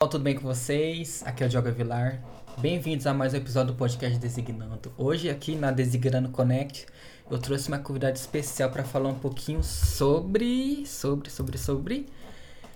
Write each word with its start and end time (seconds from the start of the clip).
Olá, 0.00 0.08
tudo 0.08 0.22
bem 0.22 0.36
com 0.36 0.42
vocês? 0.42 1.24
Aqui 1.26 1.42
é 1.42 1.46
o 1.46 1.48
Diogo 1.48 1.72
Vilar. 1.72 2.22
Bem-vindos 2.58 3.04
a 3.04 3.12
mais 3.12 3.34
um 3.34 3.38
episódio 3.38 3.72
do 3.72 3.76
podcast 3.76 4.16
Designando. 4.16 4.92
Hoje, 4.96 5.28
aqui 5.28 5.56
na 5.56 5.72
Designando 5.72 6.28
Connect, 6.28 6.86
eu 7.28 7.36
trouxe 7.36 7.66
uma 7.66 7.80
convidada 7.80 8.14
especial 8.14 8.70
para 8.70 8.84
falar 8.84 9.08
um 9.08 9.18
pouquinho 9.18 9.60
sobre. 9.60 10.86
sobre, 10.86 11.28
sobre, 11.30 11.58
sobre. 11.58 12.06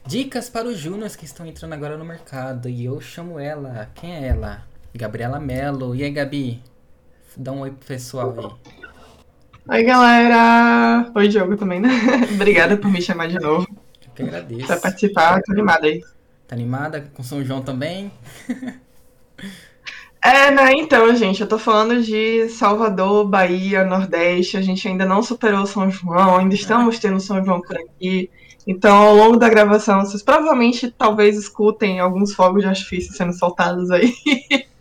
Dicas 0.05 0.50
para 0.50 0.67
os 0.67 0.77
júniores 0.77 1.14
que 1.14 1.25
estão 1.25 1.46
entrando 1.46 1.75
agora 1.75 1.96
no 1.96 2.05
mercado. 2.05 2.69
E 2.69 2.87
eu 2.87 3.00
chamo 3.00 3.39
ela. 3.39 3.89
Quem 3.95 4.17
é 4.17 4.27
ela? 4.27 4.64
Gabriela 4.93 5.39
Mello. 5.39 5.95
E 5.95 6.03
aí, 6.03 6.11
Gabi? 6.11 6.61
Dá 7.36 7.53
um 7.53 7.61
oi 7.61 7.71
pro 7.71 7.86
pessoal 7.86 8.35
aí. 8.36 9.77
Oi, 9.77 9.85
galera! 9.85 11.09
Oi, 11.14 11.29
Diogo 11.29 11.57
também, 11.57 11.79
né? 11.79 11.89
Obrigada 12.35 12.77
por 12.77 12.91
me 12.91 13.00
chamar 13.00 13.29
de 13.29 13.39
novo. 13.39 13.64
Eu 14.04 14.11
que 14.13 14.25
agradeço. 14.25 14.67
Pra 14.67 14.77
participar, 14.77 15.41
tô 15.41 15.53
animada 15.53 15.86
aí. 15.86 16.03
Tá 16.53 16.57
animada 16.57 17.11
com 17.15 17.23
São 17.23 17.43
João 17.43 17.63
também? 17.63 18.13
É, 20.25 20.53
né? 20.53 20.73
Então, 20.75 21.13
gente, 21.17 21.41
eu 21.41 21.49
tô 21.49 21.59
falando 21.59 22.01
de 22.01 22.49
Salvador, 22.51 23.27
Bahia, 23.27 23.85
Nordeste. 23.85 24.57
A 24.57 24.63
gente 24.63 24.87
ainda 24.87 25.05
não 25.05 25.21
superou 25.21 25.67
São 25.67 25.91
João, 25.91 26.37
ainda 26.37 26.55
estamos 26.55 27.01
tendo 27.01 27.19
São 27.19 27.45
João 27.45 27.61
por 27.61 27.77
aqui. 27.77 28.31
Então, 28.65 28.97
ao 28.97 29.17
longo 29.17 29.37
da 29.37 29.49
gravação, 29.49 29.99
vocês 29.99 30.23
provavelmente 30.23 30.95
talvez 30.97 31.37
escutem 31.37 31.99
alguns 31.99 32.33
fogos 32.34 32.62
de 32.62 32.69
artifício 32.69 33.12
sendo 33.12 33.33
soltados 33.33 33.91
aí. 33.91 34.14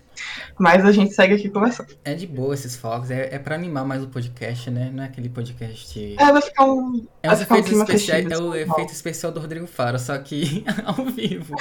Mas 0.59 0.85
a 0.85 0.91
gente 0.91 1.13
segue 1.13 1.33
aqui 1.33 1.49
conversando. 1.49 1.95
É 2.03 2.13
de 2.13 2.27
boa 2.27 2.53
esses 2.53 2.75
fogos, 2.75 3.09
é, 3.11 3.33
é 3.33 3.39
pra 3.39 3.55
animar 3.55 3.85
mais 3.85 4.03
o 4.03 4.07
podcast, 4.07 4.69
né? 4.69 4.91
Não 4.93 5.03
é 5.03 5.07
aquele 5.07 5.29
podcast. 5.29 6.15
É, 6.19 6.31
vai 6.31 6.41
ficar 6.41 6.65
um. 6.65 7.07
É 7.23 7.27
vai 7.27 7.37
ficar 7.37 7.55
um 7.55 7.85
festivo, 7.85 8.33
é 8.33 8.37
o 8.37 8.51
assim, 8.51 8.59
efeito 8.59 8.93
especial 8.93 9.31
do 9.31 9.39
Rodrigo 9.39 9.67
Faro, 9.67 9.97
só 9.97 10.17
que 10.17 10.63
ao 10.85 11.05
vivo. 11.05 11.55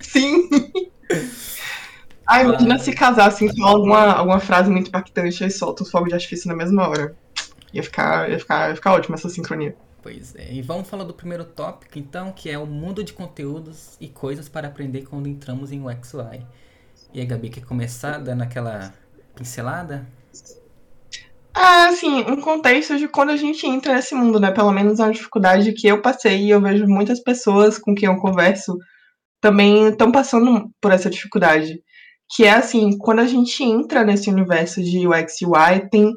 Sim! 0.00 0.48
Ah, 2.26 2.42
imagina 2.42 2.76
Ah. 2.76 2.78
se 2.78 2.92
casassem 2.92 3.54
com 3.54 3.64
alguma, 3.64 4.12
alguma 4.12 4.40
frase 4.40 4.70
muito 4.70 4.88
impactante 4.88 5.44
e 5.44 5.50
solta 5.50 5.82
os 5.82 5.90
fogos 5.90 6.08
de 6.08 6.14
artifício 6.14 6.48
na 6.48 6.56
mesma 6.56 6.88
hora. 6.88 7.14
Ia 7.72 7.82
ficar, 7.82 8.30
ia 8.30 8.38
ficar, 8.38 8.68
ia 8.70 8.74
ficar 8.76 8.92
ótimo 8.94 9.14
essa 9.14 9.28
sincronia. 9.28 9.76
Pois 10.02 10.34
é. 10.34 10.52
E 10.52 10.62
vamos 10.62 10.88
falar 10.88 11.04
do 11.04 11.14
primeiro 11.14 11.44
tópico, 11.44 11.98
então, 11.98 12.32
que 12.32 12.50
é 12.50 12.58
o 12.58 12.66
mundo 12.66 13.04
de 13.04 13.12
conteúdos 13.12 13.96
e 14.00 14.08
coisas 14.08 14.48
para 14.48 14.66
aprender 14.68 15.02
quando 15.02 15.28
entramos 15.28 15.70
em 15.70 15.80
UX 15.80 16.14
UI. 16.14 16.44
E 17.14 17.20
aí, 17.20 17.26
Gabi, 17.26 17.50
quer 17.50 17.64
começar 17.64 18.18
dando 18.18 18.42
aquela 18.42 18.92
pincelada? 19.34 20.06
Ah, 21.54 21.88
assim, 21.88 22.22
um 22.22 22.40
contexto 22.40 22.96
de 22.96 23.06
quando 23.06 23.30
a 23.30 23.36
gente 23.36 23.66
entra 23.66 23.94
nesse 23.94 24.14
mundo, 24.14 24.40
né? 24.40 24.50
Pelo 24.50 24.72
menos 24.72 24.98
é 24.98 25.02
uma 25.02 25.12
dificuldade 25.12 25.72
que 25.72 25.86
eu 25.86 26.00
passei 26.00 26.44
e 26.44 26.50
eu 26.50 26.60
vejo 26.62 26.86
muitas 26.86 27.20
pessoas 27.20 27.78
com 27.78 27.94
quem 27.94 28.08
eu 28.08 28.16
converso 28.16 28.78
também 29.42 29.88
estão 29.88 30.10
passando 30.10 30.70
por 30.80 30.90
essa 30.90 31.10
dificuldade. 31.10 31.82
Que 32.34 32.44
é 32.44 32.52
assim, 32.52 32.96
quando 32.96 33.18
a 33.18 33.26
gente 33.26 33.62
entra 33.62 34.04
nesse 34.04 34.30
universo 34.30 34.82
de 34.82 35.06
UX 35.06 35.42
e 35.42 35.46
UI, 35.46 35.88
tem 35.90 36.14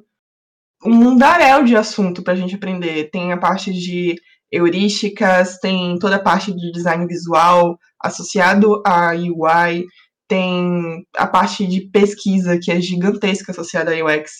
um 0.86 0.94
mundaréu 0.94 1.66
de 1.66 1.76
assunto 1.76 2.24
pra 2.24 2.36
gente 2.36 2.56
aprender. 2.56 3.10
Tem 3.12 3.34
a 3.34 3.38
parte 3.38 3.74
de 3.74 4.16
heurísticas, 4.50 5.58
tem 5.60 6.00
toda 6.00 6.16
a 6.16 6.24
parte 6.24 6.54
de 6.54 6.72
design 6.72 7.06
visual 7.06 7.78
associado 8.02 8.82
a 8.86 9.12
UI, 9.12 9.86
tem 10.28 11.06
a 11.16 11.28
parte 11.28 11.66
de 11.68 11.90
pesquisa, 11.90 12.60
que 12.62 12.72
é 12.72 12.80
gigantesca 12.82 13.52
associada 13.52 13.92
a 13.92 13.96
UX. 13.96 14.32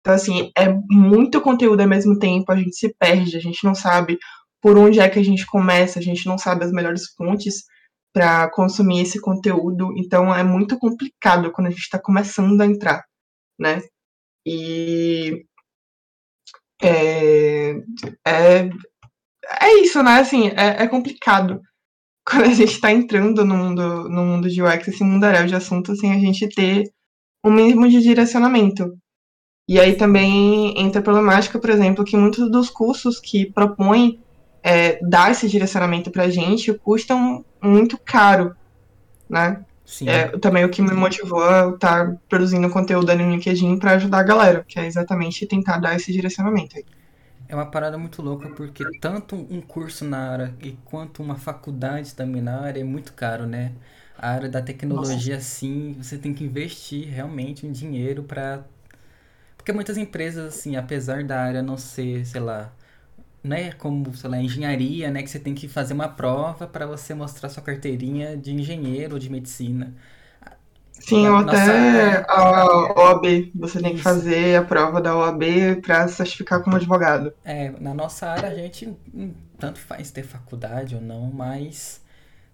Então, 0.00 0.14
assim, 0.14 0.50
é 0.56 0.66
muito 0.90 1.40
conteúdo 1.40 1.80
ao 1.80 1.88
mesmo 1.88 2.18
tempo, 2.18 2.50
a 2.50 2.56
gente 2.56 2.76
se 2.76 2.94
perde, 2.98 3.36
a 3.36 3.40
gente 3.40 3.64
não 3.64 3.74
sabe 3.74 4.18
por 4.60 4.78
onde 4.78 5.00
é 5.00 5.08
que 5.08 5.18
a 5.18 5.24
gente 5.24 5.46
começa, 5.46 5.98
a 5.98 6.02
gente 6.02 6.26
não 6.26 6.38
sabe 6.38 6.64
as 6.64 6.72
melhores 6.72 7.12
fontes 7.16 7.64
para 8.12 8.50
consumir 8.50 9.00
esse 9.02 9.20
conteúdo, 9.20 9.94
então 9.96 10.34
é 10.34 10.42
muito 10.42 10.78
complicado 10.78 11.52
quando 11.52 11.68
a 11.68 11.70
gente 11.70 11.82
está 11.82 11.98
começando 11.98 12.60
a 12.60 12.66
entrar, 12.66 13.04
né? 13.58 13.80
E 14.44 15.44
é, 16.82 17.72
é, 18.26 18.70
é 19.60 19.74
isso, 19.82 20.02
né? 20.02 20.18
Assim, 20.20 20.48
é, 20.48 20.82
é 20.82 20.88
complicado 20.88 21.60
quando 22.26 22.44
a 22.44 22.54
gente 22.54 22.72
está 22.72 22.92
entrando 22.92 23.44
no 23.44 23.56
mundo, 23.56 24.08
no 24.08 24.24
mundo 24.24 24.48
de 24.48 24.62
UX, 24.62 24.88
esse 24.88 25.04
mundaréu 25.04 25.46
de 25.46 25.54
assuntos, 25.54 25.98
sem 25.98 26.12
a 26.12 26.18
gente 26.18 26.48
ter 26.48 26.90
um 27.44 27.50
mínimo 27.50 27.88
de 27.88 28.00
direcionamento. 28.00 28.92
E 29.68 29.78
aí 29.78 29.94
também 29.94 30.74
entra 30.78 31.00
a 31.00 31.04
problemática, 31.04 31.58
por 31.58 31.70
exemplo, 31.70 32.04
que 32.04 32.16
muitos 32.16 32.50
dos 32.50 32.68
cursos 32.68 33.20
que 33.20 33.46
propõem 33.52 34.20
é, 34.62 34.98
dar 35.06 35.30
esse 35.30 35.48
direcionamento 35.48 36.10
pra 36.10 36.28
gente 36.28 36.74
custam 36.74 37.44
muito 37.62 37.96
caro, 37.98 38.54
né? 39.28 39.64
Sim. 39.84 40.08
É 40.08 40.28
também 40.38 40.64
o 40.64 40.68
que 40.68 40.82
me 40.82 40.92
motivou 40.92 41.42
a 41.42 41.70
estar 41.70 42.16
produzindo 42.28 42.70
conteúdo 42.70 43.14
no 43.14 43.30
LinkedIn 43.30 43.78
para 43.78 43.92
ajudar 43.92 44.20
a 44.20 44.24
galera, 44.24 44.64
que 44.66 44.78
é 44.78 44.86
exatamente 44.86 45.46
tentar 45.46 45.78
dar 45.78 45.96
esse 45.96 46.12
direcionamento. 46.12 46.76
aí. 46.76 46.84
É 47.50 47.54
uma 47.56 47.66
parada 47.70 47.98
muito 47.98 48.22
louca 48.22 48.48
porque 48.48 48.86
tanto 48.86 49.36
um 49.36 49.60
curso 49.60 50.04
na 50.04 50.30
área 50.30 50.56
e 50.62 50.72
quanto 50.84 51.22
uma 51.22 51.36
faculdade 51.36 52.14
também 52.14 52.40
na 52.42 52.60
área 52.60 52.80
é 52.80 52.84
muito 52.84 53.12
caro, 53.12 53.46
né? 53.46 53.72
A 54.16 54.30
área 54.30 54.48
da 54.48 54.62
tecnologia, 54.62 55.40
sim, 55.40 55.94
você 55.94 56.16
tem 56.18 56.32
que 56.34 56.44
investir 56.44 57.08
realmente 57.08 57.66
um 57.66 57.72
dinheiro 57.72 58.22
para 58.24 58.64
Porque 59.56 59.72
muitas 59.72 59.96
empresas, 59.98 60.54
assim, 60.56 60.76
apesar 60.76 61.24
da 61.24 61.40
área 61.42 61.62
não 61.62 61.76
ser, 61.78 62.26
sei 62.26 62.40
lá, 62.40 62.72
não 63.44 63.56
é 63.56 63.72
como, 63.72 64.14
sei 64.16 64.30
lá, 64.30 64.38
engenharia, 64.42 65.10
né? 65.10 65.22
Que 65.22 65.30
você 65.30 65.40
tem 65.40 65.54
que 65.54 65.68
fazer 65.68 65.94
uma 65.94 66.08
prova 66.08 66.66
para 66.68 66.86
você 66.86 67.14
mostrar 67.14 67.48
sua 67.50 67.62
carteirinha 67.62 68.36
de 68.36 68.52
engenheiro 68.54 69.14
ou 69.14 69.18
de 69.20 69.30
medicina. 69.30 69.94
Sim, 71.00 71.26
ou 71.28 71.36
até 71.36 71.58
é- 71.58 72.24
a 72.28 72.64
OAB. 72.96 73.50
Você 73.54 73.80
tem 73.80 73.94
que 73.94 74.00
Isso. 74.00 74.02
fazer 74.02 74.56
a 74.56 74.64
prova 74.64 75.00
da 75.00 75.16
OAB 75.16 75.80
para 75.82 76.06
se 76.08 76.14
certificar 76.16 76.62
como 76.62 76.76
advogado. 76.76 77.32
É, 77.44 77.70
na 77.80 77.94
nossa 77.94 78.26
área 78.28 78.48
a 78.50 78.54
gente 78.54 78.94
tanto 79.58 79.78
faz 79.80 80.10
ter 80.10 80.22
faculdade 80.22 80.94
ou 80.94 81.00
não, 81.00 81.30
mas 81.32 82.02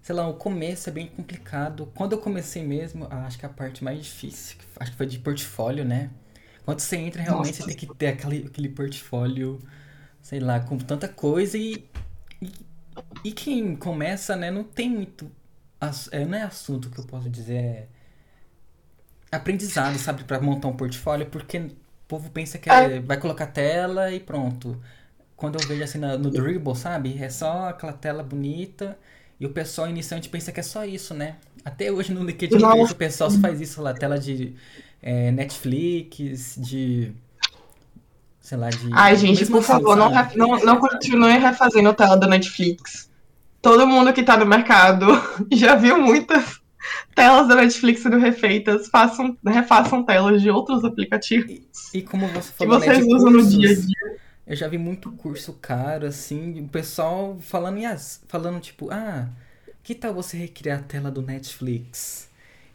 sei 0.01 0.15
lá, 0.15 0.27
o 0.27 0.35
começo 0.35 0.89
é 0.89 0.93
bem 0.93 1.07
complicado. 1.07 1.91
Quando 1.95 2.13
eu 2.13 2.19
comecei 2.19 2.63
mesmo, 2.65 3.07
acho 3.11 3.37
que 3.37 3.45
a 3.45 3.49
parte 3.49 3.83
mais 3.83 3.99
difícil, 4.03 4.57
acho 4.79 4.91
que 4.91 4.97
foi 4.97 5.05
de 5.07 5.19
portfólio, 5.19 5.83
né? 5.85 6.09
Quando 6.65 6.79
você 6.79 6.97
entra, 6.97 7.21
realmente 7.21 7.57
você 7.57 7.63
Nossa. 7.63 7.65
tem 7.65 7.75
que 7.75 7.87
ter 7.87 8.07
aquele, 8.07 8.45
aquele 8.47 8.69
portfólio, 8.69 9.59
sei 10.21 10.39
lá, 10.39 10.59
com 10.61 10.77
tanta 10.77 11.07
coisa 11.07 11.57
e, 11.57 11.85
e, 12.41 12.51
e 13.23 13.31
quem 13.31 13.75
começa, 13.75 14.35
né, 14.35 14.51
não 14.51 14.63
tem 14.63 14.89
muito, 14.89 15.31
é, 16.11 16.25
não 16.25 16.37
é 16.37 16.43
assunto 16.43 16.89
que 16.89 16.99
eu 16.99 17.05
posso 17.05 17.29
dizer, 17.29 17.55
é 17.55 17.87
aprendizado, 19.31 19.97
sabe, 19.97 20.23
para 20.23 20.39
montar 20.41 20.67
um 20.67 20.75
portfólio, 20.75 21.25
porque 21.27 21.57
o 21.59 21.71
povo 22.07 22.29
pensa 22.31 22.57
que 22.57 22.69
é- 22.69 22.99
vai 23.01 23.17
colocar 23.19 23.47
tela 23.47 24.11
e 24.11 24.19
pronto. 24.19 24.81
Quando 25.35 25.59
eu 25.59 25.67
vejo 25.67 25.83
assim 25.83 25.99
na- 25.99 26.17
no 26.17 26.31
Dribble, 26.31 26.75
sabe? 26.75 27.21
É 27.21 27.29
só 27.29 27.69
aquela 27.69 27.93
tela 27.93 28.23
bonita 28.23 28.97
e 29.39 29.45
o 29.45 29.51
pessoal 29.51 29.89
iniciante 29.89 30.29
pensa 30.29 30.51
que 30.51 30.59
é 30.59 30.63
só 30.63 30.85
isso, 30.85 31.13
né? 31.13 31.37
Até 31.63 31.91
hoje 31.91 32.13
no 32.13 32.23
LinkedIn 32.23 32.57
o 32.57 32.95
pessoal 32.95 33.29
só 33.29 33.39
faz 33.39 33.61
isso 33.61 33.81
lá, 33.81 33.93
tela 33.93 34.19
de 34.19 34.55
é, 35.01 35.31
Netflix, 35.31 36.55
de. 36.57 37.13
Sei 38.39 38.57
lá, 38.57 38.69
de. 38.69 38.89
Ai, 38.93 39.15
gente, 39.15 39.45
por 39.45 39.61
favor, 39.61 39.95
não, 39.95 40.09
não, 40.35 40.59
não 40.59 40.79
continue 40.79 41.37
refazendo 41.37 41.93
tela 41.93 42.15
da 42.15 42.27
Netflix. 42.27 43.09
Todo 43.61 43.87
mundo 43.87 44.13
que 44.13 44.23
tá 44.23 44.37
no 44.37 44.45
mercado 44.45 45.07
já 45.51 45.75
viu 45.75 45.97
muitas 45.99 46.61
telas 47.15 47.47
da 47.47 47.55
Netflix 47.55 48.01
sendo 48.01 48.17
refeitas. 48.19 48.87
Façam, 48.89 49.37
refaçam 49.45 50.03
telas 50.03 50.41
de 50.41 50.49
outros 50.49 50.83
aplicativos 50.85 51.61
E 51.93 52.01
como 52.01 52.27
você 52.29 52.51
que 52.59 52.65
falou, 52.65 52.77
né, 52.79 52.91
vocês 52.91 53.05
de 53.05 53.05
usam 53.07 53.31
no 53.31 53.45
dia 53.45 53.71
a 53.71 53.75
cursos, 53.75 53.87
dia. 53.87 54.17
eu 54.47 54.55
já 54.55 54.67
vi 54.67 54.77
muito 54.77 55.11
curso 55.13 55.53
caro, 55.61 56.05
assim, 56.07 56.61
o 56.61 56.69
pessoal 56.69 57.37
falando, 57.41 57.79
falando 58.27 58.59
tipo, 58.61 58.89
ah, 58.91 59.29
que 59.83 59.95
tal 59.95 60.13
você 60.13 60.37
recriar 60.37 60.79
a 60.79 60.83
tela 60.83 61.11
do 61.11 61.21
Netflix? 61.21 62.29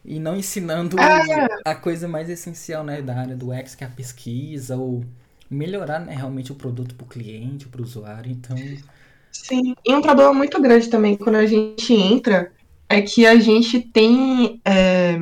E 0.05 0.19
não 0.19 0.35
ensinando 0.35 0.97
É. 0.99 1.47
a 1.65 1.75
coisa 1.75 2.07
mais 2.07 2.29
essencial, 2.29 2.83
né, 2.83 3.01
da 3.01 3.15
área 3.19 3.35
do 3.35 3.53
X, 3.53 3.75
que 3.75 3.83
é 3.83 3.87
a 3.87 3.89
pesquisa, 3.89 4.77
ou 4.77 5.05
melhorar, 5.49 5.99
né, 5.99 6.15
realmente 6.15 6.51
o 6.51 6.55
produto 6.55 6.95
para 6.95 7.05
o 7.05 7.07
cliente, 7.09 7.67
para 7.67 7.81
o 7.81 7.83
usuário. 7.85 8.31
Então, 8.31 8.77
Sim. 9.31 9.75
E 9.85 9.93
um 9.95 10.01
problema 10.01 10.33
muito 10.33 10.61
grande 10.61 10.89
também 10.89 11.17
quando 11.17 11.35
a 11.35 11.45
gente 11.45 11.93
entra 11.93 12.51
é 12.89 13.01
que 13.01 13.25
a 13.25 13.39
gente 13.39 13.79
tem 13.91 14.61
é, 14.65 15.17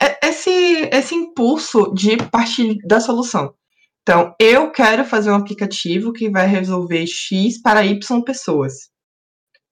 é- 0.00 0.28
esse, 0.28 0.50
esse 0.92 1.14
impulso 1.14 1.92
de 1.94 2.16
partir 2.16 2.78
da 2.86 3.00
solução. 3.00 3.54
Então, 4.02 4.34
eu 4.38 4.70
quero 4.70 5.04
fazer 5.04 5.30
um 5.30 5.36
aplicativo 5.36 6.12
que 6.12 6.30
vai 6.30 6.46
resolver 6.46 7.06
X 7.06 7.60
para 7.62 7.84
Y 7.86 8.22
pessoas. 8.22 8.90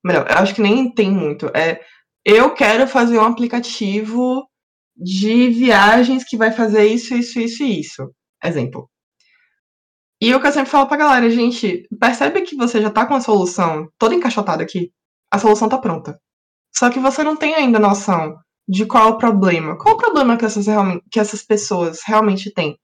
Melhor, 0.04 0.26
eu 0.28 0.38
acho 0.38 0.54
que 0.54 0.62
nem 0.62 0.92
tem 0.92 1.10
muito. 1.10 1.46
É, 1.54 1.80
eu 2.24 2.54
quero 2.54 2.86
fazer 2.86 3.18
um 3.18 3.24
aplicativo 3.24 4.48
de 4.96 5.48
viagens 5.50 6.24
que 6.24 6.36
vai 6.36 6.52
fazer 6.52 6.86
isso, 6.86 7.14
isso, 7.14 7.38
isso 7.40 7.62
e 7.62 7.80
isso. 7.80 8.10
Exemplo. 8.42 8.88
E 10.20 10.34
o 10.34 10.40
que 10.40 10.46
eu 10.46 10.52
sempre 10.52 10.70
falo 10.70 10.86
pra 10.86 10.96
galera, 10.96 11.28
gente, 11.28 11.86
percebe 11.98 12.42
que 12.42 12.56
você 12.56 12.80
já 12.80 12.90
tá 12.90 13.04
com 13.04 13.14
a 13.14 13.20
solução 13.20 13.88
toda 13.98 14.14
encaixotada 14.14 14.62
aqui? 14.62 14.92
A 15.30 15.38
solução 15.38 15.68
tá 15.68 15.76
pronta. 15.78 16.20
Só 16.74 16.90
que 16.90 16.98
você 16.98 17.22
não 17.22 17.36
tem 17.36 17.54
ainda 17.54 17.78
noção 17.78 18.36
de 18.68 18.86
qual 18.86 19.10
o 19.10 19.18
problema. 19.18 19.76
Qual 19.76 19.94
o 19.94 19.98
problema 19.98 20.36
que 20.36 20.44
essas, 20.44 20.66
que 21.10 21.20
essas 21.20 21.42
pessoas 21.42 22.00
realmente 22.06 22.52
têm? 22.52 22.78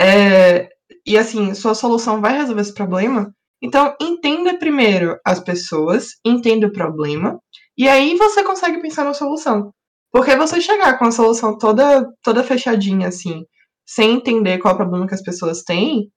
É, 0.00 0.68
e 1.06 1.16
assim, 1.18 1.54
sua 1.54 1.74
solução 1.74 2.20
vai 2.20 2.36
resolver 2.36 2.62
esse 2.62 2.74
problema? 2.74 3.32
Então, 3.62 3.94
entenda 4.00 4.58
primeiro 4.58 5.18
as 5.24 5.40
pessoas, 5.40 6.16
entenda 6.24 6.66
o 6.66 6.72
problema, 6.72 7.38
e 7.76 7.88
aí 7.88 8.16
você 8.16 8.44
consegue 8.44 8.80
pensar 8.80 9.04
na 9.04 9.14
solução. 9.14 9.72
Porque 10.12 10.36
você 10.36 10.60
chegar 10.60 10.98
com 10.98 11.06
a 11.06 11.10
solução 11.10 11.58
toda, 11.58 12.08
toda 12.22 12.44
fechadinha, 12.44 13.08
assim, 13.08 13.44
sem 13.86 14.12
entender 14.12 14.58
qual 14.58 14.72
é 14.72 14.74
o 14.74 14.78
problema 14.78 15.06
que 15.08 15.14
as 15.14 15.22
pessoas 15.22 15.62
têm, 15.62 16.10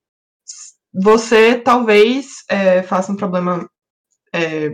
você 0.93 1.59
talvez 1.59 2.27
é, 2.49 2.83
faça 2.83 3.11
um 3.11 3.15
problema. 3.15 3.67
É, 4.33 4.71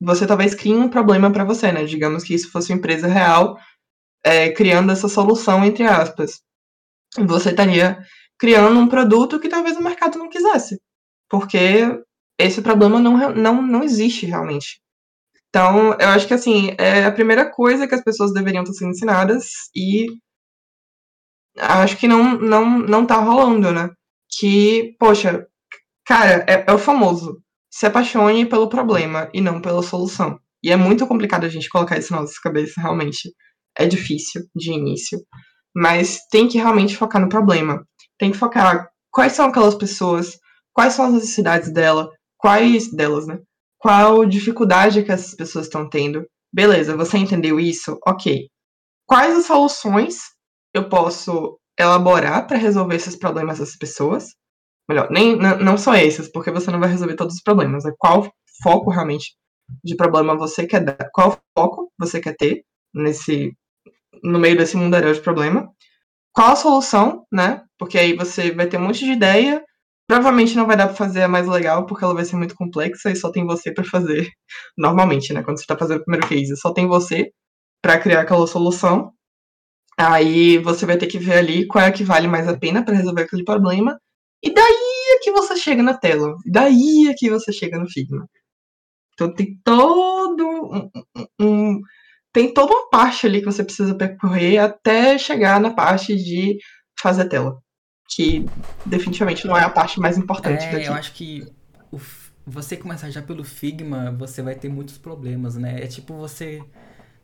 você 0.00 0.26
talvez 0.26 0.54
crie 0.54 0.74
um 0.74 0.88
problema 0.88 1.32
para 1.32 1.44
você, 1.44 1.72
né? 1.72 1.84
Digamos 1.84 2.24
que 2.24 2.34
isso 2.34 2.50
fosse 2.50 2.72
uma 2.72 2.78
empresa 2.78 3.06
real 3.06 3.58
é, 4.24 4.50
criando 4.50 4.92
essa 4.92 5.08
solução, 5.08 5.64
entre 5.64 5.84
aspas. 5.84 6.40
Você 7.18 7.50
estaria 7.50 7.98
criando 8.38 8.78
um 8.78 8.88
produto 8.88 9.40
que 9.40 9.48
talvez 9.48 9.76
o 9.76 9.82
mercado 9.82 10.18
não 10.18 10.28
quisesse. 10.28 10.80
Porque 11.28 12.00
esse 12.38 12.62
problema 12.62 13.00
não, 13.00 13.34
não, 13.34 13.62
não 13.62 13.82
existe 13.82 14.26
realmente. 14.26 14.80
Então, 15.48 15.94
eu 15.94 16.08
acho 16.08 16.26
que 16.28 16.34
assim, 16.34 16.74
é 16.78 17.04
a 17.04 17.12
primeira 17.12 17.50
coisa 17.50 17.88
que 17.88 17.94
as 17.94 18.04
pessoas 18.04 18.32
deveriam 18.32 18.62
estar 18.62 18.74
sendo 18.74 18.90
ensinadas 18.90 19.46
e 19.74 20.06
acho 21.58 21.96
que 21.96 22.06
não, 22.06 22.38
não, 22.38 22.78
não 22.78 23.06
tá 23.06 23.16
rolando, 23.16 23.72
né? 23.72 23.90
Que, 24.38 24.94
poxa, 24.98 25.46
cara, 26.06 26.44
é, 26.48 26.64
é 26.68 26.72
o 26.72 26.78
famoso. 26.78 27.42
Se 27.70 27.86
apaixone 27.86 28.46
pelo 28.46 28.68
problema 28.68 29.28
e 29.32 29.40
não 29.40 29.60
pela 29.60 29.82
solução. 29.82 30.38
E 30.62 30.70
é 30.70 30.76
muito 30.76 31.06
complicado 31.06 31.44
a 31.44 31.48
gente 31.48 31.68
colocar 31.68 31.98
isso 31.98 32.12
na 32.12 32.20
nossa 32.20 32.34
cabeça, 32.42 32.80
realmente. 32.80 33.32
É 33.76 33.86
difícil 33.86 34.42
de 34.54 34.72
início. 34.72 35.20
Mas 35.74 36.20
tem 36.30 36.48
que 36.48 36.58
realmente 36.58 36.96
focar 36.96 37.20
no 37.20 37.28
problema. 37.28 37.86
Tem 38.18 38.30
que 38.32 38.36
focar 38.36 38.88
quais 39.10 39.32
são 39.32 39.46
aquelas 39.46 39.74
pessoas, 39.74 40.38
quais 40.72 40.94
são 40.94 41.04
as 41.04 41.12
necessidades 41.12 41.72
dela, 41.72 42.10
quais 42.36 42.90
delas, 42.90 43.26
né? 43.26 43.38
Qual 43.78 44.26
dificuldade 44.26 45.02
que 45.04 45.12
essas 45.12 45.34
pessoas 45.34 45.66
estão 45.66 45.88
tendo. 45.88 46.26
Beleza, 46.52 46.96
você 46.96 47.18
entendeu 47.18 47.60
isso? 47.60 47.98
Ok. 48.06 48.48
Quais 49.06 49.36
as 49.36 49.46
soluções 49.46 50.16
eu 50.74 50.88
posso 50.88 51.58
elaborar 51.78 52.46
para 52.46 52.58
resolver 52.58 52.96
esses 52.96 53.16
problemas 53.16 53.58
das 53.58 53.76
pessoas. 53.76 54.34
Melhor, 54.88 55.10
nem 55.10 55.36
não 55.36 55.76
só 55.76 55.94
esses, 55.94 56.28
porque 56.30 56.50
você 56.50 56.70
não 56.70 56.80
vai 56.80 56.88
resolver 56.88 57.14
todos 57.14 57.34
os 57.34 57.42
problemas. 57.42 57.84
É 57.84 57.92
qual 57.98 58.30
foco 58.62 58.90
realmente 58.90 59.34
de 59.84 59.94
problema 59.96 60.36
você 60.36 60.66
quer 60.66 60.82
dar, 60.82 61.10
qual 61.12 61.38
foco 61.56 61.92
você 61.98 62.20
quer 62.20 62.34
ter 62.36 62.64
nesse 62.94 63.52
no 64.22 64.38
meio 64.38 64.56
desse 64.56 64.76
mundaréu 64.76 65.12
de 65.12 65.20
problema. 65.20 65.70
Qual 66.32 66.52
a 66.52 66.56
solução, 66.56 67.24
né? 67.32 67.62
Porque 67.78 67.98
aí 67.98 68.14
você 68.16 68.50
vai 68.52 68.66
ter 68.66 68.78
um 68.78 68.82
monte 68.82 69.04
de 69.04 69.12
ideia. 69.12 69.62
Provavelmente 70.08 70.56
não 70.56 70.66
vai 70.66 70.76
dar 70.76 70.86
para 70.86 70.96
fazer 70.96 71.22
a 71.22 71.28
mais 71.28 71.46
legal, 71.46 71.86
porque 71.86 72.04
ela 72.04 72.14
vai 72.14 72.24
ser 72.24 72.36
muito 72.36 72.54
complexa 72.54 73.10
e 73.10 73.16
só 73.16 73.30
tem 73.30 73.44
você 73.46 73.72
para 73.72 73.84
fazer. 73.84 74.28
Normalmente, 74.78 75.32
né? 75.32 75.42
Quando 75.42 75.58
você 75.58 75.64
está 75.64 75.76
fazendo 75.76 76.00
o 76.00 76.04
primeiro 76.04 76.26
case, 76.28 76.56
só 76.56 76.72
tem 76.72 76.86
você 76.86 77.30
para 77.82 77.98
criar 77.98 78.22
aquela 78.22 78.46
solução. 78.46 79.12
Aí 79.98 80.58
você 80.58 80.86
vai 80.86 80.96
ter 80.96 81.08
que 81.08 81.18
ver 81.18 81.38
ali 81.38 81.66
qual 81.66 81.84
é 81.84 81.92
que 81.92 82.04
vale 82.04 82.28
mais 82.28 82.48
a 82.48 82.56
pena 82.56 82.84
para 82.84 82.94
resolver 82.94 83.22
aquele 83.22 83.44
problema. 83.44 83.98
E 84.42 84.52
daí 84.52 85.16
é 85.16 85.18
que 85.18 85.32
você 85.32 85.56
chega 85.56 85.82
na 85.82 85.94
tela. 85.94 86.36
E 86.46 86.50
daí 86.50 87.08
é 87.08 87.14
que 87.14 87.28
você 87.30 87.52
chega 87.52 87.78
no 87.78 87.88
Figma. 87.88 88.28
Então 89.14 89.34
tem 89.34 89.58
todo 89.64 90.46
um, 90.46 90.90
um, 91.40 91.80
tem 92.32 92.52
toda 92.54 92.72
uma 92.72 92.88
parte 92.88 93.26
ali 93.26 93.40
que 93.40 93.46
você 93.46 93.64
precisa 93.64 93.94
percorrer 93.94 94.58
até 94.58 95.18
chegar 95.18 95.60
na 95.60 95.70
parte 95.70 96.14
de 96.14 96.56
fazer 97.00 97.22
a 97.22 97.28
tela. 97.28 97.58
Que 98.08 98.46
definitivamente 98.86 99.46
não 99.46 99.56
é 99.56 99.64
a 99.64 99.70
parte 99.70 99.98
mais 99.98 100.16
importante 100.16 100.64
é, 100.64 100.72
daqui. 100.72 100.86
Eu 100.86 100.94
acho 100.94 101.12
que 101.14 101.46
o, 101.90 101.98
você 102.46 102.76
começar 102.76 103.10
já 103.10 103.20
pelo 103.20 103.42
Figma, 103.44 104.14
você 104.16 104.40
vai 104.40 104.54
ter 104.54 104.68
muitos 104.68 104.96
problemas, 104.96 105.56
né? 105.56 105.82
É 105.82 105.86
tipo 105.86 106.14
você, 106.14 106.62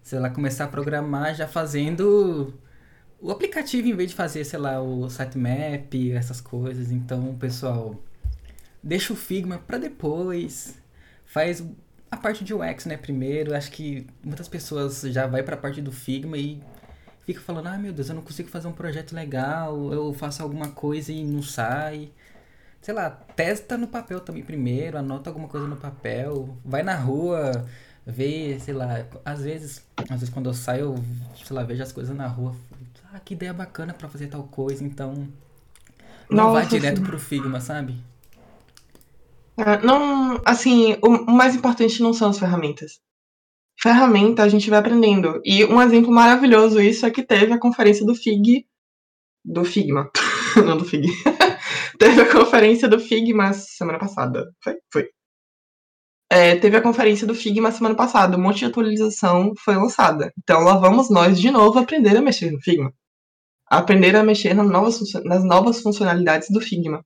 sei 0.03 0.19
lá, 0.19 0.29
começar 0.29 0.65
a 0.65 0.69
programar 0.69 1.35
já 1.35 1.47
fazendo 1.47 2.53
o 3.25 3.31
aplicativo, 3.31 3.89
em 3.89 3.95
vez 3.95 4.11
de 4.11 4.15
fazer, 4.15 4.45
sei 4.45 4.59
lá, 4.59 4.83
o 4.83 5.09
sitemap, 5.09 5.95
essas 6.13 6.43
coisas, 6.43 6.91
então, 6.91 7.35
pessoal, 7.37 7.99
deixa 8.83 9.15
o 9.15 9.17
Figma 9.17 9.57
para 9.57 9.79
depois. 9.79 10.77
Faz 11.25 11.65
a 12.11 12.19
parte 12.19 12.45
de 12.45 12.53
UX, 12.53 12.85
né, 12.85 12.99
primeiro. 12.99 13.57
Acho 13.57 13.71
que 13.73 14.07
muitas 14.23 14.47
pessoas 14.47 15.01
já 15.01 15.27
vai 15.27 15.43
para 15.43 15.55
a 15.55 15.59
parte 15.59 15.81
do 15.81 15.91
Figma 15.91 16.37
e 16.37 16.63
fica 17.25 17.41
falando: 17.41 17.69
"Ah, 17.69 17.79
meu 17.79 17.95
Deus, 17.95 18.11
eu 18.11 18.15
não 18.15 18.21
consigo 18.21 18.51
fazer 18.51 18.69
um 18.69 18.73
projeto 18.73 19.15
legal, 19.15 19.91
eu 19.91 20.13
faço 20.13 20.43
alguma 20.43 20.69
coisa 20.69 21.11
e 21.11 21.25
não 21.25 21.43
sai". 21.43 22.11
Sei 22.83 22.93
lá, 22.93 23.09
testa 23.09 23.79
no 23.79 23.89
papel 23.89 24.21
também 24.21 24.43
primeiro, 24.43 24.99
anota 24.99 25.31
alguma 25.31 25.49
coisa 25.49 25.67
no 25.67 25.77
papel, 25.77 26.55
vai 26.63 26.83
na 26.83 26.95
rua, 26.95 27.65
vê, 28.07 28.59
sei 28.61 28.75
lá, 28.75 29.07
às 29.25 29.43
vezes, 29.43 29.83
às 29.97 30.21
vezes 30.21 30.29
quando 30.29 30.51
eu 30.51 30.55
saio, 30.55 30.95
eu, 30.95 31.05
sei 31.43 31.57
lá, 31.57 31.63
vejo 31.65 31.83
as 31.83 31.93
coisas 31.93 32.15
na 32.15 32.27
rua, 32.27 32.55
ah, 33.15 33.21
que 33.21 33.35
ideia 33.35 33.53
bacana 33.53 33.95
para 33.95 34.09
fazer 34.09 34.27
tal 34.27 34.43
coisa, 34.43 34.83
então 34.83 35.29
não 36.29 36.49
Nossa, 36.49 36.53
vai 36.53 36.67
direto 36.67 36.97
sim. 36.97 37.05
pro 37.05 37.17
Figma, 37.17 37.61
sabe? 37.61 37.97
É, 39.57 39.81
não, 39.87 40.43
assim, 40.45 40.97
o, 41.01 41.31
mais 41.31 41.55
importante 41.55 42.03
não 42.03 42.13
são 42.13 42.31
as 42.31 42.41
ferramentas. 42.41 43.01
Ferramenta 43.81 44.43
a 44.43 44.49
gente 44.49 44.69
vai 44.69 44.81
aprendendo. 44.81 45.41
E 45.45 45.65
um 45.65 45.81
exemplo 45.81 46.11
maravilhoso 46.11 46.81
isso 46.81 47.07
é 47.07 47.11
que 47.11 47.23
teve 47.23 47.53
a 47.53 47.61
conferência 47.61 48.05
do 48.05 48.17
Fig, 48.17 48.67
do 49.45 49.65
Figma, 49.65 50.11
não 50.67 50.77
do 50.77 50.85
Fig. 50.85 51.07
teve 52.01 52.21
a 52.21 52.33
conferência 52.33 52.89
do 52.89 52.99
Figma 52.99 53.53
semana 53.53 53.99
passada. 54.01 54.53
Foi? 54.61 54.77
Foi. 54.93 55.09
É, 56.29 56.57
teve 56.57 56.77
a 56.77 56.83
conferência 56.83 57.29
do 57.29 57.35
Figma 57.35 57.71
semana 57.71 57.95
passada. 57.95 58.37
Um 58.37 58.43
monte 58.43 58.59
de 58.59 58.65
atualização 58.65 59.53
foi 59.57 59.77
lançada. 59.77 60.33
Então 60.43 60.63
lá 60.63 60.77
vamos 60.77 61.11
nós 61.11 61.39
de 61.41 61.53
novo 61.53 61.79
aprender 61.79 62.17
a 62.17 62.21
mexer 62.21 62.51
no 62.51 62.61
Figma 62.61 62.93
aprender 63.69 64.15
a 64.17 64.23
mexer 64.23 64.55
nas 64.55 64.69
novas, 64.69 65.01
nas 65.25 65.45
novas 65.45 65.81
funcionalidades 65.81 66.49
do 66.51 66.61
Figma. 66.61 67.05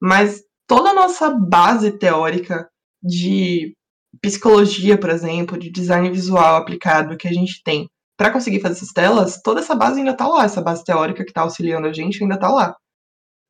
Mas 0.00 0.42
toda 0.66 0.90
a 0.90 0.94
nossa 0.94 1.30
base 1.30 1.92
teórica 1.98 2.68
de 3.02 3.74
psicologia, 4.22 4.98
por 4.98 5.10
exemplo, 5.10 5.58
de 5.58 5.70
design 5.70 6.10
visual 6.10 6.56
aplicado 6.56 7.16
que 7.16 7.28
a 7.28 7.32
gente 7.32 7.62
tem 7.62 7.88
para 8.16 8.32
conseguir 8.32 8.60
fazer 8.60 8.74
essas 8.74 8.92
telas, 8.92 9.40
toda 9.42 9.60
essa 9.60 9.76
base 9.76 10.00
ainda 10.00 10.10
está 10.10 10.26
lá, 10.26 10.44
essa 10.44 10.60
base 10.60 10.82
teórica 10.82 11.24
que 11.24 11.30
está 11.30 11.42
auxiliando 11.42 11.86
a 11.86 11.92
gente 11.92 12.22
ainda 12.22 12.34
está 12.34 12.48
lá. 12.48 12.74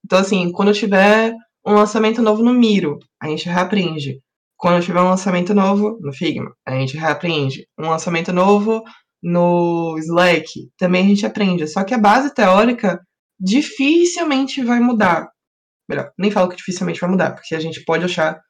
Então, 0.05 0.19
assim, 0.19 0.53
quando 0.53 0.75
tiver 0.75 1.35
um 1.67 1.75
lançamento 1.75 2.21
novo 2.21 2.43
no 2.43 2.53
Miro, 2.53 2.99
a 3.21 3.29
gente 3.29 3.49
reaprende. 3.49 4.21
Quando 4.57 4.85
tiver 4.85 5.01
um 5.01 5.09
lançamento 5.09 5.55
novo 5.55 5.99
no 6.01 6.13
Figma, 6.13 6.53
a 6.67 6.73
gente 6.73 6.97
reaprende. 6.97 7.67
Um 7.79 7.89
lançamento 7.89 8.33
novo 8.33 8.83
no 9.23 9.97
Slack, 9.99 10.71
também 10.77 11.05
a 11.05 11.09
gente 11.09 11.27
aprende. 11.27 11.67
Só 11.67 11.85
que 11.85 11.95
a 11.95 11.99
base 11.99 12.35
teórica 12.35 13.01
dificilmente 13.39 14.63
vai 14.63 14.81
mudar. 14.81 15.29
Melhor, 15.89 16.13
nem 16.19 16.31
falo 16.31 16.49
que 16.49 16.57
dificilmente 16.57 17.01
vai 17.01 17.11
mudar, 17.11 17.35
porque 17.35 17.55
a 17.55 17.61
gente 17.61 17.85
pode 17.85 18.05
achar 18.05 18.41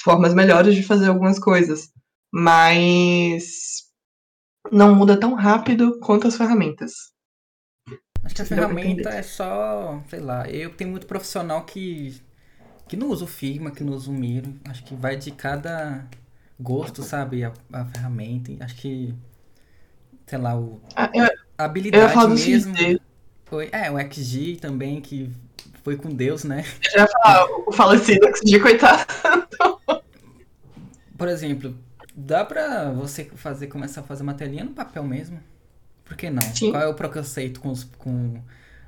formas 0.00 0.34
melhores 0.34 0.74
de 0.74 0.82
fazer 0.82 1.08
algumas 1.08 1.38
coisas, 1.38 1.90
mas 2.32 3.84
não 4.70 4.94
muda 4.94 5.18
tão 5.18 5.34
rápido 5.34 5.98
quanto 6.00 6.28
as 6.28 6.36
ferramentas. 6.36 6.92
Acho 8.22 8.34
que 8.34 8.42
a 8.42 8.46
ferramenta 8.46 9.10
é 9.10 9.22
só, 9.22 10.02
sei 10.08 10.20
lá, 10.20 10.48
eu 10.48 10.74
tenho 10.74 10.90
muito 10.90 11.06
profissional 11.06 11.64
que 11.64 12.22
que 12.86 12.96
não 12.96 13.08
usa 13.08 13.24
o 13.24 13.28
Figma, 13.28 13.70
que 13.70 13.82
não 13.82 13.94
usa 13.94 14.10
o 14.10 14.14
Miro. 14.14 14.54
Acho 14.64 14.84
que 14.84 14.94
vai 14.94 15.16
de 15.16 15.30
cada 15.30 16.06
gosto, 16.60 17.02
sabe, 17.02 17.42
a, 17.44 17.52
a 17.72 17.84
ferramenta. 17.86 18.52
Acho 18.62 18.76
que 18.76 19.14
sei 20.26 20.38
lá, 20.38 20.56
o, 20.56 20.80
ah, 20.96 21.10
eu, 21.12 21.28
a 21.58 21.64
habilidade 21.64 22.14
eu 22.14 22.28
mesmo. 22.30 22.74
Foi, 23.44 23.68
é, 23.72 23.90
o 23.90 23.98
XG 23.98 24.56
também, 24.60 25.00
que 25.00 25.30
foi 25.82 25.96
com 25.96 26.08
Deus, 26.08 26.44
né? 26.44 26.64
Eu 26.84 26.90
já 26.90 27.00
ia 27.00 27.08
falar, 27.08 27.46
o 27.66 27.72
falecido 27.72 28.26
XG, 28.36 28.58
coitado. 28.60 29.04
Por 31.16 31.28
exemplo, 31.28 31.76
dá 32.14 32.44
pra 32.44 32.90
você 32.90 33.24
fazer, 33.34 33.66
começar 33.68 34.00
a 34.00 34.04
fazer 34.04 34.22
uma 34.22 34.34
telinha 34.34 34.64
no 34.64 34.72
papel 34.72 35.04
mesmo? 35.04 35.38
Por 36.04 36.16
que 36.16 36.30
não? 36.30 36.42
Sim. 36.42 36.70
Qual 36.70 36.82
é 36.82 36.86
o 36.86 36.94
preconceito 36.94 37.60
com, 37.60 37.70
os, 37.70 37.84
com 37.84 38.40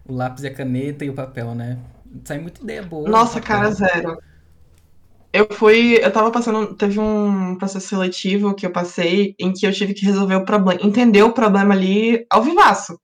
o 0.04 0.14
lápis 0.14 0.44
e 0.44 0.48
a 0.48 0.54
caneta 0.54 1.04
e 1.04 1.10
o 1.10 1.14
papel, 1.14 1.54
né? 1.54 1.78
Sai 2.24 2.38
muita 2.38 2.62
ideia 2.62 2.82
boa. 2.82 3.08
Nossa, 3.08 3.40
cara, 3.40 3.70
zero. 3.70 4.18
Eu 5.36 5.46
fui, 5.50 5.98
eu 6.02 6.10
tava 6.10 6.30
passando, 6.30 6.74
teve 6.74 6.98
um 6.98 7.58
processo 7.58 7.88
seletivo 7.88 8.54
que 8.54 8.64
eu 8.64 8.72
passei 8.72 9.34
em 9.38 9.52
que 9.52 9.66
eu 9.66 9.72
tive 9.72 9.92
que 9.92 10.06
resolver 10.06 10.36
o 10.36 10.46
problema, 10.46 10.80
entender 10.82 11.22
o 11.22 11.34
problema 11.34 11.74
ali 11.74 12.24
ao 12.30 12.42
vivaço. 12.42 12.98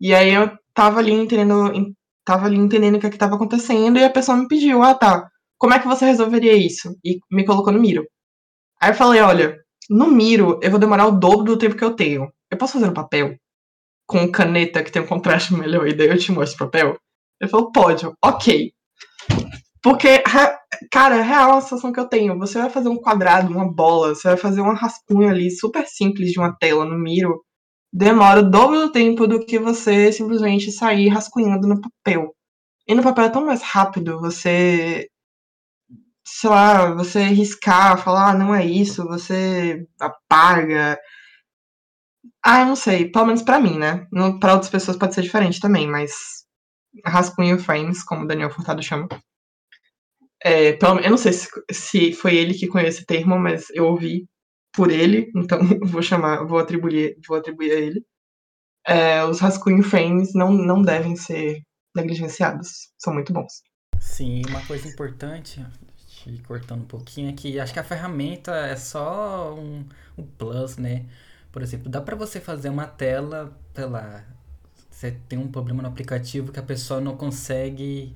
E 0.00 0.14
aí 0.14 0.32
eu 0.32 0.50
tava 0.72 1.00
ali 1.00 1.12
entendendo, 1.12 1.94
tava 2.24 2.46
ali 2.46 2.56
entendendo 2.56 2.96
o 2.96 3.00
que, 3.00 3.06
é 3.06 3.10
que 3.10 3.18
tava 3.18 3.34
acontecendo 3.34 3.98
e 3.98 4.04
a 4.04 4.08
pessoa 4.08 4.38
me 4.38 4.48
pediu, 4.48 4.82
ah 4.82 4.94
tá, 4.94 5.28
como 5.58 5.74
é 5.74 5.78
que 5.78 5.86
você 5.86 6.06
resolveria 6.06 6.54
isso? 6.54 6.96
E 7.04 7.20
me 7.30 7.44
colocou 7.44 7.70
no 7.70 7.78
miro. 7.80 8.06
Aí 8.80 8.90
eu 8.90 8.94
falei, 8.94 9.20
olha, 9.20 9.60
no 9.90 10.08
Miro, 10.08 10.58
eu 10.62 10.70
vou 10.70 10.80
demorar 10.80 11.06
o 11.06 11.12
dobro 11.12 11.44
do 11.44 11.58
tempo 11.58 11.76
que 11.76 11.84
eu 11.84 11.94
tenho. 11.94 12.32
Eu 12.50 12.56
posso 12.56 12.72
fazer 12.72 12.86
no 12.86 12.94
papel? 12.94 13.36
Com 14.06 14.32
caneta 14.32 14.82
que 14.82 14.90
tem 14.90 15.02
um 15.02 15.06
contraste 15.06 15.52
melhor 15.52 15.86
e 15.86 15.92
daí 15.94 16.08
eu 16.08 16.18
te 16.18 16.32
mostro 16.32 16.56
o 16.56 16.66
papel? 16.70 16.96
Ele 17.40 17.50
falou, 17.50 17.70
pode. 17.70 18.06
Ok. 18.24 18.72
Porque, 19.82 20.22
cara, 20.90 21.16
é 21.16 21.22
real 21.22 21.52
a 21.52 21.60
sensação 21.60 21.92
que 21.92 22.00
eu 22.00 22.08
tenho. 22.08 22.38
Você 22.38 22.58
vai 22.58 22.70
fazer 22.70 22.88
um 22.88 22.96
quadrado, 22.96 23.52
uma 23.52 23.70
bola, 23.70 24.14
você 24.14 24.28
vai 24.28 24.36
fazer 24.36 24.60
uma 24.60 24.74
rascunho 24.74 25.28
ali 25.28 25.50
super 25.50 25.86
simples 25.86 26.32
de 26.32 26.38
uma 26.38 26.56
tela 26.56 26.84
no 26.84 26.98
Miro, 26.98 27.42
demora 27.92 28.40
o 28.40 28.50
dobro 28.50 28.80
do 28.80 28.92
tempo 28.92 29.26
do 29.26 29.44
que 29.44 29.58
você 29.58 30.12
simplesmente 30.12 30.72
sair 30.72 31.08
rascunhando 31.08 31.68
no 31.68 31.80
papel. 31.80 32.34
E 32.88 32.94
no 32.94 33.02
papel 33.02 33.24
é 33.26 33.30
tão 33.30 33.46
mais 33.46 33.62
rápido 33.62 34.20
você 34.20 35.08
sei 36.24 36.50
lá, 36.50 36.94
você 36.94 37.24
riscar, 37.24 37.98
falar, 37.98 38.30
ah, 38.30 38.34
não 38.34 38.54
é 38.54 38.64
isso, 38.64 39.04
você 39.06 39.86
apaga. 40.00 40.98
Ah, 42.44 42.60
eu 42.60 42.66
não 42.66 42.76
sei, 42.76 43.10
pelo 43.10 43.26
menos 43.26 43.42
para 43.42 43.60
mim, 43.60 43.78
né? 43.78 44.06
Para 44.40 44.54
outras 44.54 44.70
pessoas 44.70 44.96
pode 44.96 45.14
ser 45.14 45.22
diferente 45.22 45.60
também, 45.60 45.86
mas 45.88 46.12
rascunho 47.06 47.58
frames, 47.58 48.02
como 48.02 48.24
o 48.24 48.26
Daniel 48.26 48.50
Furtado 48.50 48.82
chama. 48.82 49.08
É, 50.44 50.72
pelo, 50.72 51.00
eu 51.00 51.10
não 51.10 51.16
sei 51.16 51.32
se, 51.32 51.48
se 51.70 52.12
foi 52.12 52.36
ele 52.36 52.54
que 52.54 52.66
conhece 52.66 52.98
esse 52.98 53.06
termo, 53.06 53.38
mas 53.38 53.70
eu 53.70 53.86
ouvi 53.86 54.26
por 54.72 54.90
ele, 54.90 55.30
então 55.36 55.58
vou 55.86 56.02
chamar, 56.02 56.44
vou 56.44 56.58
atribuir, 56.58 57.16
vou 57.26 57.36
atribuir 57.36 57.72
a 57.72 57.76
ele. 57.76 58.04
É, 58.86 59.24
os 59.24 59.38
rascunho 59.38 59.82
frames 59.82 60.34
não, 60.34 60.50
não 60.50 60.82
devem 60.82 61.14
ser 61.14 61.62
negligenciados, 61.94 62.90
são 62.98 63.14
muito 63.14 63.32
bons. 63.32 63.62
Sim, 64.00 64.42
uma 64.48 64.64
coisa 64.66 64.88
importante 64.88 65.64
te 66.22 66.42
cortando 66.46 66.82
um 66.82 66.86
pouquinho 66.86 67.30
aqui, 67.30 67.58
acho 67.58 67.72
que 67.72 67.78
a 67.78 67.84
ferramenta 67.84 68.52
é 68.54 68.76
só 68.76 69.54
um, 69.54 69.84
um 70.16 70.24
plus, 70.24 70.76
né? 70.76 71.06
Por 71.50 71.62
exemplo, 71.62 71.90
dá 71.90 72.00
para 72.00 72.16
você 72.16 72.40
fazer 72.40 72.68
uma 72.68 72.86
tela, 72.86 73.56
sei 73.74 73.84
lá, 73.86 74.24
você 74.90 75.12
tem 75.28 75.38
um 75.38 75.48
problema 75.50 75.82
no 75.82 75.88
aplicativo 75.88 76.52
que 76.52 76.60
a 76.60 76.62
pessoa 76.62 77.00
não 77.00 77.16
consegue 77.16 78.14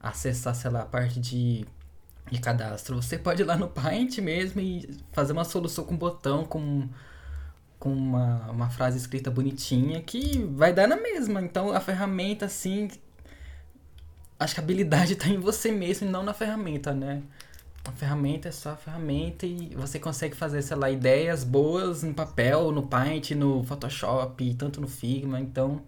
acessar, 0.00 0.54
sei 0.54 0.70
lá, 0.70 0.82
a 0.82 0.86
parte 0.86 1.20
de, 1.20 1.66
de 2.30 2.40
cadastro. 2.40 3.00
Você 3.00 3.18
pode 3.18 3.42
ir 3.42 3.44
lá 3.44 3.56
no 3.56 3.68
Paint 3.68 4.18
mesmo 4.18 4.60
e 4.60 4.98
fazer 5.12 5.32
uma 5.32 5.44
solução 5.44 5.84
com 5.84 5.96
botão, 5.96 6.44
com, 6.44 6.88
com 7.78 7.92
uma, 7.92 8.50
uma 8.50 8.70
frase 8.70 8.96
escrita 8.96 9.30
bonitinha 9.30 10.00
que 10.02 10.38
vai 10.54 10.72
dar 10.72 10.88
na 10.88 10.96
mesma. 10.96 11.42
Então 11.42 11.72
a 11.72 11.80
ferramenta, 11.80 12.46
assim, 12.46 12.88
acho 14.38 14.54
que 14.54 14.60
a 14.60 14.64
habilidade 14.64 15.12
está 15.12 15.28
em 15.28 15.38
você 15.38 15.70
mesmo 15.70 16.08
e 16.08 16.10
não 16.10 16.22
na 16.22 16.32
ferramenta, 16.32 16.94
né? 16.94 17.22
A 17.84 17.92
ferramenta 17.92 18.48
é 18.48 18.52
só 18.52 18.70
a 18.70 18.76
ferramenta 18.76 19.46
e 19.46 19.74
você 19.74 19.98
consegue 19.98 20.36
fazer, 20.36 20.60
sei 20.62 20.76
lá, 20.76 20.90
ideias 20.90 21.44
boas 21.44 22.02
no 22.02 22.12
papel, 22.12 22.70
no 22.72 22.86
Paint, 22.86 23.30
no 23.30 23.64
Photoshop, 23.64 24.54
tanto 24.54 24.80
no 24.80 24.88
Figma, 24.88 25.40
então... 25.40 25.82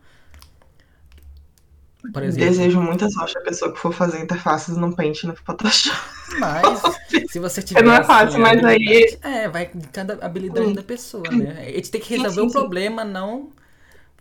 Por 2.13 2.23
exemplo, 2.23 2.49
Desejo 2.49 2.81
muita 2.81 3.09
sorte 3.11 3.39
a 3.39 3.41
pessoa 3.43 3.73
que 3.73 3.79
for 3.79 3.93
fazer 3.93 4.21
interfaces 4.21 4.77
no 4.77 4.95
Paint 4.95 5.25
no 5.25 5.37
Photoshop. 5.37 5.97
Mas, 6.39 6.83
se 7.31 7.39
você 7.39 7.63
tiver. 7.63 7.83
Não 7.83 7.93
é 7.93 8.03
fácil, 8.03 8.29
assim, 8.29 8.39
mas 8.39 8.65
aí. 8.65 9.19
É, 9.23 9.49
vai 9.49 9.71
cada 9.93 10.15
habilidade 10.25 10.67
hum. 10.67 10.73
da 10.73 10.83
pessoa, 10.83 11.31
né? 11.31 11.65
A 11.69 11.71
gente 11.71 11.91
tem 11.91 12.01
que 12.01 12.17
resolver 12.17 12.41
o 12.41 12.45
um 12.47 12.51
problema, 12.51 13.05
não 13.05 13.51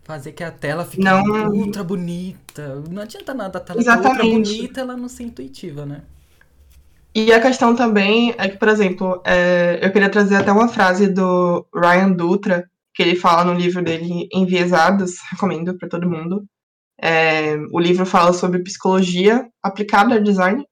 fazer 0.03 0.31
que 0.33 0.43
a 0.43 0.51
tela 0.51 0.83
fique 0.83 1.03
não... 1.03 1.23
ultra 1.49 1.83
bonita. 1.83 2.83
Não 2.89 3.01
adianta 3.01 3.33
nada 3.33 3.57
a 3.57 3.61
tela 3.61 3.79
ultra 3.79 4.13
bonita, 4.13 4.81
ela 4.81 4.97
não 4.97 5.07
ser 5.07 5.23
intuitiva, 5.23 5.85
né? 5.85 6.01
E 7.13 7.31
a 7.33 7.41
questão 7.41 7.75
também 7.75 8.33
é 8.37 8.47
que, 8.47 8.57
por 8.57 8.69
exemplo, 8.69 9.21
é, 9.25 9.79
eu 9.81 9.91
queria 9.91 10.09
trazer 10.09 10.35
até 10.35 10.51
uma 10.51 10.69
frase 10.69 11.07
do 11.07 11.65
Ryan 11.75 12.11
Dutra, 12.11 12.69
que 12.93 13.03
ele 13.03 13.15
fala 13.15 13.43
no 13.43 13.59
livro 13.59 13.83
dele 13.83 14.29
Enviesados, 14.31 15.15
recomendo 15.29 15.77
para 15.77 15.89
todo 15.89 16.09
mundo. 16.09 16.45
É, 17.03 17.55
o 17.71 17.79
livro 17.79 18.05
fala 18.05 18.31
sobre 18.33 18.63
psicologia 18.63 19.47
aplicada 19.63 20.15
ao 20.15 20.23
design, 20.23 20.63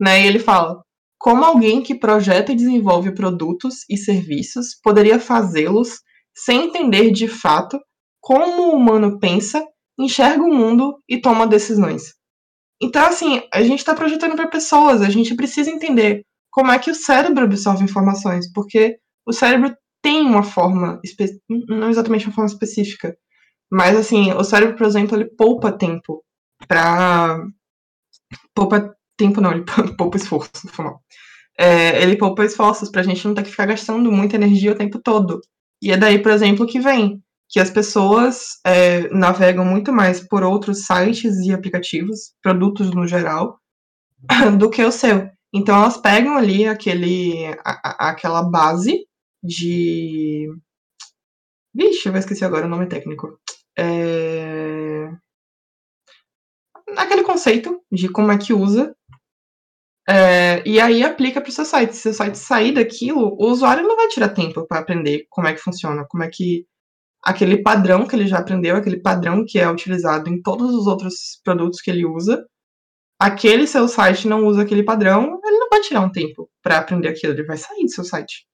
né? 0.00 0.22
E 0.22 0.26
ele 0.26 0.38
fala 0.38 0.82
como 1.18 1.44
alguém 1.44 1.82
que 1.82 1.94
projeta 1.94 2.52
e 2.52 2.56
desenvolve 2.56 3.14
produtos 3.14 3.84
e 3.88 3.96
serviços 3.96 4.78
poderia 4.82 5.18
fazê-los 5.18 6.00
sem 6.34 6.66
entender 6.66 7.10
de 7.10 7.28
fato 7.28 7.78
como 8.20 8.70
o 8.70 8.76
humano 8.76 9.18
pensa, 9.18 9.64
enxerga 9.98 10.42
o 10.42 10.52
mundo 10.52 10.98
e 11.08 11.20
toma 11.20 11.46
decisões. 11.46 12.14
Então, 12.82 13.06
assim, 13.06 13.40
a 13.52 13.62
gente 13.62 13.78
está 13.78 13.94
projetando 13.94 14.36
para 14.36 14.48
pessoas, 14.48 15.00
a 15.00 15.08
gente 15.08 15.34
precisa 15.34 15.70
entender 15.70 16.22
como 16.50 16.70
é 16.70 16.78
que 16.78 16.90
o 16.90 16.94
cérebro 16.94 17.44
absorve 17.44 17.84
informações, 17.84 18.50
porque 18.52 18.98
o 19.26 19.32
cérebro 19.32 19.74
tem 20.02 20.20
uma 20.22 20.42
forma, 20.42 21.00
não 21.68 21.88
exatamente 21.88 22.26
uma 22.26 22.34
forma 22.34 22.50
específica, 22.50 23.16
mas, 23.74 23.96
assim, 23.96 24.32
o 24.32 24.44
cérebro, 24.44 24.76
por 24.76 24.86
exemplo, 24.86 25.16
ele 25.16 25.24
poupa 25.24 25.72
tempo 25.72 26.22
para. 26.68 27.44
Poupa 28.54 28.94
tempo, 29.16 29.40
não, 29.40 29.50
ele 29.50 29.64
poupa 29.98 30.16
esforço, 30.16 30.68
foi 30.68 30.84
mal. 30.84 31.02
É, 31.58 32.00
ele 32.00 32.16
poupa 32.16 32.44
esforços 32.44 32.88
para 32.88 33.00
a 33.00 33.04
gente 33.04 33.26
não 33.26 33.34
ter 33.34 33.42
que 33.42 33.50
ficar 33.50 33.66
gastando 33.66 34.12
muita 34.12 34.36
energia 34.36 34.70
o 34.72 34.76
tempo 34.76 35.00
todo. 35.02 35.40
E 35.82 35.90
é 35.90 35.96
daí, 35.96 36.20
por 36.20 36.30
exemplo, 36.30 36.66
que 36.66 36.78
vem 36.78 37.20
que 37.48 37.58
as 37.60 37.70
pessoas 37.70 38.60
é, 38.64 39.08
navegam 39.10 39.64
muito 39.64 39.92
mais 39.92 40.20
por 40.20 40.44
outros 40.44 40.86
sites 40.86 41.36
e 41.40 41.52
aplicativos, 41.52 42.32
produtos 42.42 42.92
no 42.92 43.06
geral, 43.08 43.58
do 44.58 44.70
que 44.70 44.84
o 44.84 44.92
seu. 44.92 45.28
Então 45.52 45.76
elas 45.76 45.96
pegam 45.96 46.36
ali 46.36 46.66
aquele, 46.66 47.46
a, 47.64 48.10
aquela 48.10 48.42
base 48.42 49.04
de. 49.42 50.48
Vixe, 51.74 52.06
eu 52.06 52.12
vou 52.12 52.20
esquecer 52.20 52.44
agora 52.44 52.66
o 52.66 52.68
nome 52.68 52.86
técnico. 52.86 53.38
É... 53.76 55.10
Aquele 56.96 57.22
conceito 57.22 57.82
de 57.90 58.08
como 58.08 58.30
é 58.30 58.38
que 58.38 58.52
usa. 58.52 58.94
É, 60.06 60.62
e 60.68 60.78
aí 60.78 61.02
aplica 61.02 61.40
para 61.40 61.48
o 61.48 61.52
seu 61.52 61.64
site. 61.64 61.96
Se 61.96 62.08
o 62.10 62.14
site 62.14 62.36
sair 62.36 62.72
daquilo, 62.72 63.36
o 63.38 63.46
usuário 63.50 63.82
não 63.86 63.96
vai 63.96 64.08
tirar 64.08 64.28
tempo 64.28 64.66
para 64.66 64.80
aprender 64.80 65.26
como 65.30 65.48
é 65.48 65.54
que 65.54 65.60
funciona, 65.60 66.04
como 66.08 66.22
é 66.22 66.28
que 66.30 66.66
aquele 67.22 67.62
padrão 67.62 68.06
que 68.06 68.14
ele 68.14 68.26
já 68.26 68.38
aprendeu, 68.38 68.76
aquele 68.76 69.00
padrão 69.00 69.44
que 69.46 69.58
é 69.58 69.68
utilizado 69.68 70.28
em 70.28 70.42
todos 70.42 70.74
os 70.74 70.86
outros 70.86 71.40
produtos 71.42 71.80
que 71.80 71.90
ele 71.90 72.04
usa, 72.04 72.44
aquele 73.18 73.66
seu 73.66 73.88
site 73.88 74.28
não 74.28 74.44
usa 74.46 74.62
aquele 74.62 74.82
padrão, 74.82 75.40
ele 75.42 75.58
não 75.58 75.68
vai 75.70 75.80
tirar 75.80 76.00
um 76.02 76.12
tempo 76.12 76.50
para 76.62 76.78
aprender 76.78 77.08
aquilo, 77.08 77.32
ele 77.32 77.44
vai 77.44 77.56
sair 77.56 77.82
do 77.82 77.90
seu 77.90 78.04
site. 78.04 78.46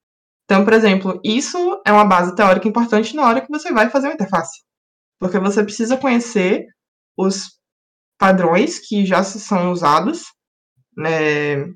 Então, 0.44 0.64
por 0.64 0.72
exemplo, 0.72 1.20
isso 1.24 1.80
é 1.84 1.92
uma 1.92 2.04
base 2.04 2.34
teórica 2.34 2.68
importante 2.68 3.14
na 3.14 3.26
hora 3.26 3.40
que 3.40 3.50
você 3.50 3.72
vai 3.72 3.90
fazer 3.90 4.08
uma 4.08 4.14
interface. 4.14 4.60
Porque 5.20 5.38
você 5.38 5.62
precisa 5.62 5.96
conhecer 5.96 6.66
os 7.16 7.60
padrões 8.18 8.78
que 8.78 9.04
já 9.06 9.22
são 9.22 9.70
usados 9.70 10.24
né, 10.96 11.66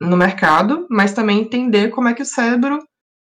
no 0.00 0.16
mercado, 0.16 0.86
mas 0.90 1.12
também 1.12 1.40
entender 1.40 1.90
como 1.90 2.08
é 2.08 2.14
que 2.14 2.22
o 2.22 2.26
cérebro 2.26 2.78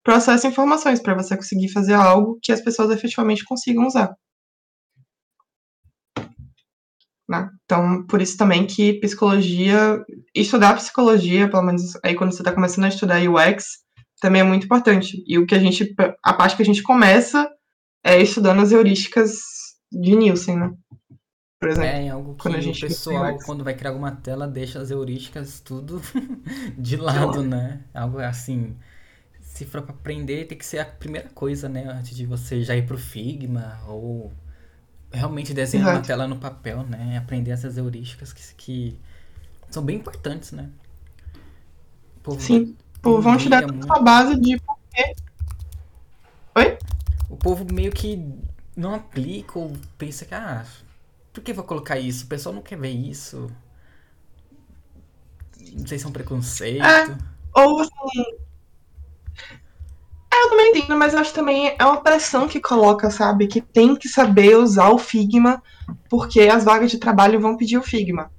processa 0.02 0.48
informações 0.48 1.00
para 1.00 1.14
você 1.14 1.36
conseguir 1.36 1.68
fazer 1.70 1.94
algo 1.94 2.38
que 2.42 2.52
as 2.52 2.60
pessoas 2.60 2.90
efetivamente 2.90 3.44
consigam 3.44 3.86
usar. 3.86 4.14
Né? 7.28 7.48
Então, 7.64 8.06
por 8.06 8.20
isso 8.20 8.36
também 8.36 8.66
que 8.66 9.00
psicologia, 9.00 10.02
estudar 10.34 10.76
psicologia, 10.76 11.48
pelo 11.48 11.62
menos 11.62 11.92
aí 12.04 12.14
quando 12.14 12.32
você 12.32 12.42
está 12.42 12.52
começando 12.52 12.84
a 12.84 12.88
estudar 12.88 13.20
UX, 13.22 13.64
também 14.20 14.42
é 14.42 14.44
muito 14.44 14.64
importante. 14.64 15.22
E 15.26 15.38
o 15.38 15.46
que 15.46 15.54
a 15.54 15.58
gente, 15.58 15.94
a 16.22 16.32
parte 16.34 16.56
que 16.56 16.62
a 16.62 16.66
gente 16.66 16.82
começa 16.82 17.48
é 18.04 18.20
estudando 18.20 18.60
as 18.60 18.70
heurísticas 18.70 19.40
de 19.90 20.14
Nielsen, 20.14 20.58
né? 20.58 20.74
Por 21.58 21.70
exemplo, 21.70 21.88
é, 21.88 22.08
algo 22.10 22.34
que 22.34 22.42
quando 22.42 22.56
a 22.56 22.60
gente 22.60 22.84
o 22.84 22.88
pessoal, 22.88 23.38
quando 23.38 23.64
vai 23.64 23.74
criar 23.74 23.90
alguma 23.90 24.12
tela, 24.12 24.46
deixa 24.46 24.78
as 24.78 24.90
heurísticas 24.90 25.60
tudo 25.60 26.02
de 26.76 26.96
lado, 26.98 27.42
né? 27.42 27.80
Algo 27.94 28.18
assim, 28.18 28.76
se 29.40 29.64
for 29.64 29.80
para 29.80 29.94
aprender, 29.94 30.46
tem 30.46 30.58
que 30.58 30.66
ser 30.66 30.80
a 30.80 30.84
primeira 30.84 31.30
coisa, 31.30 31.66
né? 31.66 31.84
Antes 31.88 32.14
de 32.14 32.26
você 32.26 32.62
já 32.62 32.76
ir 32.76 32.86
pro 32.86 32.98
Figma 32.98 33.80
ou 33.88 34.30
realmente 35.10 35.54
desenhar 35.54 35.86
Exato. 35.86 35.98
uma 36.00 36.06
tela 36.06 36.28
no 36.28 36.36
papel, 36.36 36.82
né? 36.82 37.16
Aprender 37.16 37.52
essas 37.52 37.78
heurísticas 37.78 38.32
que, 38.32 38.52
que 38.54 38.98
são 39.70 39.82
bem 39.82 39.96
importantes, 39.96 40.52
né? 40.52 40.68
Povo, 42.22 42.40
Sim. 42.40 42.76
Pô, 43.00 43.20
vão 43.20 43.38
te 43.38 43.48
dar 43.48 43.66
muito... 43.66 43.90
a 43.90 44.00
base 44.00 44.38
de 44.38 44.60
porquê. 44.60 45.02
Oi? 45.02 45.14
O 47.34 47.36
povo 47.36 47.66
meio 47.74 47.90
que 47.90 48.24
não 48.76 48.94
aplica 48.94 49.58
ou 49.58 49.72
pensa 49.98 50.24
que, 50.24 50.32
ah, 50.32 50.64
por 51.32 51.42
que 51.42 51.52
vou 51.52 51.64
colocar 51.64 51.98
isso? 51.98 52.26
O 52.26 52.28
pessoal 52.28 52.54
não 52.54 52.62
quer 52.62 52.78
ver 52.78 52.92
isso. 52.92 53.50
Não 55.72 55.84
sei 55.84 55.98
se 55.98 56.04
é 56.04 56.08
um 56.08 56.12
preconceito. 56.12 56.84
É, 56.84 57.18
ou 57.52 57.80
assim, 57.80 57.90
é, 60.32 60.44
eu 60.44 60.48
também 60.48 60.70
entendo, 60.70 60.96
mas 60.96 61.12
eu 61.12 61.18
acho 61.18 61.34
também 61.34 61.74
é 61.76 61.84
uma 61.84 62.00
pressão 62.00 62.46
que 62.46 62.60
coloca, 62.60 63.10
sabe? 63.10 63.48
Que 63.48 63.60
tem 63.60 63.96
que 63.96 64.08
saber 64.08 64.56
usar 64.56 64.90
o 64.90 64.98
Figma, 64.98 65.60
porque 66.08 66.42
as 66.42 66.62
vagas 66.62 66.92
de 66.92 66.98
trabalho 66.98 67.40
vão 67.40 67.56
pedir 67.56 67.78
o 67.78 67.82
Figma. 67.82 68.30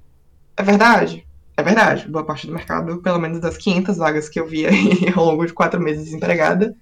É 0.56 0.62
verdade? 0.62 1.26
é 1.54 1.62
verdade, 1.62 2.06
boa 2.08 2.24
parte 2.24 2.46
do 2.46 2.52
mercado, 2.52 3.00
pelo 3.00 3.18
menos 3.18 3.40
das 3.40 3.56
500 3.56 3.96
vagas 3.96 4.28
que 4.28 4.38
eu 4.38 4.46
vi 4.46 4.66
aí 4.66 5.08
ao 5.16 5.24
longo 5.24 5.46
de 5.46 5.54
quatro 5.54 5.80
meses 5.80 6.04
desempregada, 6.04 6.74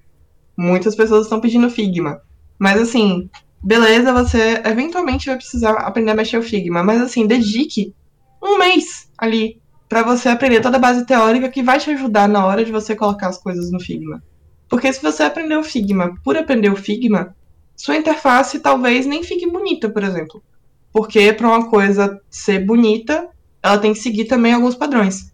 muitas 0.57 0.95
pessoas 0.95 1.27
estão 1.27 1.41
pedindo 1.41 1.71
Figma. 1.71 2.21
Mas 2.59 2.81
assim, 2.81 3.29
beleza, 3.63 4.13
você 4.13 4.63
eventualmente 4.65 5.27
vai 5.27 5.37
precisar 5.37 5.73
aprender 5.73 6.11
a 6.13 6.15
mexer 6.15 6.39
o 6.39 6.43
Figma, 6.43 6.83
mas 6.83 7.01
assim, 7.01 7.27
dedique 7.27 7.95
um 8.43 8.59
mês 8.59 9.11
ali 9.17 9.61
para 9.89 10.03
você 10.03 10.29
aprender 10.29 10.61
toda 10.61 10.77
a 10.77 10.81
base 10.81 11.07
teórica 11.07 11.49
que 11.49 11.63
vai 11.63 11.79
te 11.79 11.91
ajudar 11.91 12.29
na 12.29 12.45
hora 12.45 12.65
de 12.65 12.73
você 12.73 12.95
colocar 12.95 13.29
as 13.29 13.39
coisas 13.39 13.71
no 13.71 13.81
Figma. 13.81 14.23
Porque 14.69 14.93
se 14.93 15.03
você 15.03 15.23
aprender 15.23 15.57
o 15.57 15.65
Figma 15.65 16.15
por 16.23 16.37
aprender 16.37 16.71
o 16.71 16.77
Figma, 16.77 17.35
sua 17.77 17.97
interface 17.97 18.61
talvez 18.61 19.07
nem 19.07 19.23
fique 19.23 19.49
bonita, 19.51 19.89
por 19.89 20.03
exemplo. 20.03 20.43
Porque 20.93 21.33
para 21.33 21.49
uma 21.49 21.69
coisa 21.69 22.21
ser 22.31 22.65
bonita, 22.65 23.29
ela 23.63 23.79
tem 23.79 23.93
que 23.93 23.99
seguir 23.99 24.27
também 24.27 24.53
alguns 24.53 24.75
padrões. 24.75 25.33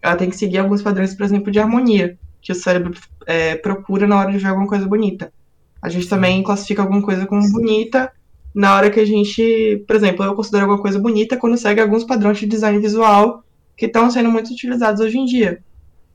Ela 0.00 0.16
tem 0.16 0.30
que 0.30 0.36
seguir 0.36 0.58
alguns 0.58 0.82
padrões, 0.82 1.14
por 1.14 1.24
exemplo, 1.24 1.52
de 1.52 1.58
harmonia, 1.58 2.18
que 2.40 2.50
o 2.50 2.54
cérebro 2.54 2.92
é, 3.26 3.56
procura 3.56 4.06
na 4.06 4.18
hora 4.18 4.32
de 4.32 4.38
ver 4.38 4.48
alguma 4.48 4.68
coisa 4.68 4.86
bonita. 4.86 5.32
A 5.80 5.88
gente 5.88 6.08
também 6.08 6.42
classifica 6.42 6.82
alguma 6.82 7.02
coisa 7.02 7.26
como 7.26 7.48
bonita 7.50 8.12
na 8.54 8.74
hora 8.76 8.90
que 8.90 9.00
a 9.00 9.04
gente, 9.04 9.82
por 9.86 9.96
exemplo, 9.96 10.24
eu 10.24 10.34
considero 10.34 10.64
alguma 10.64 10.80
coisa 10.80 10.98
bonita 10.98 11.36
quando 11.36 11.56
segue 11.56 11.80
alguns 11.80 12.04
padrões 12.04 12.38
de 12.38 12.46
design 12.46 12.78
visual 12.78 13.42
que 13.76 13.86
estão 13.86 14.10
sendo 14.10 14.30
muito 14.30 14.52
utilizados 14.52 15.00
hoje 15.00 15.18
em 15.18 15.24
dia. 15.24 15.62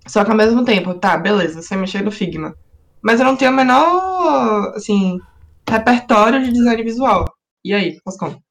Só 0.08 0.24
que 0.24 0.32
ao 0.32 0.38
mesmo 0.38 0.64
tempo, 0.64 0.94
tá, 0.94 1.18
beleza, 1.18 1.62
você 1.62 1.76
mexer 1.76 2.04
no 2.04 2.12
Figma. 2.12 2.56
Mas 3.02 3.20
eu 3.20 3.26
não 3.26 3.36
tenho 3.36 3.52
o 3.52 3.56
menor, 3.56 4.74
assim, 4.76 5.20
repertório 5.68 6.44
de 6.44 6.52
design 6.52 6.84
visual. 6.84 7.26
E 7.64 7.74
aí, 7.74 7.98
como? 8.18 8.42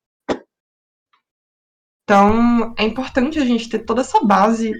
Então, 2.05 2.75
é 2.77 2.85
importante 2.85 3.39
a 3.39 3.45
gente 3.45 3.69
ter 3.69 3.81
toda 3.81 4.01
essa 4.01 4.21
base 4.25 4.73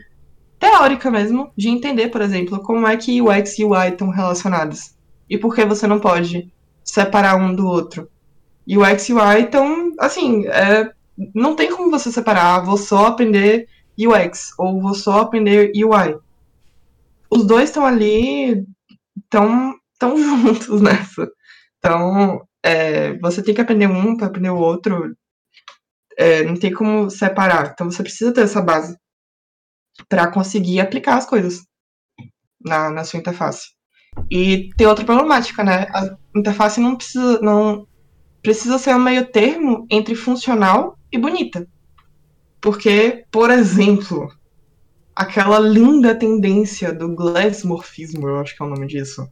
teórica 0.59 1.11
mesmo, 1.11 1.53
de 1.57 1.69
entender, 1.69 2.09
por 2.09 2.21
exemplo, 2.21 2.61
como 2.61 2.87
é 2.87 2.97
que 2.97 3.21
UX 3.21 3.59
e 3.59 3.65
UI 3.65 3.89
estão 3.89 4.09
relacionados. 4.11 4.95
E 5.29 5.37
por 5.37 5.55
que 5.55 5.65
você 5.65 5.87
não 5.87 6.01
pode 6.01 6.51
separar 6.85 7.37
um 7.37 7.55
do 7.55 7.67
outro. 7.67 8.09
UX 8.67 9.09
e 9.09 9.13
UI 9.13 9.43
estão, 9.43 9.93
assim, 9.99 10.47
é, 10.47 10.91
não 11.35 11.55
tem 11.55 11.71
como 11.71 11.91
você 11.91 12.11
separar, 12.11 12.61
vou 12.61 12.77
só 12.77 13.07
aprender 13.07 13.69
UX 13.99 14.53
ou 14.59 14.81
vou 14.81 14.95
só 14.95 15.21
aprender 15.21 15.73
UI. 15.75 16.19
Os 17.31 17.45
dois 17.47 17.71
estão 17.71 17.85
ali, 17.85 18.65
estão 19.17 19.75
tão 19.99 20.17
juntos 20.19 20.81
nessa. 20.81 21.29
Então, 21.79 22.47
é, 22.63 23.17
você 23.19 23.43
tem 23.43 23.55
que 23.55 23.61
aprender 23.61 23.87
um 23.87 24.17
para 24.17 24.27
aprender 24.27 24.51
o 24.51 24.59
outro. 24.59 25.17
É, 26.19 26.45
não 26.45 26.57
tem 26.57 26.73
como 26.73 27.11
separar. 27.11 27.73
Então, 27.73 27.91
você 27.91 28.03
precisa 28.03 28.33
ter 28.33 28.43
essa 28.43 28.63
base 28.63 28.97
para 30.09 30.31
conseguir 30.31 30.81
aplicar 30.81 31.17
as 31.17 31.27
coisas 31.27 31.65
na, 32.61 32.91
na 32.91 33.05
sua 33.05 33.19
interface. 33.19 33.77
E 34.31 34.71
tem 34.77 34.87
outra 34.87 35.05
problemática, 35.05 35.63
né? 35.63 35.87
A 35.91 36.17
interface 36.35 36.81
não 36.81 36.97
precisa, 36.97 37.41
não 37.41 37.87
precisa 38.43 38.79
ser 38.79 38.95
um 38.95 39.01
meio 39.01 39.31
termo 39.31 39.87
entre 39.91 40.15
funcional 40.15 40.99
e 41.13 41.19
bonita. 41.19 41.67
Porque, 42.61 43.25
por 43.31 43.51
exemplo, 43.51 44.29
aquela 45.15 45.59
linda 45.59 46.15
tendência 46.15 46.93
do 46.93 47.15
glassmorfismo, 47.15 48.29
eu 48.29 48.41
acho 48.41 48.57
que 48.57 48.63
é 48.63 48.67
o 48.67 48.69
nome 48.69 48.87
disso, 48.87 49.31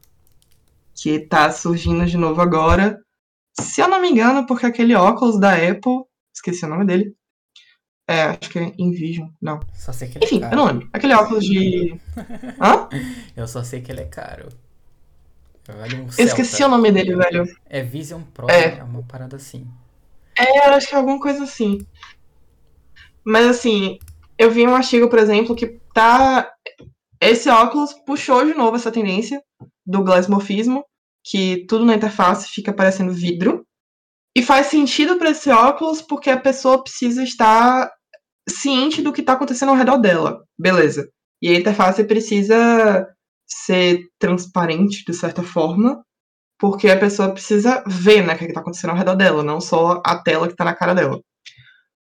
que 0.95 1.19
tá 1.19 1.51
surgindo 1.51 2.07
de 2.07 2.17
novo 2.17 2.41
agora. 2.41 2.99
Se 3.59 3.81
eu 3.81 3.89
não 3.89 4.01
me 4.01 4.11
engano, 4.11 4.47
porque 4.47 4.67
aquele 4.67 4.95
óculos 4.95 5.39
da 5.39 5.55
Apple, 5.55 6.05
esqueci 6.33 6.65
o 6.65 6.69
nome 6.69 6.85
dele. 6.85 7.15
É, 8.07 8.23
acho 8.23 8.51
que 8.51 8.59
é 8.59 8.73
Envision, 8.79 9.29
não. 9.41 9.61
Só 9.73 9.93
sei 9.93 10.09
que 10.09 10.19
ele 10.19 10.27
Enfim, 10.27 10.37
é 10.37 10.41
caro. 10.41 10.57
não 10.57 10.67
lembro. 10.67 10.89
Aquele 10.93 11.15
óculos 11.15 11.45
de. 11.45 11.99
Hã? 12.61 12.89
Eu 13.35 13.49
só 13.49 13.63
sei 13.63 13.81
que 13.81 13.91
ele 13.91 14.03
é 14.03 14.07
caro. 14.07 14.49
Vale 15.67 15.97
um 15.97 16.07
Eu 16.19 16.27
esqueci 16.27 16.63
o 16.63 16.69
nome 16.69 16.93
dele, 16.93 17.17
velho. 17.17 17.45
É 17.65 17.83
Vision 17.83 18.21
Pro, 18.35 18.51
É. 18.51 18.79
é 18.79 18.83
uma 18.85 19.03
parada 19.03 19.37
assim. 19.37 19.67
É, 20.39 20.69
eu 20.69 20.75
acho 20.75 20.89
que 20.89 20.95
é 20.95 20.99
alguma 20.99 21.19
coisa 21.19 21.45
assim. 21.45 21.87
Mas 23.25 23.47
assim, 23.47 23.99
eu 24.39 24.51
vi 24.51 24.67
um 24.67 24.75
artigo, 24.75 25.09
por 25.09 25.19
exemplo, 25.19 25.57
que 25.57 25.79
tá. 25.95 26.51
Esse 27.21 27.49
óculos 27.49 27.95
puxou 28.05 28.45
de 28.45 28.53
novo 28.53 28.77
essa 28.77 28.93
tendência 28.93 29.43
do 29.87 30.03
glassmorfismo, 30.05 30.85
que 31.25 31.65
tudo 31.67 31.87
na 31.87 31.95
interface 31.95 32.49
fica 32.49 32.71
parecendo 32.71 33.13
vidro. 33.15 33.64
E 34.37 34.43
faz 34.43 34.67
sentido 34.67 35.17
para 35.17 35.31
esse 35.31 35.51
óculos 35.51 36.03
porque 36.03 36.29
a 36.29 36.41
pessoa 36.41 36.83
precisa 36.83 37.23
estar 37.23 37.91
ciente 38.49 39.01
do 39.01 39.13
que 39.13 39.21
está 39.21 39.35
acontecendo 39.35 39.71
ao 39.71 39.77
redor 39.77 39.99
dela. 39.99 40.45
Beleza. 40.59 41.09
E 41.41 41.49
a 41.51 41.59
interface 41.59 42.03
precisa 42.05 43.07
ser 43.47 44.09
transparente, 44.19 45.05
de 45.05 45.13
certa 45.13 45.43
forma, 45.43 46.05
porque 46.59 46.89
a 46.89 46.99
pessoa 46.99 47.33
precisa 47.33 47.85
ver 47.87 48.27
né, 48.27 48.35
o 48.35 48.39
que 48.39 48.45
está 48.47 48.61
acontecendo 48.61 48.91
ao 48.91 48.97
redor 48.97 49.15
dela, 49.15 49.43
não 49.43 49.61
só 49.61 50.03
a 50.05 50.19
tela 50.19 50.47
que 50.47 50.55
está 50.55 50.65
na 50.65 50.75
cara 50.75 50.95
dela. 50.95 51.21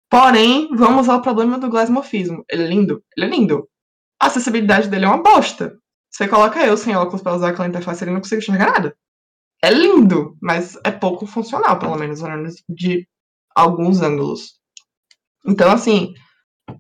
Porém, 0.10 0.70
vamos 0.76 1.10
ao 1.10 1.22
problema 1.22 1.58
do 1.58 1.70
glassmorfismo. 1.70 2.44
Ele 2.50 2.64
é 2.64 2.68
lindo? 2.68 3.04
Ele 3.18 3.26
é 3.26 3.30
lindo. 3.30 3.68
A 4.22 4.28
acessibilidade 4.28 4.90
dele 4.90 5.06
é 5.06 5.08
uma 5.08 5.24
bosta. 5.24 5.78
Você 6.12 6.28
coloca 6.28 6.66
eu 6.66 6.76
sem 6.76 6.96
óculos 6.96 7.22
para 7.22 7.36
usar 7.36 7.50
aquela 7.50 7.68
interface, 7.68 8.04
ele 8.04 8.12
não 8.12 8.20
consigo 8.20 8.40
enxergar 8.40 8.72
nada. 8.72 8.96
É 9.64 9.70
lindo, 9.70 10.36
mas 10.42 10.78
é 10.84 10.92
pouco 10.92 11.28
funcional, 11.28 11.78
pelo 11.78 11.96
menos, 11.96 12.20
de 12.68 13.08
alguns 13.56 14.02
ângulos. 14.02 14.60
Então, 15.46 15.72
assim, 15.72 16.14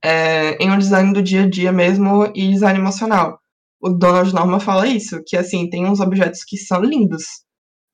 é, 0.03 0.55
em 0.63 0.71
um 0.71 0.77
design 0.77 1.13
do 1.13 1.21
dia 1.21 1.43
a 1.43 1.49
dia 1.49 1.71
mesmo 1.71 2.25
e 2.35 2.49
design 2.49 2.79
emocional. 2.79 3.39
O 3.79 3.89
Donald 3.89 4.33
Norman 4.33 4.59
fala 4.59 4.87
isso, 4.87 5.21
que 5.25 5.35
assim, 5.35 5.69
tem 5.69 5.85
uns 5.85 5.99
objetos 5.99 6.43
que 6.43 6.57
são 6.57 6.81
lindos, 6.81 7.23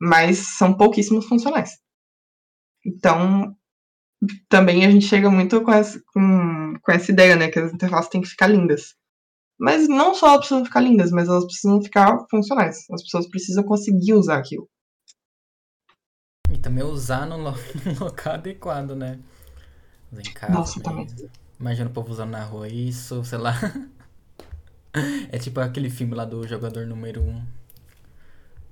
mas 0.02 0.58
são 0.58 0.74
pouquíssimos 0.74 1.26
funcionais. 1.26 1.72
Então, 2.86 3.56
também 4.50 4.86
a 4.86 4.92
gente 4.92 5.06
chega 5.08 5.30
muito 5.30 5.62
com 5.62 5.72
essa, 5.72 6.02
com, 6.14 6.74
com 6.82 6.92
essa 6.92 7.12
ideia, 7.12 7.36
né, 7.36 7.50
que 7.50 7.60
as 7.60 7.74
interfaces 7.74 8.10
têm 8.10 8.22
que 8.22 8.30
ficar 8.30 8.48
lindas. 8.48 8.96
Mas 9.60 9.88
não 9.88 10.14
só 10.14 10.28
elas 10.28 10.40
precisam 10.40 10.66
ficar 10.66 10.82
lindas, 10.82 11.12
mas 11.12 11.28
elas 11.28 11.46
precisam 11.46 11.82
ficar 11.82 12.18
funcionais. 12.30 12.90
As 12.92 13.04
pessoas 13.04 13.28
precisam 13.30 13.64
conseguir 13.64 14.14
usar 14.14 14.38
aquilo. 14.38 14.70
E 16.52 16.58
também 16.58 16.84
usar 16.84 17.26
no, 17.26 17.38
lo- 17.38 17.56
no 17.86 18.06
local 18.06 18.34
adequado, 18.34 18.96
né? 18.96 19.20
Usar 20.12 20.22
em 20.22 20.34
casa. 20.34 20.54
Nossa, 20.54 20.94
mesmo. 20.94 21.30
Imagina 21.60 21.90
o 21.90 21.94
povo 21.94 22.12
usando 22.12 22.32
na 22.32 22.44
rua 22.44 22.68
isso, 22.68 23.24
sei 23.24 23.38
lá. 23.38 23.54
É 25.32 25.38
tipo 25.38 25.60
aquele 25.60 25.92
filme 25.92 26.16
lá 26.16 26.26
do 26.26 26.48
jogador 26.48 26.88
número 26.88 27.22
1. 27.22 27.30
Um. 27.30 27.46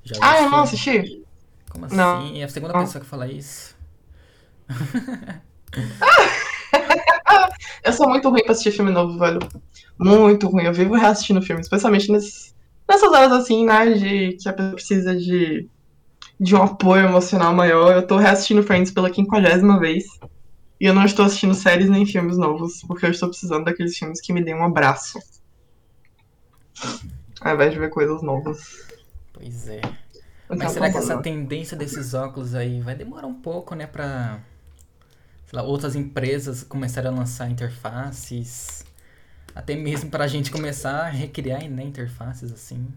Já 0.04 0.16
Ah, 0.20 0.42
eu 0.42 0.50
não 0.50 0.64
assisti? 0.64 1.24
Como 1.70 1.86
assim? 1.86 1.96
Não. 1.96 2.36
É 2.36 2.44
a 2.44 2.50
segunda 2.50 2.74
Não. 2.74 2.82
pessoa 2.82 3.04
que 3.04 3.08
fala 3.10 3.28
isso. 3.28 3.76
Eu 7.84 7.94
sou 7.94 8.10
muito 8.10 8.30
ruim 8.30 8.42
pra 8.44 8.54
assistir 8.54 8.72
filme 8.72 8.92
novo, 8.92 9.20
velho. 9.20 9.40
Muito 10.00 10.48
ruim. 10.48 10.64
Eu 10.64 10.74
vivo 10.74 10.96
reassistindo 10.96 11.42
filme, 11.42 11.62
especialmente 11.62 12.12
nessas 12.12 12.54
horas 13.04 13.32
assim, 13.32 13.66
né? 13.66 13.94
De 13.94 14.34
que 14.38 14.50
a 14.50 14.54
pessoa 14.54 14.74
precisa 14.76 15.16
de, 15.16 15.70
de 16.40 16.56
um 16.56 16.64
apoio 16.64 17.06
emocional 17.06 17.54
maior. 17.54 17.96
Eu 17.96 18.06
tô 18.06 18.18
reassistindo 18.18 18.64
Friends 18.64 18.92
pela 18.92 19.10
quinquagésima 19.10 19.80
vez. 19.80 20.06
E 20.80 20.86
eu 20.86 20.94
não 20.94 21.06
estou 21.06 21.26
assistindo 21.26 21.54
séries 21.54 21.90
nem 21.90 22.06
filmes 22.06 22.38
novos, 22.38 22.82
porque 22.86 23.06
eu 23.06 23.12
estou 23.12 23.30
precisando 23.30 23.66
daqueles 23.66 23.98
filmes 23.98 24.20
que 24.20 24.34
me 24.34 24.44
deem 24.44 24.56
um 24.56 24.66
abraço. 24.66 25.20
Ao 27.40 27.54
invés 27.54 27.72
de 27.74 27.80
ver 27.80 27.90
coisas 27.90 28.22
novas. 28.22 28.86
Pois 29.32 29.70
é. 29.70 29.82
Mas 30.50 30.74
será 30.74 30.92
que 30.92 30.98
essa 30.98 31.18
tendência 31.22 31.76
desses 31.78 32.14
óculos 32.14 32.54
aí 32.54 32.82
vai 32.82 32.96
demorar 32.96 33.26
um 33.26 33.34
pouco, 33.34 33.74
né, 33.74 33.88
pra 33.88 34.40
sei 35.46 35.60
lá, 35.60 35.64
outras 35.64 35.96
empresas 35.96 36.64
começarem 36.64 37.10
a 37.10 37.14
lançar 37.14 37.50
interfaces, 37.50 38.84
até 39.54 39.76
mesmo 39.76 40.10
pra 40.10 40.28
gente 40.28 40.52
começar 40.52 41.06
a 41.06 41.10
recriar 41.10 41.68
né, 41.70 41.84
interfaces 41.84 42.52
assim. 42.52 42.88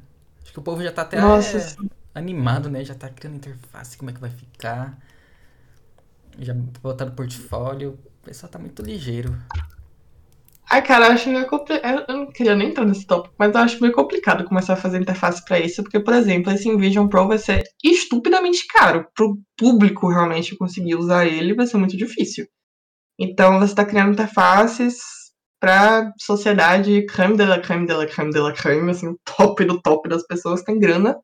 Acho 0.43 0.53
que 0.53 0.59
o 0.59 0.63
povo 0.63 0.83
já 0.83 0.93
tá 0.93 1.03
até 1.03 1.21
Nossa, 1.21 1.59
é. 1.59 1.98
Animado, 2.19 2.69
né? 2.69 2.85
Já 2.85 2.95
tá 2.95 3.09
criando 3.09 3.37
interface, 3.37 3.97
como 3.97 4.11
é 4.11 4.15
que 4.15 4.21
vai 4.21 4.31
ficar. 4.31 4.99
Já 6.39 6.55
botar 6.83 7.07
no 7.07 7.13
portfólio. 7.13 7.99
O 8.23 8.25
pessoal 8.25 8.51
tá 8.51 8.59
muito 8.59 8.83
ligeiro. 8.83 9.37
Ai, 10.71 10.83
cara, 10.83 11.07
eu 11.07 11.13
acho 11.13 11.31
meio 11.31 11.47
complicado. 11.47 12.05
Eu 12.09 12.17
não 12.17 12.27
queria 12.31 12.55
nem 12.55 12.69
entrar 12.69 12.85
nesse 12.85 13.07
tópico, 13.07 13.35
mas 13.39 13.55
eu 13.55 13.61
acho 13.61 13.81
meio 13.81 13.95
complicado 13.95 14.45
começar 14.45 14.75
a 14.75 14.77
fazer 14.77 15.01
interface 15.01 15.43
pra 15.45 15.59
isso, 15.59 15.83
porque, 15.83 15.99
por 15.99 16.13
exemplo, 16.13 16.53
esse 16.53 16.69
Envision 16.69 17.09
Pro 17.09 17.27
vai 17.27 17.39
ser 17.39 17.65
estupidamente 17.83 18.67
caro. 18.67 19.07
Pro 19.15 19.39
público 19.57 20.09
realmente 20.09 20.57
conseguir 20.57 20.97
usar 20.97 21.27
ele 21.27 21.55
vai 21.55 21.67
ser 21.67 21.79
muito 21.79 21.97
difícil. 21.97 22.47
Então 23.19 23.59
você 23.59 23.75
tá 23.75 23.85
criando 23.85 24.13
interfaces 24.13 24.99
pra 25.61 26.13
sociedade 26.19 27.05
creme 27.07 27.37
de 27.37 27.45
la 27.45 27.61
creme 27.61 27.87
de 27.87 27.95
la 27.95 28.07
creme 28.07 28.31
de 28.31 28.39
la 28.39 28.53
creme, 28.53 28.91
assim, 28.91 29.17
top 29.25 29.65
do 29.65 29.81
top 29.81 30.09
das 30.09 30.27
pessoas 30.27 30.61
que 30.61 30.67
tem 30.67 30.79
grana 30.79 31.17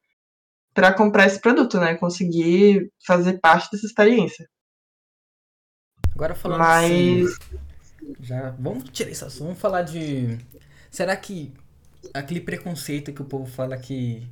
pra 0.75 0.93
comprar 0.93 1.27
esse 1.27 1.41
produto, 1.41 1.79
né? 1.79 1.95
Conseguir 1.95 2.91
fazer 3.07 3.39
parte 3.41 3.71
dessa 3.71 3.87
experiência. 3.87 4.47
Agora 6.13 6.35
falando 6.35 6.63
assim, 6.63 7.23
Mas. 7.23 7.39
Já 8.21 8.51
vamos 8.51 8.85
tirar 8.91 9.11
isso, 9.11 9.27
vamos 9.43 9.59
falar 9.59 9.83
de 9.83 10.39
será 10.91 11.17
que 11.17 11.55
aquele 12.13 12.41
preconceito 12.41 13.13
que 13.13 13.23
o 13.23 13.25
povo 13.25 13.47
fala 13.47 13.79
que 13.79 14.29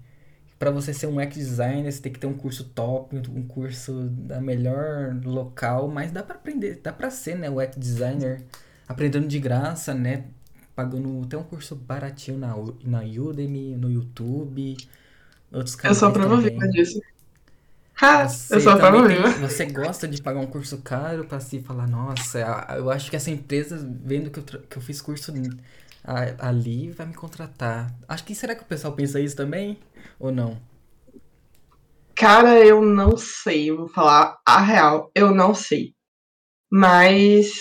para 0.59 0.70
você 0.70 0.92
ser 0.92 1.07
um 1.07 1.20
UX 1.20 1.35
designer, 1.35 1.90
você 1.90 2.00
tem 2.00 2.12
que 2.12 2.20
ter 2.20 2.26
um 2.26 2.37
curso 2.37 2.64
top, 2.64 3.16
um 3.16 3.42
curso 3.46 4.09
da 4.11 4.40
melhor 4.40 5.18
local, 5.24 5.88
mas 5.88 6.12
dá 6.12 6.22
para 6.22 6.37
aprender, 6.37 6.81
dá 6.83 6.92
para 6.92 7.11
ser, 7.11 7.37
né, 7.37 7.50
UX 7.50 7.76
designer 7.76 8.44
aprendendo 8.87 9.26
de 9.26 9.40
graça, 9.40 9.92
né? 9.92 10.26
Pagando 10.74 11.22
até 11.24 11.37
um 11.37 11.42
curso 11.42 11.74
baratinho 11.74 12.38
na, 12.38 12.55
na 12.85 13.00
Udemy, 13.00 13.74
no 13.76 13.90
YouTube, 13.90 14.76
outros 15.52 15.74
canais. 15.74 15.96
Eu 15.96 16.00
sou 16.00 16.08
a 16.08 16.12
prova 16.12 16.40
viva 16.40 16.68
disso. 16.68 17.00
Ha, 18.00 18.28
você 18.28 18.56
eu 18.56 18.60
sou 18.60 18.72
a 18.72 18.76
prova 18.76 19.06
viva. 19.06 19.28
Você 19.30 19.66
gosta 19.66 20.08
de 20.08 20.20
pagar 20.20 20.40
um 20.40 20.46
curso 20.46 20.78
caro 20.78 21.24
para 21.24 21.40
se 21.40 21.60
falar, 21.60 21.86
nossa, 21.86 22.38
eu 22.76 22.90
acho 22.90 23.10
que 23.10 23.16
essa 23.16 23.30
empresa, 23.30 23.78
vendo 24.02 24.30
que 24.30 24.38
eu, 24.38 24.60
que 24.62 24.76
eu 24.76 24.82
fiz 24.82 25.00
curso 25.00 25.32
ali, 26.38 26.90
vai 26.90 27.06
me 27.06 27.14
contratar. 27.14 27.94
Acho 28.08 28.24
que 28.24 28.34
será 28.34 28.54
que 28.54 28.62
o 28.62 28.66
pessoal 28.66 28.92
pensa 28.92 29.20
isso 29.20 29.36
também? 29.36 29.78
Ou 30.18 30.32
não? 30.32 30.60
Cara, 32.14 32.58
eu 32.64 32.82
não 32.82 33.16
sei, 33.16 33.70
eu 33.70 33.76
vou 33.76 33.88
falar 33.88 34.38
a 34.46 34.60
real, 34.60 35.10
eu 35.14 35.34
não 35.34 35.54
sei. 35.54 35.94
Mas 36.70 37.52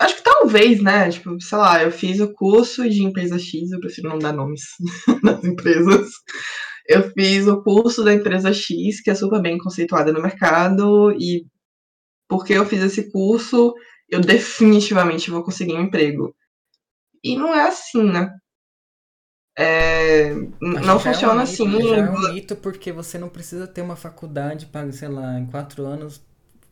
acho 0.00 0.16
que 0.16 0.22
talvez, 0.22 0.82
né? 0.82 1.10
Tipo, 1.10 1.40
sei 1.40 1.58
lá, 1.58 1.82
eu 1.82 1.90
fiz 1.90 2.20
o 2.20 2.32
curso 2.32 2.88
de 2.88 3.02
empresa 3.02 3.38
X, 3.38 3.70
eu 3.70 3.80
prefiro 3.80 4.08
não 4.08 4.18
dar 4.18 4.32
nomes 4.32 4.62
das 5.22 5.44
empresas. 5.44 6.10
Eu 6.90 7.08
fiz 7.12 7.46
o 7.46 7.62
curso 7.62 8.02
da 8.02 8.12
empresa 8.12 8.52
X, 8.52 9.00
que 9.00 9.10
é 9.10 9.14
super 9.14 9.40
bem 9.40 9.56
conceituada 9.56 10.12
no 10.12 10.20
mercado, 10.20 11.12
e 11.12 11.46
porque 12.28 12.52
eu 12.52 12.66
fiz 12.66 12.82
esse 12.82 13.12
curso, 13.12 13.72
eu 14.08 14.20
definitivamente 14.20 15.30
vou 15.30 15.44
conseguir 15.44 15.74
um 15.74 15.82
emprego. 15.82 16.34
E 17.22 17.36
não 17.36 17.54
é 17.54 17.68
assim, 17.68 18.02
né? 18.02 18.28
É, 19.56 20.34
não 20.60 20.98
funciona 20.98 21.34
é 21.34 21.36
um 21.36 21.38
assim. 21.38 21.80
Já 21.80 21.96
é 21.96 22.10
um 22.10 22.32
mito 22.32 22.56
porque 22.56 22.90
você 22.90 23.18
não 23.18 23.28
precisa 23.28 23.68
ter 23.68 23.82
uma 23.82 23.94
faculdade 23.94 24.66
para, 24.66 24.90
sei 24.90 25.08
lá, 25.08 25.38
em 25.38 25.46
quatro 25.46 25.86
anos 25.86 26.20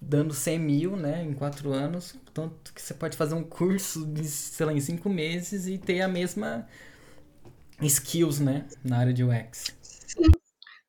dando 0.00 0.34
100 0.34 0.58
mil, 0.58 0.96
né, 0.96 1.22
em 1.22 1.32
quatro 1.32 1.72
anos, 1.72 2.16
tanto 2.34 2.72
que 2.72 2.82
você 2.82 2.94
pode 2.94 3.16
fazer 3.16 3.34
um 3.34 3.42
curso 3.44 4.04
de, 4.06 4.24
sei 4.24 4.66
lá, 4.66 4.72
em 4.72 4.80
cinco 4.80 5.08
meses 5.08 5.68
e 5.68 5.78
ter 5.78 6.00
a 6.00 6.08
mesma 6.08 6.66
skills, 7.80 8.40
né, 8.40 8.64
na 8.84 8.98
área 8.98 9.12
de 9.12 9.22
UX. 9.24 9.76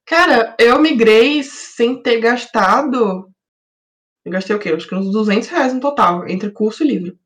Cara, 0.09 0.55
eu 0.59 0.79
migrei 0.81 1.43
sem 1.43 2.01
ter 2.01 2.19
gastado, 2.19 3.31
eu 4.25 4.31
gastei 4.31 4.55
o 4.55 4.59
quê? 4.59 4.69
Acho 4.69 4.87
que 4.87 4.95
uns 4.95 5.11
200 5.11 5.47
reais 5.49 5.71
no 5.71 5.79
total, 5.79 6.27
entre 6.27 6.49
curso 6.51 6.83
e 6.83 6.87
livro. 6.87 7.19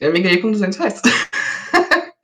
Eu 0.00 0.10
migrei 0.10 0.40
com 0.40 0.50
200 0.50 0.78
reais. 0.78 1.02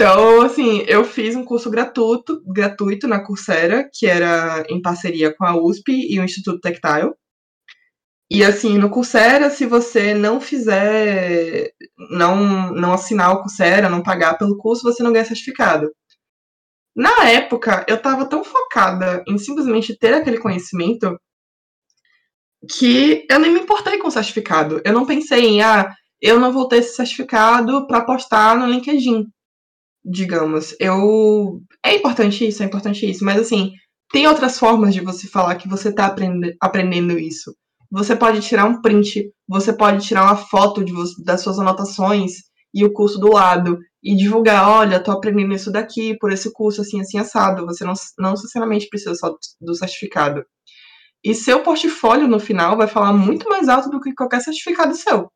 Então, 0.00 0.42
assim, 0.42 0.84
eu 0.86 1.04
fiz 1.04 1.34
um 1.34 1.44
curso 1.44 1.68
gratuito, 1.68 2.40
gratuito 2.46 3.08
na 3.08 3.20
Coursera, 3.20 3.90
que 3.92 4.06
era 4.06 4.64
em 4.68 4.80
parceria 4.80 5.34
com 5.34 5.44
a 5.44 5.60
USP 5.60 5.90
e 5.90 6.20
o 6.20 6.24
Instituto 6.24 6.60
Tactile. 6.60 7.12
E 8.30 8.44
assim, 8.44 8.78
no 8.78 8.90
Coursera, 8.90 9.50
se 9.50 9.66
você 9.66 10.14
não 10.14 10.40
fizer, 10.40 11.72
não, 12.10 12.72
não 12.72 12.92
assinar 12.92 13.32
o 13.32 13.38
Coursera, 13.38 13.88
não 13.88 14.02
pagar 14.02 14.38
pelo 14.38 14.56
curso, 14.56 14.84
você 14.84 15.02
não 15.02 15.12
ganha 15.12 15.24
certificado. 15.24 15.90
Na 16.94 17.28
época, 17.28 17.84
eu 17.88 17.96
estava 17.96 18.26
tão 18.26 18.42
focada 18.42 19.22
em 19.28 19.38
simplesmente 19.38 19.96
ter 19.96 20.14
aquele 20.14 20.38
conhecimento 20.38 21.18
que 22.76 23.24
eu 23.30 23.38
nem 23.38 23.52
me 23.52 23.60
importei 23.60 23.98
com 23.98 24.08
o 24.08 24.10
certificado. 24.10 24.80
Eu 24.84 24.92
não 24.92 25.06
pensei 25.06 25.44
em, 25.44 25.62
ah, 25.62 25.92
eu 26.20 26.40
não 26.40 26.52
vou 26.52 26.66
ter 26.66 26.78
esse 26.78 26.96
certificado 26.96 27.86
para 27.86 28.04
postar 28.04 28.56
no 28.56 28.66
LinkedIn 28.66 29.26
digamos. 30.08 30.74
Eu. 30.80 31.60
É 31.84 31.94
importante 31.94 32.46
isso, 32.46 32.62
é 32.62 32.66
importante 32.66 33.08
isso, 33.08 33.24
mas 33.24 33.40
assim, 33.40 33.72
tem 34.10 34.26
outras 34.26 34.58
formas 34.58 34.94
de 34.94 35.00
você 35.00 35.28
falar 35.28 35.56
que 35.56 35.68
você 35.68 35.90
está 35.90 36.06
aprend... 36.06 36.54
aprendendo 36.60 37.18
isso. 37.18 37.54
Você 37.90 38.16
pode 38.16 38.40
tirar 38.42 38.66
um 38.66 38.80
print, 38.82 39.30
você 39.46 39.72
pode 39.72 40.06
tirar 40.06 40.24
uma 40.24 40.36
foto 40.36 40.84
de 40.84 40.92
das 41.24 41.42
suas 41.42 41.58
anotações 41.58 42.47
e 42.74 42.84
o 42.84 42.92
curso 42.92 43.18
do 43.18 43.32
lado 43.32 43.78
e 44.02 44.14
divulgar, 44.14 44.68
olha, 44.68 45.02
tô 45.02 45.10
aprendendo 45.10 45.54
isso 45.54 45.72
daqui 45.72 46.16
por 46.18 46.32
esse 46.32 46.52
curso 46.52 46.80
assim, 46.80 47.00
assim, 47.00 47.18
assado. 47.18 47.66
Você 47.66 47.84
não, 47.84 47.94
não 48.18 48.30
necessariamente 48.30 48.88
precisa 48.88 49.14
só 49.14 49.36
do 49.60 49.74
certificado. 49.74 50.44
E 51.24 51.34
seu 51.34 51.62
portfólio 51.62 52.28
no 52.28 52.38
final 52.38 52.76
vai 52.76 52.86
falar 52.86 53.12
muito 53.12 53.48
mais 53.48 53.68
alto 53.68 53.90
do 53.90 54.00
que 54.00 54.14
qualquer 54.14 54.40
certificado 54.40 54.94
seu. 54.94 55.30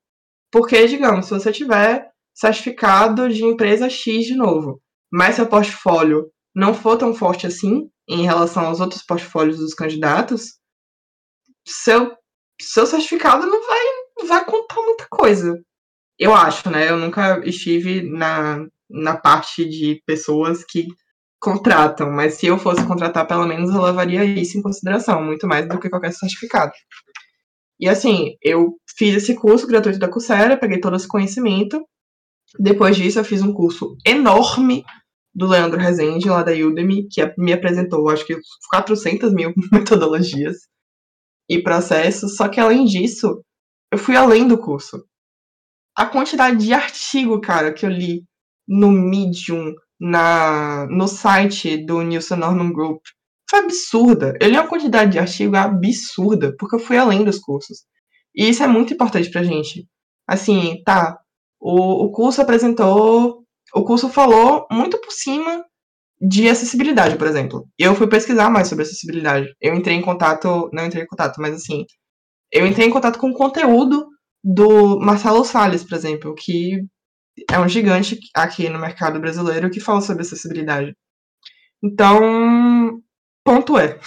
Porque, 0.50 0.86
digamos, 0.86 1.26
se 1.26 1.32
você 1.32 1.50
tiver 1.50 2.08
certificado 2.34 3.28
de 3.28 3.44
empresa 3.44 3.90
X 3.90 4.26
de 4.26 4.36
novo, 4.36 4.80
mas 5.10 5.34
seu 5.34 5.46
portfólio 5.46 6.30
não 6.54 6.72
for 6.72 6.96
tão 6.96 7.14
forte 7.14 7.46
assim 7.46 7.90
em 8.08 8.24
relação 8.24 8.66
aos 8.66 8.80
outros 8.80 9.02
portfólios 9.02 9.58
dos 9.58 9.74
candidatos, 9.74 10.58
seu, 11.66 12.12
seu 12.60 12.86
certificado 12.86 13.46
não 13.46 13.66
vai, 13.66 13.84
não 14.18 14.26
vai 14.26 14.44
contar 14.44 14.80
muita 14.82 15.06
coisa. 15.10 15.60
Eu 16.18 16.34
acho, 16.34 16.70
né? 16.70 16.90
Eu 16.90 16.98
nunca 16.98 17.40
estive 17.46 18.02
na, 18.02 18.66
na 18.88 19.16
parte 19.16 19.68
de 19.68 20.02
pessoas 20.06 20.64
que 20.64 20.86
contratam, 21.40 22.10
mas 22.10 22.34
se 22.34 22.46
eu 22.46 22.58
fosse 22.58 22.86
contratar, 22.86 23.26
pelo 23.26 23.46
menos 23.46 23.74
eu 23.74 23.82
levaria 23.82 24.24
isso 24.24 24.58
em 24.58 24.62
consideração, 24.62 25.24
muito 25.24 25.46
mais 25.46 25.68
do 25.68 25.80
que 25.80 25.90
qualquer 25.90 26.12
certificado. 26.12 26.72
E 27.80 27.88
assim, 27.88 28.36
eu 28.40 28.78
fiz 28.96 29.16
esse 29.16 29.34
curso 29.34 29.66
gratuito 29.66 29.98
da 29.98 30.08
Coursera, 30.08 30.56
peguei 30.56 30.78
todo 30.80 30.94
esse 30.94 31.08
conhecimento, 31.08 31.84
depois 32.58 32.96
disso, 32.96 33.18
eu 33.18 33.24
fiz 33.24 33.42
um 33.42 33.52
curso 33.52 33.96
enorme 34.06 34.84
do 35.34 35.46
Leandro 35.46 35.80
Rezende, 35.80 36.28
lá 36.28 36.42
da 36.42 36.52
Udemy, 36.52 37.08
que 37.08 37.22
me 37.38 37.52
apresentou, 37.52 38.08
acho 38.10 38.26
que 38.26 38.38
400 38.70 39.32
mil 39.32 39.52
metodologias 39.72 40.58
e 41.48 41.62
processos. 41.62 42.36
Só 42.36 42.48
que, 42.48 42.60
além 42.60 42.84
disso, 42.84 43.42
eu 43.90 43.98
fui 43.98 44.16
além 44.16 44.46
do 44.46 44.58
curso. 44.58 45.02
A 45.96 46.06
quantidade 46.06 46.64
de 46.64 46.72
artigo, 46.72 47.40
cara, 47.40 47.72
que 47.72 47.84
eu 47.84 47.90
li 47.90 48.24
no 48.66 48.90
Medium, 48.90 49.74
na, 50.00 50.86
no 50.88 51.06
site 51.06 51.76
do 51.76 52.02
Nielsen 52.02 52.38
Norman 52.38 52.72
Group, 52.72 53.02
foi 53.48 53.60
absurda. 53.60 54.34
Eu 54.40 54.48
li 54.48 54.56
uma 54.56 54.66
quantidade 54.66 55.12
de 55.12 55.18
artigo 55.18 55.56
absurda, 55.56 56.54
porque 56.58 56.76
eu 56.76 56.80
fui 56.80 56.96
além 56.96 57.24
dos 57.24 57.38
cursos. 57.38 57.84
E 58.34 58.48
isso 58.48 58.62
é 58.62 58.66
muito 58.66 58.94
importante 58.94 59.30
pra 59.30 59.42
gente. 59.42 59.86
Assim, 60.26 60.82
tá, 60.84 61.18
o, 61.60 62.06
o 62.06 62.10
curso 62.10 62.40
apresentou, 62.40 63.44
o 63.74 63.84
curso 63.84 64.08
falou 64.08 64.66
muito 64.70 64.98
por 65.00 65.12
cima 65.12 65.64
de 66.20 66.48
acessibilidade, 66.48 67.16
por 67.16 67.26
exemplo. 67.26 67.68
Eu 67.78 67.94
fui 67.94 68.06
pesquisar 68.06 68.48
mais 68.48 68.68
sobre 68.68 68.84
acessibilidade. 68.84 69.48
Eu 69.60 69.74
entrei 69.74 69.96
em 69.96 70.02
contato, 70.02 70.70
não 70.72 70.86
entrei 70.86 71.02
em 71.04 71.06
contato, 71.06 71.40
mas 71.40 71.54
assim, 71.54 71.84
eu 72.50 72.66
entrei 72.66 72.86
em 72.86 72.90
contato 72.90 73.18
com 73.18 73.30
o 73.30 73.34
conteúdo 73.34 74.06
do 74.42 74.98
Marcelo 75.00 75.44
Salles, 75.44 75.84
por 75.84 75.94
exemplo, 75.94 76.34
que 76.34 76.84
é 77.50 77.58
um 77.58 77.68
gigante 77.68 78.18
aqui 78.34 78.68
no 78.68 78.78
mercado 78.78 79.20
brasileiro 79.20 79.70
que 79.70 79.80
fala 79.80 80.00
sobre 80.00 80.22
acessibilidade. 80.22 80.94
Então, 81.82 83.00
ponto 83.44 83.78
é, 83.78 83.98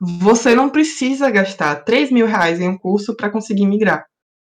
você 0.00 0.54
não 0.54 0.70
precisa 0.70 1.30
gastar 1.30 1.76
3 1.84 2.10
mil 2.10 2.26
reais 2.26 2.60
em 2.60 2.68
um 2.68 2.78
curso 2.78 3.16
para 3.16 3.30
conseguir 3.30 3.66
migrar 3.66 4.04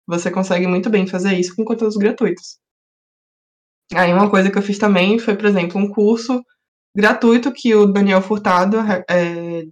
você 0.08 0.30
consegue 0.30 0.66
muito 0.66 0.88
bem 0.88 1.06
fazer 1.06 1.38
isso 1.38 1.54
com 1.54 1.66
conteúdos 1.66 1.98
gratuitos. 1.98 2.58
Aí 3.94 4.12
uma 4.12 4.30
coisa 4.30 4.50
que 4.50 4.56
eu 4.56 4.62
fiz 4.62 4.78
também 4.78 5.18
foi, 5.18 5.36
por 5.36 5.44
exemplo, 5.44 5.78
um 5.78 5.90
curso 5.90 6.42
gratuito 6.96 7.52
que 7.52 7.74
o 7.74 7.86
Daniel 7.86 8.22
Furtado 8.22 8.78
é, 9.08 9.64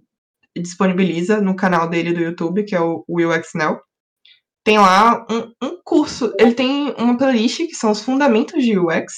disponibiliza 0.55 1.41
no 1.41 1.55
canal 1.55 1.89
dele 1.89 2.13
do 2.13 2.21
YouTube, 2.21 2.63
que 2.65 2.75
é 2.75 2.79
o 2.79 3.03
Now. 3.55 3.81
Tem 4.67 4.77
lá 4.77 5.25
um, 5.31 5.65
um, 5.65 5.79
curso, 5.81 6.33
ele 6.37 6.53
tem 6.53 6.93
uma 6.97 7.17
playlist 7.17 7.59
que 7.59 7.73
são 7.73 7.89
os 7.89 8.01
fundamentos 8.01 8.61
de 8.61 8.77
UX, 8.77 9.13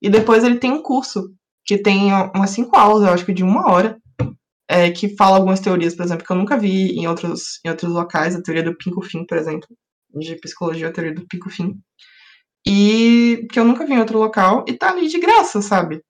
e 0.00 0.08
depois 0.08 0.42
ele 0.42 0.58
tem 0.58 0.72
um 0.72 0.82
curso 0.82 1.30
que 1.66 1.76
tem 1.76 2.10
umas 2.34 2.48
cinco 2.48 2.74
aulas, 2.78 3.06
eu 3.06 3.12
acho 3.12 3.26
que 3.26 3.34
de 3.34 3.44
uma 3.44 3.70
hora, 3.70 4.00
é, 4.66 4.90
que 4.90 5.14
fala 5.16 5.36
algumas 5.36 5.60
teorias, 5.60 5.94
por 5.94 6.02
exemplo, 6.02 6.24
que 6.24 6.32
eu 6.32 6.36
nunca 6.36 6.56
vi 6.56 6.92
em 6.92 7.06
outros, 7.06 7.60
em 7.62 7.68
outros 7.68 7.92
locais, 7.92 8.34
a 8.34 8.42
teoria 8.42 8.62
do 8.62 8.74
Pinko 8.74 9.02
Fim, 9.02 9.26
por 9.26 9.36
exemplo 9.36 9.68
de 10.14 10.34
psicologia, 10.36 10.90
teoria 10.90 11.14
do 11.14 11.26
pico 11.26 11.50
fim. 11.50 11.78
E 12.66 13.46
que 13.52 13.60
eu 13.60 13.64
nunca 13.66 13.86
vi 13.86 13.92
em 13.92 14.00
outro 14.00 14.18
local 14.18 14.64
e 14.66 14.72
tá 14.72 14.90
ali 14.90 15.08
de 15.08 15.18
graça, 15.18 15.62
sabe? 15.62 16.02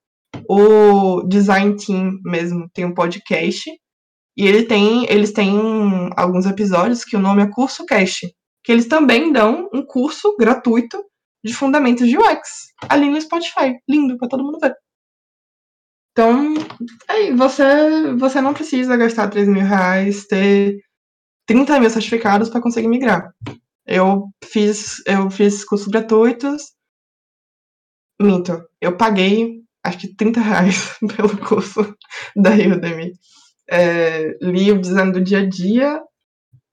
O 0.48 1.22
Design 1.22 1.76
Team 1.76 2.18
mesmo 2.24 2.68
tem 2.72 2.84
um 2.84 2.94
podcast 2.94 3.68
e 4.36 4.46
ele 4.46 4.64
tem, 4.64 5.04
eles 5.10 5.32
têm 5.32 5.58
alguns 6.16 6.46
episódios 6.46 7.04
que 7.04 7.16
o 7.16 7.20
nome 7.20 7.42
é 7.42 7.50
Curso 7.50 7.84
Cast, 7.84 8.32
que 8.62 8.72
eles 8.72 8.86
também 8.86 9.32
dão 9.32 9.68
um 9.72 9.84
curso 9.84 10.36
gratuito 10.36 11.02
de 11.44 11.54
fundamentos 11.54 12.06
de 12.08 12.18
UX 12.18 12.72
ali 12.88 13.08
no 13.08 13.20
Spotify. 13.20 13.78
Lindo 13.88 14.16
para 14.18 14.28
todo 14.28 14.44
mundo 14.44 14.58
ver. 14.60 14.74
Então, 16.12 16.54
aí, 17.08 17.34
você, 17.34 18.14
você 18.14 18.40
não 18.40 18.52
precisa 18.52 18.96
gastar 18.96 19.28
3 19.28 19.48
mil 19.48 19.64
reais, 19.64 20.26
ter 20.26 20.78
30 21.46 21.80
mil 21.80 21.88
certificados 21.88 22.48
para 22.48 22.60
conseguir 22.60 22.88
migrar. 22.88 23.32
Eu 23.86 24.28
fiz, 24.44 25.02
eu 25.06 25.30
fiz 25.30 25.64
cursos 25.64 25.88
gratuitos. 25.88 26.72
Minto, 28.20 28.62
eu 28.80 28.96
paguei 28.96 29.60
acho 29.84 29.98
que 29.98 30.14
30 30.14 30.40
reais 30.40 30.96
pelo 31.16 31.36
curso 31.38 31.96
da 32.36 32.50
Udemy. 32.50 33.12
É, 33.70 34.36
li 34.42 34.72
o 34.72 34.80
design 34.80 35.12
do 35.12 35.20
dia 35.20 35.40
a 35.40 35.48
dia 35.48 36.00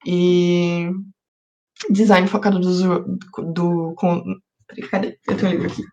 e 0.06 0.89
design 1.90 2.28
focado 2.28 2.60
do, 2.60 3.20
do 3.54 3.94
com, 3.96 4.24
cadê? 4.90 5.18
Eu 5.28 5.38
tenho 5.38 5.48
um 5.48 5.52
livro 5.52 5.68
aqui. 5.68 5.84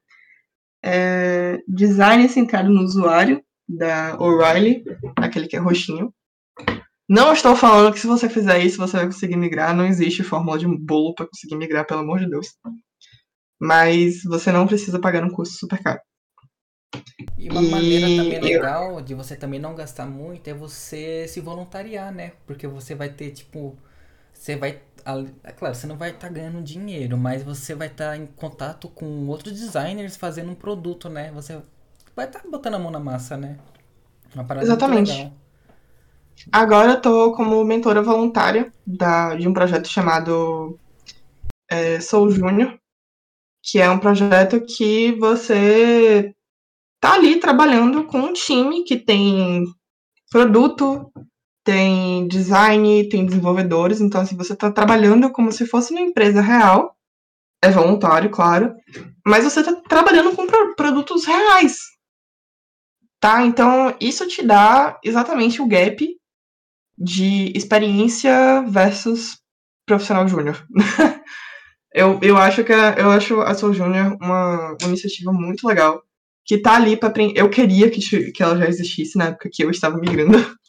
É, 0.82 1.58
design 1.66 2.28
centrado 2.28 2.68
no 2.68 2.82
usuário 2.82 3.42
da 3.68 4.16
O'Reilly, 4.18 4.84
aquele 5.16 5.46
que 5.46 5.56
é 5.56 5.58
roxinho. 5.58 6.12
Não 7.08 7.32
estou 7.32 7.54
falando 7.54 7.92
que 7.92 8.00
se 8.00 8.06
você 8.06 8.28
fizer 8.28 8.58
isso 8.60 8.78
você 8.78 8.96
vai 8.96 9.06
conseguir 9.06 9.36
migrar. 9.36 9.74
Não 9.74 9.86
existe 9.86 10.22
fórmula 10.22 10.58
de 10.58 10.66
bolo 10.66 11.14
para 11.14 11.26
conseguir 11.26 11.56
migrar, 11.56 11.86
pelo 11.86 12.00
amor 12.00 12.18
de 12.18 12.28
Deus. 12.28 12.48
Mas 13.60 14.22
você 14.24 14.50
não 14.50 14.66
precisa 14.66 14.98
pagar 14.98 15.24
um 15.24 15.30
custo 15.30 15.54
super 15.56 15.82
caro. 15.82 16.00
E 17.36 17.48
uma 17.50 17.62
e... 17.62 17.70
maneira 17.70 18.06
também 18.06 18.40
legal 18.40 19.00
de 19.00 19.14
você 19.14 19.36
também 19.36 19.60
não 19.60 19.74
gastar 19.74 20.06
muito 20.06 20.48
é 20.48 20.54
você 20.54 21.26
se 21.28 21.40
voluntariar, 21.40 22.12
né? 22.12 22.32
Porque 22.46 22.66
você 22.66 22.94
vai 22.94 23.08
ter, 23.08 23.30
tipo, 23.30 23.76
você 24.32 24.56
vai. 24.56 24.82
É 25.42 25.52
claro, 25.52 25.74
você 25.74 25.86
não 25.86 25.96
vai 25.96 26.10
estar 26.10 26.28
tá 26.28 26.32
ganhando 26.32 26.62
dinheiro, 26.62 27.18
mas 27.18 27.42
você 27.42 27.74
vai 27.74 27.88
estar 27.88 28.10
tá 28.10 28.16
em 28.16 28.26
contato 28.26 28.88
com 28.88 29.26
outros 29.26 29.52
designers 29.52 30.16
fazendo 30.16 30.50
um 30.50 30.54
produto, 30.54 31.08
né? 31.08 31.30
Você 31.32 31.60
vai 32.16 32.26
estar 32.26 32.40
tá 32.40 32.48
botando 32.48 32.74
a 32.74 32.78
mão 32.78 32.90
na 32.90 32.98
massa, 32.98 33.36
né? 33.36 33.58
Exatamente. 34.62 35.32
Agora 36.50 36.92
eu 36.92 37.00
tô 37.00 37.32
como 37.32 37.62
mentora 37.64 38.02
voluntária 38.02 38.72
da, 38.86 39.34
de 39.34 39.46
um 39.46 39.52
projeto 39.52 39.88
chamado 39.88 40.78
é, 41.70 42.00
Sou 42.00 42.30
Júnior, 42.30 42.78
que 43.62 43.78
é 43.78 43.88
um 43.88 43.98
projeto 43.98 44.60
que 44.60 45.12
você 45.12 46.34
tá 47.00 47.14
ali 47.14 47.38
trabalhando 47.38 48.04
com 48.04 48.18
um 48.18 48.32
time 48.32 48.84
que 48.84 48.96
tem 48.96 49.64
produto, 50.30 51.12
tem 51.64 52.28
design, 52.28 53.08
tem 53.08 53.24
desenvolvedores, 53.24 54.00
então 54.00 54.20
assim, 54.20 54.36
você 54.36 54.54
tá 54.54 54.70
trabalhando 54.70 55.30
como 55.30 55.50
se 55.50 55.66
fosse 55.66 55.92
uma 55.92 56.02
empresa 56.02 56.42
real, 56.42 56.94
é 57.62 57.70
voluntário, 57.70 58.30
claro, 58.30 58.74
mas 59.26 59.44
você 59.44 59.64
tá 59.64 59.72
trabalhando 59.88 60.36
com 60.36 60.46
produtos 60.76 61.24
reais, 61.24 61.78
tá? 63.18 63.44
Então, 63.46 63.96
isso 63.98 64.28
te 64.28 64.42
dá 64.42 65.00
exatamente 65.02 65.62
o 65.62 65.66
gap 65.66 66.06
de 66.96 67.52
experiência 67.56 68.62
versus 68.68 69.38
profissional 69.86 70.28
júnior. 70.28 70.66
eu, 71.92 72.18
eu 72.22 72.36
acho 72.36 72.62
que 72.62 72.72
a, 72.72 72.94
eu 72.98 73.10
acho 73.10 73.40
a 73.40 73.54
Soul 73.54 73.72
Júnior 73.72 74.16
uma, 74.20 74.76
uma, 74.80 74.88
iniciativa 74.88 75.32
muito 75.32 75.66
legal, 75.66 76.02
que 76.44 76.58
tá 76.58 76.74
ali 76.74 76.96
para 76.96 77.12
eu 77.34 77.48
queria 77.48 77.90
que, 77.90 78.00
que 78.32 78.42
ela 78.42 78.58
já 78.58 78.68
existisse 78.68 79.16
na 79.16 79.26
época 79.26 79.48
que 79.52 79.64
eu 79.64 79.70
estava 79.70 79.96
migrando. 79.96 80.38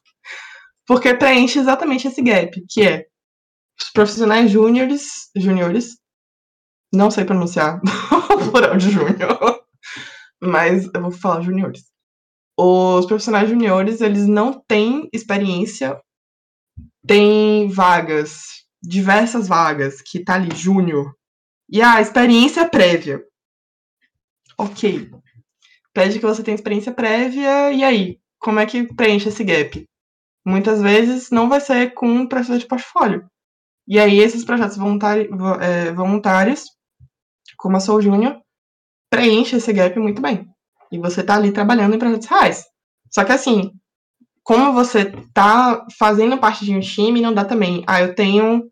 Porque 0.87 1.13
preenche 1.15 1.59
exatamente 1.59 2.07
esse 2.07 2.21
gap, 2.21 2.63
que 2.69 2.81
é 2.83 3.05
os 3.79 3.89
profissionais 3.91 4.51
júniores, 4.51 5.29
júniores, 5.35 5.97
não 6.93 7.09
sei 7.11 7.25
pronunciar 7.25 7.81
o 8.31 8.51
plural 8.51 8.77
de 8.77 8.89
júnior, 8.91 9.65
mas 10.41 10.85
eu 10.93 11.01
vou 11.01 11.11
falar 11.11 11.41
júniores. 11.41 11.83
Os 12.57 13.05
profissionais 13.05 13.49
juniores, 13.49 13.99
eles 13.99 14.27
não 14.27 14.53
têm 14.67 15.09
experiência 15.11 15.99
tem 17.05 17.69
vagas, 17.69 18.65
diversas 18.81 19.47
vagas, 19.47 20.01
que 20.01 20.23
tá 20.23 20.35
ali, 20.35 20.55
júnior. 20.55 21.15
E 21.69 21.81
a 21.81 22.01
experiência 22.01 22.67
prévia. 22.67 23.23
Ok. 24.57 25.11
Pede 25.93 26.19
que 26.19 26.25
você 26.25 26.43
tenha 26.43 26.55
experiência 26.55 26.93
prévia, 26.93 27.71
e 27.71 27.83
aí? 27.83 28.19
Como 28.39 28.59
é 28.59 28.65
que 28.65 28.93
preenche 28.95 29.29
esse 29.29 29.43
gap? 29.43 29.85
Muitas 30.45 30.81
vezes 30.81 31.31
não 31.31 31.49
vai 31.49 31.59
ser 31.59 31.93
com 31.93 32.07
um 32.07 32.27
processo 32.27 32.59
de 32.59 32.67
portfólio. 32.67 33.25
E 33.87 33.99
aí, 33.99 34.19
esses 34.19 34.45
projetos 34.45 34.77
voluntários, 34.77 35.27
é, 35.61 35.91
voluntários 35.91 36.65
como 37.57 37.77
a 37.77 37.79
Soul 37.79 38.01
Júnior, 38.01 38.39
preenche 39.09 39.55
esse 39.55 39.71
gap 39.73 39.97
muito 39.99 40.21
bem. 40.21 40.47
E 40.91 40.99
você 40.99 41.23
tá 41.23 41.35
ali 41.35 41.51
trabalhando 41.51 41.95
em 41.95 41.99
projetos 41.99 42.27
reais. 42.27 42.65
Só 43.11 43.23
que 43.23 43.31
assim, 43.31 43.71
como 44.43 44.73
você 44.73 45.11
tá 45.33 45.85
fazendo 45.97 46.37
parte 46.37 46.65
de 46.65 46.75
um 46.75 46.79
time, 46.79 47.21
não 47.21 47.33
dá 47.33 47.43
também. 47.43 47.83
Ah, 47.87 48.01
eu 48.01 48.13
tenho. 48.13 48.69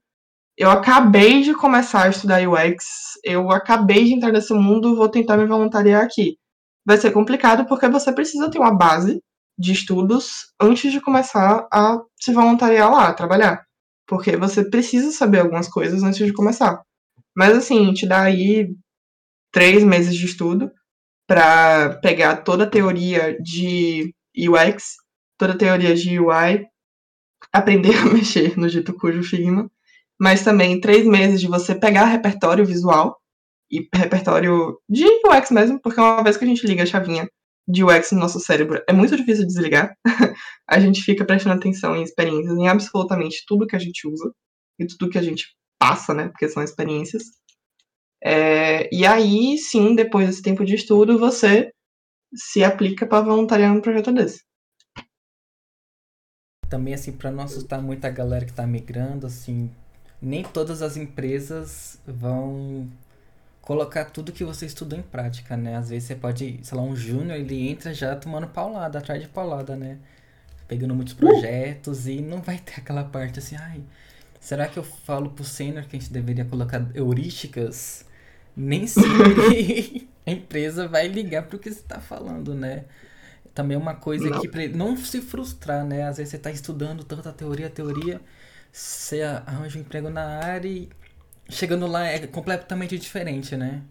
Eu 0.56 0.70
acabei 0.70 1.42
de 1.42 1.54
começar 1.56 2.04
a 2.04 2.10
estudar 2.10 2.48
UX, 2.48 2.86
eu 3.24 3.50
acabei 3.52 4.06
de 4.06 4.14
entrar 4.14 4.32
nesse 4.32 4.54
mundo, 4.54 4.96
vou 4.96 5.10
tentar 5.10 5.36
me 5.36 5.48
voluntariar 5.48 6.04
aqui. 6.04 6.38
Vai 6.86 6.98
ser 6.98 7.12
complicado 7.12 7.66
porque 7.68 7.88
você 7.88 8.14
precisa 8.14 8.52
ter 8.52 8.60
uma 8.60 8.76
base 8.76 9.20
de 9.58 9.72
estudos 9.72 10.54
antes 10.60 10.92
de 10.92 11.02
começar 11.02 11.68
a 11.72 12.00
se 12.20 12.34
voluntariar 12.34 12.92
lá, 12.92 13.10
a 13.10 13.14
trabalhar. 13.14 13.64
Porque 14.08 14.36
você 14.36 14.70
precisa 14.70 15.12
saber 15.12 15.40
algumas 15.40 15.68
coisas 15.68 16.04
antes 16.04 16.26
de 16.26 16.34
começar. 16.34 16.82
Mas 17.36 17.56
assim, 17.56 17.94
te 17.94 18.06
dá 18.06 18.24
aí 18.24 18.76
três 19.52 19.84
meses 19.84 20.16
de 20.16 20.26
estudo 20.26 20.72
para 21.28 21.98
pegar 22.02 22.38
toda 22.38 22.66
a 22.66 22.70
teoria 22.70 23.38
de 23.42 24.14
UX 24.38 24.96
toda 25.44 25.54
a 25.54 25.58
teoria 25.58 25.94
de 25.94 26.20
UI, 26.20 26.66
aprender 27.52 27.96
a 28.00 28.06
mexer 28.06 28.58
no 28.58 28.70
dito 28.70 28.94
cujo 28.94 29.24
Figma, 29.24 29.70
mas 30.20 30.44
também 30.44 30.80
três 30.80 31.06
meses 31.06 31.42
de 31.42 31.48
você 31.48 31.76
pegar 31.76 32.06
repertório 32.06 32.66
visual 32.66 33.20
e 33.70 33.88
repertório 33.94 34.78
de 34.90 35.06
UX 35.06 35.52
mesmo, 35.52 35.82
porque 35.82 36.00
uma 36.00 36.24
vez 36.24 36.38
que 36.38 36.46
a 36.46 36.48
gente 36.48 36.66
liga 36.66 36.84
a 36.84 36.86
chavinha 36.86 37.28
de 37.68 37.84
UX 37.84 38.12
no 38.12 38.20
nosso 38.20 38.40
cérebro, 38.40 38.84
é 38.88 38.94
muito 38.94 39.16
difícil 39.16 39.46
desligar. 39.46 39.96
a 40.68 40.80
gente 40.80 41.02
fica 41.02 41.26
prestando 41.26 41.56
atenção 41.56 41.96
em 41.96 42.04
experiências, 42.04 42.58
em 42.58 42.68
absolutamente 42.68 43.44
tudo 43.48 43.68
que 43.68 43.76
a 43.76 43.80
gente 43.80 44.08
usa 44.08 44.34
e 44.80 44.86
tudo 44.86 45.10
que 45.10 45.18
a 45.18 45.22
gente 45.22 45.56
passa, 45.80 46.14
né? 46.14 46.30
Porque 46.30 46.50
são 46.50 46.64
experiências. 46.64 47.24
É, 48.24 48.90
e 48.94 49.06
aí, 49.06 49.58
sim, 49.58 49.96
depois 49.96 50.28
desse 50.28 50.42
tempo 50.42 50.66
de 50.66 50.76
estudo, 50.76 51.18
você 51.20 51.72
se 52.34 52.64
aplica 52.64 53.06
para 53.06 53.24
voluntariar 53.24 53.72
um 53.74 53.82
projeto 53.82 54.12
desse 54.12 54.42
também 56.74 56.96
assim 56.96 57.12
para 57.12 57.30
não 57.30 57.44
assustar 57.44 57.80
muita 57.80 58.10
galera 58.10 58.46
que 58.46 58.50
está 58.50 58.66
migrando, 58.66 59.28
assim, 59.28 59.70
nem 60.20 60.42
todas 60.42 60.82
as 60.82 60.98
empresas 60.98 62.00
vão 62.04 62.90
colocar 63.64 64.06
tudo 64.06 64.32
que 64.32 64.44
você 64.44 64.66
estudou 64.66 65.00
em 65.00 65.02
prática, 65.02 65.58
né? 65.58 65.78
Às 65.78 65.90
vezes 65.90 66.08
você 66.08 66.16
pode, 66.16 66.60
sei 66.62 66.78
lá, 66.78 66.84
um 66.84 66.96
júnior, 66.96 67.38
ele 67.40 67.70
entra 67.70 67.94
já 67.94 68.16
tomando 68.16 68.48
paulada, 68.48 69.00
atrás 69.00 69.22
de 69.22 69.28
paulada, 69.30 69.76
né? 69.76 69.98
Pegando 70.68 70.94
muitos 70.94 71.14
projetos 71.14 72.08
e 72.08 72.22
não 72.22 72.42
vai 72.42 72.58
ter 72.60 72.76
aquela 72.78 73.06
parte 73.06 73.40
assim, 73.40 73.56
ai, 73.56 73.82
será 74.40 74.68
que 74.68 74.78
eu 74.78 74.84
falo 74.84 75.32
pro 75.32 75.44
sênior 75.44 75.86
que 75.86 75.96
a 75.96 76.00
gente 76.00 76.12
deveria 76.12 76.46
colocar 76.46 76.86
heurísticas? 76.94 78.06
Nem 78.56 78.86
sempre 78.86 80.10
a 80.28 80.32
empresa 80.32 80.88
vai 80.88 81.08
ligar 81.08 81.44
pro 81.44 81.58
que 81.58 81.72
você 81.72 81.80
está 81.80 82.00
falando, 82.00 82.54
né? 82.54 82.84
também 83.54 83.76
é 83.76 83.78
uma 83.78 83.94
coisa 83.94 84.30
não. 84.30 84.42
que 84.42 84.48
pra 84.48 84.68
não 84.68 84.98
se 84.98 85.22
frustrar, 85.22 85.86
né? 85.86 86.04
Às 86.04 86.18
vezes 86.18 86.32
você 86.32 86.38
está 86.38 86.52
estudando 86.52 87.04
tanta 87.04 87.32
teoria, 87.32 87.70
teoria, 87.70 88.20
você 88.72 89.22
arranja 89.22 89.78
um 89.78 89.82
emprego 89.82 90.10
na 90.10 90.40
área 90.40 90.68
e 90.68 90.90
chegando 91.50 91.88
lá 91.88 92.06
é 92.06 92.26
completamente 92.28 92.98
diferente, 92.98 93.56
né? 93.56 93.82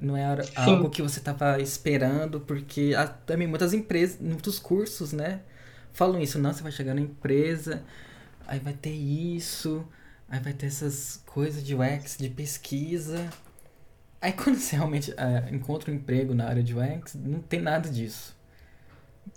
Não 0.00 0.16
é 0.16 0.24
algo 0.56 0.88
que 0.88 1.02
você 1.02 1.18
estava 1.18 1.60
esperando, 1.60 2.40
porque 2.40 2.94
há 2.96 3.06
também 3.06 3.46
muitas 3.46 3.74
empresas, 3.74 4.18
muitos 4.18 4.58
cursos, 4.58 5.12
né? 5.12 5.40
Falam 5.92 6.20
isso, 6.20 6.38
não, 6.38 6.52
você 6.52 6.62
vai 6.62 6.72
chegar 6.72 6.94
na 6.94 7.00
empresa, 7.02 7.82
aí 8.46 8.58
vai 8.58 8.72
ter 8.72 8.92
isso, 8.92 9.86
aí 10.28 10.40
vai 10.40 10.52
ter 10.52 10.66
essas 10.66 11.22
coisas 11.26 11.62
de 11.62 11.74
UX, 11.74 12.16
de 12.18 12.30
pesquisa. 12.30 13.28
Aí 14.20 14.32
quando 14.32 14.56
você 14.56 14.76
realmente 14.76 15.10
uh, 15.10 15.54
encontra 15.54 15.90
um 15.90 15.94
emprego 15.94 16.34
na 16.34 16.46
área 16.46 16.62
de 16.62 16.74
UX, 16.74 17.14
não 17.14 17.40
tem 17.40 17.60
nada 17.60 17.88
disso. 17.88 18.36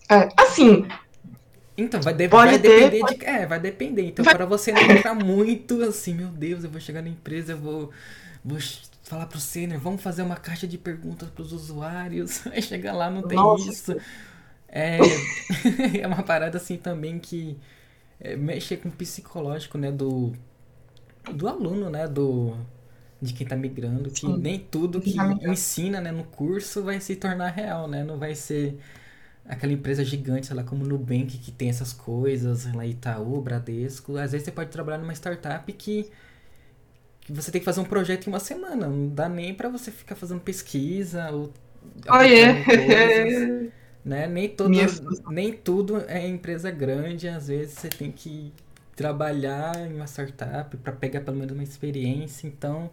É, 0.10 0.30
assim. 0.38 0.88
Então, 1.78 2.02
vai, 2.02 2.14
de, 2.14 2.28
vai 2.28 2.60
ter, 2.60 2.62
depender 2.62 3.00
pode... 3.00 3.18
de. 3.18 3.26
É, 3.26 3.46
vai 3.46 3.60
depender. 3.60 4.06
Então, 4.08 4.24
vai... 4.24 4.36
para 4.36 4.46
você 4.46 4.72
não 4.72 4.82
entrar 4.82 5.16
muito 5.16 5.82
assim, 5.84 6.14
meu 6.14 6.28
Deus, 6.28 6.64
eu 6.64 6.70
vou 6.70 6.80
chegar 6.80 7.02
na 7.02 7.10
empresa, 7.10 7.54
eu 7.54 7.58
vou, 7.58 7.92
vou 8.44 8.60
falar 9.04 9.26
pro 9.26 9.40
sênior, 9.40 9.80
vamos 9.80 10.02
fazer 10.02 10.22
uma 10.22 10.36
caixa 10.36 10.68
de 10.68 10.78
perguntas 10.78 11.30
pros 11.30 11.52
usuários. 11.52 12.46
Aí 12.52 12.62
chega 12.62 12.94
lá, 12.94 13.10
não 13.10 13.24
tem 13.24 13.38
Nossa. 13.38 13.70
isso. 13.70 13.98
É, 14.68 14.98
é 16.02 16.08
uma 16.08 16.24
parada 16.24 16.58
assim 16.58 16.78
também 16.78 17.20
que 17.20 17.58
é, 18.20 18.36
mexe 18.36 18.78
com 18.78 18.90
o 18.90 18.92
psicológico, 18.92 19.78
né, 19.78 19.92
do, 19.92 20.34
do 21.32 21.48
aluno, 21.48 21.90
né, 21.90 22.08
do, 22.08 22.56
de 23.22 23.34
quem 23.34 23.46
tá 23.46 23.56
migrando, 23.56 24.10
que 24.10 24.22
Sim. 24.22 24.38
nem 24.38 24.58
tudo 24.58 25.00
que 25.00 25.14
tá 25.14 25.38
ensina, 25.44 26.02
né, 26.02 26.12
no 26.12 26.24
curso 26.24 26.84
vai 26.84 27.00
se 27.00 27.16
tornar 27.16 27.50
real, 27.50 27.88
né, 27.88 28.04
não 28.04 28.18
vai 28.18 28.34
ser 28.34 28.80
aquela 29.46 29.74
empresa 29.74 30.04
gigante, 30.04 30.48
sei 30.48 30.56
lá, 30.56 30.64
como 30.64 30.86
Nubank, 30.86 31.38
que 31.38 31.52
tem 31.52 31.70
essas 31.70 31.92
coisas, 31.92 32.72
lá 32.74 32.86
Itaú, 32.86 33.42
Bradesco. 33.42 34.18
Às 34.18 34.32
vezes 34.32 34.46
você 34.46 34.52
pode 34.52 34.70
trabalhar 34.70 34.98
numa 34.98 35.14
startup 35.14 35.72
que 35.74 36.10
você 37.30 37.52
tem 37.52 37.60
que 37.60 37.66
fazer 37.66 37.82
um 37.82 37.86
projeto 37.86 38.28
em 38.28 38.30
uma 38.30 38.40
semana. 38.40 38.88
Não 38.88 39.10
dá 39.10 39.28
nem 39.28 39.54
para 39.54 39.70
você 39.70 39.92
ficar 39.92 40.16
fazendo 40.16 40.42
pesquisa 40.42 41.30
ou 41.32 41.52
oh, 42.10 42.22
yeah. 42.22 42.64
coisas, 42.66 43.70
né? 44.04 44.28
Nem, 44.28 44.50
todo, 44.50 44.72
nem 45.30 45.54
tudo 45.54 46.04
é 46.08 46.26
empresa 46.28 46.72
grande. 46.72 47.28
Às 47.28 47.48
vezes 47.48 47.74
você 47.74 47.90
tem 47.90 48.12
que 48.12 48.54
trabalhar 48.96 49.76
em 49.88 49.96
uma 49.96 50.08
startup 50.08 50.76
para 50.78 50.94
pegar 50.94 51.22
pelo 51.22 51.38
menos 51.38 51.54
uma 51.54 51.64
experiência. 51.64 52.48
Então, 52.48 52.90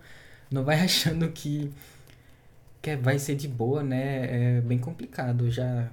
não 0.51 0.65
vai 0.65 0.81
achando 0.83 1.29
que, 1.31 1.71
que 2.83 2.97
vai 2.97 3.19
ser 3.21 3.37
de 3.37 3.47
boa, 3.47 3.83
né? 3.83 4.57
É 4.59 4.61
bem 4.61 4.79
complicado. 4.79 5.51
Já 5.51 5.91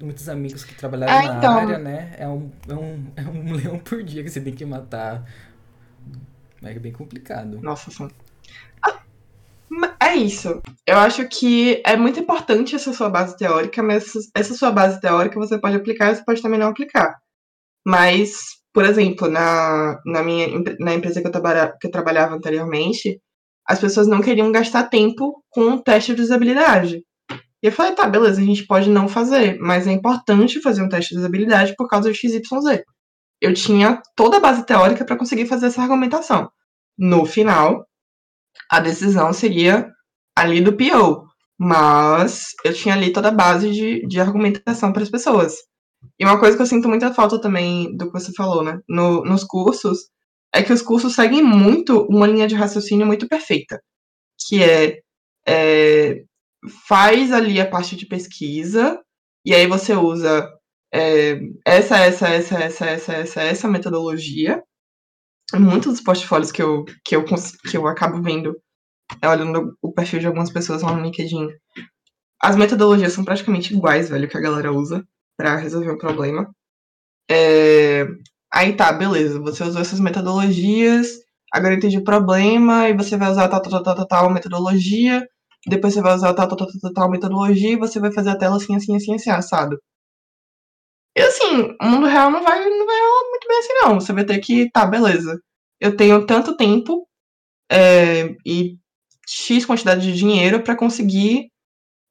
muitos 0.00 0.28
amigos 0.28 0.64
que 0.64 0.74
trabalharam 0.74 1.12
ah, 1.12 1.36
então... 1.36 1.54
na 1.54 1.60
área, 1.60 1.78
né? 1.78 2.14
É 2.18 2.28
um, 2.28 2.50
é, 2.68 2.74
um, 2.74 3.12
é 3.16 3.22
um 3.22 3.52
leão 3.52 3.78
por 3.78 4.02
dia 4.02 4.22
que 4.22 4.30
você 4.30 4.40
tem 4.40 4.54
que 4.54 4.64
matar. 4.64 5.24
É 6.62 6.78
bem 6.78 6.92
complicado. 6.92 7.60
Nossa, 7.60 7.90
sim. 7.90 8.08
Ah, 8.82 9.02
é 10.00 10.16
isso. 10.16 10.62
Eu 10.86 10.98
acho 10.98 11.28
que 11.28 11.82
é 11.84 11.96
muito 11.96 12.18
importante 12.18 12.74
essa 12.74 12.92
sua 12.92 13.10
base 13.10 13.36
teórica, 13.36 13.82
mas 13.82 14.12
essa 14.34 14.54
sua 14.54 14.70
base 14.70 15.00
teórica 15.00 15.38
você 15.38 15.58
pode 15.58 15.76
aplicar, 15.76 16.14
você 16.14 16.24
pode 16.24 16.40
também 16.40 16.58
não 16.58 16.68
aplicar. 16.68 17.18
Mas, 17.86 18.62
por 18.72 18.84
exemplo, 18.84 19.28
na, 19.28 20.00
na 20.06 20.22
minha 20.22 20.48
na 20.78 20.94
empresa 20.94 21.20
que 21.20 21.26
eu, 21.26 21.32
trabalha, 21.32 21.76
que 21.78 21.86
eu 21.86 21.90
trabalhava 21.90 22.34
anteriormente, 22.34 23.20
as 23.66 23.78
pessoas 23.78 24.06
não 24.06 24.22
queriam 24.22 24.50
gastar 24.52 24.84
tempo 24.84 25.42
com 25.50 25.62
um 25.62 25.82
teste 25.82 26.14
de 26.14 26.22
usabilidade. 26.22 27.02
E 27.64 27.68
eu 27.68 27.72
falei, 27.72 27.92
tá, 27.92 28.06
beleza, 28.06 28.42
a 28.42 28.44
gente 28.44 28.66
pode 28.66 28.90
não 28.90 29.08
fazer, 29.08 29.58
mas 29.58 29.86
é 29.86 29.90
importante 29.90 30.60
fazer 30.60 30.82
um 30.82 30.88
teste 30.88 31.14
de 31.14 31.20
usabilidade 31.20 31.74
por 31.74 31.88
causa 31.88 32.10
do 32.10 32.14
XYZ. 32.14 32.42
Eu 33.40 33.54
tinha 33.54 34.02
toda 34.14 34.36
a 34.36 34.40
base 34.40 34.66
teórica 34.66 35.02
para 35.02 35.16
conseguir 35.16 35.46
fazer 35.46 35.68
essa 35.68 35.80
argumentação. 35.80 36.50
No 36.98 37.24
final, 37.24 37.86
a 38.70 38.80
decisão 38.80 39.32
seria 39.32 39.90
ali 40.36 40.60
do 40.60 40.76
PO, 40.76 41.24
mas 41.58 42.48
eu 42.66 42.74
tinha 42.74 42.94
ali 42.94 43.10
toda 43.10 43.28
a 43.28 43.34
base 43.34 43.70
de, 43.70 44.06
de 44.06 44.20
argumentação 44.20 44.92
para 44.92 45.02
as 45.02 45.10
pessoas. 45.10 45.54
E 46.18 46.24
uma 46.26 46.38
coisa 46.38 46.58
que 46.58 46.62
eu 46.62 46.66
sinto 46.66 46.86
muita 46.86 47.14
falta 47.14 47.40
também 47.40 47.96
do 47.96 48.08
que 48.08 48.12
você 48.12 48.30
falou, 48.34 48.62
né? 48.62 48.78
No, 48.86 49.24
nos 49.24 49.42
cursos, 49.42 50.10
é 50.54 50.62
que 50.62 50.72
os 50.72 50.82
cursos 50.82 51.14
seguem 51.14 51.42
muito 51.42 52.02
uma 52.10 52.26
linha 52.26 52.46
de 52.46 52.56
raciocínio 52.56 53.06
muito 53.06 53.26
perfeita, 53.26 53.80
que 54.46 54.62
é, 54.62 54.98
é 55.48 56.24
faz 56.86 57.32
ali 57.32 57.60
a 57.60 57.68
parte 57.68 57.96
de 57.96 58.06
pesquisa, 58.06 59.00
e 59.44 59.54
aí 59.54 59.66
você 59.66 59.94
usa 59.94 60.50
é, 60.92 61.38
essa, 61.66 61.98
essa, 61.98 62.28
essa, 62.28 62.58
essa, 62.58 62.86
essa, 62.86 63.12
essa, 63.12 63.42
essa 63.42 63.68
metodologia. 63.68 64.62
Muitos 65.54 65.94
dos 65.94 66.00
portfólios 66.00 66.50
que 66.50 66.62
eu, 66.62 66.84
que 67.04 67.14
eu, 67.14 67.24
que 67.24 67.76
eu 67.76 67.86
acabo 67.86 68.22
vendo, 68.22 68.56
é, 69.20 69.28
olhando 69.28 69.76
o 69.82 69.92
perfil 69.92 70.20
de 70.20 70.26
algumas 70.26 70.50
pessoas 70.50 70.82
lá 70.82 70.94
no 70.94 71.02
LinkedIn, 71.02 71.48
as 72.42 72.56
metodologias 72.56 73.12
são 73.12 73.24
praticamente 73.24 73.74
iguais, 73.74 74.08
velho, 74.08 74.28
que 74.28 74.36
a 74.36 74.40
galera 74.40 74.72
usa 74.72 75.04
para 75.36 75.56
resolver 75.56 75.90
o 75.90 75.98
problema. 75.98 76.50
É, 77.30 78.06
aí 78.52 78.76
tá, 78.76 78.92
beleza, 78.92 79.40
você 79.40 79.64
usou 79.64 79.80
essas 79.80 80.00
metodologias, 80.00 81.08
agora 81.52 81.74
entendi 81.74 81.98
o 81.98 82.04
problema, 82.04 82.88
e 82.88 82.94
você 82.94 83.16
vai 83.16 83.30
usar 83.30 83.48
tal, 83.48 83.62
tal, 83.62 83.82
tal, 83.82 83.94
tal, 83.94 84.06
tal 84.06 84.30
metodologia, 84.30 85.26
depois 85.66 85.94
você 85.94 86.02
vai 86.02 86.14
usar 86.14 86.34
tal, 86.34 86.48
tal, 86.48 86.56
tal, 86.58 86.68
tal, 86.80 86.92
tal 86.92 87.10
metodologia 87.10 87.72
e 87.72 87.76
você 87.76 87.98
vai 88.00 88.12
fazer 88.12 88.30
a 88.30 88.38
tela 88.38 88.56
assim, 88.56 88.76
assim, 88.76 88.96
assim, 88.96 89.14
assim, 89.14 89.30
assado. 89.30 89.78
E 91.16 91.20
assim, 91.20 91.76
o 91.80 91.86
mundo 91.86 92.06
real 92.06 92.30
não 92.30 92.42
vai, 92.42 92.58
não 92.68 92.86
vai 92.86 92.96
rolar 93.00 93.30
muito 93.30 93.48
bem 93.48 93.58
assim, 93.58 93.72
não. 93.82 94.00
Você 94.00 94.12
vai 94.12 94.24
ter 94.24 94.38
que, 94.40 94.70
tá, 94.70 94.84
beleza. 94.86 95.40
Eu 95.80 95.96
tenho 95.96 96.26
tanto 96.26 96.56
tempo 96.56 97.06
é, 97.70 98.34
e 98.46 98.76
X 99.26 99.64
quantidade 99.66 100.02
de 100.02 100.14
dinheiro 100.18 100.62
para 100.62 100.76
conseguir 100.76 101.50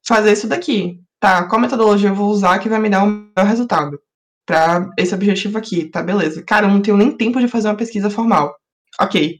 fazer 0.06 0.32
isso 0.32 0.48
daqui. 0.48 1.00
Tá, 1.20 1.48
qual 1.48 1.60
metodologia 1.60 2.10
eu 2.10 2.14
vou 2.14 2.30
usar 2.30 2.58
que 2.58 2.68
vai 2.68 2.78
me 2.80 2.90
dar 2.90 3.04
o 3.04 3.06
melhor 3.08 3.48
resultado? 3.48 3.98
Pra 4.46 4.90
esse 4.98 5.14
objetivo 5.14 5.58
aqui, 5.58 5.90
tá, 5.90 6.02
beleza. 6.02 6.42
Cara, 6.44 6.66
eu 6.66 6.70
não 6.70 6.82
tenho 6.82 6.96
nem 6.96 7.16
tempo 7.16 7.40
de 7.40 7.48
fazer 7.48 7.68
uma 7.68 7.76
pesquisa 7.76 8.10
formal. 8.10 8.54
Ok. 9.00 9.38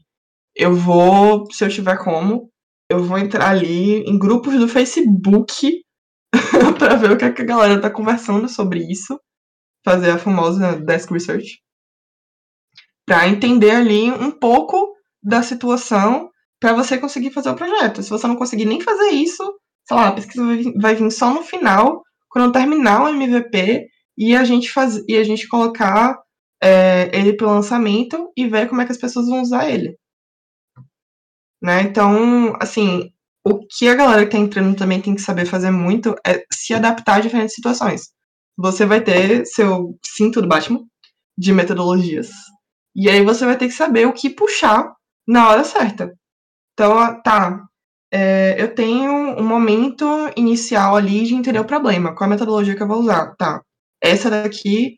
Eu 0.55 0.75
vou, 0.75 1.45
se 1.51 1.63
eu 1.65 1.69
tiver 1.69 1.97
como, 2.03 2.49
eu 2.89 3.03
vou 3.03 3.17
entrar 3.17 3.49
ali 3.49 4.01
em 4.03 4.17
grupos 4.17 4.53
do 4.55 4.67
Facebook 4.67 5.81
para 6.77 6.95
ver 6.95 7.11
o 7.11 7.17
que, 7.17 7.25
é 7.25 7.31
que 7.31 7.41
a 7.41 7.45
galera 7.45 7.81
tá 7.81 7.89
conversando 7.89 8.47
sobre 8.47 8.79
isso, 8.79 9.19
fazer 9.83 10.11
a 10.11 10.17
famosa 10.17 10.77
desk 10.77 11.11
research, 11.11 11.59
para 13.05 13.27
entender 13.27 13.71
ali 13.71 14.11
um 14.11 14.31
pouco 14.31 14.93
da 15.23 15.41
situação 15.41 16.29
para 16.59 16.73
você 16.73 16.97
conseguir 16.97 17.31
fazer 17.31 17.49
o 17.49 17.55
projeto. 17.55 18.01
Se 18.01 18.09
você 18.09 18.27
não 18.27 18.35
conseguir 18.35 18.65
nem 18.65 18.81
fazer 18.81 19.09
isso, 19.09 19.43
sei 19.87 19.97
lá, 19.97 20.07
a 20.07 20.11
pesquisa 20.13 20.43
vai 20.79 20.95
vir, 20.95 21.11
só 21.11 21.33
no 21.33 21.43
final, 21.43 22.01
quando 22.29 22.51
terminar 22.51 23.03
o 23.03 23.09
MVP 23.09 23.87
e 24.17 24.35
a 24.35 24.43
gente 24.43 24.71
faz, 24.71 25.01
e 25.07 25.17
a 25.17 25.23
gente 25.23 25.47
colocar 25.47 26.17
é, 26.61 27.11
ele 27.13 27.35
pro 27.35 27.47
lançamento 27.47 28.31
e 28.35 28.47
ver 28.47 28.67
como 28.67 28.81
é 28.81 28.85
que 28.85 28.91
as 28.91 28.97
pessoas 28.97 29.27
vão 29.27 29.41
usar 29.41 29.69
ele. 29.69 29.95
Né? 31.61 31.81
Então, 31.83 32.53
assim, 32.59 33.11
o 33.43 33.59
que 33.59 33.87
a 33.87 33.95
galera 33.95 34.25
que 34.25 34.31
tá 34.31 34.37
entrando 34.37 34.75
também 34.75 35.01
tem 35.01 35.15
que 35.15 35.21
saber 35.21 35.45
fazer 35.45 35.71
muito 35.71 36.15
é 36.25 36.43
se 36.51 36.73
adaptar 36.73 37.15
a 37.15 37.19
diferentes 37.19 37.55
situações. 37.55 38.11
Você 38.57 38.85
vai 38.85 39.01
ter 39.01 39.45
seu 39.45 39.97
cinto 40.03 40.41
do 40.41 40.47
Batman 40.47 40.81
de 41.37 41.53
metodologias. 41.53 42.29
E 42.95 43.09
aí 43.09 43.23
você 43.23 43.45
vai 43.45 43.57
ter 43.57 43.67
que 43.67 43.73
saber 43.73 44.07
o 44.07 44.13
que 44.13 44.29
puxar 44.29 44.93
na 45.27 45.49
hora 45.49 45.63
certa. 45.63 46.13
Então, 46.73 47.21
tá, 47.21 47.65
é, 48.11 48.55
eu 48.61 48.73
tenho 48.73 49.11
um 49.11 49.43
momento 49.43 50.05
inicial 50.35 50.95
ali 50.95 51.25
de 51.25 51.35
entender 51.35 51.59
o 51.59 51.65
problema. 51.65 52.15
Qual 52.15 52.27
a 52.27 52.31
metodologia 52.31 52.75
que 52.75 52.81
eu 52.83 52.87
vou 52.87 52.99
usar? 52.99 53.35
Tá, 53.35 53.61
essa 54.01 54.29
daqui, 54.29 54.95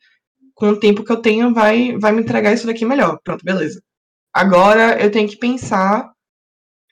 com 0.56 0.70
o 0.70 0.80
tempo 0.80 1.04
que 1.04 1.12
eu 1.12 1.22
tenho, 1.22 1.54
vai, 1.54 1.98
vai 1.98 2.12
me 2.12 2.22
entregar 2.22 2.54
isso 2.54 2.67
daqui 2.67 2.86
melhor. 2.86 3.20
Pronto, 3.24 3.43
beleza. 3.43 3.82
Agora 4.34 5.02
eu 5.02 5.12
tenho 5.12 5.28
que 5.28 5.38
pensar 5.38 6.12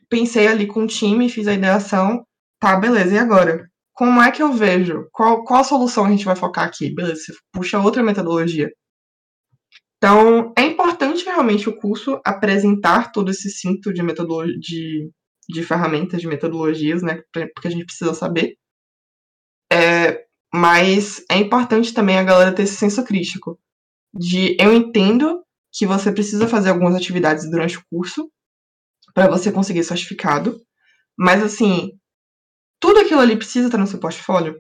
pensei 0.10 0.48
ali 0.48 0.68
com 0.68 0.84
o 0.84 0.88
time, 0.88 1.30
fiz 1.30 1.48
a 1.48 1.54
ideação, 1.54 2.26
tá, 2.60 2.76
beleza, 2.78 3.16
e 3.16 3.18
agora? 3.18 3.70
Como 3.94 4.22
é 4.22 4.32
que 4.32 4.44
eu 4.44 4.52
vejo? 4.54 5.08
Qual, 5.12 5.44
qual 5.44 5.62
a 5.62 5.64
solução 5.64 6.06
a 6.06 6.10
gente 6.10 6.26
vai 6.26 6.36
focar 6.36 6.66
aqui? 6.66 6.94
Beleza, 6.94 7.16
você 7.16 7.34
puxa 7.54 7.80
outra 7.80 8.04
metodologia. 8.04 8.70
Então, 9.98 10.54
é 10.58 10.62
importante 10.64 11.26
realmente 11.26 11.70
o 11.70 11.76
curso 11.76 12.20
apresentar 12.26 13.12
todo 13.12 13.32
esse 13.32 13.50
cinto 13.50 13.94
de 13.94 14.04
de, 14.60 15.10
de 15.50 15.64
ferramentas, 15.64 16.22
de 16.22 16.28
metodologias, 16.28 17.02
né? 17.02 17.22
Porque 17.34 17.68
a 17.68 17.72
gente 17.72 17.86
precisa 17.86 18.14
saber. 18.14 18.56
É, 19.72 20.26
mas 20.54 21.24
é 21.30 21.38
importante 21.38 21.94
também 21.94 22.18
a 22.18 22.24
galera 22.24 22.54
ter 22.54 22.64
esse 22.64 22.76
senso 22.76 23.04
crítico. 23.04 23.60
De 24.14 24.56
eu 24.60 24.74
entendo 24.74 25.44
que 25.74 25.86
você 25.86 26.12
precisa 26.12 26.48
fazer 26.48 26.70
algumas 26.70 26.96
atividades 26.96 27.50
durante 27.50 27.78
o 27.78 27.84
curso, 27.90 28.30
para 29.16 29.30
você 29.30 29.52
conseguir 29.52 29.84
certificado. 29.84 30.62
Mas 31.18 31.42
assim, 31.42 31.94
tudo 32.80 33.00
aquilo 33.00 33.22
ali 33.22 33.38
precisa 33.38 33.68
estar 33.68 33.78
no 33.78 33.88
seu 33.88 34.00
portfólio. 34.00 34.56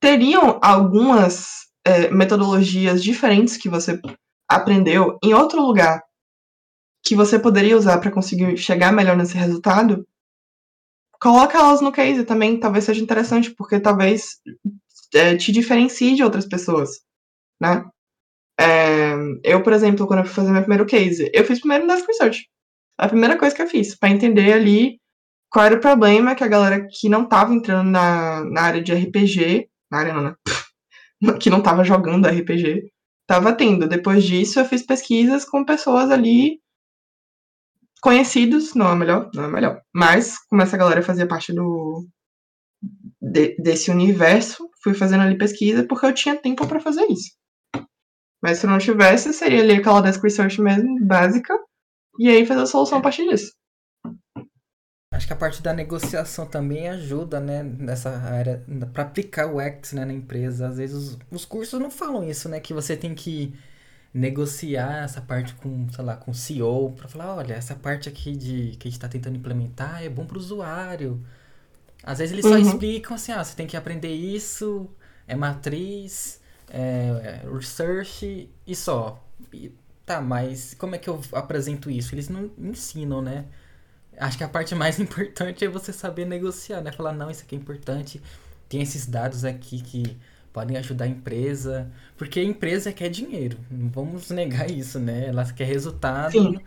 Teriam 0.00 0.60
algumas 0.62 1.66
é, 1.84 2.10
metodologias 2.10 3.02
diferentes 3.02 3.56
que 3.56 3.68
você 3.68 4.00
aprendeu 4.48 5.18
em 5.22 5.34
outro 5.34 5.60
lugar 5.60 6.00
que 7.04 7.16
você 7.16 7.38
poderia 7.38 7.76
usar 7.76 7.98
para 7.98 8.10
conseguir 8.10 8.56
chegar 8.56 8.92
melhor 8.92 9.16
nesse 9.16 9.36
resultado? 9.36 10.06
Coloca 11.20 11.58
elas 11.58 11.80
no 11.80 11.92
case 11.92 12.24
também, 12.24 12.60
talvez 12.60 12.84
seja 12.84 13.02
interessante, 13.02 13.54
porque 13.54 13.80
talvez 13.80 14.36
é, 15.14 15.36
te 15.36 15.50
diferencie 15.50 16.14
de 16.14 16.22
outras 16.22 16.46
pessoas, 16.46 16.90
né? 17.60 17.84
É, 18.58 19.14
eu, 19.44 19.62
por 19.62 19.72
exemplo, 19.72 20.06
quando 20.06 20.20
eu 20.20 20.24
fui 20.26 20.34
fazer 20.34 20.50
meu 20.50 20.62
primeiro 20.62 20.86
case, 20.86 21.30
eu 21.32 21.44
fiz 21.44 21.58
primeiro 21.58 21.86
Desk 21.86 22.06
Research 22.06 22.46
a 22.98 23.08
primeira 23.08 23.38
coisa 23.38 23.54
que 23.54 23.62
eu 23.62 23.68
fiz, 23.68 23.94
para 23.94 24.10
entender 24.10 24.52
ali 24.52 24.98
qual 25.50 25.66
era 25.66 25.76
o 25.76 25.80
problema 25.80 26.34
que 26.34 26.44
a 26.44 26.48
galera 26.48 26.86
que 26.90 27.08
não 27.08 27.28
tava 27.28 27.54
entrando 27.54 27.90
na, 27.90 28.44
na 28.44 28.62
área 28.62 28.82
de 28.82 28.94
RPG, 28.94 29.68
na 29.90 29.98
área 29.98 30.14
não, 30.14 30.22
né? 30.22 30.34
que 31.40 31.50
não 31.50 31.62
tava 31.62 31.84
jogando 31.84 32.28
RPG, 32.28 32.90
tava 33.26 33.52
tendo. 33.54 33.88
Depois 33.88 34.24
disso, 34.24 34.60
eu 34.60 34.64
fiz 34.64 34.82
pesquisas 34.84 35.44
com 35.44 35.64
pessoas 35.64 36.10
ali 36.10 36.60
conhecidos, 38.02 38.74
não 38.74 38.90
é 38.90 38.94
melhor, 38.94 39.30
não 39.34 39.44
é 39.44 39.48
melhor, 39.48 39.80
mas 39.94 40.38
como 40.48 40.62
essa 40.62 40.76
galera 40.76 41.02
fazia 41.02 41.26
parte 41.26 41.52
do 41.52 42.06
de, 43.20 43.56
desse 43.56 43.90
universo, 43.90 44.68
fui 44.82 44.94
fazendo 44.94 45.22
ali 45.22 45.36
pesquisa 45.36 45.84
porque 45.86 46.06
eu 46.06 46.14
tinha 46.14 46.36
tempo 46.36 46.66
para 46.66 46.80
fazer 46.80 47.06
isso. 47.10 47.32
Mas 48.42 48.58
se 48.58 48.66
eu 48.66 48.70
não 48.70 48.78
tivesse, 48.78 49.32
seria 49.32 49.60
ali 49.60 49.74
aquela 49.74 50.00
desk 50.00 50.22
research 50.22 50.60
mesmo, 50.60 51.04
básica, 51.04 51.58
e 52.18 52.28
aí 52.28 52.46
fazer 52.46 52.62
a 52.62 52.66
solução 52.66 52.98
a 52.98 53.00
partir 53.00 53.28
disso. 53.28 53.52
Acho 55.12 55.26
que 55.26 55.32
a 55.32 55.36
parte 55.36 55.62
da 55.62 55.72
negociação 55.72 56.46
também 56.46 56.88
ajuda, 56.88 57.40
né, 57.40 57.62
nessa 57.62 58.10
área, 58.10 58.62
para 58.92 59.04
aplicar 59.04 59.46
o 59.46 59.60
X, 59.60 59.92
né, 59.92 60.04
na 60.04 60.12
empresa. 60.12 60.68
Às 60.68 60.76
vezes 60.76 60.94
os, 60.94 61.18
os 61.30 61.44
cursos 61.44 61.80
não 61.80 61.90
falam 61.90 62.28
isso, 62.28 62.48
né, 62.48 62.60
que 62.60 62.74
você 62.74 62.96
tem 62.96 63.14
que 63.14 63.54
negociar 64.12 65.04
essa 65.04 65.20
parte 65.20 65.54
com, 65.54 65.88
sei 65.90 66.04
lá, 66.04 66.16
com 66.16 66.30
o 66.30 66.34
CEO 66.34 66.92
para 66.92 67.08
falar, 67.08 67.36
olha, 67.36 67.54
essa 67.54 67.74
parte 67.74 68.08
aqui 68.08 68.32
de 68.32 68.76
que 68.78 68.88
a 68.88 68.90
gente 68.90 68.98
está 68.98 69.08
tentando 69.08 69.36
implementar 69.36 70.02
é 70.02 70.08
bom 70.08 70.26
para 70.26 70.36
o 70.36 70.40
usuário. 70.40 71.24
Às 72.02 72.18
vezes 72.18 72.32
eles 72.32 72.44
só 72.44 72.52
uhum. 72.52 72.60
explicam 72.60 73.14
assim, 73.14 73.32
ah, 73.32 73.44
você 73.44 73.54
tem 73.54 73.66
que 73.66 73.76
aprender 73.76 74.12
isso, 74.12 74.88
é 75.26 75.34
matriz, 75.34 76.40
é, 76.70 77.42
é 77.44 77.48
research 77.50 78.48
e 78.66 78.76
só. 78.76 79.22
E, 79.52 79.72
tá, 80.06 80.20
mas 80.20 80.72
como 80.74 80.94
é 80.94 80.98
que 80.98 81.10
eu 81.10 81.20
apresento 81.32 81.90
isso? 81.90 82.14
Eles 82.14 82.28
não 82.28 82.50
ensinam, 82.56 83.20
né? 83.20 83.44
Acho 84.16 84.38
que 84.38 84.44
a 84.44 84.48
parte 84.48 84.74
mais 84.74 84.98
importante 85.00 85.64
é 85.64 85.68
você 85.68 85.92
saber 85.92 86.24
negociar, 86.24 86.80
né? 86.80 86.92
Falar, 86.92 87.12
não, 87.12 87.30
isso 87.30 87.42
aqui 87.42 87.56
é 87.56 87.58
importante, 87.58 88.22
tem 88.68 88.80
esses 88.80 89.06
dados 89.06 89.44
aqui 89.44 89.82
que 89.82 90.16
podem 90.52 90.76
ajudar 90.78 91.04
a 91.04 91.08
empresa, 91.08 91.90
porque 92.16 92.40
a 92.40 92.44
empresa 92.44 92.92
quer 92.92 93.10
dinheiro, 93.10 93.58
não 93.70 93.90
vamos 93.90 94.30
negar 94.30 94.70
isso, 94.70 94.98
né? 94.98 95.26
Ela 95.26 95.44
quer 95.52 95.64
resultado. 95.64 96.32
Sim. 96.32 96.58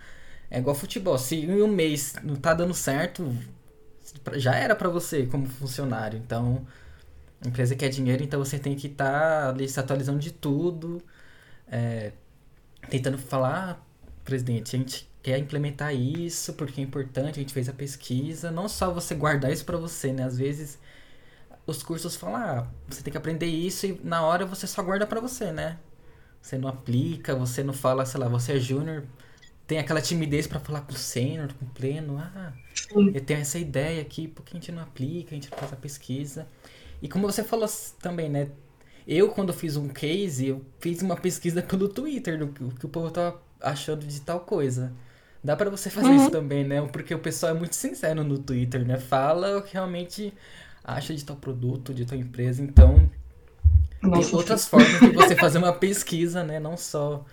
É 0.52 0.60
igual 0.60 0.76
futebol, 0.76 1.18
se 1.18 1.36
em 1.36 1.62
um 1.62 1.68
mês 1.68 2.16
não 2.24 2.36
tá 2.36 2.54
dando 2.54 2.74
certo, 2.74 3.32
já 4.36 4.56
era 4.56 4.76
para 4.76 4.90
você 4.90 5.26
como 5.28 5.46
funcionário. 5.46 6.20
Então, 6.20 6.66
a 7.44 7.48
empresa 7.48 7.76
quer 7.76 7.90
dinheiro, 7.90 8.24
então 8.24 8.44
você 8.44 8.60
tem 8.60 8.76
que 8.76 8.88
estar 8.88 9.12
tá 9.12 9.50
ali 9.50 9.70
se 9.70 9.80
atualizando 9.80 10.20
de 10.20 10.32
tudo, 10.32 11.02
é, 11.72 12.12
tentando 12.89 13.17
falar, 13.17 13.71
ah, 13.71 13.77
presidente, 14.23 14.75
a 14.75 14.80
gente 14.80 15.09
quer 15.21 15.38
implementar 15.38 15.93
isso 15.93 16.53
porque 16.53 16.82
é 16.82 16.84
importante, 16.84 17.39
a 17.39 17.41
gente 17.41 17.53
fez 17.53 17.67
a 17.69 17.73
pesquisa, 17.73 18.51
não 18.51 18.69
só 18.69 18.91
você 18.93 19.15
guardar 19.15 19.51
isso 19.51 19.65
para 19.65 19.77
você, 19.77 20.13
né? 20.13 20.23
Às 20.23 20.38
vezes 20.38 20.80
os 21.65 21.84
cursos 21.84 22.15
falam, 22.15 22.38
ah, 22.38 22.67
você 22.88 23.01
tem 23.03 23.11
que 23.11 23.17
aprender 23.17 23.47
isso 23.47 23.86
e 23.86 24.01
na 24.03 24.23
hora 24.23 24.45
você 24.45 24.65
só 24.67 24.82
guarda 24.84 25.05
para 25.07 25.19
você, 25.21 25.51
né? 25.51 25.77
Você 26.41 26.57
não 26.57 26.69
aplica, 26.69 27.36
você 27.36 27.63
não 27.63 27.73
fala, 27.73 28.05
sei 28.05 28.19
lá, 28.19 28.27
você 28.27 28.53
é 28.53 28.59
júnior, 28.59 29.05
tem 29.67 29.77
aquela 29.80 30.01
timidez 30.01 30.47
para 30.47 30.59
falar 30.59 30.82
com 30.82 30.93
o 30.93 30.95
sênior, 30.97 31.53
com 31.53 31.65
o 31.65 31.69
pleno, 31.69 32.17
ah, 32.17 32.53
eu 33.13 33.21
tenho 33.21 33.41
essa 33.41 33.59
ideia 33.59 34.01
aqui, 34.01 34.27
por 34.27 34.43
que 34.43 34.57
a 34.57 34.59
gente 34.59 34.71
não 34.71 34.82
aplica, 34.82 35.32
a 35.32 35.36
gente 35.36 35.51
não 35.51 35.57
faz 35.57 35.73
a 35.73 35.75
pesquisa. 35.75 36.47
E 37.01 37.07
como 37.07 37.32
você 37.32 37.43
falou 37.43 37.67
também, 38.01 38.30
né? 38.30 38.49
Eu, 39.12 39.30
quando 39.30 39.51
fiz 39.51 39.76
um 39.76 39.88
case, 39.88 40.49
eu 40.49 40.64
fiz 40.80 41.01
uma 41.01 41.18
pesquisa 41.18 41.64
pelo 41.64 41.89
Twitter 41.89 42.38
do 42.38 42.49
que 42.49 42.86
o 42.86 42.89
povo 42.89 43.10
tava 43.10 43.41
achando 43.60 44.05
de 44.05 44.22
tal 44.22 44.41
coisa. 44.41 44.93
Dá 45.43 45.55
para 45.55 45.68
você 45.72 45.89
fazer 45.89 46.10
uhum. 46.10 46.16
isso 46.18 46.30
também, 46.30 46.64
né? 46.64 46.80
Porque 46.84 47.16
o 47.16 47.18
pessoal 47.18 47.55
é 47.55 47.57
muito 47.57 47.76
sincero 47.76 48.24
no 48.24 48.38
Twitter, 48.38 48.86
né? 48.86 48.97
Fala 48.97 49.57
o 49.57 49.64
que 49.64 49.74
realmente 49.74 50.32
acha 50.84 51.12
de 51.12 51.26
tal 51.26 51.36
produto, 51.36 51.91
de 51.91 52.05
tal 52.05 52.20
empresa. 52.20 52.62
Então, 52.62 53.10
Nossa, 53.99 54.30
tem 54.30 54.38
outras 54.38 54.68
formas 54.68 54.99
de 54.99 55.10
você 55.10 55.34
fazer 55.36 55.57
uma 55.57 55.74
pesquisa, 55.74 56.43
né? 56.43 56.60
Não 56.60 56.78
só, 56.78 57.26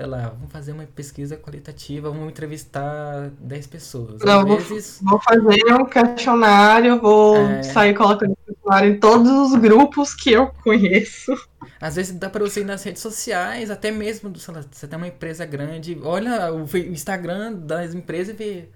sei 0.00 0.08
lá, 0.08 0.30
vamos 0.30 0.50
fazer 0.50 0.72
uma 0.72 0.84
pesquisa 0.84 1.36
qualitativa, 1.36 2.08
vamos 2.08 2.30
entrevistar 2.30 3.28
10 3.38 3.66
pessoas. 3.66 4.22
Não, 4.22 4.46
vezes... 4.56 4.98
vou, 5.02 5.20
fazer 5.20 5.74
um 5.74 5.84
questionário, 5.84 6.98
vou 6.98 7.36
é... 7.36 7.62
sair 7.62 7.92
colocando 7.92 8.34
questionário 8.46 8.94
em 8.94 8.98
todos 8.98 9.30
os 9.30 9.60
grupos 9.60 10.14
que 10.14 10.32
eu 10.32 10.46
conheço. 10.64 11.34
Às 11.78 11.96
vezes 11.96 12.18
dá 12.18 12.30
para 12.30 12.42
você 12.42 12.62
ir 12.62 12.64
nas 12.64 12.82
redes 12.82 13.02
sociais, 13.02 13.70
até 13.70 13.90
mesmo, 13.90 14.34
sei 14.38 14.54
lá, 14.54 14.64
você 14.70 14.88
tem 14.88 14.96
uma 14.96 15.08
empresa 15.08 15.44
grande, 15.44 15.98
olha 16.02 16.50
o 16.50 16.62
Instagram 16.78 17.52
das 17.52 17.94
empresas 17.94 18.34
e 18.34 18.38
vê 18.38 18.68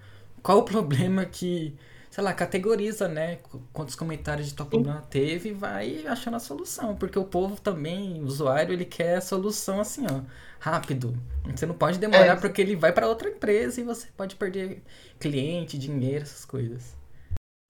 qual 0.42 0.58
o 0.58 0.62
problema 0.62 1.24
que 1.24 1.74
sei 2.14 2.22
lá, 2.22 2.32
categoriza, 2.32 3.08
né? 3.08 3.38
Quantos 3.72 3.96
comentários 3.96 4.46
de 4.46 4.54
tal 4.54 4.66
problema 4.66 5.02
teve 5.10 5.48
e 5.48 5.52
vai 5.52 6.06
achando 6.06 6.36
a 6.36 6.38
solução. 6.38 6.94
Porque 6.94 7.18
o 7.18 7.24
povo 7.24 7.60
também, 7.60 8.22
o 8.22 8.26
usuário, 8.26 8.72
ele 8.72 8.84
quer 8.84 9.16
a 9.16 9.20
solução 9.20 9.80
assim, 9.80 10.06
ó, 10.08 10.20
rápido. 10.64 11.14
Você 11.54 11.66
não 11.66 11.74
pode 11.74 11.98
demorar 11.98 12.24
é. 12.24 12.36
porque 12.36 12.62
ele 12.62 12.74
vai 12.74 12.90
para 12.90 13.06
outra 13.06 13.28
empresa 13.28 13.78
e 13.78 13.84
você 13.84 14.08
pode 14.16 14.34
perder 14.34 14.82
cliente, 15.20 15.76
dinheiro, 15.76 16.22
essas 16.22 16.46
coisas. 16.46 16.96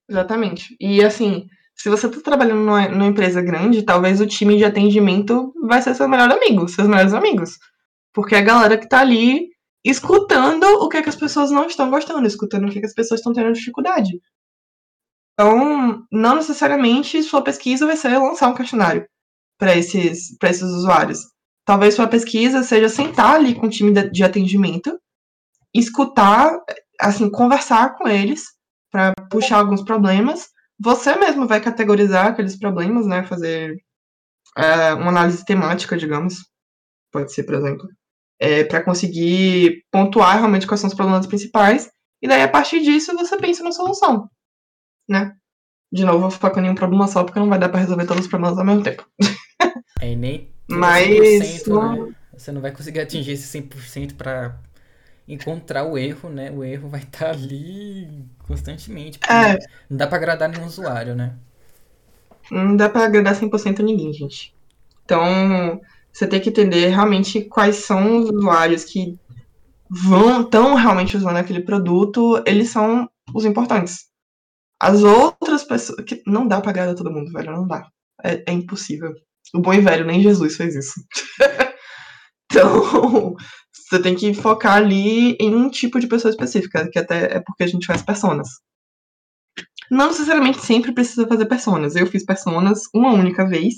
Exatamente. 0.09 0.77
E 0.81 1.05
assim, 1.05 1.49
se 1.75 1.89
você 1.89 2.09
tá 2.09 2.21
trabalhando 2.21 2.61
numa, 2.61 2.89
numa 2.89 3.07
empresa 3.07 3.43
grande, 3.43 3.83
talvez 3.83 4.21
o 4.21 4.27
time 4.27 4.57
de 4.57 4.65
atendimento 4.65 5.53
vai 5.67 5.83
ser 5.83 5.97
seu 5.97 6.09
melhor 6.09 6.31
amigo, 6.31 6.69
seus 6.69 6.87
melhores 6.87 7.13
amigos. 7.13 7.59
Porque 8.13 8.37
a 8.37 8.41
galera 8.41 8.79
que 8.79 8.89
tá 8.89 9.01
ali 9.01 9.49
escutando 9.85 10.65
o 10.65 10.89
que, 10.89 10.99
é 10.99 11.03
que 11.03 11.09
as 11.09 11.17
pessoas 11.17 11.51
não 11.51 11.67
estão 11.67 11.91
gostando, 11.91 12.25
escutando 12.29 12.69
o 12.69 12.71
que, 12.71 12.79
é 12.79 12.81
que 12.81 12.87
as 12.87 12.95
pessoas 12.95 13.19
estão 13.19 13.33
tendo 13.33 13.53
dificuldade. 13.53 14.21
Então, 15.33 16.07
não 16.13 16.37
necessariamente 16.37 17.21
sua 17.25 17.43
pesquisa 17.43 17.87
vai 17.87 17.97
ser 17.97 18.17
lançar 18.19 18.49
um 18.49 18.55
questionário 18.55 19.05
para 19.59 19.77
esses, 19.77 20.37
esses 20.41 20.63
usuários. 20.63 21.34
Talvez 21.65 21.95
sua 21.95 22.07
pesquisa 22.07 22.63
seja 22.63 22.89
sentar 22.89 23.37
ali 23.37 23.55
com 23.55 23.67
o 23.67 23.71
time 23.71 23.93
de 24.11 24.23
atendimento, 24.23 24.99
escutar, 25.75 26.59
assim, 27.01 27.31
conversar 27.31 27.97
com 27.97 28.07
eles 28.07 28.45
para 28.91 29.15
puxar 29.31 29.59
alguns 29.59 29.83
problemas. 29.83 30.49
Você 30.79 31.15
mesmo 31.17 31.47
vai 31.47 31.61
categorizar 31.61 32.29
aqueles 32.29 32.59
problemas, 32.59 33.07
né? 33.07 33.25
Fazer 33.25 33.77
é, 34.57 34.95
uma 34.95 35.09
análise 35.09 35.45
temática, 35.45 35.97
digamos. 35.97 36.37
Pode 37.13 37.33
ser, 37.33 37.45
por 37.45 37.55
exemplo. 37.55 37.89
É, 38.39 38.65
para 38.65 38.83
conseguir 38.83 39.85
pontuar 39.91 40.39
realmente 40.39 40.67
quais 40.67 40.81
são 40.81 40.89
os 40.89 40.95
problemas 40.95 41.27
principais. 41.27 41.91
E 42.21 42.29
daí, 42.29 42.43
a 42.43 42.49
partir 42.49 42.81
disso, 42.83 43.15
você 43.17 43.37
pensa 43.37 43.63
na 43.65 43.73
solução 43.73 44.29
né? 45.09 45.37
De 45.93 46.05
novo, 46.05 46.21
vou 46.21 46.31
focar 46.31 46.65
em 46.65 46.71
um 46.71 46.75
problema 46.75 47.07
só, 47.07 47.23
porque 47.23 47.39
não 47.39 47.49
vai 47.49 47.59
dar 47.59 47.69
pra 47.69 47.81
resolver 47.81 48.07
todos 48.07 48.25
os 48.25 48.31
problemas 48.31 48.59
ao 48.59 48.65
mesmo 48.65 48.83
tempo. 48.83 49.07
É, 50.01 50.15
nem 50.15 50.54
Mas. 50.69 51.65
Não... 51.67 52.07
Né? 52.07 52.15
Você 52.37 52.51
não 52.51 52.61
vai 52.61 52.73
conseguir 52.73 53.01
atingir 53.01 53.33
esse 53.33 53.59
100% 53.59 54.15
pra 54.17 54.59
encontrar 55.27 55.85
o 55.85 55.97
erro, 55.97 56.29
né? 56.29 56.51
O 56.51 56.65
erro 56.65 56.89
vai 56.89 57.01
estar 57.01 57.27
tá 57.27 57.31
ali 57.31 58.25
constantemente. 58.47 59.19
É. 59.29 59.59
Não 59.89 59.97
dá 59.97 60.07
pra 60.07 60.17
agradar 60.17 60.49
nenhum 60.49 60.67
usuário, 60.67 61.15
né? 61.15 61.35
Não 62.51 62.77
dá 62.77 62.89
pra 62.89 63.05
agradar 63.05 63.35
100% 63.35 63.81
a 63.81 63.83
ninguém, 63.83 64.13
gente. 64.13 64.55
Então, 65.05 65.81
você 66.13 66.27
tem 66.27 66.41
que 66.41 66.51
entender 66.51 66.89
realmente 66.89 67.43
quais 67.43 67.77
são 67.77 68.19
os 68.19 68.31
usuários 68.31 68.85
que 68.85 69.19
vão 69.89 70.43
estão 70.43 70.75
realmente 70.75 71.17
usando 71.17 71.37
aquele 71.37 71.61
produto, 71.61 72.43
eles 72.47 72.71
são 72.71 73.09
os 73.33 73.45
importantes. 73.45 74.09
As 74.81 75.03
outras 75.03 75.65
pessoas. 75.65 76.05
Que 76.05 76.23
não 76.27 76.47
dá 76.47 76.61
pra 76.61 76.71
agradar 76.71 76.95
todo 76.95 77.11
mundo, 77.11 77.33
velho. 77.33 77.53
Não 77.53 77.67
dá. 77.67 77.89
É, 78.23 78.43
é 78.47 78.53
impossível. 78.53 79.15
O 79.55 79.61
bom 79.61 79.73
e 79.73 79.81
velho, 79.81 80.07
nem 80.07 80.23
Jesus 80.23 80.57
fez 80.57 80.75
isso. 80.75 80.95
então, 82.51 83.35
você 83.73 84.01
tem 84.01 84.15
que 84.15 84.33
focar 84.35 84.77
ali 84.77 85.37
em 85.41 85.55
um 85.55 85.69
tipo 85.69 85.99
de 85.99 86.07
pessoa 86.07 86.31
específica, 86.31 86.89
que 86.91 86.99
até 86.99 87.37
é 87.37 87.41
porque 87.41 87.65
a 87.65 87.67
gente 87.67 87.87
faz 87.87 88.03
personas. 88.03 88.49
Não 89.91 90.09
necessariamente 90.09 90.61
sempre 90.61 90.93
precisa 90.93 91.27
fazer 91.27 91.47
personas. 91.47 91.95
Eu 91.95 92.07
fiz 92.07 92.25
personas 92.25 92.83
uma 92.95 93.13
única 93.13 93.47
vez 93.47 93.75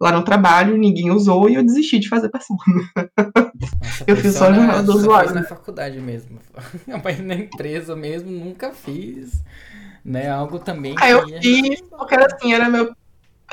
lá 0.00 0.12
no 0.12 0.24
trabalho, 0.24 0.76
ninguém 0.76 1.10
usou 1.10 1.48
e 1.48 1.54
eu 1.54 1.64
desisti 1.64 1.98
de 1.98 2.08
fazer 2.08 2.30
persona. 2.30 2.58
Nossa, 3.56 4.04
eu 4.06 4.16
fiz 4.16 4.34
só 4.34 4.52
jornada 4.52 4.82
do 4.82 4.94
usuário. 4.94 5.34
na 5.34 5.42
faculdade 5.42 5.98
mesmo. 5.98 6.38
Mas 7.02 7.20
na 7.20 7.34
empresa 7.34 7.96
mesmo 7.96 8.30
nunca 8.30 8.72
fiz 8.72 9.42
né? 10.04 10.30
Algo 10.30 10.58
também. 10.58 10.94
Ah, 10.98 11.10
eu 11.10 11.26
fiz, 11.40 11.80
porque 11.82 12.14
era 12.14 12.26
assim, 12.26 12.52
era 12.52 12.68
meu, 12.68 12.94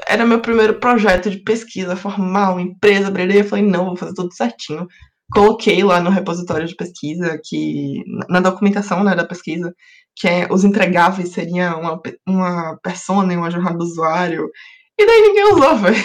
era 0.05 0.25
meu 0.25 0.41
primeiro 0.41 0.79
projeto 0.79 1.29
de 1.29 1.37
pesquisa 1.37 1.95
formal, 1.95 2.59
empresa, 2.59 3.09
brelei, 3.09 3.41
eu 3.41 3.45
falei, 3.45 3.65
não, 3.65 3.85
vou 3.85 3.95
fazer 3.95 4.13
tudo 4.13 4.33
certinho. 4.33 4.87
Coloquei 5.31 5.83
lá 5.83 5.99
no 5.99 6.09
repositório 6.09 6.67
de 6.67 6.75
pesquisa, 6.75 7.39
que 7.43 8.03
na 8.29 8.39
documentação 8.39 9.03
né, 9.03 9.15
da 9.15 9.25
pesquisa, 9.25 9.73
que 10.15 10.27
é, 10.27 10.47
os 10.51 10.63
entregáveis 10.63 11.29
seriam 11.29 11.81
uma, 11.81 12.01
uma 12.27 12.77
persona 12.81 13.33
uma 13.33 13.51
jornada 13.51 13.77
do 13.77 13.83
usuário. 13.83 14.49
E 14.97 15.05
daí 15.05 15.21
ninguém 15.21 15.53
usou, 15.53 15.75
velho. 15.77 16.03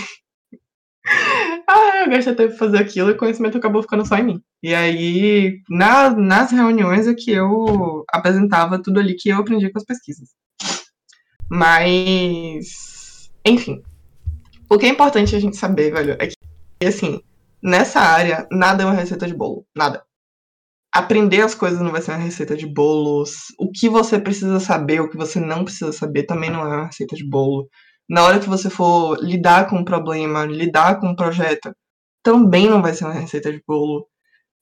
ah, 1.69 2.03
eu 2.05 2.11
gastei 2.11 2.35
tempo 2.35 2.57
fazer 2.57 2.79
aquilo 2.79 3.11
e 3.11 3.13
o 3.13 3.17
conhecimento 3.17 3.59
acabou 3.59 3.83
ficando 3.83 4.07
só 4.07 4.17
em 4.17 4.25
mim. 4.25 4.43
E 4.63 4.75
aí, 4.75 5.61
na, 5.69 6.11
nas 6.11 6.51
reuniões 6.53 7.07
é 7.07 7.15
que 7.15 7.31
eu 7.31 8.05
apresentava 8.13 8.81
tudo 8.81 9.01
ali 9.01 9.15
que 9.15 9.29
eu 9.29 9.39
aprendi 9.39 9.71
com 9.71 9.79
as 9.79 9.85
pesquisas. 9.85 10.31
Mas, 11.51 12.92
enfim. 13.45 13.83
O 14.69 14.79
que 14.79 14.87
é 14.87 14.89
importante 14.89 15.37
a 15.37 15.41
gente 15.41 15.57
saber, 15.57 15.93
velho, 15.93 16.17
é 16.19 16.27
que, 16.27 16.37
assim, 16.87 17.21
nessa 17.63 18.01
área, 18.01 18.47
nada 18.51 18.83
é 18.83 18.87
uma 18.87 18.95
receita 18.95 19.27
de 19.27 19.35
bolo. 19.35 19.67
Nada. 19.77 20.03
Aprender 20.95 21.41
as 21.41 21.55
coisas 21.55 21.81
não 21.81 21.91
vai 21.91 22.03
ser 22.03 22.13
uma 22.13 22.19
receita 22.19 22.57
de 22.57 22.67
bolos. 22.67 23.47
O 23.59 23.71
que 23.71 23.89
você 23.89 24.19
precisa 24.19 24.61
saber, 24.61 25.01
o 25.01 25.09
que 25.09 25.17
você 25.17 25.41
não 25.41 25.65
precisa 25.65 25.93
saber, 25.93 26.25
também 26.25 26.51
não 26.51 26.61
é 26.61 26.77
uma 26.77 26.87
receita 26.87 27.17
de 27.17 27.29
bolo 27.29 27.69
na 28.09 28.25
hora 28.25 28.41
que 28.41 28.49
você 28.49 28.69
for 28.69 29.19
lidar 29.23 29.69
com 29.69 29.77
um 29.77 29.85
problema, 29.85 30.45
lidar 30.45 31.01
com 31.01 31.09
um 31.09 31.17
projeto, 31.17 31.75
também 32.23 32.69
não 32.69 32.83
vai 32.83 32.93
ser 32.95 33.05
uma 33.05 33.15
receita 33.15 33.51
de 33.51 33.63
bolo. 33.67 34.07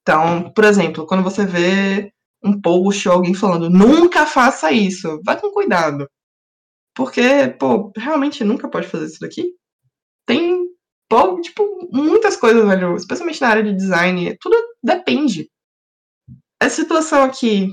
Então, 0.03 0.53
por 0.55 0.65
exemplo, 0.65 1.07
quando 1.07 1.25
você 1.25 1.45
vê 1.45 2.13
um 2.45 2.61
post 2.61 3.09
ou 3.09 3.15
alguém 3.17 3.35
falando, 3.35 3.69
nunca 3.69 4.25
faça 4.25 4.71
isso, 4.73 5.21
vai 5.25 5.39
com 5.39 5.51
cuidado. 5.51 6.09
Porque, 7.01 7.49
pô, 7.59 7.91
realmente 7.97 8.45
nunca 8.45 8.69
pode 8.69 8.87
fazer 8.87 9.07
isso 9.07 9.21
daqui? 9.21 9.55
Tem 10.27 10.69
Pô, 11.09 11.41
tipo, 11.41 11.89
muitas 11.91 12.37
coisas, 12.37 12.63
velho. 12.69 12.95
Especialmente 12.95 13.41
na 13.41 13.49
área 13.49 13.63
de 13.65 13.75
design. 13.75 14.37
Tudo 14.39 14.55
depende. 14.83 15.51
A 16.63 16.69
situação 16.69 17.25
aqui. 17.25 17.73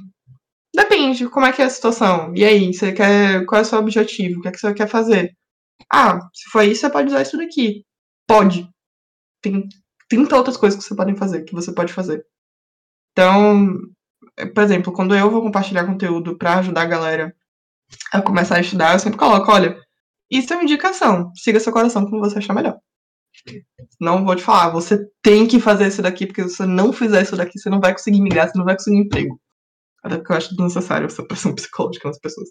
Depende. 0.73 1.29
Como 1.29 1.45
é 1.45 1.51
que 1.51 1.61
é 1.61 1.65
a 1.65 1.69
situação? 1.69 2.33
E 2.33 2.45
aí, 2.45 2.73
você 2.73 2.93
quer. 2.93 3.45
Qual 3.45 3.59
é 3.59 3.61
o 3.63 3.65
seu 3.65 3.79
objetivo? 3.79 4.39
O 4.39 4.41
que 4.41 4.47
é 4.47 4.51
que 4.51 4.59
você 4.59 4.73
quer 4.73 4.87
fazer? 4.87 5.35
Ah, 5.91 6.19
se 6.33 6.49
for 6.49 6.63
isso, 6.63 6.81
você 6.81 6.89
pode 6.89 7.09
usar 7.09 7.21
isso 7.23 7.37
daqui. 7.37 7.83
Pode. 8.27 8.69
Tem 9.43 9.67
30 10.09 10.37
outras 10.37 10.57
coisas 10.57 10.79
que 10.79 10.87
você 10.87 10.95
pode 10.95 11.15
fazer, 11.15 11.43
que 11.43 11.53
você 11.53 11.73
pode 11.73 11.91
fazer. 11.91 12.25
Então, 13.11 13.77
por 14.55 14.63
exemplo, 14.63 14.93
quando 14.93 15.15
eu 15.15 15.29
vou 15.29 15.41
compartilhar 15.41 15.85
conteúdo 15.85 16.37
para 16.37 16.59
ajudar 16.59 16.83
a 16.83 16.85
galera 16.85 17.35
a 18.11 18.21
começar 18.21 18.55
a 18.55 18.61
estudar, 18.61 18.93
eu 18.93 18.99
sempre 18.99 19.19
coloco, 19.19 19.51
olha, 19.51 19.77
isso 20.29 20.53
é 20.53 20.55
uma 20.55 20.63
indicação. 20.63 21.31
Siga 21.35 21.59
seu 21.59 21.73
coração 21.73 22.05
como 22.05 22.19
você 22.19 22.37
achar 22.37 22.53
melhor. 22.53 22.77
Não 23.99 24.25
vou 24.25 24.35
te 24.35 24.43
falar, 24.43 24.69
você 24.69 25.07
tem 25.21 25.47
que 25.47 25.59
fazer 25.59 25.87
isso 25.87 26.01
daqui, 26.01 26.25
porque 26.25 26.43
se 26.43 26.55
você 26.55 26.65
não 26.65 26.91
fizer 26.91 27.21
isso 27.21 27.35
daqui, 27.35 27.59
você 27.59 27.69
não 27.69 27.79
vai 27.79 27.93
conseguir 27.93 28.21
migrar, 28.21 28.49
você 28.49 28.57
não 28.57 28.65
vai 28.65 28.75
conseguir 28.75 28.97
emprego. 28.97 29.39
Até 30.03 30.17
porque 30.17 30.31
eu 30.31 30.37
acho 30.37 30.49
desnecessário 30.49 31.05
essa 31.05 31.23
pressão 31.23 31.53
psicológica 31.55 32.07
nas 32.07 32.19
pessoas. 32.19 32.49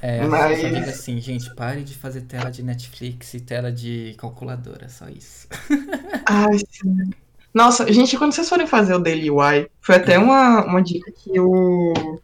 É, 0.00 0.24
Mas... 0.26 0.62
eu 0.62 0.70
digo 0.70 0.88
assim, 0.88 1.20
gente, 1.20 1.52
pare 1.54 1.82
de 1.82 1.94
fazer 1.94 2.22
tela 2.22 2.50
de 2.50 2.62
Netflix 2.62 3.34
e 3.34 3.40
tela 3.40 3.72
de 3.72 4.14
calculadora, 4.16 4.88
só 4.88 5.08
isso. 5.08 5.48
Ai, 6.26 6.58
sim. 6.58 7.10
Nossa, 7.52 7.90
gente, 7.92 8.16
quando 8.16 8.32
vocês 8.32 8.48
forem 8.48 8.66
fazer 8.66 8.94
o 8.94 8.98
Daily 8.98 9.30
UI, 9.30 9.68
foi 9.80 9.96
até 9.96 10.18
uma, 10.18 10.64
uma 10.64 10.82
dica 10.82 11.10
que 11.12 11.40
o. 11.40 12.20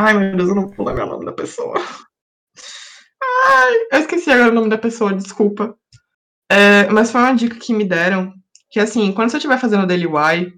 Ai, 0.00 0.16
meu 0.16 0.36
Deus, 0.36 0.48
eu 0.48 0.54
não 0.54 0.68
vou 0.68 0.86
lembrar 0.86 1.06
o 1.06 1.08
nome 1.08 1.24
da 1.24 1.32
pessoa. 1.32 1.74
Ai, 3.46 3.74
eu 3.90 3.98
esqueci 3.98 4.30
agora 4.30 4.52
o 4.52 4.54
nome 4.54 4.68
da 4.68 4.78
pessoa, 4.78 5.12
desculpa. 5.12 5.76
É, 6.48 6.88
mas 6.88 7.10
foi 7.10 7.20
uma 7.20 7.34
dica 7.34 7.58
que 7.58 7.74
me 7.74 7.84
deram, 7.84 8.32
que 8.70 8.78
assim, 8.78 9.12
quando 9.12 9.30
você 9.30 9.38
estiver 9.38 9.58
fazendo 9.58 9.88
Daily 9.88 10.06
UI, 10.06 10.54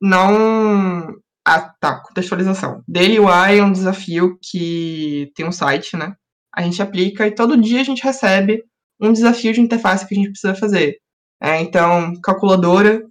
não 0.00 1.14
ah, 1.46 1.74
tá, 1.78 2.00
contextualização. 2.00 2.82
Daily 2.88 3.20
UI 3.20 3.58
é 3.58 3.62
um 3.62 3.70
desafio 3.70 4.38
que 4.40 5.30
tem 5.34 5.46
um 5.46 5.52
site, 5.52 5.94
né? 5.94 6.14
A 6.56 6.62
gente 6.62 6.80
aplica 6.80 7.26
e 7.26 7.34
todo 7.34 7.60
dia 7.60 7.82
a 7.82 7.84
gente 7.84 8.02
recebe 8.02 8.64
um 8.98 9.12
desafio 9.12 9.52
de 9.52 9.60
interface 9.60 10.08
que 10.08 10.14
a 10.14 10.16
gente 10.16 10.30
precisa 10.30 10.54
fazer. 10.54 10.96
É, 11.38 11.60
então, 11.60 12.14
calculadora, 12.22 13.04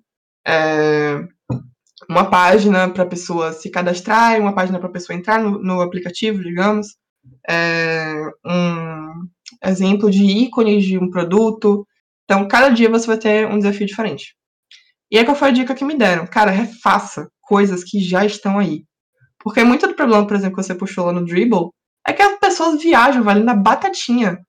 é, 0.48 1.20
uma 2.10 2.28
página 2.28 2.90
para 2.90 3.04
a 3.04 3.08
pessoa 3.08 3.54
se 3.54 3.70
cadastrar, 3.70 4.42
uma 4.42 4.54
página 4.54 4.80
para 4.80 4.90
a 4.90 4.92
pessoa 4.92 5.16
entrar 5.16 5.40
no, 5.40 5.62
no 5.62 5.80
aplicativo, 5.80 6.42
digamos, 6.42 6.98
é, 7.48 8.16
um 8.44 9.28
exemplo 9.64 10.10
de 10.10 10.24
ícones 10.24 10.86
de 10.86 10.98
um 10.98 11.10
produto. 11.10 11.86
Então, 12.26 12.48
cada 12.48 12.70
dia 12.70 12.90
você 12.90 13.06
vai 13.06 13.18
ter 13.18 13.48
um 13.48 13.60
desafio 13.60 13.86
diferente. 13.86 14.36
E 15.12 15.18
aí, 15.20 15.26
qual 15.26 15.38
foi 15.38 15.50
a 15.50 15.52
dica 15.52 15.76
que 15.76 15.86
me 15.86 15.96
deram? 15.96 16.26
Cara, 16.26 16.50
refaça 16.50 17.30
coisas 17.42 17.84
que 17.84 18.00
já 18.00 18.26
estão 18.26 18.58
aí. 18.58 18.84
Porque 19.40 19.64
muito 19.64 19.88
do 19.88 19.96
problema, 19.96 20.26
por 20.26 20.36
exemplo, 20.36 20.58
que 20.58 20.64
você 20.64 20.76
puxou 20.76 21.06
lá 21.06 21.14
no 21.14 21.26
Dribble, 21.26 21.70
é 22.08 22.14
que 22.14 22.22
as 22.24 22.40
pessoas 22.40 22.82
viajam, 22.82 23.24
valendo 23.24 23.46
na 23.46 23.56
batatinha. 23.56 24.40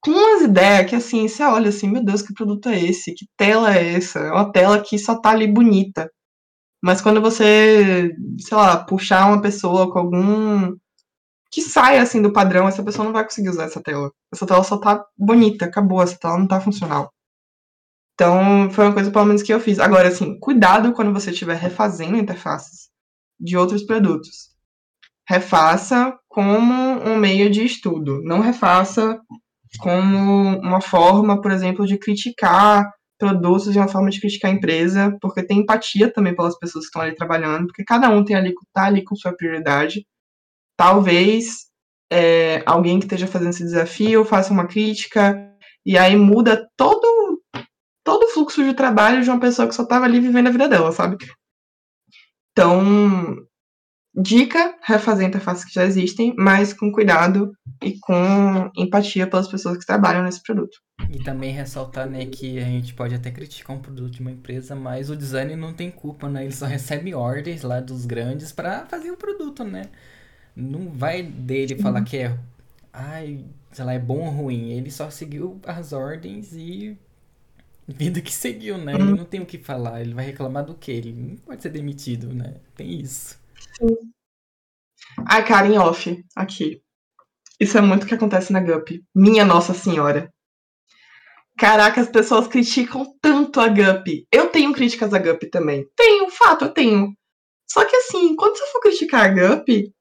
Com 0.00 0.10
umas 0.10 0.42
ideias 0.42 0.88
que, 0.88 0.96
assim, 0.96 1.28
você 1.28 1.42
olha 1.42 1.68
assim, 1.68 1.88
meu 1.90 2.04
Deus, 2.04 2.22
que 2.22 2.34
produto 2.34 2.68
é 2.68 2.80
esse? 2.80 3.14
Que 3.14 3.26
tela 3.36 3.74
é 3.76 3.94
essa? 3.94 4.18
É 4.20 4.32
uma 4.32 4.50
tela 4.52 4.80
que 4.82 4.98
só 4.98 5.18
tá 5.20 5.30
ali 5.30 5.46
bonita. 5.46 6.10
Mas 6.84 7.00
quando 7.00 7.18
você, 7.18 8.14
sei 8.38 8.56
lá, 8.58 8.84
puxar 8.84 9.26
uma 9.28 9.40
pessoa 9.40 9.90
com 9.90 9.98
algum. 9.98 10.76
que 11.50 11.62
saia, 11.62 12.02
assim, 12.02 12.20
do 12.20 12.32
padrão, 12.32 12.68
essa 12.68 12.82
pessoa 12.84 13.06
não 13.06 13.12
vai 13.12 13.24
conseguir 13.24 13.48
usar 13.48 13.64
essa 13.64 13.82
tela. 13.82 14.12
Essa 14.30 14.46
tela 14.46 14.62
só 14.62 14.76
tá 14.76 15.02
bonita, 15.16 15.64
acabou, 15.64 16.02
essa 16.02 16.18
tela 16.18 16.36
não 16.38 16.46
tá 16.46 16.60
funcional. 16.60 17.10
Então, 18.14 18.70
foi 18.70 18.84
uma 18.84 18.92
coisa, 18.92 19.10
pelo 19.10 19.24
menos, 19.24 19.42
que 19.42 19.52
eu 19.54 19.60
fiz. 19.60 19.78
Agora, 19.78 20.08
assim, 20.08 20.38
cuidado 20.38 20.92
quando 20.92 21.12
você 21.12 21.30
estiver 21.30 21.56
refazendo 21.56 22.18
interfaces 22.18 22.90
de 23.40 23.56
outros 23.56 23.82
produtos. 23.84 24.50
Refaça 25.26 26.14
como 26.28 26.74
um 26.74 27.16
meio 27.16 27.50
de 27.50 27.64
estudo. 27.64 28.20
Não 28.24 28.40
refaça 28.40 29.18
como 29.78 30.58
uma 30.58 30.82
forma, 30.82 31.40
por 31.40 31.50
exemplo, 31.50 31.86
de 31.86 31.96
criticar 31.98 32.92
produtos, 33.24 33.72
de 33.72 33.78
uma 33.78 33.88
forma 33.88 34.10
de 34.10 34.20
criticar 34.20 34.50
a 34.50 34.54
empresa, 34.54 35.16
porque 35.20 35.42
tem 35.42 35.60
empatia 35.60 36.12
também 36.12 36.34
pelas 36.34 36.58
pessoas 36.58 36.84
que 36.84 36.88
estão 36.88 37.02
ali 37.02 37.14
trabalhando, 37.14 37.66
porque 37.68 37.84
cada 37.84 38.08
um 38.10 38.24
tem 38.24 38.36
ali, 38.36 38.52
tá 38.72 38.84
ali 38.86 39.02
com 39.02 39.16
sua 39.16 39.34
prioridade. 39.34 40.06
Talvez 40.76 41.66
é, 42.12 42.62
alguém 42.66 42.98
que 42.98 43.06
esteja 43.06 43.26
fazendo 43.26 43.50
esse 43.50 43.64
desafio 43.64 44.24
faça 44.24 44.52
uma 44.52 44.66
crítica, 44.66 45.36
e 45.86 45.98
aí 45.98 46.16
muda 46.16 46.68
todo 46.76 47.40
todo 48.04 48.24
o 48.24 48.28
fluxo 48.28 48.62
de 48.62 48.74
trabalho 48.74 49.22
de 49.22 49.30
uma 49.30 49.40
pessoa 49.40 49.66
que 49.66 49.74
só 49.74 49.82
estava 49.82 50.04
ali 50.04 50.20
vivendo 50.20 50.48
a 50.48 50.50
vida 50.50 50.68
dela, 50.68 50.92
sabe? 50.92 51.16
Então, 52.52 53.36
dica, 54.14 54.76
refazer 54.82 55.26
interfaces 55.26 55.64
que 55.64 55.72
já 55.72 55.84
existem, 55.84 56.34
mas 56.38 56.74
com 56.74 56.92
cuidado 56.92 57.50
e 57.82 57.98
com 57.98 58.70
empatia 58.76 59.26
pelas 59.26 59.48
pessoas 59.48 59.78
que 59.78 59.86
trabalham 59.86 60.22
nesse 60.22 60.42
produto. 60.42 60.83
E 61.10 61.22
também 61.22 61.52
ressaltar, 61.52 62.08
né, 62.08 62.26
que 62.26 62.58
a 62.58 62.64
gente 62.64 62.94
pode 62.94 63.14
até 63.14 63.30
criticar 63.30 63.76
um 63.76 63.80
produto 63.80 64.12
de 64.12 64.20
uma 64.20 64.30
empresa, 64.30 64.74
mas 64.74 65.10
o 65.10 65.16
design 65.16 65.54
não 65.56 65.72
tem 65.72 65.90
culpa, 65.90 66.28
né? 66.28 66.44
Ele 66.44 66.52
só 66.52 66.66
recebe 66.66 67.14
ordens 67.14 67.62
lá 67.62 67.80
dos 67.80 68.06
grandes 68.06 68.52
para 68.52 68.86
fazer 68.86 69.10
o 69.10 69.16
produto, 69.16 69.64
né? 69.64 69.90
Não 70.56 70.88
vai 70.88 71.22
dele 71.22 71.76
falar 71.76 72.02
que 72.04 72.18
é, 72.18 72.38
ai, 72.92 73.44
sei 73.72 73.84
lá, 73.84 73.92
é 73.92 73.98
bom 73.98 74.20
ou 74.20 74.30
ruim. 74.30 74.70
Ele 74.70 74.90
só 74.90 75.10
seguiu 75.10 75.60
as 75.66 75.92
ordens 75.92 76.52
e 76.52 76.96
vida 77.86 78.20
que 78.20 78.32
seguiu, 78.32 78.78
né? 78.78 78.94
Ele 78.94 79.02
uhum. 79.02 79.16
não 79.16 79.24
tem 79.24 79.40
o 79.40 79.46
que 79.46 79.58
falar, 79.58 80.00
ele 80.00 80.14
vai 80.14 80.24
reclamar 80.24 80.64
do 80.64 80.74
quê? 80.74 80.92
Ele 80.92 81.12
não 81.12 81.36
pode 81.36 81.62
ser 81.62 81.70
demitido, 81.70 82.32
né? 82.32 82.54
Tem 82.76 83.00
isso. 83.00 83.38
Sim. 83.78 83.96
Ai, 85.26 85.44
cara, 85.46 85.66
em 85.66 85.78
off, 85.78 86.24
aqui. 86.34 86.82
Isso 87.60 87.78
é 87.78 87.80
muito 87.80 88.04
o 88.04 88.06
que 88.06 88.14
acontece 88.14 88.52
na 88.52 88.60
GUP. 88.60 89.04
Minha 89.14 89.44
Nossa 89.44 89.74
Senhora. 89.74 90.32
Caraca, 91.56 92.00
as 92.00 92.08
pessoas 92.08 92.48
criticam 92.48 93.06
tanto 93.20 93.60
a 93.60 93.68
GUP. 93.68 94.26
Eu 94.32 94.48
tenho 94.48 94.72
críticas 94.72 95.14
à 95.14 95.18
GUP 95.18 95.48
também. 95.50 95.86
Tenho, 95.96 96.28
fato, 96.30 96.64
eu 96.64 96.72
tenho. 96.72 97.14
Só 97.70 97.84
que 97.84 97.94
assim, 97.96 98.34
quando 98.34 98.56
você 98.56 98.66
for 98.72 98.80
criticar 98.80 99.24
a 99.24 99.28
GUP, 99.28 99.92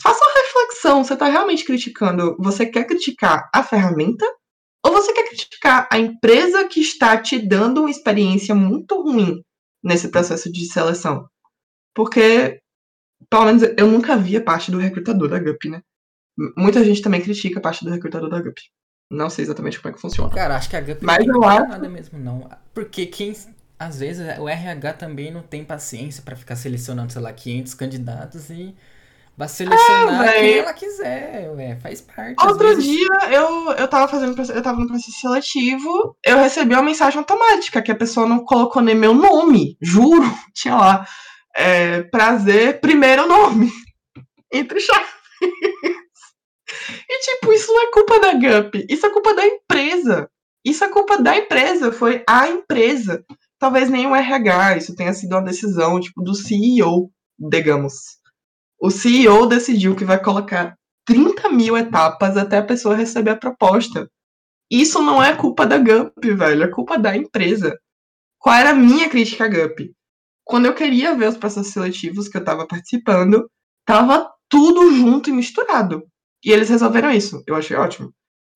faça 0.00 0.24
uma 0.24 0.42
reflexão. 0.42 1.04
Você 1.04 1.16
tá 1.16 1.26
realmente 1.26 1.64
criticando. 1.64 2.36
Você 2.38 2.66
quer 2.66 2.84
criticar 2.86 3.50
a 3.52 3.62
ferramenta 3.64 4.24
ou 4.84 4.92
você 4.92 5.12
quer 5.12 5.28
criticar 5.28 5.88
a 5.90 5.98
empresa 5.98 6.66
que 6.68 6.80
está 6.80 7.20
te 7.20 7.38
dando 7.38 7.80
uma 7.80 7.90
experiência 7.90 8.54
muito 8.54 9.00
ruim 9.02 9.42
nesse 9.82 10.08
processo 10.08 10.50
de 10.52 10.66
seleção? 10.66 11.26
Porque, 11.94 12.60
pelo 13.28 13.46
menos, 13.46 13.62
eu 13.76 13.88
nunca 13.88 14.16
vi 14.16 14.36
a 14.36 14.42
parte 14.42 14.70
do 14.70 14.78
recrutador 14.78 15.28
da 15.28 15.38
GUP, 15.38 15.68
né? 15.68 15.82
Muita 16.56 16.82
gente 16.84 17.02
também 17.02 17.20
critica 17.20 17.58
a 17.58 17.62
parte 17.62 17.84
do 17.84 17.90
recrutador 17.90 18.30
da 18.30 18.40
GUP. 18.40 18.60
Não 19.12 19.28
sei 19.28 19.44
exatamente 19.44 19.78
como 19.80 19.92
é 19.92 19.94
que 19.94 20.00
funciona. 20.00 20.34
Cara, 20.34 20.56
acho 20.56 20.70
que 20.70 20.76
a 20.76 20.80
GUP 20.80 20.98
Mas 21.02 21.26
não 21.26 21.50
é 21.50 21.66
nada 21.66 21.88
mesmo, 21.88 22.18
não. 22.18 22.48
Porque 22.72 23.06
quem. 23.06 23.36
Às 23.78 23.98
vezes 23.98 24.38
o 24.38 24.48
RH 24.48 24.92
também 24.94 25.30
não 25.30 25.42
tem 25.42 25.64
paciência 25.64 26.22
para 26.22 26.36
ficar 26.36 26.56
selecionando, 26.56 27.12
sei 27.12 27.20
lá, 27.20 27.32
500 27.32 27.74
candidatos 27.74 28.48
e 28.48 28.74
Vai 29.36 29.48
selecionar 29.48 30.28
é, 30.28 30.40
quem 30.40 30.58
ela 30.58 30.72
quiser, 30.74 31.78
faz 31.80 32.02
parte. 32.02 32.46
Outro 32.46 32.78
dia 32.78 33.08
eu, 33.30 33.72
eu 33.72 33.88
tava 33.88 34.06
fazendo 34.06 34.38
eu 34.40 34.62
tava 34.62 34.78
no 34.78 34.86
processo 34.86 35.20
seletivo, 35.20 36.14
eu 36.22 36.36
recebi 36.36 36.74
uma 36.74 36.82
mensagem 36.82 37.18
automática 37.18 37.80
que 37.80 37.90
a 37.90 37.96
pessoa 37.96 38.26
não 38.26 38.44
colocou 38.44 38.82
nem 38.82 38.94
meu 38.94 39.14
nome, 39.14 39.76
juro, 39.80 40.30
tinha 40.52 40.76
lá. 40.76 41.06
É, 41.56 42.02
prazer, 42.02 42.80
primeiro 42.80 43.26
nome. 43.26 43.72
Entre 44.52 44.80
chaves. 44.80 45.08
E 47.08 47.20
tipo, 47.20 47.52
isso 47.52 47.72
não 47.72 47.82
é 47.82 47.90
culpa 47.90 48.20
da 48.20 48.32
GUP, 48.34 48.86
isso 48.88 49.06
é 49.06 49.10
culpa 49.10 49.34
da 49.34 49.46
empresa. 49.46 50.28
Isso 50.64 50.84
é 50.84 50.88
culpa 50.88 51.20
da 51.20 51.36
empresa, 51.36 51.90
foi 51.90 52.22
a 52.28 52.48
empresa. 52.48 53.24
Talvez 53.58 53.90
nem 53.90 54.06
o 54.06 54.14
RH, 54.14 54.76
isso 54.76 54.94
tenha 54.94 55.12
sido 55.12 55.32
uma 55.32 55.42
decisão, 55.42 56.00
tipo, 56.00 56.22
do 56.22 56.34
CEO, 56.34 57.10
digamos. 57.38 57.94
O 58.80 58.90
CEO 58.90 59.46
decidiu 59.46 59.96
que 59.96 60.04
vai 60.04 60.22
colocar 60.22 60.76
30 61.04 61.48
mil 61.50 61.76
etapas 61.76 62.36
até 62.36 62.58
a 62.58 62.64
pessoa 62.64 62.94
receber 62.94 63.30
a 63.30 63.36
proposta. 63.36 64.08
Isso 64.70 65.02
não 65.02 65.22
é 65.22 65.36
culpa 65.36 65.66
da 65.66 65.78
Gup, 65.78 66.12
velho, 66.24 66.62
é 66.62 66.68
culpa 66.68 66.98
da 66.98 67.16
empresa. 67.16 67.76
Qual 68.38 68.54
era 68.54 68.70
a 68.70 68.74
minha 68.74 69.08
crítica 69.08 69.44
à 69.44 69.48
Gup? 69.48 69.80
Quando 70.44 70.66
eu 70.66 70.74
queria 70.74 71.14
ver 71.14 71.28
os 71.28 71.36
processos 71.36 71.72
seletivos 71.72 72.28
que 72.28 72.36
eu 72.36 72.40
estava 72.40 72.66
participando, 72.66 73.48
tava 73.84 74.30
tudo 74.48 74.92
junto 74.94 75.30
e 75.30 75.32
misturado. 75.32 76.02
E 76.44 76.50
eles 76.50 76.68
resolveram 76.68 77.10
isso. 77.10 77.42
Eu 77.46 77.54
achei 77.54 77.76
ótimo. 77.76 78.12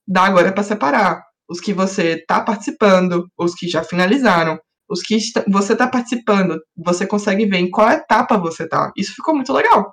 Dá 0.07 0.23
agora 0.23 0.53
para 0.53 0.63
separar 0.63 1.23
os 1.49 1.61
que 1.61 1.73
você 1.73 2.15
está 2.15 2.41
participando, 2.41 3.27
os 3.39 3.55
que 3.55 3.69
já 3.69 3.85
finalizaram, 3.85 4.59
os 4.89 5.03
que 5.03 5.19
você 5.49 5.73
está 5.73 5.89
participando. 5.89 6.61
Você 6.77 7.07
consegue 7.07 7.47
ver 7.47 7.59
em 7.59 7.71
qual 7.71 7.91
etapa 7.91 8.39
você 8.39 8.65
está. 8.65 8.93
Isso 8.97 9.15
ficou 9.15 9.35
muito 9.35 9.53
legal. 9.53 9.93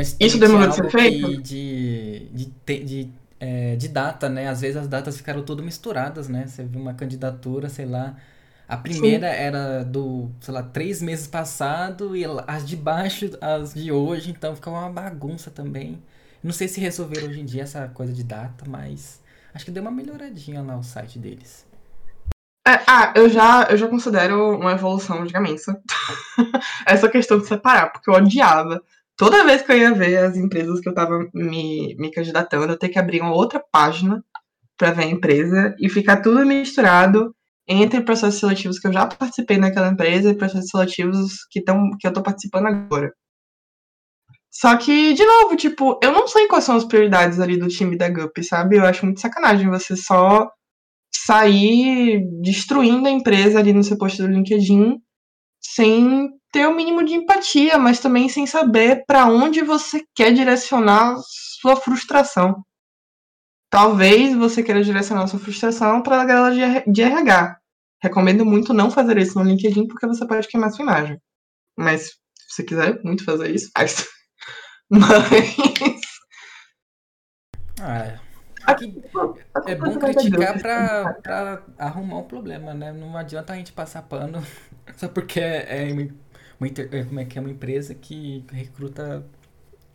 Assim, 0.00 0.16
Isso 0.20 0.38
demorou 0.38 0.68
de 0.68 0.76
ser 0.76 0.90
feito? 0.90 1.42
De, 1.42 2.28
de, 2.30 2.84
de, 2.84 3.12
é, 3.38 3.76
de 3.76 3.88
data, 3.88 4.28
né? 4.28 4.48
Às 4.48 4.60
vezes 4.60 4.76
as 4.76 4.88
datas 4.88 5.16
ficaram 5.16 5.42
todas 5.42 5.64
misturadas, 5.64 6.28
né? 6.28 6.46
Você 6.46 6.64
viu 6.64 6.80
uma 6.80 6.94
candidatura, 6.94 7.68
sei 7.68 7.84
lá. 7.86 8.16
A 8.72 8.76
primeira 8.78 9.28
Sim. 9.28 9.36
era 9.36 9.84
do, 9.84 10.30
sei 10.40 10.54
lá, 10.54 10.62
três 10.62 11.02
meses 11.02 11.26
passado 11.26 12.16
e 12.16 12.24
as 12.46 12.66
de 12.66 12.74
baixo, 12.74 13.28
as 13.38 13.74
de 13.74 13.92
hoje, 13.92 14.30
então 14.30 14.56
ficava 14.56 14.78
uma 14.78 14.88
bagunça 14.88 15.50
também. 15.50 16.02
Não 16.42 16.52
sei 16.52 16.66
se 16.68 16.80
resolveram 16.80 17.28
hoje 17.28 17.40
em 17.42 17.44
dia 17.44 17.64
essa 17.64 17.86
coisa 17.88 18.14
de 18.14 18.24
data, 18.24 18.64
mas 18.66 19.20
acho 19.52 19.66
que 19.66 19.70
deu 19.70 19.82
uma 19.82 19.90
melhoradinha 19.90 20.62
lá 20.62 20.78
o 20.78 20.82
site 20.82 21.18
deles. 21.18 21.66
É, 22.66 22.80
ah, 22.86 23.12
eu 23.14 23.28
já, 23.28 23.64
eu 23.64 23.76
já 23.76 23.86
considero 23.88 24.56
uma 24.56 24.72
evolução 24.72 25.26
gigantes 25.26 25.66
essa 26.86 27.10
questão 27.10 27.38
de 27.38 27.46
separar, 27.46 27.92
porque 27.92 28.08
eu 28.08 28.14
odiava. 28.14 28.82
Toda 29.18 29.44
vez 29.44 29.60
que 29.60 29.70
eu 29.70 29.76
ia 29.76 29.92
ver 29.92 30.16
as 30.16 30.34
empresas 30.38 30.80
que 30.80 30.88
eu 30.88 30.94
tava 30.94 31.28
me, 31.34 31.94
me 31.98 32.10
candidatando, 32.10 32.72
eu 32.72 32.78
ter 32.78 32.88
que 32.88 32.98
abrir 32.98 33.20
uma 33.20 33.34
outra 33.34 33.62
página 33.70 34.24
para 34.78 34.92
ver 34.92 35.02
a 35.02 35.10
empresa 35.10 35.76
e 35.78 35.90
ficar 35.90 36.22
tudo 36.22 36.46
misturado 36.46 37.36
entre 37.68 38.02
processos 38.02 38.40
seletivos 38.40 38.78
que 38.78 38.88
eu 38.88 38.92
já 38.92 39.06
participei 39.06 39.58
naquela 39.58 39.88
empresa 39.88 40.30
e 40.30 40.36
processos 40.36 40.70
seletivos 40.70 41.44
que, 41.50 41.62
tão, 41.62 41.90
que 41.98 42.06
eu 42.06 42.12
tô 42.12 42.22
participando 42.22 42.66
agora. 42.66 43.12
Só 44.50 44.76
que, 44.76 45.14
de 45.14 45.24
novo, 45.24 45.56
tipo, 45.56 45.98
eu 46.02 46.12
não 46.12 46.28
sei 46.28 46.46
quais 46.46 46.64
são 46.64 46.76
as 46.76 46.84
prioridades 46.84 47.40
ali 47.40 47.56
do 47.56 47.68
time 47.68 47.96
da 47.96 48.08
GUP, 48.08 48.42
sabe? 48.44 48.76
Eu 48.76 48.84
acho 48.84 49.04
muito 49.06 49.20
sacanagem 49.20 49.70
você 49.70 49.96
só 49.96 50.46
sair 51.14 52.22
destruindo 52.42 53.08
a 53.08 53.10
empresa 53.10 53.58
ali 53.58 53.72
no 53.72 53.82
seu 53.82 53.96
post 53.96 54.20
do 54.20 54.28
LinkedIn 54.28 54.98
sem 55.60 56.28
ter 56.52 56.66
o 56.66 56.74
mínimo 56.74 57.02
de 57.04 57.14
empatia, 57.14 57.78
mas 57.78 58.00
também 58.00 58.28
sem 58.28 58.46
saber 58.46 59.04
para 59.06 59.26
onde 59.26 59.62
você 59.62 60.02
quer 60.14 60.32
direcionar 60.32 61.16
sua 61.60 61.76
frustração. 61.76 62.62
Talvez 63.72 64.36
você 64.36 64.62
queira 64.62 64.84
direcionar 64.84 65.26
sua 65.26 65.38
frustração 65.38 66.02
para 66.02 66.20
a 66.20 66.24
galera 66.26 66.84
de 66.86 67.00
RH. 67.00 67.58
Recomendo 68.02 68.44
muito 68.44 68.74
não 68.74 68.90
fazer 68.90 69.16
isso 69.16 69.38
no 69.38 69.48
LinkedIn 69.48 69.88
porque 69.88 70.06
você 70.06 70.26
pode 70.26 70.46
queimar 70.46 70.70
sua 70.70 70.82
imagem. 70.82 71.18
Mas 71.74 72.08
se 72.36 72.50
você 72.50 72.64
quiser 72.64 73.02
muito 73.02 73.24
fazer 73.24 73.50
isso, 73.50 73.70
faz. 73.74 74.06
Mas. 74.90 75.56
Ah, 77.80 78.04
é, 78.04 78.20
é 79.72 79.74
bom 79.74 79.98
criticar 79.98 80.60
pra, 80.60 81.14
pra 81.14 81.62
arrumar 81.78 82.18
um 82.18 82.24
problema, 82.24 82.74
né? 82.74 82.92
Não 82.92 83.16
adianta 83.16 83.54
a 83.54 83.56
gente 83.56 83.72
passar 83.72 84.02
pano 84.02 84.44
só 84.98 85.08
porque 85.08 85.40
é, 85.40 85.88
é 85.88 85.92
uma, 85.94 86.08
uma, 86.60 86.68
é, 86.68 87.04
como 87.04 87.20
é 87.20 87.24
que 87.24 87.38
é 87.38 87.40
uma 87.40 87.50
empresa 87.50 87.94
que 87.94 88.44
recruta. 88.52 89.24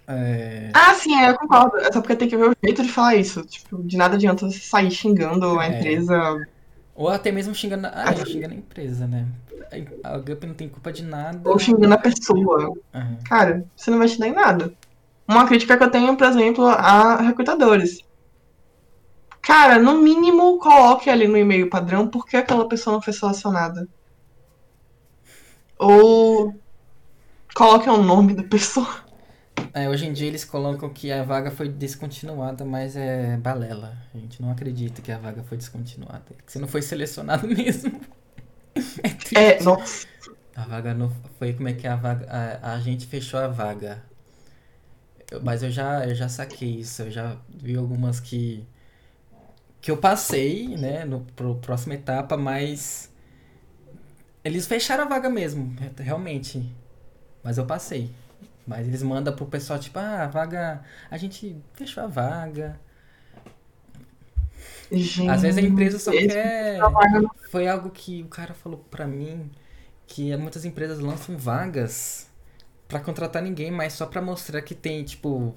É... 0.07 0.71
Ah, 0.73 0.93
sim, 0.93 1.13
é, 1.15 1.29
eu 1.29 1.37
concordo. 1.37 1.77
É 1.77 1.91
só 1.91 1.99
porque 1.99 2.15
tem 2.15 2.29
que 2.29 2.37
ver 2.37 2.49
o 2.49 2.55
jeito 2.63 2.81
de 2.81 2.89
falar 2.89 3.15
isso. 3.15 3.43
Tipo, 3.43 3.83
de 3.83 3.97
nada 3.97 4.15
adianta 4.15 4.49
você 4.49 4.59
sair 4.59 4.89
xingando 4.89 5.59
a 5.59 5.65
é. 5.65 5.77
empresa. 5.77 6.47
Ou 6.95 7.09
até 7.09 7.31
mesmo 7.31 7.53
xingando. 7.53 7.87
Ah, 7.87 8.09
assim. 8.09 8.25
xingando 8.25 8.53
a 8.53 8.57
empresa, 8.57 9.05
né? 9.05 9.27
A 10.03 10.17
GUP 10.17 10.47
não 10.47 10.53
tem 10.53 10.69
culpa 10.69 10.93
de 10.93 11.03
nada. 11.03 11.41
Ou 11.43 11.59
xingando 11.59 11.93
a 11.93 11.97
pessoa. 11.97 12.69
Uhum. 12.69 13.17
Cara, 13.27 13.65
você 13.75 13.91
não 13.91 13.97
vai 13.97 14.07
te 14.07 14.17
dar 14.17 14.27
em 14.27 14.33
nada. 14.33 14.73
Uma 15.27 15.45
crítica 15.45 15.77
que 15.77 15.83
eu 15.83 15.91
tenho, 15.91 16.15
por 16.15 16.25
exemplo, 16.25 16.65
a 16.65 17.21
recrutadores. 17.21 18.01
Cara, 19.41 19.77
no 19.77 20.01
mínimo, 20.01 20.57
coloque 20.57 21.09
ali 21.09 21.27
no 21.27 21.37
e-mail 21.37 21.69
padrão 21.69 22.07
por 22.07 22.25
que 22.25 22.37
aquela 22.37 22.67
pessoa 22.67 22.95
não 22.95 23.01
foi 23.01 23.13
selecionada. 23.13 23.87
Ou 25.77 26.53
coloque 27.53 27.89
o 27.89 28.01
nome 28.01 28.33
da 28.33 28.43
pessoa. 28.43 29.06
É, 29.73 29.89
hoje 29.89 30.05
em 30.05 30.13
dia 30.13 30.27
eles 30.27 30.45
colocam 30.45 30.89
que 30.89 31.11
a 31.11 31.23
vaga 31.23 31.51
foi 31.51 31.69
descontinuada, 31.69 32.65
mas 32.65 32.95
é 32.95 33.37
balela. 33.37 33.97
A 34.13 34.17
gente 34.17 34.41
não 34.41 34.51
acredita 34.51 35.01
que 35.01 35.11
a 35.11 35.17
vaga 35.17 35.43
foi 35.43 35.57
descontinuada. 35.57 36.25
Que 36.45 36.51
você 36.51 36.59
não 36.59 36.67
foi 36.67 36.81
selecionado 36.81 37.47
mesmo. 37.47 37.99
É, 39.35 39.59
é 39.59 39.63
nossa. 39.63 40.07
A 40.55 40.65
vaga 40.65 40.93
não 40.93 41.11
foi 41.37 41.53
como 41.53 41.67
é 41.67 41.73
que 41.73 41.87
a 41.87 41.95
vaga. 41.95 42.27
A, 42.29 42.73
a 42.73 42.79
gente 42.79 43.05
fechou 43.05 43.39
a 43.39 43.47
vaga. 43.47 44.03
Eu, 45.29 45.43
mas 45.43 45.61
eu 45.63 45.69
já, 45.71 46.05
eu 46.07 46.15
já 46.15 46.29
saquei 46.29 46.79
isso. 46.79 47.03
Eu 47.03 47.11
já 47.11 47.37
vi 47.49 47.75
algumas 47.75 48.19
que. 48.19 48.65
Que 49.79 49.91
eu 49.91 49.97
passei, 49.97 50.75
né, 50.75 51.05
no, 51.05 51.21
pro 51.35 51.55
próxima 51.55 51.93
etapa, 51.95 52.35
mas. 52.37 53.11
Eles 54.43 54.65
fecharam 54.65 55.03
a 55.03 55.07
vaga 55.07 55.29
mesmo, 55.29 55.75
realmente. 55.97 56.63
Mas 57.43 57.57
eu 57.57 57.65
passei. 57.65 58.11
Mas 58.67 58.85
eles 58.85 59.01
mandam 59.01 59.33
pro 59.33 59.45
pessoal, 59.45 59.79
tipo, 59.79 59.97
ah, 59.97 60.23
a 60.23 60.27
vaga. 60.27 60.83
A 61.09 61.17
gente 61.17 61.55
fechou 61.73 62.03
a 62.03 62.07
vaga. 62.07 62.77
Gente, 64.91 65.29
Às 65.29 65.41
vezes 65.41 65.57
a 65.57 65.61
empresa 65.67 65.97
só 65.97 66.11
quer. 66.11 66.79
Foi 67.49 67.67
algo 67.67 67.89
que 67.89 68.23
o 68.23 68.27
cara 68.27 68.53
falou 68.53 68.85
pra 68.91 69.07
mim 69.07 69.49
que 70.05 70.35
muitas 70.37 70.65
empresas 70.65 70.99
lançam 70.99 71.37
vagas 71.37 72.29
para 72.87 72.99
contratar 72.99 73.41
ninguém, 73.41 73.71
mas 73.71 73.93
só 73.93 74.05
para 74.05 74.21
mostrar 74.21 74.61
que 74.61 74.73
tem, 74.75 75.03
tipo, 75.03 75.55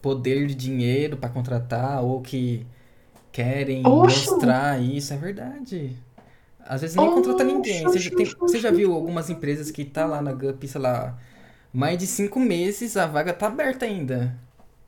poder 0.00 0.46
de 0.46 0.54
dinheiro 0.54 1.16
para 1.16 1.28
contratar 1.28 2.02
ou 2.02 2.20
que 2.22 2.66
querem 3.32 3.86
Oxe. 3.86 4.30
mostrar 4.30 4.80
isso. 4.80 5.12
É 5.12 5.16
verdade. 5.16 5.96
Às 6.60 6.80
vezes 6.80 6.96
nem 6.96 7.10
contrata 7.10 7.44
ninguém. 7.44 7.82
Você 7.84 7.98
já, 7.98 8.10
tem, 8.10 8.26
você 8.26 8.58
já 8.58 8.70
viu 8.70 8.92
algumas 8.94 9.30
empresas 9.30 9.70
que 9.70 9.84
tá 9.84 10.04
lá 10.06 10.20
na 10.20 10.32
GUP, 10.32 10.66
sei 10.66 10.80
lá, 10.80 11.16
mais 11.72 11.98
de 11.98 12.06
cinco 12.06 12.40
meses 12.40 12.96
a 12.96 13.06
vaga 13.06 13.32
tá 13.32 13.46
aberta 13.46 13.84
ainda. 13.84 14.34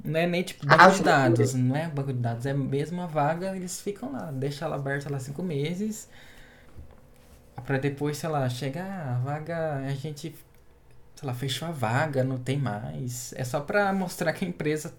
Não 0.05 0.19
é 0.19 0.27
nem 0.27 0.43
tipo 0.43 0.65
banco 0.65 0.83
ah, 0.83 0.89
de 0.89 1.03
dados, 1.03 1.55
não 1.55 1.77
é 1.77 1.89
banco 1.89 2.13
de 2.13 2.21
dados, 2.21 2.47
é 2.47 2.55
mesmo 2.55 3.03
a 3.03 3.07
vaga, 3.07 3.57
eles 3.57 3.81
ficam 3.81 4.13
lá, 4.13 4.31
deixa 4.31 4.65
ela 4.65 4.77
aberta 4.77 5.11
lá 5.11 5.19
cinco 5.19 5.43
meses. 5.43 6.09
Pra 7.67 7.77
depois, 7.79 8.17
sei 8.17 8.29
lá, 8.29 8.49
chegar 8.49 8.87
ah, 8.87 9.17
a 9.17 9.19
vaga, 9.19 9.75
a 9.87 9.91
gente, 9.91 10.35
sei 11.17 11.27
lá, 11.27 11.35
fechou 11.35 11.69
a 11.69 11.73
vaga, 11.73 12.23
não 12.23 12.39
tem 12.39 12.57
mais. 12.57 13.35
É 13.37 13.45
só 13.45 13.61
pra 13.61 13.93
mostrar 13.93 14.33
que 14.33 14.45
a 14.45 14.49
empresa 14.49 14.95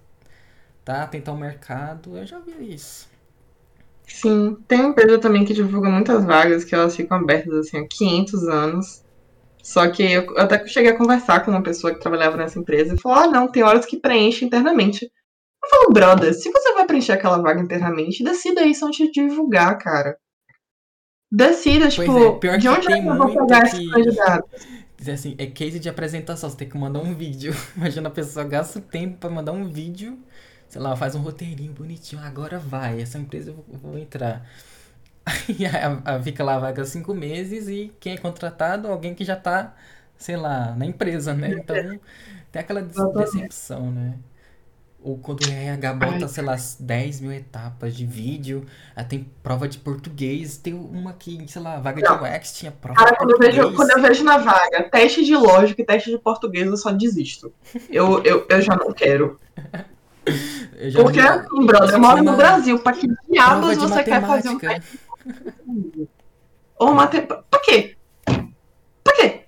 tá, 0.84 1.08
tentar 1.08 1.32
o 1.32 1.38
mercado, 1.38 2.18
eu 2.18 2.26
já 2.26 2.40
vi 2.40 2.74
isso. 2.74 3.10
Sim, 4.06 4.58
tem 4.68 4.88
empresa 4.88 5.20
também 5.20 5.46
que 5.46 5.54
divulga 5.54 5.90
muitas 5.90 6.26
vagas 6.26 6.66
que 6.66 6.76
elas 6.76 6.96
ficam 6.96 7.18
abertas 7.18 7.54
assim 7.54 7.78
há 7.78 7.88
500 7.88 8.48
anos. 8.48 9.04
Só 9.70 9.88
que 9.88 10.02
eu 10.02 10.36
até 10.36 10.66
cheguei 10.66 10.92
a 10.92 10.98
conversar 10.98 11.46
com 11.46 11.52
uma 11.52 11.62
pessoa 11.62 11.94
que 11.94 12.00
trabalhava 12.00 12.36
nessa 12.36 12.58
empresa 12.58 12.96
e 12.96 13.00
falou: 13.00 13.20
ah, 13.20 13.28
não, 13.28 13.48
tem 13.48 13.62
horas 13.62 13.86
que 13.86 13.98
preenche 14.00 14.44
internamente. 14.44 15.06
Eu 15.06 15.70
falo, 15.70 15.94
brother, 15.94 16.34
se 16.34 16.52
você 16.52 16.74
vai 16.74 16.88
preencher 16.88 17.12
aquela 17.12 17.38
vaga 17.38 17.62
internamente, 17.62 18.24
decida 18.24 18.66
isso 18.66 18.84
antes 18.84 19.12
de 19.12 19.12
divulgar, 19.12 19.78
cara. 19.78 20.18
Decida, 21.32 21.88
tipo, 21.88 22.40
é, 22.48 22.58
de 22.58 22.68
onde 22.68 22.88
tem 22.88 23.06
eu 23.06 23.16
vou 23.16 23.28
pegar 23.28 23.62
que... 23.62 23.68
esses 23.68 23.92
candidatos? 23.92 24.68
Dizer 24.98 25.12
assim, 25.12 25.36
é 25.38 25.46
case 25.46 25.78
de 25.78 25.88
apresentação, 25.88 26.50
você 26.50 26.58
tem 26.58 26.68
que 26.68 26.76
mandar 26.76 27.02
um 27.02 27.14
vídeo. 27.14 27.54
Imagina 27.78 28.08
a 28.10 28.12
pessoa 28.12 28.44
gasta 28.44 28.82
tempo 28.82 29.18
para 29.20 29.30
mandar 29.30 29.52
um 29.52 29.70
vídeo, 29.70 30.18
sei 30.68 30.82
lá, 30.82 30.96
faz 30.96 31.14
um 31.14 31.22
roteirinho 31.22 31.74
bonitinho, 31.74 32.24
agora 32.24 32.58
vai, 32.58 33.00
essa 33.00 33.20
empresa 33.20 33.52
eu 33.52 33.64
vou, 33.68 33.92
vou 33.92 34.00
entrar. 34.00 34.50
Aí 35.48 35.66
a, 35.66 36.16
a, 36.16 36.22
fica 36.22 36.44
lá 36.44 36.56
a 36.56 36.60
vaga 36.60 36.86
cinco 36.86 37.14
meses 37.14 37.68
e 37.68 37.92
quem 38.00 38.14
é 38.14 38.18
contratado 38.18 38.88
alguém 38.88 39.14
que 39.14 39.24
já 39.24 39.36
tá, 39.36 39.76
sei 40.18 40.36
lá, 40.36 40.74
na 40.76 40.86
empresa, 40.86 41.34
né? 41.34 41.52
Então 41.52 41.76
tem 42.52 42.60
aquela 42.62 42.82
decepção, 42.82 43.92
né? 43.92 44.16
Ou 45.02 45.18
quando 45.18 45.46
o 45.46 45.50
RH 45.50 45.94
bota, 45.94 46.28
sei 46.28 46.44
lá, 46.44 46.58
10 46.78 47.22
mil 47.22 47.32
etapas 47.32 47.96
de 47.96 48.06
vídeo, 48.06 48.66
tem 49.08 49.26
prova 49.42 49.66
de 49.66 49.78
português, 49.78 50.58
tem 50.58 50.74
uma 50.74 51.14
que, 51.14 51.48
sei 51.48 51.62
lá, 51.62 51.80
vaga 51.80 52.02
não. 52.02 52.18
de 52.18 52.38
UX 52.38 52.52
tinha 52.52 52.70
prova 52.70 53.00
Cara, 53.00 53.12
de 53.12 53.18
quando 53.18 53.30
português. 53.30 53.58
Eu 53.58 53.64
vejo, 53.64 53.76
quando 53.78 53.92
eu 53.92 54.02
vejo 54.02 54.24
na 54.26 54.38
vaga 54.40 54.84
teste 54.92 55.24
de 55.24 55.36
lógica 55.38 55.82
e 55.82 55.86
teste 55.86 56.12
de 56.12 56.18
português, 56.18 56.68
eu 56.68 56.76
só 56.76 56.92
desisto. 56.92 57.54
Eu, 57.90 58.22
eu, 58.24 58.46
eu 58.50 58.62
já 58.62 58.76
não 58.76 58.92
quero. 58.92 59.40
Porque 61.02 61.20
assim, 61.20 61.66
brother, 61.66 61.96
eu 61.96 62.00
moro 62.00 62.22
no 62.22 62.36
Brasil, 62.36 62.78
pra 62.80 62.92
que 62.94 63.08
diabos 63.30 63.78
você 63.78 64.04
quer 64.04 64.22
fazer 64.22 64.50
um 64.50 64.60
teste 64.60 65.00
ou 66.78 66.94
mate... 66.94 67.22
Pra 67.22 67.60
quê? 67.64 67.96
Pra 69.04 69.16
quê? 69.16 69.42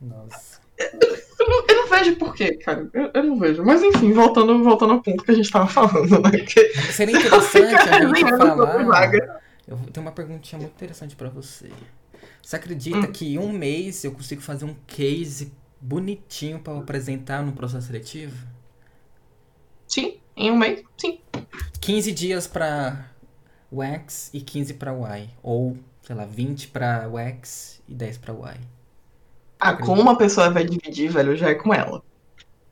Nossa. 0.00 0.60
Eu 0.78 1.48
não, 1.48 1.64
eu 1.68 1.76
não 1.76 1.88
vejo 1.88 2.16
por 2.16 2.34
quê, 2.34 2.56
cara. 2.56 2.88
Eu, 2.92 3.10
eu, 3.14 3.24
não 3.24 3.38
vejo. 3.38 3.64
Mas 3.64 3.82
enfim, 3.82 4.12
voltando, 4.12 4.62
voltando 4.62 4.92
ao 4.94 5.02
ponto 5.02 5.24
que 5.24 5.30
a 5.30 5.34
gente 5.34 5.50
tava 5.50 5.66
falando, 5.66 6.20
né? 6.20 6.30
Que 6.46 6.68
Seria 6.92 7.16
interessante 7.16 7.74
a 7.74 8.06
gente 8.06 8.20
falar. 8.36 9.40
Eu 9.66 9.76
tenho 9.92 10.06
uma 10.06 10.12
perguntinha 10.12 10.60
muito 10.60 10.74
interessante 10.74 11.16
para 11.16 11.28
você. 11.28 11.70
Você 12.42 12.56
acredita 12.56 12.98
hum. 12.98 13.12
que 13.12 13.34
em 13.34 13.38
um 13.38 13.52
mês 13.52 14.04
eu 14.04 14.12
consigo 14.12 14.40
fazer 14.40 14.64
um 14.64 14.76
case 14.86 15.52
bonitinho 15.80 16.60
para 16.60 16.78
apresentar 16.78 17.42
no 17.42 17.52
processo 17.52 17.86
seletivo? 17.88 18.46
Sim, 19.86 20.18
em 20.36 20.50
um 20.50 20.56
mês, 20.56 20.82
sim. 20.96 21.20
15 21.80 22.12
dias 22.12 22.46
para 22.46 23.10
o 23.70 23.82
X 23.82 24.30
e 24.32 24.40
15 24.40 24.74
para 24.74 24.92
Y. 24.92 25.28
Ou, 25.42 25.76
sei 26.02 26.16
lá, 26.16 26.24
20 26.24 26.68
para 26.68 27.08
o 27.08 27.18
X 27.18 27.82
e 27.88 27.94
10 27.94 28.18
para 28.18 28.34
Y. 28.34 28.60
Ah, 29.58 29.74
como 29.74 30.00
uma 30.02 30.18
pessoa 30.18 30.50
vai 30.50 30.64
dividir, 30.64 31.10
velho, 31.10 31.36
já 31.36 31.48
é 31.48 31.54
com 31.54 31.72
ela. 31.72 32.02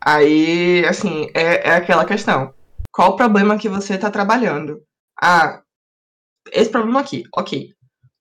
Aí, 0.01 0.85
assim, 0.87 1.29
é, 1.35 1.69
é 1.69 1.75
aquela 1.77 2.05
questão. 2.05 2.53
qual 2.93 3.13
o 3.13 3.17
problema 3.17 3.59
que 3.59 3.69
você 3.69 3.95
está 3.95 4.11
trabalhando. 4.11 4.83
Ah, 5.21 5.63
esse 6.53 6.71
problema 6.71 7.01
aqui, 7.01 7.25
ok. 7.35 7.71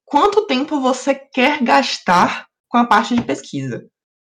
Quanto 0.05 0.47
tempo 0.47 0.79
você 0.79 1.13
quer 1.13 1.61
gastar 1.61 2.47
com 2.69 2.77
a 2.77 2.85
parte 2.85 3.15
de 3.15 3.21
pesquisa? 3.21 3.85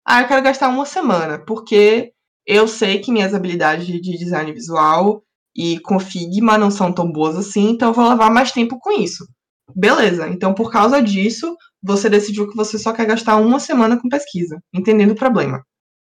Ah, 0.05 0.21
eu 0.21 0.27
quero 0.27 0.43
gastar 0.43 0.69
uma 0.69 0.85
semana, 0.85 1.39
porque 1.39 2.11
eu 2.45 2.67
sei 2.67 2.99
que 2.99 3.11
minhas 3.11 3.33
habilidades 3.33 3.85
de 3.85 3.99
design 3.99 4.51
visual 4.51 5.23
e 5.55 5.79
com 5.79 5.99
Figma 5.99 6.57
não 6.57 6.71
são 6.71 6.91
tão 6.91 7.11
boas 7.11 7.35
assim, 7.35 7.69
então 7.69 7.89
eu 7.89 7.93
vou 7.93 8.09
levar 8.09 8.29
mais 8.31 8.51
tempo 8.51 8.79
com 8.79 8.91
isso. 8.91 9.27
Beleza, 9.75 10.27
então 10.27 10.53
por 10.53 10.71
causa 10.71 11.01
disso, 11.01 11.55
você 11.81 12.09
decidiu 12.09 12.49
que 12.49 12.55
você 12.55 12.77
só 12.77 12.93
quer 12.93 13.05
gastar 13.05 13.37
uma 13.37 13.59
semana 13.59 13.99
com 13.99 14.09
pesquisa, 14.09 14.61
entendendo 14.73 15.11
o 15.11 15.15
problema. 15.15 15.63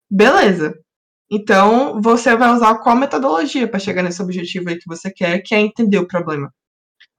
Beleza. 0.10 0.74
Então, 1.30 2.00
você 2.02 2.36
vai 2.36 2.54
usar 2.54 2.76
qual 2.80 2.96
metodologia 2.96 3.68
para 3.68 3.80
chegar 3.80 4.04
nesse 4.04 4.22
objetivo 4.22 4.70
aí 4.70 4.78
que 4.78 4.88
você 4.88 5.12
quer, 5.12 5.42
que 5.42 5.56
é 5.56 5.60
entender 5.60 5.98
o 5.98 6.08
problema. 6.08 6.54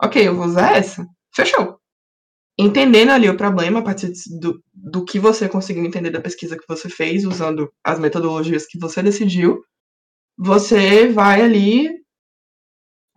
Ok, 0.02 0.26
eu 0.26 0.34
vou 0.34 0.46
usar 0.46 0.76
essa. 0.76 1.06
Fechou. 1.34 1.78
Entendendo 2.58 3.10
ali 3.10 3.28
o 3.28 3.36
problema 3.36 3.80
a 3.80 3.82
partir 3.82 4.12
do, 4.40 4.62
do 4.72 5.04
que 5.04 5.18
você 5.18 5.48
conseguiu 5.48 5.84
entender 5.84 6.10
da 6.10 6.20
pesquisa 6.20 6.56
que 6.56 6.64
você 6.68 6.88
fez, 6.88 7.24
usando 7.26 7.70
as 7.84 7.98
metodologias 7.98 8.66
que 8.66 8.78
você 8.78 9.02
decidiu, 9.02 9.62
você 10.38 11.08
vai 11.08 11.42
ali 11.42 11.90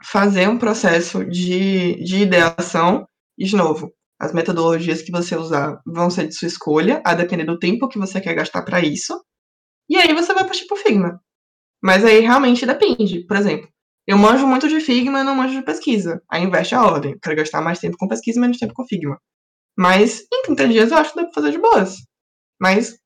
fazer 0.03 0.47
um 0.47 0.57
processo 0.57 1.25
de, 1.25 1.95
de 2.03 2.23
ideação. 2.23 3.05
E, 3.37 3.45
de 3.45 3.55
novo, 3.55 3.93
as 4.19 4.33
metodologias 4.33 5.01
que 5.01 5.11
você 5.11 5.35
usar 5.35 5.79
vão 5.85 6.09
ser 6.09 6.27
de 6.27 6.35
sua 6.35 6.47
escolha, 6.47 7.01
a 7.05 7.13
depender 7.13 7.45
do 7.45 7.57
tempo 7.57 7.87
que 7.87 7.97
você 7.97 8.19
quer 8.19 8.35
gastar 8.35 8.63
para 8.63 8.81
isso. 8.81 9.19
E 9.89 9.95
aí 9.97 10.13
você 10.13 10.33
vai 10.33 10.43
partir 10.43 10.67
pro 10.67 10.77
Figma. 10.77 11.19
Mas 11.81 12.03
aí 12.03 12.19
realmente 12.19 12.65
depende. 12.65 13.25
Por 13.25 13.37
exemplo, 13.37 13.69
eu 14.05 14.17
manjo 14.17 14.45
muito 14.45 14.67
de 14.67 14.81
Figma 14.81 15.23
não 15.23 15.35
manjo 15.35 15.55
de 15.55 15.65
pesquisa. 15.65 16.21
Aí 16.29 16.43
investe 16.43 16.75
a 16.75 16.83
ordem. 16.83 17.17
quero 17.21 17.35
gastar 17.37 17.61
mais 17.61 17.79
tempo 17.79 17.97
com 17.97 18.07
pesquisa 18.07 18.39
menos 18.39 18.57
tempo 18.57 18.73
com 18.73 18.85
Figma. 18.85 19.17
Mas 19.77 20.21
em 20.33 20.43
30 20.43 20.67
dias 20.67 20.91
eu 20.91 20.97
acho 20.97 21.11
que 21.11 21.17
dá 21.17 21.23
pra 21.23 21.33
fazer 21.33 21.51
de 21.51 21.59
boas. 21.59 21.95
Mas 22.61 22.97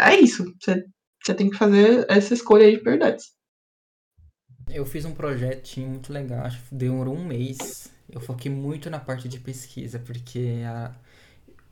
é 0.00 0.20
isso. 0.20 0.44
Você, 0.60 0.84
você 1.24 1.34
tem 1.34 1.50
que 1.50 1.56
fazer 1.56 2.06
essa 2.08 2.34
escolha 2.34 2.66
aí 2.66 2.76
de 2.76 2.82
prioridades. 2.82 3.32
Eu 4.68 4.84
fiz 4.86 5.04
um 5.04 5.12
projetinho 5.12 5.88
muito 5.88 6.12
legal, 6.12 6.44
acho 6.46 6.60
que 6.62 6.74
demorou 6.74 7.14
um 7.14 7.24
mês. 7.24 7.90
Eu 8.10 8.20
foquei 8.20 8.50
muito 8.50 8.90
na 8.90 8.98
parte 8.98 9.28
de 9.28 9.38
pesquisa, 9.38 9.98
porque 9.98 10.62
a, 10.66 10.92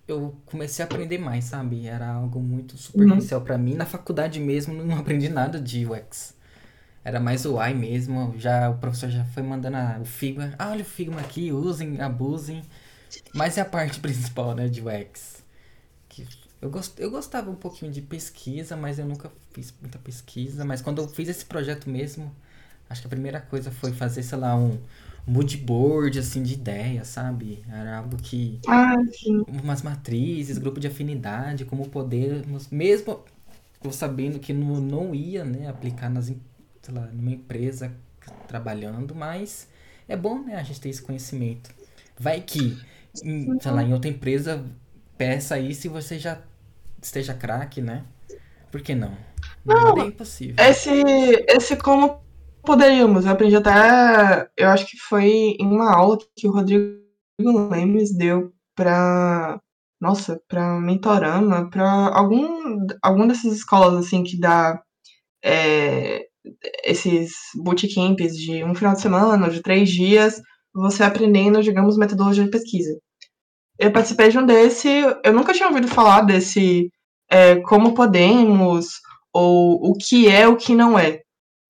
eu 0.06 0.36
comecei 0.46 0.82
a 0.84 0.86
aprender 0.86 1.18
mais, 1.18 1.44
sabe? 1.44 1.86
Era 1.86 2.08
algo 2.08 2.40
muito 2.40 2.76
superficial 2.76 3.40
uhum. 3.40 3.46
para 3.46 3.58
mim. 3.58 3.74
Na 3.74 3.86
faculdade 3.86 4.40
mesmo 4.40 4.74
não 4.74 4.96
aprendi 4.98 5.28
nada 5.28 5.60
de 5.60 5.86
UX. 5.86 6.34
Era 7.04 7.18
mais 7.18 7.44
o 7.44 7.56
UI 7.56 7.74
mesmo. 7.74 8.34
Já 8.38 8.70
o 8.70 8.78
professor 8.78 9.10
já 9.10 9.24
foi 9.26 9.42
mandando 9.42 9.76
a, 9.76 9.98
o 10.00 10.04
Figma. 10.04 10.54
Ah, 10.58 10.70
olha 10.70 10.82
o 10.82 10.84
Figma 10.84 11.20
aqui, 11.20 11.52
usem, 11.52 12.00
abusem. 12.00 12.62
Mas 13.34 13.58
é 13.58 13.60
a 13.60 13.64
parte 13.64 13.98
principal, 14.00 14.54
né, 14.54 14.68
de 14.68 14.80
UX. 14.80 15.42
Que 16.08 16.26
eu, 16.60 16.70
gost, 16.70 16.98
eu 16.98 17.10
gostava 17.10 17.50
um 17.50 17.56
pouquinho 17.56 17.90
de 17.90 18.00
pesquisa, 18.00 18.76
mas 18.76 18.98
eu 18.98 19.06
nunca 19.06 19.30
fiz 19.52 19.74
muita 19.80 19.98
pesquisa. 19.98 20.64
Mas 20.64 20.80
quando 20.80 21.02
eu 21.02 21.08
fiz 21.08 21.28
esse 21.28 21.44
projeto 21.44 21.90
mesmo, 21.90 22.34
acho 22.92 23.00
que 23.00 23.06
a 23.06 23.10
primeira 23.10 23.40
coisa 23.40 23.70
foi 23.70 23.92
fazer, 23.92 24.22
sei 24.22 24.38
lá, 24.38 24.54
um, 24.54 24.78
mood 25.26 25.56
board, 25.56 26.18
assim, 26.18 26.42
de 26.42 26.54
ideias, 26.54 27.08
sabe? 27.08 27.62
Era 27.68 27.98
algo 27.98 28.16
que... 28.16 28.60
Ah, 28.66 28.96
sim. 29.12 29.44
Umas 29.48 29.82
matrizes, 29.82 30.58
grupo 30.58 30.80
de 30.80 30.86
afinidade, 30.86 31.64
como 31.64 31.88
podemos... 31.88 32.68
Mesmo 32.68 33.24
eu 33.82 33.92
sabendo 33.92 34.38
que 34.38 34.52
não, 34.52 34.80
não 34.80 35.14
ia, 35.14 35.44
né, 35.44 35.68
aplicar 35.68 36.08
nas, 36.08 36.26
sei 36.26 36.94
lá, 36.94 37.08
numa 37.12 37.30
empresa 37.30 37.92
trabalhando, 38.46 39.14
mas 39.14 39.68
é 40.08 40.16
bom, 40.16 40.40
né, 40.40 40.56
a 40.56 40.62
gente 40.62 40.80
ter 40.80 40.88
esse 40.88 41.02
conhecimento. 41.02 41.70
Vai 42.18 42.40
que, 42.40 42.78
em, 43.24 43.58
sei 43.60 43.70
lá, 43.72 43.82
em 43.82 43.92
outra 43.92 44.10
empresa 44.10 44.64
peça 45.18 45.58
isso 45.58 45.86
e 45.86 45.90
você 45.90 46.18
já 46.18 46.40
esteja 47.00 47.34
craque, 47.34 47.80
né? 47.80 48.04
Por 48.70 48.80
que 48.80 48.94
não? 48.94 49.16
Não, 49.64 49.96
não 49.96 50.04
é 50.04 50.06
impossível. 50.06 50.56
Esse, 50.58 50.90
esse 51.48 51.76
como 51.76 52.21
Poderíamos, 52.64 53.24
eu 53.24 53.32
aprendi 53.32 53.56
até. 53.56 54.48
Eu 54.56 54.68
acho 54.68 54.86
que 54.86 54.96
foi 54.96 55.56
em 55.58 55.66
uma 55.66 55.92
aula 55.94 56.18
que 56.36 56.46
o 56.46 56.52
Rodrigo 56.52 56.98
Lemes 57.70 58.16
deu 58.16 58.52
para 58.74 59.60
Nossa, 60.00 60.40
para 60.48 60.78
Mentorama, 60.80 61.68
para 61.70 61.90
algum, 62.16 62.86
algum 63.02 63.26
dessas 63.26 63.52
escolas 63.52 63.94
assim 64.06 64.22
que 64.22 64.38
dá 64.38 64.80
é, 65.44 66.26
esses 66.84 67.32
bootcamps 67.56 68.36
de 68.36 68.64
um 68.64 68.74
final 68.74 68.94
de 68.94 69.00
semana, 69.02 69.50
de 69.50 69.62
três 69.62 69.90
dias, 69.90 70.40
você 70.74 71.02
aprendendo, 71.02 71.62
digamos, 71.62 71.96
metodologia 71.98 72.44
de 72.44 72.50
pesquisa. 72.50 72.98
Eu 73.78 73.92
participei 73.92 74.30
de 74.30 74.38
um 74.38 74.46
desse, 74.46 74.88
eu 75.24 75.32
nunca 75.32 75.52
tinha 75.52 75.68
ouvido 75.68 75.88
falar 75.88 76.22
desse 76.22 76.90
é, 77.30 77.56
como 77.62 77.94
podemos, 77.94 79.00
ou 79.32 79.90
o 79.90 79.94
que 79.94 80.28
é, 80.28 80.46
o 80.46 80.56
que 80.56 80.74
não 80.74 80.98
é. 80.98 81.22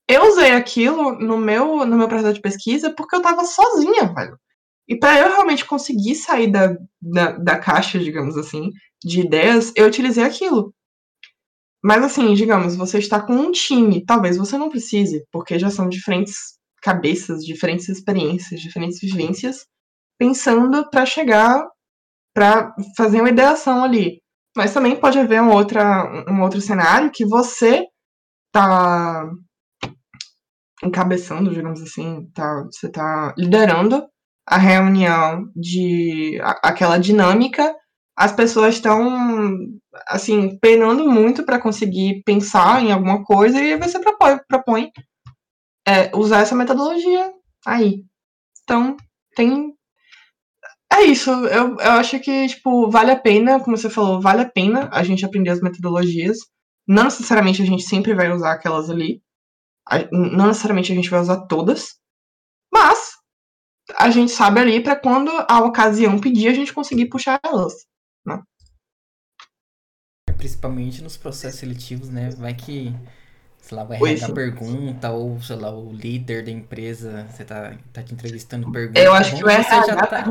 Eu 0.09 0.28
usei 0.28 0.53
aquilo 0.53 1.18
no 1.18 1.38
meu, 1.38 1.86
no 1.86 1.96
meu 1.96 2.09
processo 2.09 2.34
de 2.34 2.40
pesquisa 2.40 2.92
porque 2.94 3.16
eu 3.16 3.22
tava 3.22 3.44
sozinha, 3.44 4.12
velho. 4.12 4.38
E 4.88 4.98
para 4.98 5.20
eu 5.20 5.28
realmente 5.28 5.64
conseguir 5.64 6.14
sair 6.16 6.50
da, 6.50 6.76
da, 7.00 7.32
da, 7.32 7.59
caixa, 7.59 7.98
digamos 7.98 8.36
assim, 8.36 8.70
de 9.03 9.20
ideias, 9.20 9.72
eu 9.76 9.86
utilizei 9.86 10.24
aquilo. 10.24 10.74
Mas 11.82 12.03
assim, 12.05 12.34
digamos, 12.34 12.76
você 12.76 12.98
está 12.98 13.20
com 13.20 13.32
um 13.32 13.53
time, 13.53 14.05
talvez 14.05 14.36
você 14.36 14.59
não 14.59 14.68
precise, 14.68 15.24
porque 15.32 15.59
já 15.59 15.70
são 15.70 15.88
diferentes 15.88 16.59
cabeças, 16.82 17.44
diferentes 17.44 17.88
experiências, 17.88 18.61
diferentes 18.61 18.98
vivências, 19.00 19.64
pensando 20.18 20.88
para 20.90 21.07
chegar, 21.07 21.64
para 22.34 22.74
fazer 22.96 23.20
uma 23.20 23.30
ideação 23.30 23.84
ali. 23.84 24.20
Mas 24.57 24.74
também 24.74 24.98
pode 24.98 25.18
haver 25.18 25.40
um, 25.40 25.50
outra, 25.50 26.24
um 26.28 26.42
outro 26.42 26.61
cenário 26.61 27.11
que 27.11 27.24
você 27.24 27.86
tá 28.53 29.30
encabeçando, 30.82 31.50
digamos 31.52 31.80
assim, 31.80 32.28
tá, 32.34 32.64
você 32.64 32.86
está 32.86 33.34
liderando 33.38 34.06
a 34.46 34.58
reunião 34.58 35.48
de 35.54 36.38
a, 36.42 36.70
aquela 36.70 36.98
dinâmica, 36.98 37.74
as 38.16 38.32
pessoas 38.32 38.74
estão 38.74 39.08
assim 40.06 40.58
penando 40.58 41.08
muito 41.08 41.44
para 41.44 41.60
conseguir 41.60 42.22
pensar 42.24 42.82
em 42.82 42.92
alguma 42.92 43.24
coisa 43.24 43.60
e 43.60 43.76
você 43.76 43.98
propõe, 43.98 44.38
propõe 44.48 44.90
é, 45.86 46.14
usar 46.14 46.40
essa 46.40 46.54
metodologia 46.54 47.32
aí. 47.66 48.04
Então 48.62 48.96
tem 49.34 49.72
é 50.92 51.02
isso. 51.04 51.30
Eu, 51.30 51.76
eu 51.78 51.92
acho 51.92 52.20
que 52.20 52.48
tipo 52.48 52.90
vale 52.90 53.10
a 53.12 53.18
pena, 53.18 53.60
como 53.60 53.76
você 53.76 53.88
falou, 53.88 54.20
vale 54.20 54.42
a 54.42 54.48
pena 54.48 54.90
a 54.92 55.02
gente 55.02 55.24
aprender 55.24 55.50
as 55.50 55.60
metodologias. 55.60 56.38
Não 56.86 57.04
necessariamente 57.04 57.62
a 57.62 57.66
gente 57.66 57.84
sempre 57.84 58.14
vai 58.14 58.30
usar 58.32 58.52
aquelas 58.52 58.90
ali, 58.90 59.22
não 60.10 60.46
necessariamente 60.46 60.92
a 60.92 60.94
gente 60.94 61.10
vai 61.10 61.20
usar 61.20 61.46
todas, 61.46 61.96
mas 62.72 63.12
a 63.98 64.10
gente 64.10 64.32
sabe 64.32 64.60
ali 64.60 64.82
para 64.82 64.96
quando 64.96 65.30
a 65.48 65.60
ocasião 65.60 66.18
pedir 66.18 66.48
a 66.48 66.54
gente 66.54 66.72
conseguir 66.72 67.06
puxar 67.06 67.40
elas, 67.44 67.86
né? 68.24 68.40
Principalmente 70.36 71.02
nos 71.02 71.16
processos 71.16 71.60
seletivos, 71.60 72.08
né? 72.08 72.30
Vai 72.30 72.54
que, 72.54 72.94
sei 73.58 73.76
lá, 73.76 73.84
vai 73.84 73.98
RH 73.98 74.32
pergunta, 74.32 75.10
ou, 75.10 75.40
sei 75.40 75.56
lá, 75.56 75.74
o 75.74 75.92
líder 75.92 76.44
da 76.44 76.50
empresa, 76.50 77.26
você 77.28 77.44
tá, 77.44 77.76
tá 77.92 78.02
te 78.02 78.14
entrevistando 78.14 78.70
pergunta. 78.70 79.00
Eu 79.00 79.12
acho 79.12 79.36
que 79.36 79.44
o 79.44 79.48
RH 79.48 79.86
já 79.86 80.06
tá... 80.06 80.24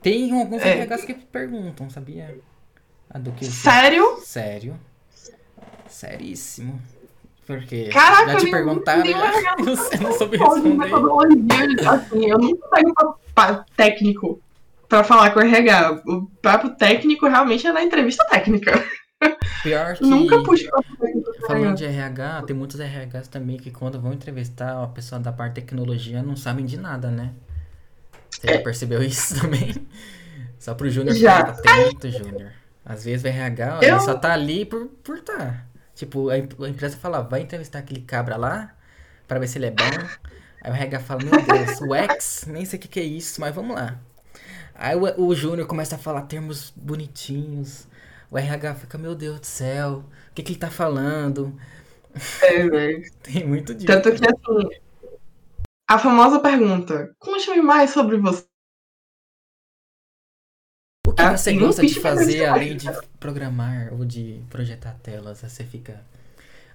Tem 0.00 0.32
alguns 0.40 0.62
é. 0.62 0.84
RHs 0.84 1.04
que 1.04 1.14
perguntam, 1.14 1.90
sabia? 1.90 2.40
A 3.10 3.18
que 3.20 3.44
Sério? 3.44 4.20
Sério. 4.22 4.78
Seríssimo. 5.88 6.80
Porque 7.48 7.84
Caraca, 7.84 8.32
já 8.32 8.38
te 8.40 8.50
perguntaram 8.50 9.06
e 9.06 9.14
você 9.64 9.96
não 10.04 10.12
soube 10.12 10.36
responder. 10.36 10.68
Metodologia, 10.68 11.90
assim, 11.90 12.26
eu 12.30 12.38
nunca 12.38 12.68
pego 12.68 13.18
pra 13.34 13.64
técnico 13.74 14.38
pra 14.86 15.02
falar 15.02 15.30
com 15.30 15.40
o 15.40 15.42
RH. 15.42 16.02
O 16.06 16.26
papo 16.42 16.68
técnico 16.76 17.26
realmente 17.26 17.66
é 17.66 17.72
na 17.72 17.82
entrevista 17.82 18.22
técnica. 18.26 18.84
Pior 19.62 19.94
que. 19.96 20.04
Nunca 20.04 20.42
puxo 20.42 20.68
Falando 21.46 21.78
de 21.78 21.86
RH, 21.86 22.42
tem 22.42 22.54
muitos 22.54 22.78
RHs 22.78 23.28
também 23.28 23.56
que 23.56 23.70
quando 23.70 23.98
vão 23.98 24.12
entrevistar 24.12 24.84
a 24.84 24.86
pessoa 24.86 25.18
da 25.18 25.32
parte 25.32 25.54
de 25.54 25.62
tecnologia 25.62 26.22
não 26.22 26.36
sabem 26.36 26.66
de 26.66 26.76
nada, 26.76 27.10
né? 27.10 27.30
Você 28.30 28.50
é. 28.50 28.54
já 28.56 28.60
percebeu 28.60 29.02
isso 29.02 29.34
também? 29.40 29.72
Só 30.58 30.74
pro 30.74 30.90
Júnior 30.90 31.16
ficar 31.16 31.48
atento, 31.48 32.10
Júnior. 32.10 32.52
Às 32.84 33.06
vezes 33.06 33.24
o 33.24 33.28
RH, 33.28 33.78
eu... 33.80 33.88
ele 33.88 34.00
só 34.00 34.14
tá 34.14 34.34
ali 34.34 34.66
por, 34.66 34.86
por 35.02 35.20
tá. 35.20 35.64
Tipo, 35.98 36.30
a, 36.30 36.38
empresa 36.38 36.96
fala, 36.96 37.22
vai 37.22 37.40
entrevistar 37.40 37.80
aquele 37.80 38.02
cabra 38.02 38.36
lá, 38.36 38.72
para 39.26 39.40
ver 39.40 39.48
se 39.48 39.58
ele 39.58 39.66
é 39.66 39.70
bom. 39.72 40.08
Aí 40.62 40.70
o 40.70 40.74
RH 40.74 41.00
fala, 41.00 41.24
meu 41.24 41.42
Deus, 41.42 41.80
o 41.80 41.92
X, 41.92 42.44
nem 42.46 42.64
sei 42.64 42.78
o 42.78 42.82
que, 42.82 42.86
que 42.86 43.00
é 43.00 43.02
isso, 43.02 43.40
mas 43.40 43.52
vamos 43.52 43.74
lá. 43.74 43.98
Aí 44.76 44.94
o, 44.94 45.26
o 45.26 45.34
Júnior 45.34 45.66
começa 45.66 45.96
a 45.96 45.98
falar 45.98 46.22
termos 46.22 46.72
bonitinhos. 46.76 47.88
O 48.30 48.38
RH 48.38 48.76
fica, 48.76 48.96
meu 48.96 49.16
Deus 49.16 49.40
do 49.40 49.46
céu, 49.46 50.04
o 50.30 50.34
que, 50.36 50.44
que 50.44 50.52
ele 50.52 50.60
tá 50.60 50.70
falando? 50.70 51.58
É, 52.42 52.68
velho. 52.68 53.02
Tem 53.20 53.44
muito 53.44 53.74
disso. 53.74 53.86
Tanto 53.86 54.12
que 54.12 54.24
assim, 54.24 54.68
a 55.88 55.98
famosa 55.98 56.38
pergunta: 56.38 57.12
conte-me 57.18 57.60
mais 57.60 57.90
sobre 57.90 58.18
você. 58.18 58.46
O 61.18 61.26
que 61.26 61.34
Ah, 61.34 61.36
você 61.36 61.52
gosta 61.52 61.84
de 61.84 61.94
fazer 62.00 62.46
além 62.46 62.76
de 62.76 62.88
programar 63.18 63.92
ou 63.92 64.04
de 64.04 64.40
projetar 64.48 64.94
telas? 65.02 65.42
Aí 65.44 65.50
você 65.50 65.64
fica. 65.64 66.00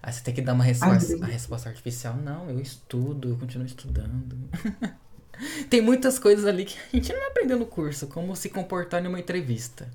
Aí 0.01 0.11
você 0.13 0.23
tem 0.23 0.33
que 0.33 0.41
dar 0.41 0.53
uma 0.53 0.63
resposta, 0.63 1.23
a 1.23 1.27
resposta 1.27 1.69
artificial. 1.69 2.15
Não, 2.17 2.49
eu 2.49 2.59
estudo, 2.59 3.29
eu 3.29 3.37
continuo 3.37 3.65
estudando. 3.65 4.37
tem 5.69 5.81
muitas 5.81 6.19
coisas 6.19 6.45
ali 6.45 6.65
que 6.65 6.77
a 6.77 6.95
gente 6.95 7.13
não 7.13 7.27
aprendeu 7.27 7.57
no 7.57 7.65
curso, 7.65 8.07
como 8.07 8.35
se 8.35 8.49
comportar 8.49 9.01
numa 9.01 9.19
entrevista, 9.19 9.89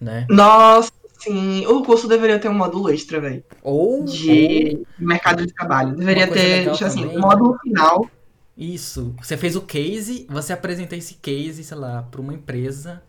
né? 0.00 0.26
Nossa, 0.30 0.92
sim. 1.20 1.66
O 1.66 1.82
curso 1.84 2.08
deveria 2.08 2.38
ter 2.38 2.48
um 2.48 2.54
módulo 2.54 2.90
extra, 2.90 3.20
velho. 3.20 3.44
Ou, 3.62 4.04
ou 4.04 4.04
De 4.04 4.86
mercado 4.98 5.46
de 5.46 5.52
trabalho. 5.54 5.96
Deveria 5.96 6.28
ter, 6.30 6.70
tipo 6.72 6.84
assim, 6.84 7.06
um 7.06 7.20
módulo 7.20 7.58
final. 7.60 8.10
Isso. 8.56 9.14
Você 9.22 9.36
fez 9.36 9.54
o 9.56 9.62
case, 9.62 10.26
você 10.30 10.52
apresenta 10.52 10.96
esse 10.96 11.14
case, 11.14 11.62
sei 11.62 11.76
lá, 11.76 12.02
para 12.02 12.20
uma 12.20 12.32
empresa, 12.34 13.02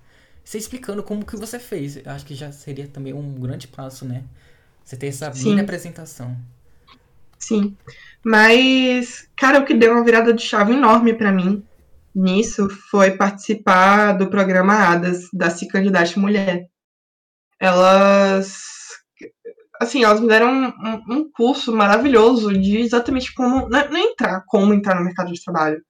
você 0.47 0.57
explicando 0.57 1.03
como 1.03 1.25
que 1.25 1.35
você 1.35 1.59
fez. 1.59 2.05
Acho 2.07 2.25
que 2.25 2.33
já 2.33 2.51
seria 2.53 2.87
também 2.87 3.13
um 3.13 3.33
grande 3.35 3.67
passo, 3.67 4.05
né? 4.05 4.23
Você 4.83 4.95
ter 4.95 5.07
essa 5.07 5.33
Sim. 5.33 5.49
mini 5.49 5.61
apresentação. 5.61 6.37
Sim. 7.37 7.75
Mas, 8.23 9.27
cara, 9.37 9.59
o 9.59 9.65
que 9.65 9.73
deu 9.73 9.91
uma 9.91 10.05
virada 10.05 10.33
de 10.33 10.41
chave 10.41 10.71
enorme 10.73 11.13
pra 11.13 11.31
mim 11.33 11.63
nisso 12.15 12.69
foi 12.89 13.11
participar 13.11 14.13
do 14.13 14.29
programa 14.29 14.73
ADAS, 14.73 15.27
da 15.33 15.49
Se 15.49 15.67
Candidate 15.67 16.17
Mulher. 16.17 16.65
Elas, 17.59 18.63
assim, 19.81 20.03
elas 20.03 20.19
me 20.21 20.27
deram 20.27 20.49
um, 20.51 21.13
um- 21.15 21.31
curso 21.31 21.75
maravilhoso 21.75 22.53
de 22.53 22.77
exatamente 22.77 23.33
como, 23.33 23.69
não 23.69 23.79
é, 23.79 23.87
é 23.91 23.99
entrar, 23.99 24.43
como 24.47 24.73
entrar 24.73 24.95
no 24.95 25.05
mercado 25.05 25.31
de 25.31 25.43
trabalho, 25.43 25.81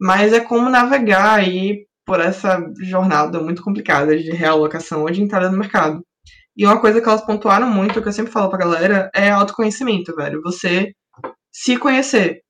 mas 0.00 0.32
é 0.32 0.40
como 0.40 0.70
navegar 0.70 1.38
aí 1.38 1.86
por 2.10 2.18
essa 2.18 2.60
jornada 2.80 3.38
muito 3.38 3.62
complicada 3.62 4.18
de 4.18 4.32
realocação 4.32 5.02
ou 5.02 5.10
de 5.12 5.22
entrada 5.22 5.48
no 5.48 5.56
mercado. 5.56 6.04
E 6.56 6.66
uma 6.66 6.80
coisa 6.80 7.00
que 7.00 7.08
elas 7.08 7.24
pontuaram 7.24 7.70
muito, 7.70 8.02
que 8.02 8.08
eu 8.08 8.12
sempre 8.12 8.32
falo 8.32 8.50
pra 8.50 8.58
galera, 8.58 9.08
é 9.14 9.30
autoconhecimento, 9.30 10.12
velho. 10.16 10.42
Você 10.42 10.90
se 11.54 11.76
conhecer. 11.76 12.40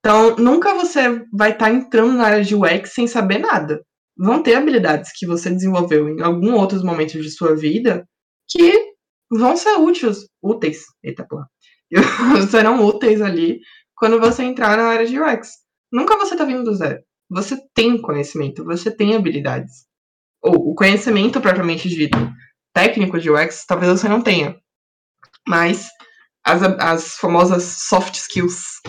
Então, 0.00 0.36
nunca 0.36 0.74
você 0.74 1.24
vai 1.32 1.52
estar 1.52 1.70
entrando 1.70 2.12
na 2.12 2.24
área 2.24 2.44
de 2.44 2.54
UX 2.54 2.92
sem 2.92 3.06
saber 3.06 3.38
nada. 3.38 3.82
Vão 4.14 4.42
ter 4.42 4.56
habilidades 4.56 5.10
que 5.18 5.26
você 5.26 5.48
desenvolveu 5.48 6.06
em 6.10 6.20
algum 6.20 6.52
outros 6.52 6.82
momentos 6.82 7.22
de 7.22 7.30
sua 7.30 7.56
vida 7.56 8.04
que 8.46 8.92
vão 9.32 9.56
ser 9.56 9.74
úteis, 9.78 10.26
úteis, 10.42 10.84
eita 11.02 11.26
porra, 11.26 11.48
serão 12.50 12.84
úteis 12.84 13.22
ali 13.22 13.58
quando 13.96 14.20
você 14.20 14.42
entrar 14.42 14.76
na 14.76 14.84
área 14.84 15.06
de 15.06 15.18
UX. 15.18 15.48
Nunca 15.90 16.18
você 16.18 16.36
tá 16.36 16.44
vindo 16.44 16.62
do 16.62 16.74
zero. 16.74 17.02
Você 17.30 17.56
tem 17.74 18.00
conhecimento, 18.00 18.64
você 18.64 18.90
tem 18.90 19.14
habilidades. 19.14 19.86
Ou 20.42 20.70
o 20.70 20.74
conhecimento 20.74 21.40
propriamente 21.40 21.88
dito, 21.88 22.16
técnico 22.72 23.18
de 23.18 23.30
UX, 23.30 23.64
talvez 23.66 23.90
você 24.00 24.08
não 24.08 24.22
tenha. 24.22 24.56
Mas 25.46 25.88
as, 26.44 26.62
as 26.62 27.16
famosas 27.16 27.64
soft 27.88 28.14
skills 28.14 28.80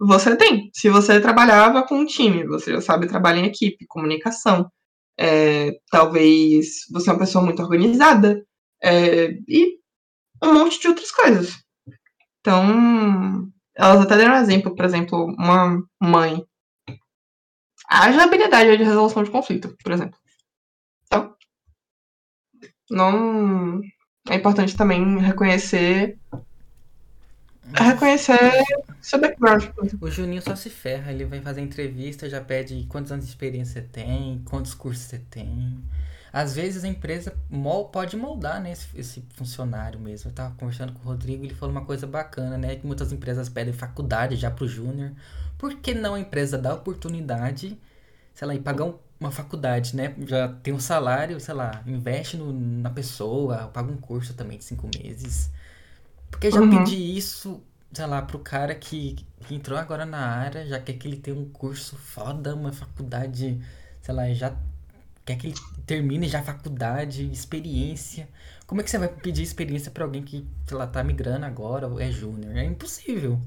você 0.00 0.36
tem. 0.36 0.70
Se 0.74 0.88
você 0.90 1.20
trabalhava 1.20 1.82
com 1.86 1.96
um 1.98 2.06
time, 2.06 2.46
você 2.46 2.72
já 2.72 2.80
sabe 2.80 3.06
trabalhar 3.06 3.40
em 3.40 3.46
equipe, 3.46 3.86
comunicação. 3.86 4.70
É, 5.18 5.72
talvez 5.90 6.86
você 6.92 7.10
é 7.10 7.12
uma 7.12 7.18
pessoa 7.18 7.44
muito 7.44 7.62
organizada. 7.62 8.44
é, 8.82 9.30
e 9.48 9.78
um 10.42 10.54
monte 10.54 10.80
de 10.80 10.88
outras 10.88 11.10
coisas. 11.10 11.54
Então, 12.40 13.48
elas 13.74 14.02
até 14.02 14.16
deram 14.16 14.34
um 14.34 14.38
exemplo, 14.38 14.74
por 14.74 14.84
exemplo, 14.84 15.24
uma 15.38 15.82
mãe. 16.02 16.44
Haja 17.88 18.24
habilidade 18.24 18.76
de 18.76 18.84
resolução 18.84 19.22
de 19.22 19.30
conflito, 19.30 19.76
por 19.82 19.92
exemplo. 19.92 20.18
Então, 21.06 21.34
não. 22.90 23.80
É 24.28 24.36
importante 24.36 24.76
também 24.76 25.18
reconhecer. 25.18 26.18
Reconhecer 27.76 28.38
seu 29.00 29.20
background. 29.20 29.64
O 30.00 30.10
Juninho 30.10 30.42
só 30.42 30.54
se 30.54 30.70
ferra, 30.70 31.12
ele 31.12 31.24
vai 31.24 31.40
fazer 31.40 31.60
entrevista, 31.60 32.28
já 32.28 32.40
pede 32.40 32.86
quantos 32.88 33.10
anos 33.10 33.24
de 33.24 33.30
experiência 33.30 33.80
você 33.80 33.88
tem, 33.88 34.42
quantos 34.44 34.74
cursos 34.74 35.04
você 35.04 35.18
tem. 35.18 35.82
Às 36.32 36.54
vezes 36.56 36.84
a 36.84 36.88
empresa 36.88 37.34
mol- 37.48 37.88
pode 37.88 38.16
moldar, 38.16 38.60
né, 38.60 38.72
esse, 38.72 38.88
esse 38.94 39.24
funcionário 39.34 40.00
mesmo. 40.00 40.30
Eu 40.30 40.34
tava 40.34 40.54
conversando 40.56 40.92
com 40.92 41.00
o 41.00 41.04
Rodrigo, 41.04 41.44
ele 41.44 41.54
falou 41.54 41.74
uma 41.74 41.84
coisa 41.84 42.06
bacana, 42.06 42.58
né, 42.58 42.76
que 42.76 42.86
muitas 42.86 43.12
empresas 43.12 43.48
pedem 43.48 43.72
faculdade 43.72 44.36
já 44.36 44.50
pro 44.50 44.66
júnior. 44.66 45.12
Por 45.58 45.76
que 45.76 45.94
não 45.94 46.14
a 46.14 46.20
empresa 46.20 46.58
dá 46.58 46.74
oportunidade, 46.74 47.78
sei 48.34 48.48
lá, 48.48 48.54
e 48.54 48.60
pagar 48.60 48.84
um- 48.86 48.98
uma 49.20 49.30
faculdade, 49.32 49.96
né? 49.96 50.14
Já 50.26 50.48
tem 50.48 50.74
um 50.74 50.80
salário, 50.80 51.40
sei 51.40 51.54
lá, 51.54 51.82
investe 51.86 52.36
no- 52.36 52.52
na 52.52 52.90
pessoa, 52.90 53.68
paga 53.68 53.90
um 53.92 53.96
curso 53.98 54.34
também 54.34 54.58
de 54.58 54.64
cinco 54.64 54.88
meses. 54.88 55.50
Porque 56.30 56.50
já 56.50 56.62
Uhum. 56.62 56.62
pedi 56.62 57.16
isso, 57.16 57.62
sei 57.92 58.06
lá, 58.06 58.22
pro 58.22 58.38
cara 58.38 58.74
que, 58.74 59.16
que 59.46 59.54
entrou 59.54 59.78
agora 59.78 60.04
na 60.06 60.18
área, 60.18 60.66
já 60.66 60.80
quer 60.80 60.94
que 60.94 61.06
ele 61.08 61.16
tenha 61.18 61.36
um 61.38 61.48
curso 61.50 61.96
foda, 61.96 62.54
uma 62.54 62.72
faculdade, 62.72 63.60
sei 64.02 64.14
lá, 64.14 64.32
já 64.34 64.56
quer 65.24 65.36
que 65.38 65.48
ele 65.48 65.56
termine 65.86 66.28
já 66.28 66.40
a 66.40 66.42
faculdade, 66.44 67.30
experiência. 67.32 68.28
Como 68.66 68.80
é 68.80 68.84
que 68.84 68.90
você 68.90 68.98
vai 68.98 69.08
pedir 69.08 69.42
experiência 69.42 69.90
pra 69.90 70.04
alguém 70.04 70.22
que, 70.24 70.46
sei 70.66 70.76
lá, 70.76 70.86
tá 70.86 71.02
migrando 71.04 71.46
agora 71.46 71.88
ou 71.88 72.00
é 72.00 72.10
júnior? 72.10 72.56
É 72.56 72.64
impossível. 72.64 73.40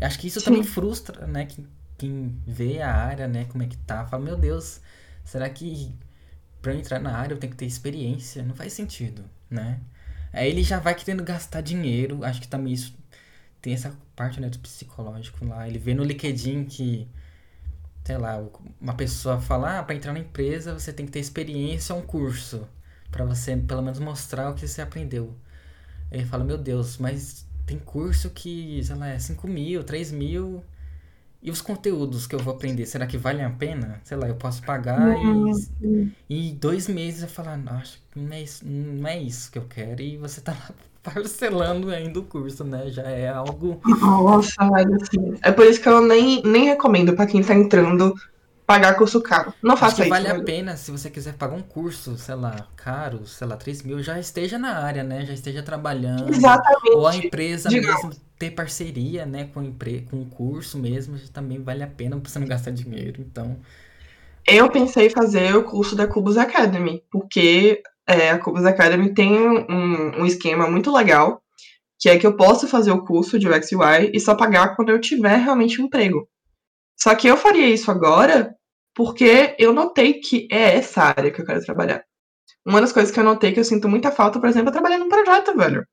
Acho 0.00 0.18
que 0.18 0.26
isso 0.28 0.40
Sim. 0.40 0.44
também 0.44 0.62
frustra, 0.64 1.26
né, 1.26 1.46
quem, 1.46 1.66
quem 1.98 2.42
vê 2.46 2.80
a 2.80 2.92
área, 2.94 3.28
né, 3.28 3.44
como 3.46 3.62
é 3.62 3.66
que 3.66 3.76
tá, 3.78 4.06
fala, 4.06 4.24
meu 4.24 4.36
Deus, 4.36 4.80
será 5.24 5.48
que 5.50 5.94
pra 6.62 6.72
eu 6.72 6.78
entrar 6.78 7.00
na 7.00 7.16
área 7.16 7.34
eu 7.34 7.38
tenho 7.38 7.52
que 7.52 7.58
ter 7.58 7.66
experiência? 7.66 8.42
Não 8.42 8.54
faz 8.54 8.72
sentido, 8.72 9.24
né? 9.50 9.80
Aí 10.32 10.48
ele 10.50 10.62
já 10.62 10.78
vai 10.78 10.94
querendo 10.94 11.24
gastar 11.24 11.60
dinheiro, 11.62 12.24
acho 12.24 12.40
que 12.40 12.48
também 12.48 12.72
isso 12.74 12.94
tem 13.62 13.74
essa 13.74 13.94
parte, 14.16 14.40
né, 14.40 14.48
do 14.50 14.58
psicológico 14.60 15.44
lá. 15.46 15.68
Ele 15.68 15.78
vê 15.78 15.94
no 15.94 16.04
LinkedIn 16.04 16.64
que, 16.64 17.08
sei 18.04 18.18
lá, 18.18 18.42
uma 18.80 18.94
pessoa 18.94 19.40
fala, 19.40 19.78
ah, 19.78 19.82
pra 19.82 19.94
entrar 19.94 20.12
na 20.12 20.18
empresa 20.20 20.74
você 20.74 20.92
tem 20.92 21.06
que 21.06 21.12
ter 21.12 21.20
experiência 21.20 21.94
ou 21.94 22.00
um 22.02 22.06
curso, 22.06 22.66
pra 23.10 23.24
você 23.24 23.56
pelo 23.56 23.82
menos 23.82 23.98
mostrar 23.98 24.50
o 24.50 24.54
que 24.54 24.66
você 24.66 24.82
aprendeu. 24.82 25.36
Ele 26.10 26.26
fala, 26.26 26.44
meu 26.44 26.58
Deus, 26.58 26.98
mas 26.98 27.46
tem 27.70 27.78
curso 27.78 28.30
que, 28.30 28.82
sei 28.82 28.96
lá, 28.96 29.08
é 29.08 29.18
5 29.18 29.46
mil, 29.46 29.84
3 29.84 30.10
mil. 30.10 30.62
E 31.42 31.50
os 31.50 31.62
conteúdos 31.62 32.26
que 32.26 32.34
eu 32.34 32.38
vou 32.38 32.52
aprender, 32.52 32.84
será 32.84 33.06
que 33.06 33.16
valem 33.16 33.44
a 33.44 33.50
pena? 33.50 34.00
Sei 34.04 34.16
lá, 34.16 34.28
eu 34.28 34.34
posso 34.34 34.62
pagar 34.62 35.16
e, 35.16 36.12
e 36.28 36.52
dois 36.52 36.86
meses 36.86 37.22
eu 37.22 37.28
falar, 37.28 37.56
"Não, 37.56 37.72
acho 37.74 37.98
que 38.12 38.20
não 38.20 38.32
é, 38.34 38.42
isso, 38.42 38.66
não 38.66 39.08
é 39.08 39.18
isso 39.18 39.50
que 39.50 39.58
eu 39.58 39.64
quero. 39.64 40.02
E 40.02 40.18
você 40.18 40.40
tá 40.42 40.52
lá 40.52 40.70
parcelando 41.02 41.88
ainda 41.90 42.20
o 42.20 42.24
curso, 42.24 42.62
né? 42.64 42.90
Já 42.90 43.04
é 43.04 43.28
algo. 43.28 43.80
Nossa, 43.86 44.52
assim. 45.02 45.34
É 45.42 45.50
por 45.50 45.64
isso 45.64 45.80
que 45.80 45.88
eu 45.88 46.02
nem, 46.02 46.42
nem 46.42 46.64
recomendo 46.66 47.14
pra 47.14 47.26
quem 47.26 47.42
tá 47.42 47.54
entrando 47.54 48.14
pagar 48.70 48.94
curso 48.94 49.20
caro. 49.20 49.52
Não 49.60 49.72
Acho 49.72 49.80
faça 49.80 49.96
que 49.96 50.02
isso, 50.02 50.10
vale 50.10 50.28
a 50.28 50.44
pena 50.44 50.76
se 50.76 50.92
você 50.92 51.10
quiser 51.10 51.34
pagar 51.34 51.56
um 51.56 51.62
curso, 51.62 52.16
sei 52.16 52.36
lá, 52.36 52.68
caro, 52.76 53.26
sei 53.26 53.44
lá, 53.44 53.56
3 53.56 53.82
mil, 53.82 54.00
já 54.00 54.16
esteja 54.16 54.58
na 54.58 54.78
área, 54.78 55.02
né? 55.02 55.26
Já 55.26 55.32
esteja 55.32 55.60
trabalhando. 55.60 56.22
Ou 56.22 56.28
a 56.28 56.36
Exatamente. 56.36 57.26
empresa 57.26 57.68
Digamos. 57.68 58.04
mesmo 58.04 58.20
ter 58.38 58.52
parceria, 58.52 59.26
né, 59.26 59.50
com, 59.52 59.60
empre... 59.60 60.06
com 60.08 60.22
o 60.22 60.26
curso 60.26 60.78
mesmo, 60.78 61.18
também 61.32 61.60
vale 61.60 61.82
a 61.82 61.86
pena 61.88 62.16
pra 62.18 62.30
você 62.30 62.38
não 62.38 62.46
gastar 62.46 62.70
dinheiro. 62.70 63.20
Então, 63.20 63.58
Eu 64.46 64.70
pensei 64.70 65.08
em 65.08 65.10
fazer 65.10 65.54
o 65.56 65.64
curso 65.64 65.96
da 65.96 66.06
Cubus 66.06 66.38
Academy, 66.38 67.02
porque 67.10 67.82
é, 68.06 68.30
a 68.30 68.38
Cubus 68.38 68.64
Academy 68.64 69.12
tem 69.12 69.32
um, 69.32 70.20
um 70.20 70.26
esquema 70.26 70.70
muito 70.70 70.92
legal, 70.92 71.42
que 71.98 72.08
é 72.08 72.16
que 72.16 72.26
eu 72.26 72.36
posso 72.36 72.68
fazer 72.68 72.92
o 72.92 73.04
curso 73.04 73.36
de 73.36 73.48
UX 73.48 73.72
UI 73.72 74.12
e 74.14 74.20
só 74.20 74.34
pagar 74.36 74.76
quando 74.76 74.90
eu 74.90 75.00
tiver 75.00 75.36
realmente 75.36 75.82
um 75.82 75.86
emprego. 75.86 76.26
Só 76.96 77.14
que 77.14 77.26
eu 77.26 77.36
faria 77.36 77.68
isso 77.68 77.90
agora 77.90 78.54
porque 78.94 79.54
eu 79.58 79.72
notei 79.72 80.14
que 80.14 80.48
é 80.50 80.76
essa 80.76 81.02
área 81.02 81.30
que 81.30 81.40
eu 81.40 81.46
quero 81.46 81.64
trabalhar. 81.64 82.04
Uma 82.64 82.80
das 82.80 82.92
coisas 82.92 83.12
que 83.12 83.18
eu 83.18 83.24
notei 83.24 83.52
que 83.52 83.60
eu 83.60 83.64
sinto 83.64 83.88
muita 83.88 84.10
falta, 84.10 84.38
por 84.38 84.48
exemplo, 84.48 84.70
é 84.70 84.72
trabalhar 84.72 84.98
num 84.98 85.08
projeto, 85.08 85.56
velho. 85.56 85.86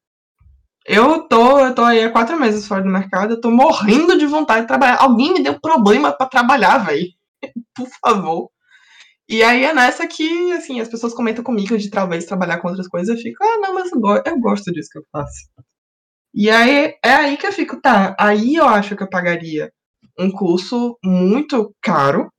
Eu 0.85 1.27
tô, 1.27 1.59
eu 1.59 1.75
tô 1.75 1.83
aí 1.83 2.03
há 2.03 2.11
quatro 2.11 2.39
meses 2.39 2.67
fora 2.67 2.81
do 2.81 2.89
mercado, 2.89 3.33
eu 3.33 3.41
tô 3.41 3.51
morrendo 3.51 4.17
de 4.17 4.25
vontade 4.25 4.61
de 4.61 4.67
trabalhar. 4.67 5.01
Alguém 5.01 5.33
me 5.33 5.43
deu 5.43 5.59
problema 5.59 6.11
pra 6.13 6.27
trabalhar, 6.27 6.77
velho. 6.79 7.07
Por 7.75 7.87
favor. 8.01 8.49
E 9.29 9.43
aí 9.43 9.65
é 9.65 9.73
nessa 9.73 10.07
que, 10.07 10.53
assim, 10.53 10.79
as 10.79 10.87
pessoas 10.87 11.13
comentam 11.13 11.43
comigo 11.43 11.77
de 11.77 11.89
talvez 11.89 12.25
trabalhar 12.25 12.59
com 12.59 12.69
outras 12.69 12.87
coisas, 12.87 13.15
eu 13.15 13.21
fico, 13.21 13.43
ah, 13.43 13.57
não, 13.59 13.73
mas 13.73 13.91
eu, 13.91 13.99
eu 14.25 14.39
gosto 14.39 14.71
disso 14.71 14.89
que 14.91 14.99
eu 14.99 15.05
faço. 15.11 15.49
E 16.33 16.49
aí 16.49 16.95
é 17.03 17.13
aí 17.13 17.37
que 17.37 17.47
eu 17.47 17.51
fico, 17.51 17.81
tá, 17.81 18.15
aí 18.19 18.55
eu 18.55 18.65
acho 18.65 18.95
que 18.95 19.03
eu 19.03 19.09
pagaria 19.09 19.71
um 20.19 20.31
curso 20.31 20.97
muito 21.03 21.75
caro 21.81 22.31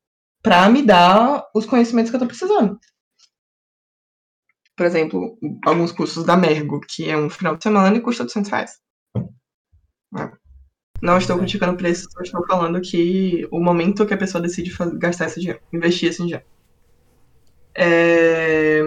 pra 0.49 0.67
me 0.71 0.83
dar 0.83 1.47
os 1.55 1.67
conhecimentos 1.67 2.11
que 2.11 2.17
eu 2.17 2.21
tô 2.21 2.27
precisando. 2.27 2.81
Por 4.75 4.87
exemplo, 4.87 5.37
alguns 5.67 5.93
cursos 5.93 6.25
da 6.25 6.39
Mergo, 6.39 6.81
que 6.81 7.11
é 7.11 7.17
um 7.17 7.29
final 7.29 7.55
de 7.55 7.63
semana 7.63 7.95
e 7.95 8.01
custa 8.01 8.23
800 8.23 8.51
reais. 8.51 8.71
Não 11.03 11.19
estou 11.19 11.37
é. 11.37 11.39
criticando 11.41 11.75
o 11.75 11.77
preço, 11.77 12.09
só 12.11 12.23
estou 12.23 12.47
falando 12.47 12.81
que 12.81 13.47
o 13.51 13.61
momento 13.61 14.07
que 14.07 14.15
a 14.15 14.19
pessoa 14.19 14.41
decide 14.41 14.75
gastar 14.95 15.27
esse 15.27 15.39
dinheiro, 15.39 15.61
investir 15.71 16.09
esse 16.09 16.23
dinheiro. 16.23 16.45
É, 17.75 18.81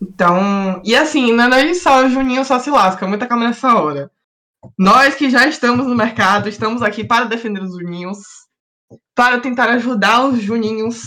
Então, 0.00 0.80
e 0.84 0.94
assim, 0.94 1.32
não 1.32 1.52
é 1.52 1.74
só 1.74 2.04
o 2.04 2.08
Juninho 2.08 2.44
só 2.44 2.60
se 2.60 2.70
lasca, 2.70 3.08
muita 3.08 3.26
calma 3.26 3.46
nessa 3.46 3.74
hora. 3.74 4.08
Nós 4.78 5.16
que 5.16 5.28
já 5.28 5.48
estamos 5.48 5.86
no 5.86 5.96
mercado, 5.96 6.48
estamos 6.48 6.80
aqui 6.80 7.02
para 7.02 7.24
defender 7.24 7.60
os 7.60 7.72
Juninhos, 7.72 8.18
para 9.14 9.40
tentar 9.40 9.68
ajudar 9.70 10.26
os 10.26 10.42
Juninhos. 10.42 11.02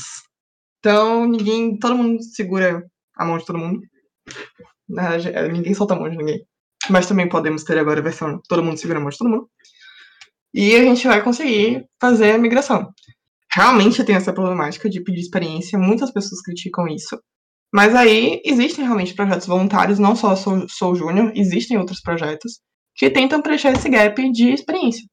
Então, 0.79 1.25
ninguém, 1.25 1.77
todo 1.77 1.95
mundo 1.95 2.21
segura 2.23 2.83
a 3.17 3.25
mão 3.25 3.37
de 3.37 3.45
todo 3.45 3.59
mundo. 3.59 3.81
É, 5.33 5.47
Ninguém 5.47 5.73
solta 5.73 5.95
a 5.95 5.99
mão 5.99 6.09
de 6.09 6.17
ninguém. 6.17 6.45
Mas 6.89 7.07
também 7.07 7.27
podemos 7.27 7.63
ter 7.63 7.77
agora 7.79 7.99
a 7.99 8.03
versão 8.03 8.39
todo 8.47 8.63
mundo 8.63 8.77
segura 8.77 8.99
a 8.99 9.01
mão 9.01 9.09
de 9.09 9.17
todo 9.17 9.29
mundo. 9.29 9.49
E 10.53 10.75
a 10.75 10.83
gente 10.83 11.07
vai 11.07 11.23
conseguir 11.23 11.85
fazer 11.99 12.31
a 12.31 12.37
migração. 12.37 12.93
Realmente 13.51 14.03
tem 14.03 14.15
essa 14.15 14.33
problemática 14.33 14.89
de 14.89 15.01
pedir 15.01 15.21
experiência, 15.21 15.79
muitas 15.79 16.11
pessoas 16.11 16.41
criticam 16.41 16.87
isso. 16.87 17.19
Mas 17.73 17.95
aí 17.95 18.41
existem 18.45 18.85
realmente 18.85 19.13
projetos 19.13 19.47
voluntários, 19.47 19.99
não 19.99 20.15
só 20.15 20.35
Sou, 20.35 20.67
Sou 20.69 20.95
Júnior, 20.95 21.31
existem 21.35 21.77
outros 21.77 22.01
projetos 22.01 22.59
que 22.95 23.09
tentam 23.09 23.41
preencher 23.41 23.73
esse 23.73 23.89
gap 23.89 24.31
de 24.31 24.49
experiência. 24.49 25.03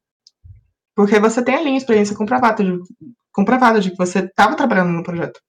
Porque 0.94 1.18
você 1.18 1.42
tem 1.42 1.54
ali 1.54 1.70
a 1.70 1.76
experiência 1.76 2.14
comprovada 2.16 2.62
de, 2.62 2.78
comprovada 3.32 3.80
de 3.80 3.90
que 3.90 3.96
você 3.96 4.20
estava 4.20 4.56
trabalhando 4.56 4.92
no 4.92 5.02
projeto. 5.02 5.40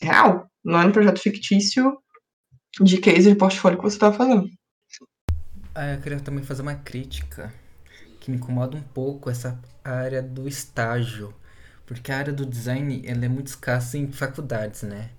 Real. 0.00 0.46
Não 0.64 0.80
é 0.80 0.86
um 0.86 0.92
projeto 0.92 1.20
fictício 1.20 1.98
de 2.80 2.98
case 2.98 3.28
de 3.28 3.36
portfólio 3.36 3.78
que 3.78 3.84
você 3.84 3.96
estava 3.96 4.16
fazendo. 4.16 4.48
Ah, 5.74 5.94
eu 5.94 6.00
queria 6.00 6.20
também 6.20 6.44
fazer 6.44 6.62
uma 6.62 6.74
crítica 6.74 7.52
que 8.20 8.30
me 8.30 8.36
incomoda 8.36 8.76
um 8.76 8.82
pouco 8.82 9.28
essa 9.30 9.58
área 9.84 10.22
do 10.22 10.46
estágio, 10.46 11.34
porque 11.86 12.12
a 12.12 12.18
área 12.18 12.32
do 12.32 12.46
design 12.46 13.02
ela 13.04 13.24
é 13.24 13.28
muito 13.28 13.48
escassa 13.48 13.98
em 13.98 14.10
faculdades, 14.12 14.82
né? 14.82 15.10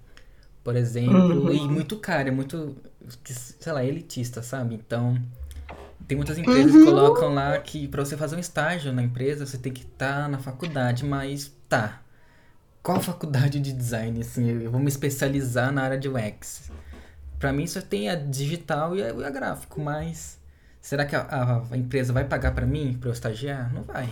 Por 0.63 0.75
exemplo, 0.75 1.45
Uhum. 1.47 1.53
e 1.53 1.67
muito 1.67 1.97
cara, 1.97 2.29
é 2.29 2.31
muito, 2.31 2.77
sei 3.25 3.73
lá, 3.73 3.83
elitista, 3.83 4.41
sabe? 4.41 4.75
Então, 4.75 5.21
tem 6.07 6.17
muitas 6.17 6.37
empresas 6.37 6.71
que 6.71 6.77
Uhum. 6.77 6.85
colocam 6.85 7.33
lá 7.33 7.57
que 7.59 7.87
pra 7.87 8.03
você 8.05 8.17
fazer 8.17 8.35
um 8.35 8.39
estágio 8.39 8.91
na 8.93 9.01
empresa, 9.03 9.45
você 9.45 9.57
tem 9.57 9.71
que 9.73 9.81
estar 9.83 10.29
na 10.29 10.39
faculdade, 10.39 11.05
mas 11.05 11.51
tá. 11.69 12.01
Qual 12.81 12.99
faculdade 13.01 13.59
de 13.59 13.73
design, 13.73 14.21
assim? 14.21 14.47
Eu 14.63 14.71
vou 14.71 14.79
me 14.81 14.87
especializar 14.89 15.71
na 15.71 15.83
área 15.83 15.97
de 15.97 16.09
UX. 16.09 16.71
Pra 17.39 17.53
mim 17.53 17.67
só 17.67 17.81
tem 17.81 18.09
a 18.09 18.15
digital 18.15 18.95
e 18.95 19.03
a, 19.03 19.09
e 19.13 19.23
a 19.25 19.29
gráfico, 19.29 19.81
mas 19.81 20.39
será 20.81 21.05
que 21.05 21.15
a, 21.15 21.21
a- 21.21 21.63
a 21.71 21.77
empresa 21.77 22.13
vai 22.13 22.25
pagar 22.25 22.53
pra 22.53 22.65
mim 22.65 22.97
pra 22.99 23.09
eu 23.09 23.13
estagiar? 23.13 23.73
Não 23.73 23.83
vai. 23.83 24.09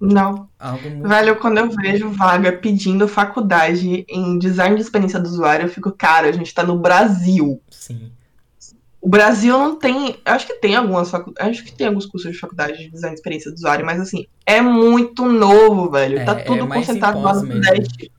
Não. 0.00 0.48
Algo 0.58 0.90
muito. 0.90 1.08
Velho, 1.08 1.36
quando 1.40 1.58
eu 1.58 1.70
vejo 1.70 2.10
vaga 2.10 2.52
pedindo 2.52 3.08
faculdade 3.08 4.04
em 4.08 4.38
design 4.38 4.76
de 4.76 4.82
experiência 4.82 5.18
do 5.20 5.26
usuário, 5.28 5.66
eu 5.66 5.70
fico, 5.70 5.90
cara, 5.92 6.28
a 6.28 6.32
gente 6.32 6.52
tá 6.52 6.62
no 6.62 6.78
Brasil. 6.78 7.60
Sim. 7.70 8.12
O 9.04 9.08
Brasil 9.10 9.58
não 9.58 9.76
tem. 9.76 10.16
Acho 10.24 10.46
que 10.46 10.54
tem 10.54 10.74
algumas 10.74 11.10
faculdades. 11.10 11.58
Acho 11.58 11.64
que 11.66 11.76
tem 11.76 11.88
alguns 11.88 12.06
cursos 12.06 12.32
de 12.32 12.38
faculdade 12.38 12.78
de 12.78 12.88
design 12.88 13.14
de 13.14 13.20
experiência 13.20 13.50
do 13.50 13.54
usuário, 13.54 13.84
mas 13.84 14.00
assim, 14.00 14.26
é 14.46 14.62
muito 14.62 15.26
novo, 15.26 15.90
velho. 15.90 16.20
É, 16.20 16.24
tá 16.24 16.32
é 16.32 16.42
tudo 16.42 16.66
mais 16.66 16.86
concentrado 16.86 17.20
lá 17.20 17.34
no. 17.34 17.40
Sudeste. 17.40 18.10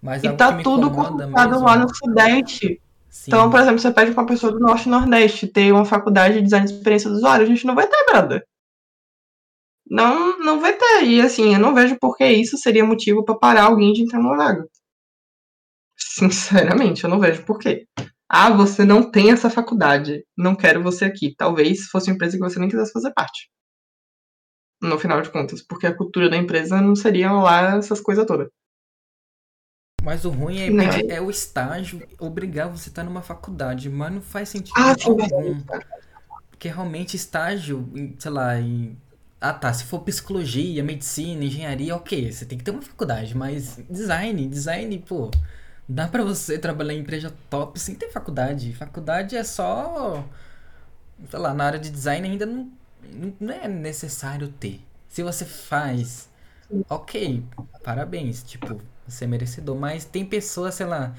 Mas 0.00 0.24
E 0.24 0.32
tá 0.32 0.62
tudo 0.62 0.90
concentrado 0.90 1.50
mesmo. 1.50 1.66
lá 1.66 1.76
no 1.76 1.94
Sudeste. 1.94 2.80
Sim. 3.10 3.24
Então, 3.26 3.50
por 3.50 3.60
exemplo, 3.60 3.78
você 3.78 3.92
pede 3.92 4.12
pra 4.12 4.22
uma 4.22 4.26
pessoa 4.26 4.50
do 4.50 4.58
Norte 4.58 4.86
e 4.86 4.88
Nordeste 4.88 5.46
ter 5.46 5.70
uma 5.70 5.84
faculdade 5.84 6.36
de 6.36 6.42
design 6.42 6.66
de 6.66 6.72
experiência 6.72 7.10
do 7.10 7.16
usuário, 7.16 7.44
a 7.44 7.48
gente 7.48 7.66
não 7.66 7.74
vai 7.74 7.86
ter 7.86 8.06
nada. 8.10 8.46
Não, 9.90 10.38
não 10.38 10.58
vai 10.58 10.72
ter. 10.72 11.04
E 11.04 11.20
assim, 11.20 11.52
eu 11.52 11.60
não 11.60 11.74
vejo 11.74 11.98
por 12.00 12.16
que 12.16 12.26
isso 12.26 12.56
seria 12.56 12.82
motivo 12.82 13.22
pra 13.22 13.34
parar 13.34 13.64
alguém 13.64 13.92
de 13.92 14.04
entrar 14.04 14.20
numa 14.20 14.38
vaga. 14.38 14.66
Sinceramente, 15.98 17.04
eu 17.04 17.10
não 17.10 17.20
vejo 17.20 17.44
por 17.44 17.58
quê. 17.58 17.86
Ah, 18.28 18.50
você 18.50 18.84
não 18.84 19.10
tem 19.10 19.30
essa 19.30 19.48
faculdade. 19.48 20.24
Não 20.36 20.56
quero 20.56 20.82
você 20.82 21.04
aqui. 21.04 21.34
Talvez 21.36 21.86
fosse 21.86 22.10
uma 22.10 22.14
empresa 22.14 22.36
que 22.36 22.42
você 22.42 22.58
nem 22.58 22.68
quisesse 22.68 22.92
fazer 22.92 23.12
parte. 23.12 23.48
No 24.82 24.98
final 24.98 25.22
de 25.22 25.30
contas. 25.30 25.62
Porque 25.62 25.86
a 25.86 25.96
cultura 25.96 26.28
da 26.28 26.36
empresa 26.36 26.80
não 26.80 26.96
seria 26.96 27.30
lá 27.32 27.76
essas 27.76 28.00
coisas 28.00 28.26
todas. 28.26 28.48
Mas 30.02 30.24
o 30.24 30.30
ruim 30.30 30.58
é, 30.58 31.14
é 31.14 31.20
o 31.20 31.30
estágio 31.30 32.00
obrigar 32.20 32.68
você 32.68 32.88
a 32.88 32.90
estar 32.90 33.02
numa 33.02 33.22
faculdade, 33.22 33.90
mas 33.90 34.12
não 34.12 34.20
faz 34.20 34.48
sentido 34.48 34.74
Ah, 34.76 34.94
algum. 35.04 35.60
Porque 36.48 36.68
realmente 36.68 37.16
estágio, 37.16 37.88
sei 38.18 38.30
lá, 38.30 38.56
em... 38.58 38.96
Ah 39.40 39.52
tá, 39.52 39.72
se 39.72 39.84
for 39.84 40.00
psicologia, 40.00 40.82
medicina, 40.82 41.44
engenharia, 41.44 41.94
ok, 41.94 42.30
você 42.30 42.46
tem 42.46 42.56
que 42.56 42.64
ter 42.64 42.70
uma 42.70 42.82
faculdade, 42.82 43.36
mas 43.36 43.78
design, 43.90 44.46
design, 44.46 44.98
pô, 45.06 45.30
dá 45.88 46.08
pra 46.08 46.24
você 46.24 46.58
trabalhar 46.58 46.94
em 46.94 47.00
empresa 47.00 47.34
top 47.50 47.78
sem 47.78 47.94
ter 47.94 48.10
faculdade. 48.10 48.72
Faculdade 48.74 49.36
é 49.36 49.44
só, 49.44 50.24
sei 51.30 51.38
lá, 51.38 51.54
na 51.54 51.64
área 51.64 51.78
de 51.78 51.90
design 51.90 52.28
ainda 52.28 52.46
não, 52.46 52.70
não 53.40 53.54
é 53.54 53.68
necessário 53.68 54.48
ter. 54.48 54.80
Se 55.08 55.22
você 55.22 55.44
faz, 55.44 56.28
ok, 56.88 57.44
parabéns, 57.84 58.42
tipo, 58.42 58.80
você 59.06 59.24
é 59.24 59.28
merecedor, 59.28 59.76
mas 59.76 60.04
tem 60.04 60.24
pessoas, 60.26 60.74
sei 60.74 60.86
lá, 60.86 61.14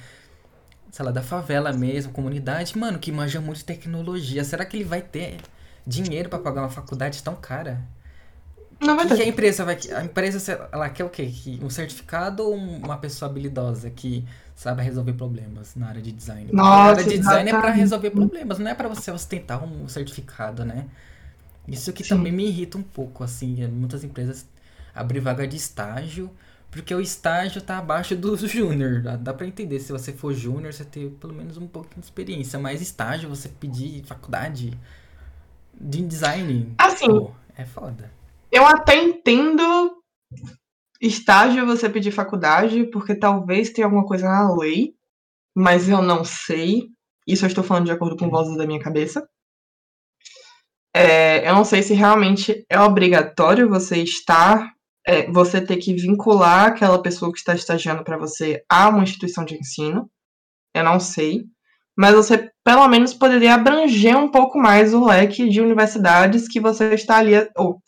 sei 0.92 1.06
lá, 1.06 1.12
da 1.12 1.24
favela 1.24 1.74
mesmo, 1.74 2.14
comunidade, 2.14 2.78
mano, 2.78 3.00
que 3.00 3.12
manja 3.12 3.42
muito 3.42 3.60
de 3.60 3.66
tecnologia. 3.66 4.44
Será 4.44 4.66
que 4.66 4.78
ele 4.78 4.84
vai 4.86 5.02
ter 5.02 5.38
dinheiro 5.86 6.30
pra 6.30 6.40
pagar 6.40 6.62
uma 6.64 6.70
faculdade 6.70 7.24
tão 7.24 7.36
cara? 7.36 7.82
Não 8.80 8.96
O 8.96 8.96
vai 8.96 9.06
que, 9.08 9.14
que 9.16 9.22
a 9.22 9.28
empresa 9.28 9.66
vai. 9.66 9.78
A 9.96 10.04
empresa, 10.04 10.40
sei- 10.40 10.58
ela 10.72 10.90
quer 10.90 11.04
o 11.04 11.10
quê? 11.10 11.26
Que, 11.28 11.60
um 11.64 11.70
certificado 11.70 12.44
ou 12.44 12.56
uma 12.56 12.98
pessoa 12.98 13.30
habilidosa 13.30 13.90
que 13.90 14.26
sabe 14.58 14.82
resolver 14.82 15.14
problemas 15.14 15.76
na 15.76 15.88
área 15.88 16.02
de 16.02 16.12
design? 16.12 16.52
Porque 16.52 16.62
a 16.62 16.64
Nossa, 16.64 17.02
área 17.02 17.04
de 17.06 17.16
design 17.20 17.48
é 17.50 17.54
pra 17.54 17.70
exatamente. 17.70 17.80
resolver 17.80 18.10
problemas, 18.10 18.58
não 18.58 18.72
é 18.72 18.74
pra 18.74 18.88
você 18.90 19.12
ostentar 19.12 19.64
um 19.64 19.88
certificado, 19.88 20.66
né? 20.66 20.88
Isso 21.68 21.94
que 21.94 22.04
Sim. 22.04 22.10
também 22.16 22.32
me 22.34 22.48
irrita 22.48 22.78
um 22.78 22.84
pouco, 22.84 23.24
assim, 23.24 23.64
é 23.64 23.68
muitas 23.68 24.04
empresas 24.04 24.48
abrem 24.96 25.22
vaga 25.22 25.48
de 25.48 25.56
estágio, 25.58 26.32
porque 26.72 26.94
o 26.96 27.00
estágio 27.00 27.62
tá 27.62 27.78
abaixo 27.78 28.16
do 28.16 28.36
júnior. 28.48 29.02
Dá, 29.20 29.34
pra 29.34 29.46
entender, 29.46 29.80
se 29.80 29.92
você 29.92 30.12
for 30.12 30.34
júnior, 30.34 30.74
você 30.74 30.84
ter 30.86 31.10
pelo 31.12 31.34
menos 31.36 31.58
um 31.58 31.68
pouquinho 31.68 32.02
de 32.02 32.08
experiência, 32.08 32.58
mas 32.58 32.82
estágio, 32.82 33.30
você 33.30 33.50
pedir 33.50 34.04
faculdade 34.06 34.74
de 35.80 36.02
design, 36.02 36.76
Assim, 36.80 37.08
pô, 37.08 37.32
é 37.56 37.64
foda. 37.66 38.12
Eu 38.52 38.66
até 38.66 38.96
entendo 38.96 40.02
estágio 41.02 41.66
você 41.66 41.90
pedir 41.90 42.12
faculdade, 42.12 42.86
porque 42.86 43.16
talvez 43.16 43.70
tenha 43.72 43.88
alguma 43.88 44.06
coisa 44.06 44.28
na 44.28 44.56
lei, 44.56 44.94
mas 45.56 45.90
eu 45.90 46.02
não 46.02 46.24
sei. 46.24 46.90
Isso 47.28 47.46
eu 47.46 47.48
estou 47.48 47.64
falando 47.64 47.86
de 47.86 47.92
acordo 47.92 48.18
com 48.18 48.30
vozes 48.30 48.58
da 48.58 48.66
minha 48.66 48.80
cabeça. 48.80 49.28
É, 50.96 51.48
eu 51.48 51.54
não 51.54 51.64
sei 51.64 51.84
se 51.84 51.94
realmente 51.94 52.66
é 52.70 52.80
obrigatório 52.80 53.70
você 53.70 53.98
estar, 53.98 54.74
é, 55.06 55.30
você 55.32 55.62
ter 55.62 55.78
que 55.78 55.94
vincular 55.94 56.68
aquela 56.68 57.02
pessoa 57.02 57.32
que 57.32 57.38
está 57.38 57.54
estagiando 57.54 58.04
para 58.04 58.18
você 58.18 58.64
a 58.70 58.90
uma 58.90 59.04
instituição 59.04 59.46
de 59.46 59.56
ensino. 59.56 60.10
Eu 60.74 60.84
não 60.84 61.00
sei. 61.00 61.44
Mas 61.98 62.16
você 62.16 62.52
pelo 62.64 62.88
menos 62.88 63.14
poderia 63.14 63.56
abranger 63.56 64.18
um 64.18 64.30
pouco 64.30 64.60
mais 64.60 64.94
o 64.94 65.06
leque 65.06 65.50
de 65.50 65.62
universidades 65.62 66.48
que 66.48 66.60
você 66.60 66.94
está 66.94 67.18
ali, 67.18 67.34
ou 67.56 67.82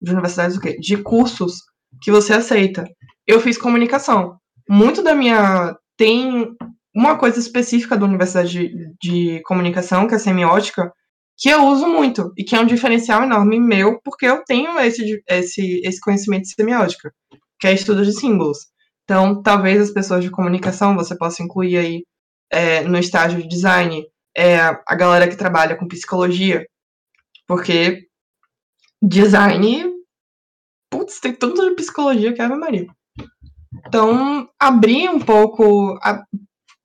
de 0.00 0.12
universidades 0.12 0.56
o 0.56 0.60
quê? 0.60 0.78
De 0.78 0.96
cursos 0.96 1.54
que 2.00 2.10
você 2.10 2.32
aceita. 2.32 2.84
Eu 3.26 3.40
fiz 3.40 3.58
comunicação. 3.58 4.36
Muito 4.68 5.02
da 5.02 5.14
minha. 5.14 5.76
Tem 5.96 6.54
uma 6.94 7.16
coisa 7.16 7.38
específica 7.38 7.96
da 7.96 8.06
universidade 8.06 8.50
de, 8.50 8.94
de 9.00 9.42
comunicação, 9.44 10.06
que 10.06 10.14
é 10.14 10.18
semiótica, 10.18 10.92
que 11.36 11.48
eu 11.48 11.66
uso 11.66 11.86
muito, 11.86 12.32
e 12.36 12.44
que 12.44 12.54
é 12.54 12.60
um 12.60 12.66
diferencial 12.66 13.22
enorme 13.22 13.58
meu, 13.58 14.00
porque 14.04 14.26
eu 14.26 14.44
tenho 14.44 14.78
esse, 14.80 15.22
esse, 15.28 15.80
esse 15.84 16.00
conhecimento 16.00 16.42
de 16.42 16.54
semiótica, 16.54 17.12
que 17.58 17.66
é 17.66 17.72
estudo 17.72 18.04
de 18.04 18.12
símbolos. 18.12 18.58
Então, 19.04 19.42
talvez 19.42 19.80
as 19.80 19.90
pessoas 19.90 20.22
de 20.22 20.30
comunicação 20.30 20.94
você 20.94 21.16
possa 21.16 21.42
incluir 21.42 21.76
aí 21.76 22.04
é, 22.50 22.82
no 22.82 22.98
estágio 22.98 23.42
de 23.42 23.48
design 23.48 24.04
é, 24.36 24.58
a 24.60 24.94
galera 24.94 25.28
que 25.28 25.36
trabalha 25.36 25.76
com 25.76 25.88
psicologia, 25.88 26.64
porque 27.46 28.06
design 29.02 29.91
putz, 31.12 31.20
tem 31.20 31.34
tanto 31.34 31.68
de 31.68 31.74
psicologia 31.76 32.32
que 32.32 32.40
é 32.40 32.44
Ave 32.44 32.56
Maria. 32.56 32.86
Então, 33.86 34.48
abrir 34.58 35.08
um 35.08 35.20
pouco, 35.20 35.98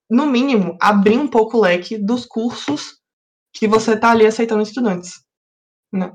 no 0.10 0.26
mínimo, 0.26 0.78
abrir 0.82 1.18
um 1.18 1.28
pouco 1.28 1.58
o 1.58 1.62
leque 1.62 1.98
dos 1.98 2.26
cursos 2.26 2.98
que 3.54 3.68
você 3.68 3.98
tá 3.98 4.12
ali 4.12 4.26
aceitando 4.26 4.62
estudantes. 4.64 5.22
Né? 5.92 6.12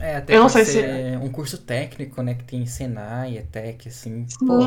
É, 0.00 0.16
até 0.16 0.34
Eu 0.34 0.40
não 0.40 0.48
sei 0.48 0.64
se- 0.64 0.72
ser 0.72 1.18
um 1.18 1.30
curso 1.30 1.58
técnico, 1.58 2.20
né, 2.22 2.34
que 2.34 2.44
tem 2.44 2.66
Senai, 2.66 3.38
ETEC, 3.38 3.88
assim, 3.88 4.26
pô, 4.46 4.58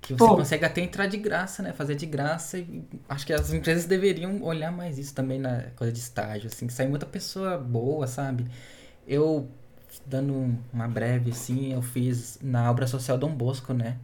que 0.00 0.12
você 0.12 0.18
Pô. 0.26 0.36
consegue 0.36 0.64
até 0.64 0.80
entrar 0.82 1.06
de 1.06 1.16
graça, 1.16 1.62
né, 1.62 1.72
fazer 1.72 1.94
de 1.96 2.06
graça 2.06 2.58
e 2.58 2.84
acho 3.08 3.26
que 3.26 3.32
as 3.32 3.52
empresas 3.52 3.86
deveriam 3.86 4.42
olhar 4.42 4.70
mais 4.70 4.98
isso 4.98 5.14
também 5.14 5.38
na 5.40 5.70
coisa 5.74 5.92
de 5.92 5.98
estágio, 5.98 6.48
assim, 6.48 6.66
que 6.66 6.72
sai 6.72 6.86
muita 6.86 7.06
pessoa 7.06 7.58
boa, 7.58 8.06
sabe? 8.06 8.46
Eu 9.06 9.48
dando 10.06 10.58
uma 10.72 10.88
breve, 10.88 11.30
assim, 11.30 11.72
eu 11.72 11.82
fiz 11.82 12.38
na 12.42 12.70
obra 12.70 12.86
social 12.86 13.18
Dom 13.18 13.34
Bosco, 13.34 13.72
né? 13.72 13.98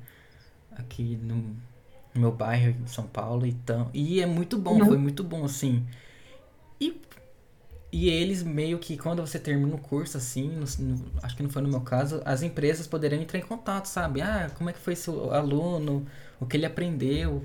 Aqui 0.77 1.17
no, 1.17 1.37
no 2.15 2.21
meu 2.21 2.33
bairro, 2.33 2.71
em 2.83 2.87
São 2.87 3.07
Paulo. 3.07 3.47
Então, 3.47 3.91
e 3.95 4.21
é 4.21 4.27
muito 4.27 4.59
bom, 4.59 4.83
Uhum. 4.83 4.85
foi 4.85 4.99
muito 4.99 5.25
bom, 5.25 5.45
assim. 5.45 5.87
E, 6.81 7.01
e 7.93 8.09
eles 8.09 8.43
meio 8.43 8.79
que, 8.79 8.97
quando 8.99 9.21
você 9.27 9.39
termina 9.39 9.75
o 9.77 9.79
curso, 9.79 10.17
assim, 10.17 10.49
no- 10.51 10.67
no- 10.81 11.05
acho 11.23 11.37
que 11.37 11.43
não 11.43 11.51
foi 11.51 11.63
no 11.63 11.69
meu 11.69 11.81
caso, 11.83 12.23
as 12.25 12.43
empresas 12.43 12.87
poderiam 12.87 13.23
entrar 13.23 13.39
em 13.39 13.43
contato, 13.43 13.87
sabe? 13.87 14.23
Ah, 14.23 14.51
como 14.57 14.71
é 14.71 14.73
que 14.73 14.79
foi 14.81 14.97
seu 14.97 15.33
aluno, 15.35 16.07
o 16.41 16.47
que 16.47 16.57
ele 16.57 16.67
aprendeu. 16.67 17.45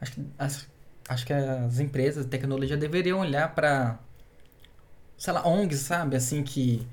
Acho 0.00 0.12
que 0.14 0.26
as, 0.38 0.68
acho 1.08 1.26
que 1.26 1.32
as 1.34 1.80
empresas 1.80 2.24
de 2.24 2.30
tecnologia 2.30 2.76
deveriam 2.76 3.20
olhar 3.20 3.54
para, 3.54 3.98
sei 5.16 5.32
lá, 5.32 5.46
ONGs, 5.46 5.80
sabe? 5.80 6.16
Assim, 6.16 6.42
que, 6.42 6.86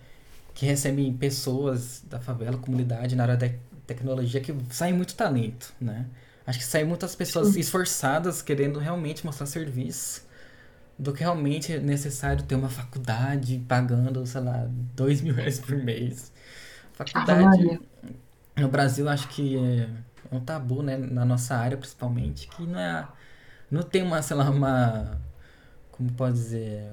que 0.53 0.65
recebem 0.65 1.11
pessoas 1.17 2.03
da 2.09 2.19
favela, 2.19 2.57
comunidade, 2.57 3.15
na 3.15 3.23
área 3.23 3.37
da 3.37 3.49
tecnologia, 3.87 4.41
que 4.41 4.55
sai 4.71 4.93
muito 4.93 5.15
talento, 5.15 5.73
né? 5.79 6.07
Acho 6.45 6.59
que 6.59 6.65
saem 6.65 6.85
muitas 6.85 7.15
pessoas 7.15 7.55
esforçadas 7.55 8.41
querendo 8.41 8.79
realmente 8.79 9.25
mostrar 9.25 9.45
serviço 9.47 10.25
do 10.97 11.13
que 11.13 11.21
realmente 11.21 11.73
é 11.73 11.79
necessário 11.79 12.43
ter 12.43 12.55
uma 12.55 12.69
faculdade 12.69 13.59
pagando, 13.67 14.25
sei 14.25 14.41
lá, 14.41 14.67
dois 14.95 15.21
mil 15.21 15.33
reais 15.33 15.59
por 15.59 15.75
mês. 15.77 16.31
Faculdade 16.93 17.79
no 18.57 18.69
Brasil 18.69 19.09
acho 19.09 19.27
que 19.29 19.57
é 19.57 19.89
um 20.31 20.39
tabu, 20.39 20.81
né? 20.83 20.97
Na 20.97 21.25
nossa 21.25 21.55
área 21.55 21.77
principalmente, 21.77 22.47
que 22.47 22.63
não 22.65 22.79
é. 22.79 23.07
Não 23.71 23.83
tem 23.83 24.03
uma, 24.03 24.21
sei 24.21 24.37
lá, 24.37 24.49
uma. 24.49 25.21
Como 25.91 26.11
pode 26.13 26.35
dizer? 26.35 26.91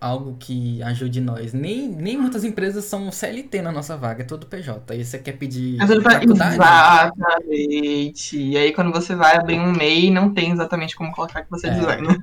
Algo 0.00 0.36
que 0.38 0.82
ajude 0.82 1.20
nós. 1.20 1.52
Nem, 1.54 1.88
nem 1.88 2.18
muitas 2.18 2.44
empresas 2.44 2.84
são 2.84 3.10
CLT 3.10 3.62
na 3.62 3.72
nossa 3.72 3.96
vaga, 3.96 4.22
é 4.22 4.26
tudo 4.26 4.44
PJ. 4.46 4.92
Aí 4.92 5.02
você 5.04 5.18
quer 5.18 5.32
pedir 5.32 5.78
vai- 6.02 6.20
faculdade? 6.20 6.54
Exatamente. 6.56 8.38
E 8.38 8.56
aí, 8.56 8.72
quando 8.72 8.92
você 8.92 9.14
vai 9.14 9.36
abrir 9.36 9.58
um 9.58 9.72
MEI, 9.72 10.10
não 10.10 10.32
tem 10.34 10.50
exatamente 10.50 10.94
como 10.94 11.10
colocar 11.12 11.42
que 11.42 11.50
você 11.50 11.68
é 11.68 11.70
É. 11.70 11.74
designer. 11.78 12.22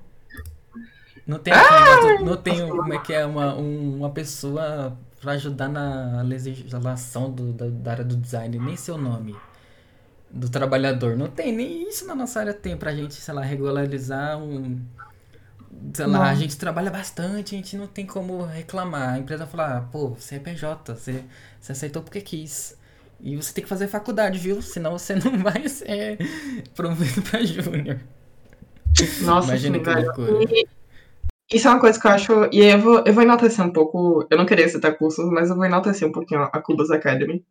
Não 1.26 1.40
tem 1.40 1.54
negócio- 1.54 2.26
não 2.26 2.38
tem 2.38 2.68
como 2.70 2.94
é 2.94 3.00
que 3.00 3.14
é 3.14 3.26
uma, 3.26 3.56
um- 3.56 3.98
uma 3.98 4.10
pessoa 4.10 4.98
pra 5.20 5.34
ajudar 5.34 5.68
na 5.70 6.22
legislação 6.24 7.32
do, 7.32 7.54
da, 7.54 7.68
da 7.68 7.92
área 7.92 8.04
do 8.04 8.16
design, 8.16 8.58
nem 8.60 8.76
seu 8.76 8.98
nome 8.98 9.36
do 10.30 10.50
trabalhador. 10.50 11.16
Não 11.16 11.28
tem, 11.28 11.52
nem 11.54 11.88
isso 11.88 12.06
na 12.06 12.16
nossa 12.16 12.40
área 12.40 12.54
tem 12.54 12.76
pra 12.76 12.94
gente, 12.94 13.14
sei 13.14 13.34
lá, 13.34 13.42
regularizar 13.42 14.38
um. 14.38 14.80
Sei 15.94 16.06
lá, 16.06 16.30
a 16.30 16.36
gente 16.36 16.58
trabalha 16.58 16.92
bastante, 16.92 17.56
a 17.56 17.58
gente 17.58 17.78
não 17.78 17.88
tem 17.88 18.06
como 18.06 18.44
reclamar. 18.46 19.14
A 19.16 19.20
empresa 19.20 19.48
fala, 19.48 19.78
ah, 19.78 19.82
pô, 19.82 20.10
você 20.10 20.36
é 20.36 20.40
PJ, 20.40 20.94
você, 20.96 21.24
você 21.60 21.72
aceitou 21.72 22.04
porque 22.04 22.22
quis. 22.22 22.78
E 23.20 23.36
você 23.38 23.54
tem 23.54 23.64
que 23.64 23.70
fazer 23.70 23.88
faculdade, 23.88 24.38
viu? 24.40 24.62
Senão 24.62 24.98
você 24.98 25.16
não 25.18 25.38
vai 25.40 25.68
ser 25.70 26.18
promovido 26.76 27.22
pra 27.24 27.44
júnior. 27.44 28.00
Nossa, 29.20 29.50
Imagina 29.50 29.78
sim, 29.78 29.84
que 29.84 29.90
velho. 29.90 30.02
loucura. 30.02 30.46
E 30.52 30.68
isso 31.52 31.68
é 31.68 31.72
uma 31.72 31.80
coisa 31.80 32.00
que 32.00 32.08
eu 32.08 32.12
acho. 32.12 32.32
E 32.52 32.62
aí 32.62 32.72
eu 32.72 32.80
vou, 32.82 33.04
eu 33.06 33.14
vou 33.14 33.24
enaltecer 33.24 33.66
um 33.66 33.72
pouco. 33.74 34.26
Eu 34.30 34.38
não 34.38 34.46
queria 34.46 34.68
citar 34.70 34.98
cursos, 34.98 35.30
mas 35.32 35.50
eu 35.50 35.56
vou 35.56 35.66
enaltecer 35.66 36.08
um 36.08 36.12
pouquinho 36.12 36.42
a 36.44 36.62
Cubas 36.62 36.92
Academy. 36.92 37.46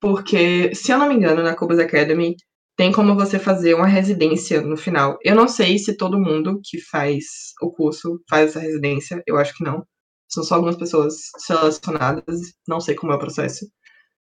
Porque, 0.00 0.74
se 0.74 0.92
eu 0.92 0.98
não 0.98 1.08
me 1.08 1.14
engano, 1.14 1.42
na 1.42 1.54
Cubas 1.54 1.78
Academy 1.78 2.36
tem 2.76 2.92
como 2.92 3.14
você 3.14 3.38
fazer 3.38 3.74
uma 3.74 3.86
residência 3.86 4.60
no 4.60 4.76
final. 4.76 5.18
Eu 5.22 5.34
não 5.34 5.48
sei 5.48 5.78
se 5.78 5.96
todo 5.96 6.20
mundo 6.20 6.60
que 6.62 6.80
faz 6.80 7.24
o 7.62 7.70
curso 7.72 8.20
faz 8.28 8.50
essa 8.50 8.60
residência. 8.60 9.22
Eu 9.26 9.38
acho 9.38 9.54
que 9.56 9.64
não. 9.64 9.84
São 10.28 10.44
só 10.44 10.56
algumas 10.56 10.76
pessoas 10.76 11.14
selecionadas. 11.38 12.40
Não 12.68 12.80
sei 12.80 12.94
como 12.94 13.12
é 13.12 13.16
o 13.16 13.18
processo. 13.18 13.66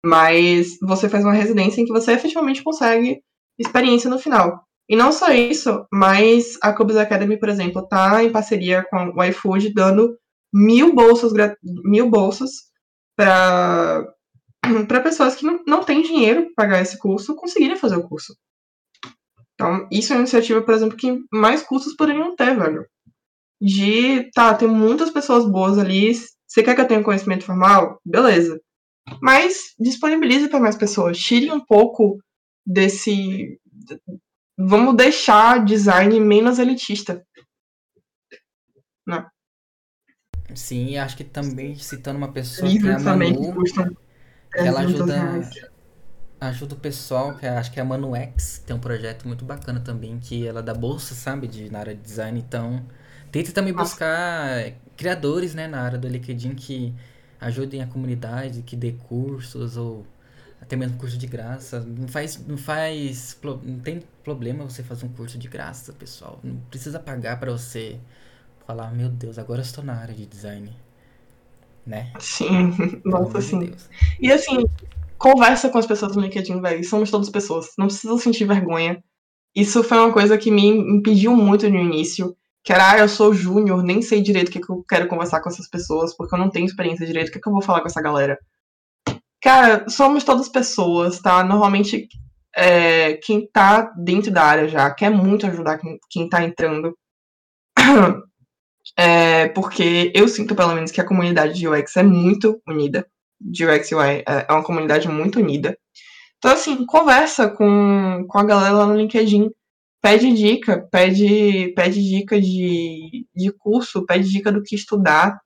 Mas 0.06 0.78
você 0.82 1.10
faz 1.10 1.24
uma 1.24 1.34
residência 1.34 1.82
em 1.82 1.86
que 1.86 1.91
você 1.91 2.12
efetivamente 2.12 2.64
consegue 2.64 3.22
experiência 3.58 4.10
no 4.10 4.20
final. 4.20 4.62
E 4.88 4.96
não 4.96 5.12
só 5.12 5.32
isso, 5.34 5.86
mas 5.91 6.58
a 6.62 6.72
Cubs 6.72 6.96
Academy, 6.96 7.39
por 7.39 7.50
exemplo, 7.50 7.88
tá 7.88 8.24
em 8.24 8.32
parceria 8.32 8.86
com 8.88 9.12
o 9.18 9.24
iFood 9.24 9.74
dando 9.74 10.16
mil 10.54 10.93
bolsas, 10.93 11.34
mil 11.64 12.10
bolsas 12.10 12.52
para 13.18 14.06
para 14.88 15.01
pessoas 15.01 15.36
que 15.36 15.45
não, 15.45 15.63
não 15.66 15.84
têm 15.84 16.01
dinheiro 16.01 16.51
para 16.55 16.66
pagar 16.66 16.82
esse 16.82 16.97
curso 16.97 17.36
conseguirem 17.36 17.78
fazer 17.78 17.95
o 17.95 18.07
curso. 18.07 18.36
Então, 19.53 19.88
isso 19.91 20.11
é 20.11 20.16
uma 20.16 20.22
iniciativa, 20.22 20.61
por 20.61 20.74
exemplo, 20.74 20.97
que 20.97 21.20
mais 21.32 21.61
cursos 21.61 21.95
poderiam 21.95 22.36
ter, 22.36 22.57
velho. 22.57 22.86
De, 23.61 24.30
tá, 24.32 24.53
tem 24.53 24.68
muitas 24.68 25.09
pessoas 25.09 25.49
boas 25.49 25.78
ali. 25.78 26.13
Você 26.45 26.61
quer 26.61 26.76
que 26.76 26.82
eu 26.82 26.88
tenha 26.88 27.03
conhecimento 27.03 27.45
formal? 27.45 27.99
Beleza. 28.05 28.59
Mas 29.22 29.74
disponibilize 29.80 30.49
para 30.49 30.59
mais 30.59 30.76
pessoas. 30.76 31.18
Tire 31.18 31.51
um 31.51 31.63
pouco 31.63 32.20
desse. 32.66 33.59
Vamos 34.57 34.95
deixar 34.95 35.63
design 35.63 36.20
menos 36.20 36.59
elitista. 36.59 37.26
Sim, 40.55 40.89
e 40.89 40.97
acho 40.97 41.18
que 41.18 41.24
também 41.24 41.76
citando 41.76 42.18
uma 42.18 42.32
pessoa 42.32 42.70
que 42.72 42.88
é 42.88 42.93
a 42.93 42.97
também 42.97 43.34
que 43.34 43.41
Manu, 43.41 43.97
ela 44.64 44.82
300 44.82 44.82
ajuda, 44.82 45.53
ajuda 46.39 46.76
o 46.76 46.80
pessoal, 46.80 47.38
que 47.38 47.45
é- 47.45 47.49
acho 47.58 47.72
que 47.72 47.80
é 47.80 47.84
a 47.84 47.86
Manu 47.86 48.16
X, 48.16 48.60
tem 48.66 48.76
um 48.76 48.80
projeto 48.80 49.28
muito 49.28 49.45
bacana 49.45 49.80
também, 49.80 50.20
que 50.20 50.45
ela 50.47 50.62
dá 50.64 50.74
bolsa, 50.74 51.16
sabe, 51.16 51.47
de, 51.47 51.70
na 51.72 51.80
área 51.80 51.95
de 51.95 52.01
design, 52.01 52.39
então 52.39 52.86
tenta 53.32 53.51
também 53.51 53.74
Nossa. 53.74 53.95
buscar 53.95 54.74
criadores, 54.97 55.56
né, 55.56 55.68
na 55.68 55.82
área 55.82 55.97
do 55.99 56.08
LinkedIn 56.08 56.56
que 56.56 56.93
ajudem 57.39 57.82
a 57.82 57.88
comunidade, 57.88 58.62
que 58.64 58.76
dê 58.76 58.93
cursos 58.93 59.78
ou 59.78 60.06
até 60.62 60.76
mesmo 60.76 60.97
curso 60.97 61.18
de 61.18 61.28
graça. 61.28 61.80
Não 61.82 62.08
faz, 62.08 62.38
não 62.47 62.58
faz, 62.58 63.38
não 63.64 63.80
tem 63.80 64.01
problema 64.24 64.64
você 64.66 64.84
fazer 64.84 65.06
um 65.06 65.10
curso 65.10 65.38
de 65.38 65.47
graça, 65.47 65.93
pessoal. 65.93 66.39
Não 66.43 66.58
precisa 66.70 66.99
pagar 66.99 67.39
pra 67.39 67.51
você 67.51 67.99
falar, 68.66 68.91
meu 68.91 69.10
Deus, 69.10 69.38
agora 69.39 69.62
eu 69.62 69.64
estou 69.66 69.84
na 69.84 69.95
área 69.95 70.14
de 70.14 70.26
design, 70.26 70.72
né? 71.86 72.11
Sim, 72.19 72.71
Pelo 72.71 73.01
nossa, 73.05 73.39
de 73.39 73.45
sim. 73.45 73.59
Deus. 73.59 73.89
E 74.19 74.31
assim, 74.31 74.65
conversa 75.17 75.69
com 75.69 75.77
as 75.77 75.86
pessoas 75.86 76.15
no 76.15 76.21
LinkedIn, 76.21 76.61
velho. 76.61 76.83
Somos 76.83 77.11
todas 77.11 77.29
pessoas. 77.29 77.67
Não 77.77 77.88
precisa 77.88 78.17
sentir 78.17 78.45
vergonha. 78.45 79.03
Isso 79.55 79.83
foi 79.83 79.97
uma 79.97 80.11
coisa 80.11 80.38
que 80.38 80.51
me 80.51 80.67
impediu 80.67 81.36
muito 81.36 81.69
no 81.69 81.79
início. 81.79 82.36
Que 82.63 82.73
era, 82.73 82.93
ah, 82.93 82.99
eu 82.99 83.07
sou 83.07 83.33
júnior, 83.33 83.83
nem 83.83 84.01
sei 84.01 84.21
direito 84.21 84.49
o 84.49 84.51
que, 84.51 84.59
que 84.59 84.71
eu 84.71 84.83
quero 84.89 85.07
conversar 85.07 85.39
com 85.39 85.49
essas 85.49 85.69
pessoas, 85.69 86.17
porque 86.17 86.33
eu 86.33 86.39
não 86.39 86.49
tenho 86.49 86.65
experiência 86.65 87.05
direito, 87.05 87.29
o 87.29 87.31
que, 87.31 87.39
que 87.39 87.47
eu 87.47 87.53
vou 87.53 87.61
falar 87.61 87.81
com 87.81 87.88
essa 87.88 88.01
galera? 88.01 88.39
Cara, 89.39 89.88
somos 89.88 90.23
todas 90.23 90.49
pessoas, 90.49 91.19
tá? 91.19 91.43
Normalmente, 91.43 92.07
é, 92.55 93.13
quem 93.17 93.47
tá 93.47 93.93
dentro 93.95 94.31
da 94.31 94.43
área 94.43 94.67
já 94.67 94.89
quer 94.91 95.11
muito 95.11 95.45
ajudar 95.45 95.77
quem, 95.77 95.99
quem 96.09 96.28
tá 96.28 96.43
entrando. 96.43 96.97
É, 98.97 99.50
porque 99.50 100.12
eu 100.16 100.28
sinto, 100.28 100.55
pelo 100.55 100.74
menos, 100.74 100.92
que 100.92 101.01
a 101.01 101.05
comunidade 101.05 101.54
de 101.54 101.67
UX 101.67 101.97
é 101.97 102.04
muito 102.04 102.62
unida. 102.67 103.05
De 103.39 103.66
UX 103.66 103.92
UI 103.92 104.24
é 104.28 104.46
é 104.47 104.51
uma 104.54 104.63
comunidade 104.63 105.08
muito 105.09 105.39
unida. 105.39 105.78
Então, 106.38 106.51
assim, 106.51 106.86
conversa 106.86 107.50
com, 107.50 108.26
com 108.28 108.38
a 108.39 108.43
galera 108.46 108.74
lá 108.76 108.86
no 108.88 108.96
LinkedIn. 108.96 109.50
Pede 110.01 110.34
dica, 110.34 110.88
pede, 110.92 111.74
pede 111.76 112.01
dica 112.01 112.39
de, 112.39 113.26
de 113.36 113.51
curso, 113.54 114.05
pede 114.05 114.30
dica 114.30 114.51
do 114.51 114.62
que 114.63 114.76
estudar. 114.76 115.39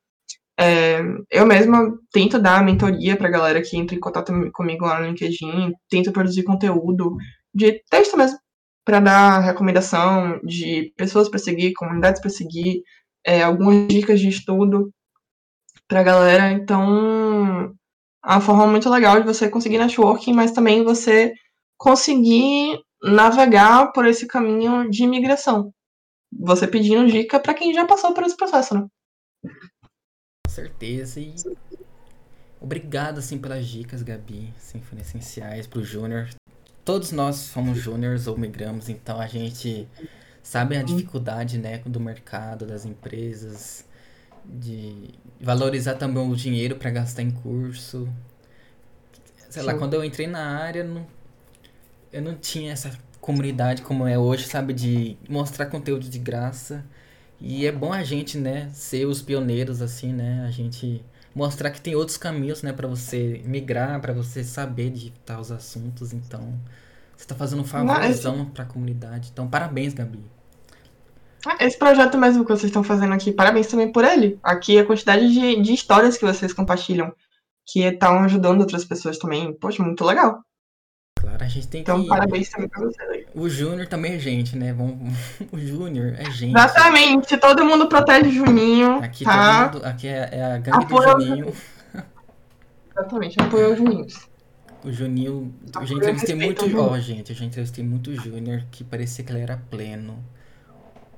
É, 0.60 1.00
eu 1.32 1.46
mesma 1.46 1.98
tento 2.12 2.38
dar 2.38 2.64
mentoria 2.66 3.16
pra 3.16 3.30
galera 3.30 3.62
que 3.62 3.78
entra 3.78 3.96
em 3.96 4.00
contato 4.00 4.34
comigo 4.54 4.86
lá 4.86 5.00
no 5.00 5.08
LinkedIn, 5.08 5.72
tento 5.90 6.12
produzir 6.12 6.44
conteúdo 6.44 7.16
de 7.54 7.82
texto 7.90 8.18
mesmo, 8.18 8.38
pra 8.86 9.00
dar 9.00 9.40
recomendação 9.40 10.40
de 10.44 10.94
pessoas 10.98 11.30
pra 11.30 11.40
seguir, 11.40 11.74
comunidades 11.74 12.20
pra 12.22 12.30
seguir, 12.30 12.84
é, 13.26 13.44
algumas 13.44 13.88
dicas 13.88 14.20
de 14.20 14.30
estudo 14.30 14.92
pra 15.88 16.04
galera. 16.04 16.52
Então, 16.52 17.76
é 18.26 18.32
uma 18.32 18.42
forma 18.42 18.68
muito 18.68 18.90
legal 18.90 19.20
de 19.20 19.26
você 19.26 19.50
conseguir 19.50 19.78
networking, 19.78 20.34
mas 20.34 20.52
também 20.52 20.84
você 20.84 21.34
conseguir 21.78 22.80
navegar 23.02 23.92
por 23.92 24.06
esse 24.06 24.28
caminho 24.28 24.90
de 24.90 25.04
imigração. 25.04 25.74
Você 26.32 26.68
pedindo 26.68 27.08
dica 27.08 27.40
pra 27.40 27.54
quem 27.54 27.74
já 27.74 27.86
passou 27.86 28.14
por 28.14 28.24
esse 28.24 28.38
processo, 28.38 28.76
né? 28.76 28.86
Com 30.46 30.52
certeza. 30.52 31.20
E 31.20 31.34
obrigado, 32.62 33.20
assim, 33.20 33.40
pelas 33.40 33.66
dicas, 33.66 34.04
Gabi. 34.04 34.54
Assim, 34.58 34.82
foram 34.82 35.02
essenciais 35.02 35.66
pro 35.66 35.84
Júnior. 35.84 36.30
Todos 36.84 37.12
nós 37.12 37.36
somos 37.36 37.78
júniors 37.78 38.26
ou 38.26 38.38
migramos, 38.38 38.90
então 38.90 39.20
a 39.22 39.28
gente 39.28 39.88
sabe 40.44 40.78
a 40.78 40.84
dificuldade, 40.84 41.58
né, 41.58 41.80
do 41.86 42.00
mercado, 42.00 42.66
das 42.66 42.86
empresas, 42.86 43.86
de 44.46 45.12
valorizar 45.40 45.96
também 45.96 46.28
o 46.28 46.36
dinheiro 46.36 46.76
para 46.76 46.90
gastar 46.90 47.22
em 47.22 47.32
curso. 47.32 48.08
Sei 49.50 49.64
lá, 49.64 49.74
Sim. 49.74 49.80
quando 49.80 49.94
eu 49.96 50.04
entrei 50.04 50.28
na 50.28 50.58
área, 50.60 50.84
não, 50.84 51.06
eu 52.12 52.22
não 52.22 52.36
tinha 52.36 52.72
essa 52.72 52.92
comunidade 53.20 53.82
como 53.82 54.08
é 54.08 54.18
hoje, 54.18 54.48
sabe, 54.48 54.74
de 54.74 55.18
mostrar 55.28 55.68
conteúdo 55.68 56.08
de 56.08 56.20
graça. 56.20 56.84
E 57.40 57.66
é 57.66 57.72
bom 57.72 57.94
a 57.94 58.04
gente, 58.04 58.38
né, 58.38 58.70
ser 58.74 59.06
os 59.06 59.22
pioneiros, 59.22 59.82
assim, 59.82 60.12
né, 60.14 60.46
a 60.48 60.52
gente 60.52 61.04
mostrar 61.34 61.72
que 61.72 61.80
tem 61.80 61.96
outros 61.96 62.18
caminhos, 62.18 62.62
né, 62.64 62.74
para 62.74 62.88
você 62.88 63.42
migrar, 63.46 64.00
para 64.02 64.14
você 64.14 64.44
saber 64.44 64.90
de 64.92 65.12
tais 65.26 65.52
assuntos. 65.52 66.14
Então, 66.14 66.60
você 67.20 67.28
tá 67.28 67.36
fazendo 67.36 67.62
um 67.62 67.66
favorzão 67.66 68.46
para 68.46 68.64
a 68.64 68.66
comunidade. 68.66 69.30
Então, 69.34 69.46
parabéns, 69.46 69.94
Gabi. 69.94 70.24
Ah, 71.46 71.58
esse 71.60 71.78
projeto 71.78 72.18
mesmo 72.18 72.46
que 72.46 72.52
vocês 72.52 72.70
estão 72.70 72.82
fazendo 72.82 73.14
aqui, 73.14 73.34
parabéns 73.34 73.68
também 73.68 73.92
por 73.92 74.06
ele. 74.06 74.40
Aqui 74.42 74.80
a 74.80 74.86
quantidade 74.86 75.30
de, 75.30 75.62
de 75.62 75.74
histórias 75.74 76.18
que 76.18 76.26
vocês 76.26 76.54
compartilham, 76.54 77.14
que 77.66 77.82
estão 77.84 78.20
ajudando 78.20 78.62
outras 78.62 78.86
pessoas 78.86 79.18
também. 79.18 79.54
Poxa, 79.54 79.84
muito 79.84 80.06
legal. 80.06 80.42
Claro, 81.20 81.44
a 81.44 81.48
gente 81.48 81.68
tem 81.68 81.82
então, 81.82 81.98
que. 81.98 82.06
Então, 82.06 82.16
parabéns 82.18 82.50
também 82.50 82.70
pra 82.70 82.80
vocês 82.86 83.10
aí. 83.10 83.28
O 83.36 83.50
Júnior 83.50 83.88
também 83.88 84.14
é 84.14 84.20
gente, 84.20 84.56
né? 84.56 84.72
Vamos... 84.72 84.98
O 85.52 85.60
Júnior 85.60 86.16
é 86.18 86.32
gente. 86.32 86.56
Exatamente, 86.56 87.38
todo 87.38 87.66
mundo 87.66 87.90
protege 87.90 88.30
o 88.30 88.32
Juninho. 88.32 89.04
Aqui, 89.04 89.26
tá? 89.26 89.72
mundo... 89.74 89.86
aqui 89.86 90.08
é, 90.08 90.30
é, 90.32 90.44
a 90.54 90.58
gangue 90.58 90.86
Apoio 90.86 91.16
do 91.16 91.26
Juninho. 91.26 91.54
Exatamente, 92.92 93.42
apoio 93.42 93.74
o 93.74 93.76
Juninho. 93.76 94.08
O 94.84 94.92
Juninho. 94.92 95.54
Eu 95.76 95.86
já 95.86 95.96
entrevistei 95.96 96.36
muito. 96.36 96.78
Ó, 96.78 96.94
oh, 96.94 97.00
gente, 97.00 97.32
eu 97.32 97.36
já 97.36 97.46
entrevistei 97.46 97.84
muito 97.84 98.14
Júnior 98.16 98.64
que 98.72 98.84
parecia 98.84 99.24
que 99.24 99.32
ele 99.32 99.42
era 99.42 99.58
pleno. 99.70 100.24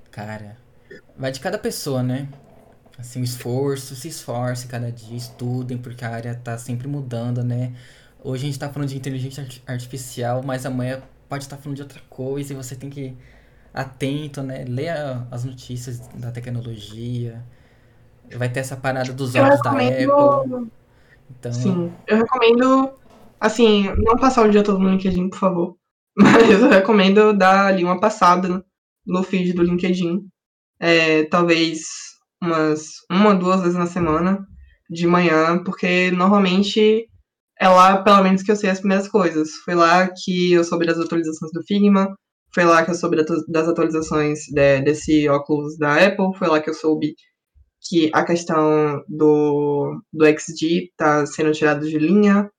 Cara, 0.10 0.58
vai 1.18 1.32
de 1.32 1.40
cada 1.40 1.58
pessoa, 1.58 2.02
né? 2.02 2.28
Assim, 2.98 3.22
o 3.22 3.24
esforço, 3.24 3.96
se 3.96 4.08
esforce 4.08 4.68
cada 4.68 4.92
dia, 4.92 5.16
estudem, 5.16 5.78
porque 5.78 6.04
a 6.04 6.10
área 6.10 6.36
tá 6.36 6.58
sempre 6.58 6.88
mudando, 6.88 7.44
né? 7.44 7.74
Hoje 8.24 8.44
a 8.44 8.46
gente 8.48 8.60
tá 8.60 8.70
falando 8.70 8.90
de 8.90 8.98
inteligência 8.98 9.48
artificial, 9.66 10.44
mas 10.44 10.66
amanhã 10.66 11.02
pode 11.28 11.44
estar 11.44 11.58
falando 11.58 11.78
de 11.78 11.82
outra 11.82 12.02
coisa 12.10 12.54
e 12.54 12.56
você 12.56 12.76
tem 12.76 12.90
que 12.90 13.02
ir 13.02 13.18
atento, 13.74 14.44
né? 14.44 14.66
Leia 14.68 15.26
as 15.32 15.44
notícias 15.44 16.00
da 16.16 16.32
tecnologia. 16.32 17.42
Vai 18.36 18.50
ter 18.50 18.60
essa 18.60 18.76
parada 18.76 19.12
dos 19.14 19.34
olhos 19.36 19.62
da 19.62 19.72
Apple. 19.72 20.70
Então... 21.32 21.54
Sim, 21.54 21.92
eu 22.08 22.18
recomendo, 22.18 22.94
assim, 23.42 23.86
não 23.98 24.16
passar 24.18 24.48
o 24.48 24.52
dia 24.52 24.64
todo 24.64 24.80
no 24.80 24.90
LinkedIn, 24.90 25.30
por 25.30 25.40
favor. 25.40 25.78
Mas 26.16 26.50
eu 26.50 26.70
recomendo 26.70 27.34
dar 27.34 27.68
ali 27.68 27.84
uma 27.84 28.00
passada 28.00 28.64
no 29.06 29.24
feed 29.24 29.54
do 29.54 29.64
LinkedIn. 29.64 30.22
É, 30.80 31.26
talvez 31.26 31.82
umas 32.42 32.92
uma, 33.12 33.36
duas 33.36 33.62
vezes 33.62 33.78
na 33.78 33.86
semana, 33.86 34.46
de 34.90 35.08
manhã, 35.08 35.64
porque 35.64 36.12
normalmente 36.12 37.08
é 37.60 37.68
lá, 37.68 38.02
pelo 38.04 38.24
menos, 38.24 38.44
que 38.44 38.52
eu 38.52 38.56
sei 38.56 38.70
as 38.70 38.80
primeiras 38.80 39.08
coisas. 39.08 39.52
Foi 39.66 39.76
lá 39.76 40.08
que 40.08 40.54
eu 40.54 40.64
soube 40.64 40.86
das 40.86 40.98
atualizações 40.98 41.52
do 41.54 41.64
Figma, 41.64 42.16
foi 42.54 42.66
lá 42.66 42.84
que 42.84 42.92
eu 42.92 42.96
soube 42.96 43.18
das 43.48 43.68
atualizações 43.68 44.40
de, 44.52 44.82
desse 44.82 45.30
óculos 45.30 45.78
da 45.78 45.96
Apple, 46.06 46.36
foi 46.38 46.48
lá 46.48 46.60
que 46.60 46.70
eu 46.70 46.74
soube 46.74 47.16
que 47.82 48.10
a 48.14 48.24
questão 48.26 49.02
do, 49.08 50.02
do 50.14 50.26
XG 50.26 50.90
está 50.92 51.26
sendo 51.26 51.52
tirado 51.52 51.88
de 51.88 51.98
linha, 51.98 52.50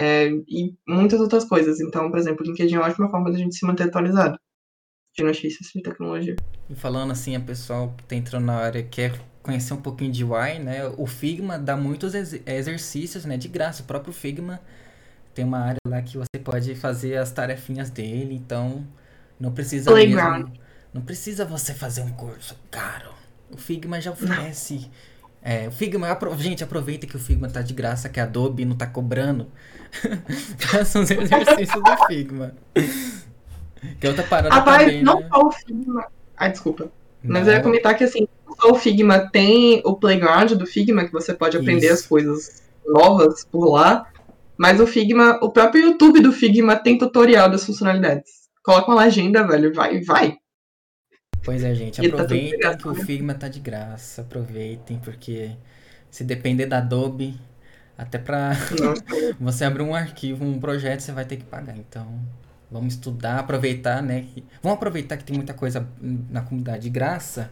é, 0.00 0.28
e 0.48 0.74
muitas 0.88 1.20
outras 1.20 1.44
coisas. 1.44 1.78
Então, 1.80 2.10
por 2.10 2.18
exemplo, 2.18 2.42
o 2.42 2.48
LinkedIn 2.48 2.74
é 2.74 2.78
uma 2.78 2.88
ótima 2.88 3.10
forma 3.10 3.30
da 3.30 3.36
gente 3.36 3.54
se 3.54 3.66
manter 3.66 3.84
atualizado 3.84 4.38
de 5.14 5.22
notícias 5.22 5.70
de 5.74 5.82
tecnologia. 5.82 6.36
E 6.68 6.74
falando 6.74 7.10
assim, 7.10 7.36
a 7.36 7.40
pessoa 7.40 7.92
que 7.96 8.04
está 8.04 8.16
entrando 8.16 8.46
na 8.46 8.54
área 8.54 8.82
quer 8.82 9.20
conhecer 9.42 9.74
um 9.74 9.80
pouquinho 9.80 10.10
de 10.10 10.24
UI, 10.24 10.58
né? 10.58 10.86
O 10.96 11.06
Figma 11.06 11.58
dá 11.58 11.76
muitos 11.76 12.14
ex 12.14 12.40
exercícios, 12.46 13.24
né? 13.26 13.36
De 13.36 13.48
graça. 13.48 13.82
O 13.82 13.86
próprio 13.86 14.12
Figma 14.12 14.60
tem 15.34 15.44
uma 15.44 15.58
área 15.58 15.78
lá 15.86 16.00
que 16.00 16.16
você 16.16 16.38
pode 16.42 16.74
fazer 16.74 17.16
as 17.16 17.30
tarefinhas 17.30 17.90
dele, 17.90 18.34
então 18.34 18.86
não 19.38 19.52
precisa 19.52 19.90
Playground. 19.90 20.48
mesmo, 20.48 20.60
não 20.94 21.02
precisa 21.02 21.44
você 21.44 21.74
fazer 21.74 22.02
um 22.02 22.12
curso 22.12 22.56
caro. 22.70 23.12
O 23.50 23.56
Figma 23.56 24.00
já 24.00 24.12
oferece. 24.12 24.88
É, 25.42 25.68
o 25.68 25.70
Figma, 25.70 26.18
gente, 26.38 26.62
aproveita 26.62 27.06
que 27.06 27.16
o 27.16 27.18
Figma 27.18 27.48
tá 27.48 27.62
de 27.62 27.72
graça, 27.72 28.08
que 28.08 28.20
a 28.20 28.24
Adobe 28.24 28.64
não 28.64 28.76
tá 28.76 28.86
cobrando. 28.86 29.46
Faça 30.58 31.00
os 31.00 31.10
exercícios 31.10 31.82
do 31.82 32.06
Figma. 32.06 32.54
Que 33.98 34.06
é 34.06 34.10
outra 34.10 34.24
parada 34.24 34.54
Rapaz, 34.54 34.84
também, 34.84 35.02
não 35.02 35.20
né? 35.20 35.28
só 35.32 35.40
o 35.40 35.50
Figma. 35.50 36.06
Ai, 36.36 36.50
desculpa. 36.50 36.92
Mas 37.22 37.46
eu 37.46 37.54
ia 37.54 37.62
comentar 37.62 37.96
que 37.96 38.04
assim, 38.04 38.28
não 38.46 38.54
só 38.56 38.70
o 38.70 38.74
Figma 38.74 39.30
tem 39.30 39.82
o 39.84 39.94
playground 39.94 40.52
do 40.52 40.66
Figma, 40.66 41.04
que 41.04 41.12
você 41.12 41.32
pode 41.32 41.56
aprender 41.56 41.86
Isso. 41.86 41.94
as 41.94 42.06
coisas 42.06 42.62
novas 42.86 43.44
por 43.44 43.70
lá. 43.70 44.06
Mas 44.58 44.78
o 44.78 44.86
Figma, 44.86 45.38
o 45.42 45.50
próprio 45.50 45.84
YouTube 45.84 46.20
do 46.20 46.32
Figma 46.32 46.76
tem 46.76 46.98
tutorial 46.98 47.48
das 47.48 47.64
funcionalidades. 47.64 48.30
Coloca 48.62 48.90
uma 48.90 49.04
legenda, 49.04 49.46
velho, 49.46 49.72
vai, 49.72 50.02
vai. 50.02 50.36
Pois 51.42 51.64
é, 51.64 51.74
gente, 51.74 52.00
tá 52.00 52.06
aproveitem 52.06 52.60
tá 52.60 52.76
que 52.76 52.88
o 52.88 52.92
né? 52.92 53.04
Figma 53.04 53.34
tá 53.34 53.48
de 53.48 53.60
graça, 53.60 54.22
aproveitem, 54.22 54.98
porque 54.98 55.56
se 56.10 56.24
depender 56.24 56.66
da 56.66 56.78
Adobe, 56.78 57.40
até 57.96 58.18
pra 58.18 58.52
você 59.40 59.64
abrir 59.64 59.82
um 59.82 59.94
arquivo, 59.94 60.44
um 60.44 60.60
projeto, 60.60 61.00
você 61.00 61.12
vai 61.12 61.24
ter 61.24 61.36
que 61.36 61.44
pagar. 61.44 61.76
Então, 61.76 62.20
Vamos 62.70 62.94
estudar, 62.94 63.40
aproveitar, 63.40 64.00
né? 64.00 64.26
Vamos 64.62 64.76
aproveitar 64.76 65.16
que 65.16 65.24
tem 65.24 65.34
muita 65.34 65.52
coisa 65.52 65.88
na 66.00 66.40
comunidade 66.42 66.84
de 66.84 66.90
graça. 66.90 67.50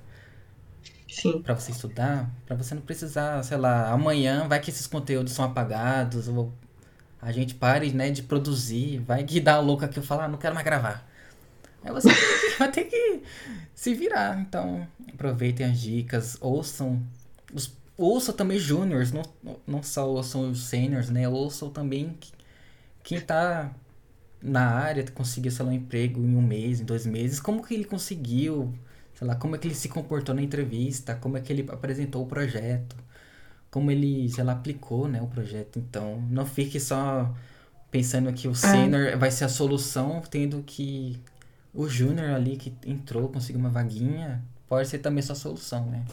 Sim. 1.11 1.43
Pra 1.43 1.55
você 1.55 1.73
estudar, 1.73 2.31
para 2.47 2.55
você 2.55 2.75
não 2.75 2.83
precisar, 2.83 3.43
sei 3.43 3.57
lá, 3.57 3.91
amanhã 3.91 4.47
vai 4.47 4.61
que 4.61 4.71
esses 4.71 4.87
conteúdos 4.87 5.33
são 5.33 5.45
apagados, 5.45 6.29
ou 6.29 6.53
a 7.21 7.33
gente 7.33 7.55
pare, 7.55 7.91
né, 7.93 8.11
de 8.11 8.23
produzir, 8.23 8.99
vai 9.01 9.25
que 9.25 9.41
dá 9.41 9.55
a 9.55 9.61
louca 9.61 9.89
que 9.89 9.99
eu 9.99 10.03
falar, 10.03 10.27
ah, 10.27 10.29
não 10.29 10.39
quero 10.39 10.55
mais 10.55 10.65
gravar. 10.65 11.05
Aí 11.83 11.93
você 11.93 12.09
vai 12.59 12.71
ter 12.71 12.85
que 12.85 13.23
se 13.79 13.95
virar. 13.95 14.41
Então, 14.41 14.89
aproveitem 15.15 15.65
as 15.65 15.81
dicas, 15.81 16.37
ouçam 16.41 17.01
os 17.55 17.73
ouçam 17.97 18.35
também 18.35 18.59
júniors, 18.59 19.13
não, 19.13 19.23
não 19.65 19.83
só 19.85 20.09
ouçam 20.09 20.51
os 20.51 20.65
seniors, 20.65 21.11
né? 21.11 21.29
Ouçam 21.29 21.71
também 21.71 22.17
quem 23.05 23.21
tá 23.21 23.73
na 24.43 24.69
área 24.69 25.05
conseguiu, 25.13 25.53
sei 25.53 25.65
lá, 25.65 25.71
um 25.71 25.75
emprego 25.75 26.21
em 26.21 26.37
um 26.37 26.43
mês, 26.43 26.81
em 26.81 26.85
dois 26.85 27.07
meses, 27.07 27.39
como 27.39 27.65
que 27.65 27.73
ele 27.73 27.85
conseguiu, 27.85 28.75
sei 29.15 29.27
lá, 29.29 29.37
como 29.37 29.55
é 29.55 29.59
que 29.59 29.69
ele 29.69 29.75
se 29.77 29.89
comportou 29.89 30.35
na 30.35 30.43
entrevista, 30.43 31.15
como 31.15 31.37
é 31.37 31.41
que 31.41 31.53
ele 31.53 31.65
apresentou 31.71 32.25
o 32.25 32.27
projeto, 32.27 32.97
como 33.71 33.93
ele, 33.93 34.29
sei 34.29 34.43
lá, 34.43 34.53
aplicou, 34.55 35.07
né, 35.07 35.23
o 35.23 35.29
projeto. 35.29 35.79
Então, 35.79 36.21
não 36.31 36.45
fique 36.45 36.81
só 36.81 37.33
pensando 37.93 38.33
que 38.33 38.49
o 38.49 38.53
é. 38.53 38.55
senior 38.55 39.07
é. 39.07 39.17
vai 39.17 39.31
ser 39.31 39.45
a 39.45 39.49
solução, 39.49 40.21
tendo 40.29 40.63
que 40.65 41.21
o 41.75 41.89
júnior 41.89 42.31
ali 42.31 42.57
que 42.57 42.75
entrou, 42.87 43.29
conseguiu 43.29 43.61
uma 43.61 43.71
vaguinha, 43.71 44.43
pode 44.67 44.89
ser 44.89 44.99
também 44.99 45.23
sua 45.23 45.35
solução, 45.35 45.87
né? 45.87 46.05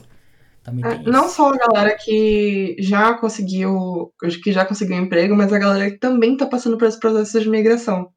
É, 0.83 1.09
não 1.09 1.29
só 1.29 1.53
a 1.53 1.57
galera 1.57 1.95
que 1.95 2.75
já 2.79 3.13
conseguiu, 3.13 4.11
que 4.43 4.51
já 4.51 4.65
conseguiu 4.65 4.97
emprego, 4.97 5.35
mas 5.35 5.53
a 5.53 5.59
galera 5.59 5.91
que 5.91 5.99
também 5.99 6.33
está 6.33 6.47
passando 6.47 6.75
por 6.75 6.87
esse 6.87 6.99
processo 6.99 7.39
de 7.39 7.49
migração. 7.49 8.09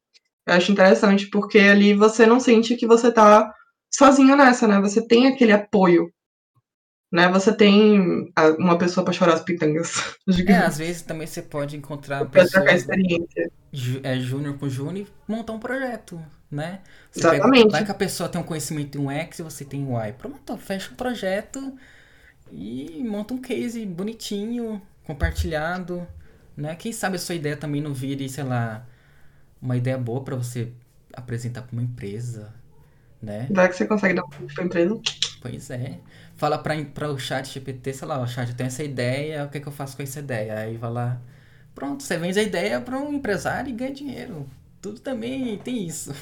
Eu 0.46 0.54
acho 0.54 0.72
interessante, 0.72 1.28
porque 1.28 1.58
ali 1.58 1.92
você 1.92 2.24
não 2.24 2.40
sente 2.40 2.74
que 2.74 2.86
você 2.86 3.12
tá 3.12 3.52
sozinho 3.92 4.34
nessa, 4.34 4.66
né? 4.66 4.80
Você 4.80 5.06
tem 5.06 5.26
aquele 5.26 5.52
apoio. 5.52 6.10
Né? 7.10 7.28
Você 7.28 7.52
tem 7.52 8.30
uma 8.58 8.76
pessoa 8.76 9.02
para 9.02 9.14
chorar 9.14 9.34
as 9.34 9.42
pitangas. 9.42 10.16
É, 10.46 10.56
às 10.56 10.78
vezes 10.78 11.02
também 11.02 11.26
você 11.26 11.40
pode 11.40 11.76
encontrar 11.76 12.24
pessoas 12.26 12.70
experiência. 12.72 13.50
É, 14.02 14.18
júnior 14.18 14.58
com 14.58 14.68
júnior 14.68 15.06
e 15.06 15.32
montar 15.32 15.52
um 15.52 15.58
projeto, 15.58 16.22
né? 16.50 16.80
Você 17.10 17.20
Exatamente. 17.20 17.64
Pega, 17.64 17.70
vai 17.70 17.84
que 17.84 17.90
a 17.90 17.94
pessoa 17.94 18.28
tem 18.28 18.40
um 18.40 18.44
conhecimento 18.44 18.98
em 18.98 19.00
um 19.00 19.10
X 19.10 19.38
e 19.38 19.42
você 19.42 19.64
tem 19.64 19.84
um 19.84 19.98
Y. 19.98 20.12
Pronto, 20.14 20.56
fecha 20.58 20.90
o 20.90 20.92
um 20.92 20.96
projeto 20.96 21.78
e 22.52 23.02
monta 23.04 23.34
um 23.34 23.38
case 23.38 23.84
bonitinho, 23.84 24.80
compartilhado, 25.04 26.06
né? 26.56 26.74
Quem 26.76 26.92
sabe 26.92 27.16
a 27.16 27.18
sua 27.18 27.34
ideia 27.34 27.56
também 27.56 27.80
não 27.80 27.94
vire, 27.94 28.28
sei 28.28 28.44
lá, 28.44 28.86
uma 29.60 29.76
ideia 29.76 29.98
boa 29.98 30.22
para 30.22 30.36
você 30.36 30.72
apresentar 31.12 31.62
para 31.62 31.72
uma 31.72 31.82
empresa, 31.82 32.54
né? 33.22 33.46
Vai 33.50 33.68
que 33.68 33.76
você 33.76 33.86
consegue 33.86 34.14
dar 34.14 34.24
um 34.24 34.28
pra 34.28 34.64
empresa. 34.64 35.00
Pois 35.40 35.70
é. 35.70 35.98
Fala 36.38 36.56
para 36.56 37.10
o 37.10 37.18
chat 37.18 37.46
GPT, 37.52 37.92
sei 37.92 38.08
lá, 38.08 38.20
o 38.22 38.26
chat, 38.26 38.48
eu 38.48 38.56
tenho 38.56 38.68
essa 38.68 38.82
ideia, 38.82 39.44
o 39.44 39.50
que, 39.50 39.58
é 39.58 39.60
que 39.60 39.66
eu 39.66 39.72
faço 39.72 39.96
com 39.96 40.02
essa 40.02 40.20
ideia? 40.20 40.58
Aí 40.58 40.76
vai 40.76 40.90
lá, 40.90 41.20
pronto, 41.74 42.02
você 42.02 42.16
vende 42.16 42.38
a 42.38 42.42
ideia 42.42 42.80
para 42.80 42.96
um 42.96 43.12
empresário 43.12 43.68
e 43.68 43.72
ganha 43.72 43.92
dinheiro. 43.92 44.46
Tudo 44.80 45.00
também 45.00 45.58
tem 45.58 45.86
isso. 45.86 46.14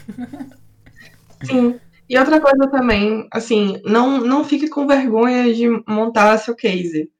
Sim. 1.44 1.78
E 2.08 2.18
outra 2.18 2.40
coisa 2.40 2.66
também, 2.70 3.28
assim, 3.30 3.80
não, 3.84 4.18
não 4.18 4.44
fique 4.44 4.68
com 4.68 4.86
vergonha 4.86 5.52
de 5.52 5.68
montar 5.86 6.38
seu 6.38 6.56
case. 6.56 7.10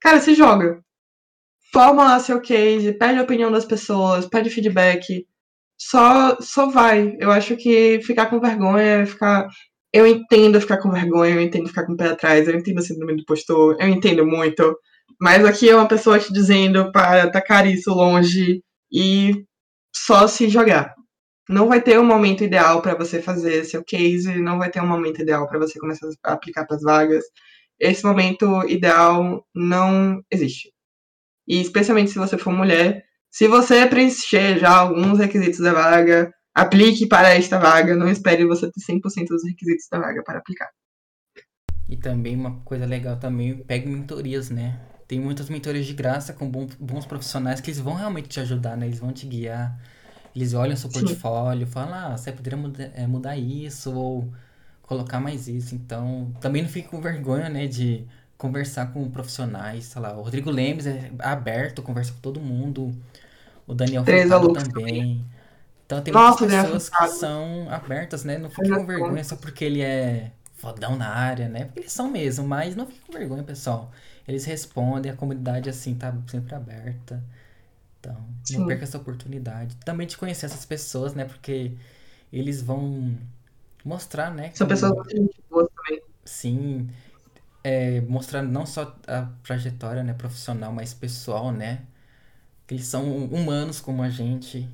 Cara, 0.00 0.20
se 0.20 0.34
joga. 0.34 0.80
Forma 1.72 2.04
lá 2.04 2.18
seu 2.20 2.40
case, 2.40 2.92
pede 2.92 3.18
a 3.18 3.22
opinião 3.22 3.50
das 3.50 3.64
pessoas, 3.64 4.26
pede 4.26 4.50
feedback 4.50 5.26
só, 5.78 6.36
só 6.40 6.68
vai. 6.68 7.16
Eu 7.20 7.30
acho 7.30 7.56
que 7.56 8.00
ficar 8.02 8.26
com 8.26 8.40
vergonha, 8.40 9.06
ficar. 9.06 9.48
Eu 9.96 10.06
entendo 10.06 10.60
ficar 10.60 10.76
com 10.76 10.90
vergonha, 10.90 11.36
eu 11.36 11.40
entendo 11.40 11.68
ficar 11.68 11.86
com 11.86 11.94
o 11.94 11.96
pé 11.96 12.08
atrás, 12.08 12.46
eu 12.46 12.54
entendo 12.54 12.80
a 12.80 12.82
síndrome 12.82 13.16
do 13.16 13.24
postor, 13.24 13.78
eu 13.80 13.88
entendo 13.88 14.26
muito. 14.26 14.78
Mas 15.18 15.42
aqui 15.42 15.70
é 15.70 15.74
uma 15.74 15.88
pessoa 15.88 16.18
te 16.18 16.30
dizendo 16.30 16.92
para 16.92 17.30
tacar 17.30 17.66
isso 17.66 17.94
longe 17.94 18.62
e 18.92 19.32
só 19.94 20.26
se 20.26 20.50
jogar. 20.50 20.94
Não 21.48 21.66
vai 21.66 21.80
ter 21.80 21.98
um 21.98 22.04
momento 22.04 22.44
ideal 22.44 22.82
para 22.82 22.94
você 22.94 23.22
fazer 23.22 23.64
seu 23.64 23.82
case, 23.82 24.38
não 24.38 24.58
vai 24.58 24.70
ter 24.70 24.82
um 24.82 24.86
momento 24.86 25.22
ideal 25.22 25.48
para 25.48 25.58
você 25.58 25.78
começar 25.78 26.06
a 26.22 26.34
aplicar 26.34 26.66
para 26.66 26.76
as 26.76 26.82
vagas. 26.82 27.24
Esse 27.80 28.04
momento 28.04 28.68
ideal 28.68 29.46
não 29.54 30.20
existe. 30.30 30.70
E 31.48 31.58
especialmente 31.58 32.10
se 32.10 32.18
você 32.18 32.36
for 32.36 32.52
mulher, 32.52 33.02
se 33.30 33.48
você 33.48 33.86
preencher 33.86 34.58
já 34.58 34.76
alguns 34.76 35.18
requisitos 35.18 35.60
da 35.60 35.72
vaga, 35.72 36.30
aplique 36.56 37.06
para 37.06 37.34
esta 37.34 37.58
vaga, 37.58 37.94
não 37.94 38.08
espere 38.08 38.46
você 38.46 38.70
ter 38.72 38.80
100% 38.80 39.28
dos 39.28 39.44
requisitos 39.44 39.86
da 39.90 39.98
vaga 39.98 40.22
para 40.24 40.38
aplicar. 40.38 40.70
E 41.86 41.98
também 41.98 42.34
uma 42.34 42.60
coisa 42.60 42.86
legal 42.86 43.18
também, 43.18 43.58
pegue 43.58 43.86
mentorias, 43.86 44.48
né? 44.48 44.80
Tem 45.06 45.20
muitas 45.20 45.50
mentorias 45.50 45.84
de 45.84 45.92
graça 45.92 46.32
com 46.32 46.50
bons 46.50 47.04
profissionais 47.04 47.60
que 47.60 47.70
eles 47.70 47.78
vão 47.78 47.92
realmente 47.92 48.28
te 48.28 48.40
ajudar, 48.40 48.74
né? 48.74 48.86
Eles 48.86 48.98
vão 48.98 49.12
te 49.12 49.26
guiar. 49.26 49.78
Eles 50.34 50.54
olham 50.54 50.74
seu 50.76 50.90
portfólio, 50.90 51.66
Sim. 51.66 51.72
falam, 51.72 51.94
ah, 51.94 52.16
você 52.16 52.32
poderia 52.32 52.58
mudar, 52.58 52.90
é, 52.94 53.06
mudar 53.06 53.36
isso 53.36 53.94
ou 53.94 54.32
colocar 54.82 55.20
mais 55.20 55.48
isso. 55.48 55.74
Então, 55.74 56.32
também 56.40 56.62
não 56.62 56.68
fique 56.70 56.88
com 56.88 57.00
vergonha, 57.00 57.50
né, 57.50 57.66
de 57.66 58.06
conversar 58.38 58.92
com 58.92 59.08
profissionais, 59.10 59.84
sei 59.84 60.00
lá, 60.00 60.16
o 60.16 60.22
Rodrigo 60.22 60.50
Lemes 60.50 60.86
é 60.86 61.10
aberto, 61.18 61.82
conversa 61.82 62.12
com 62.12 62.20
todo 62.20 62.40
mundo. 62.40 62.94
O 63.66 63.74
Daniel 63.74 64.04
Furtado 64.04 64.52
também. 64.52 64.72
também. 64.72 65.35
Então 65.86 66.02
tem 66.02 66.12
Nossa, 66.12 66.44
muitas 66.44 66.62
pessoas 66.62 66.88
que 66.90 67.08
são 67.08 67.70
abertas, 67.70 68.24
né? 68.24 68.36
Não 68.36 68.50
fique 68.50 68.68
com 68.68 68.84
vergonha 68.84 69.22
só 69.22 69.36
porque 69.36 69.64
ele 69.64 69.80
é 69.80 70.32
fodão 70.54 70.96
na 70.96 71.08
área, 71.08 71.48
né? 71.48 71.66
Porque 71.66 71.80
eles 71.80 71.92
são 71.92 72.10
mesmo, 72.10 72.46
mas 72.46 72.74
não 72.74 72.86
fique 72.86 73.00
com 73.00 73.12
vergonha, 73.12 73.44
pessoal. 73.44 73.92
Eles 74.26 74.44
respondem, 74.44 75.12
a 75.12 75.16
comunidade, 75.16 75.70
assim, 75.70 75.94
tá 75.94 76.12
sempre 76.26 76.54
aberta. 76.56 77.22
Então, 78.00 78.16
Sim. 78.42 78.58
não 78.58 78.66
perca 78.66 78.82
essa 78.82 78.98
oportunidade. 78.98 79.76
Também 79.84 80.06
de 80.06 80.16
conhecer 80.16 80.46
essas 80.46 80.64
pessoas, 80.64 81.14
né? 81.14 81.24
Porque 81.24 81.72
eles 82.32 82.60
vão 82.60 83.16
mostrar, 83.84 84.34
né? 84.34 84.50
São 84.54 84.66
como... 84.66 84.68
pessoas 84.68 85.14
muito 85.14 85.42
boas 85.48 85.68
também. 85.74 86.02
Sim. 86.24 86.90
É, 87.62 88.00
mostrar 88.02 88.42
não 88.42 88.66
só 88.66 88.96
a 89.06 89.28
trajetória 89.44 90.02
né, 90.02 90.12
profissional, 90.14 90.72
mas 90.72 90.92
pessoal, 90.92 91.52
né? 91.52 91.82
Que 92.66 92.74
eles 92.74 92.86
são 92.86 93.26
humanos 93.26 93.80
como 93.80 94.02
a 94.02 94.10
gente. 94.10 94.68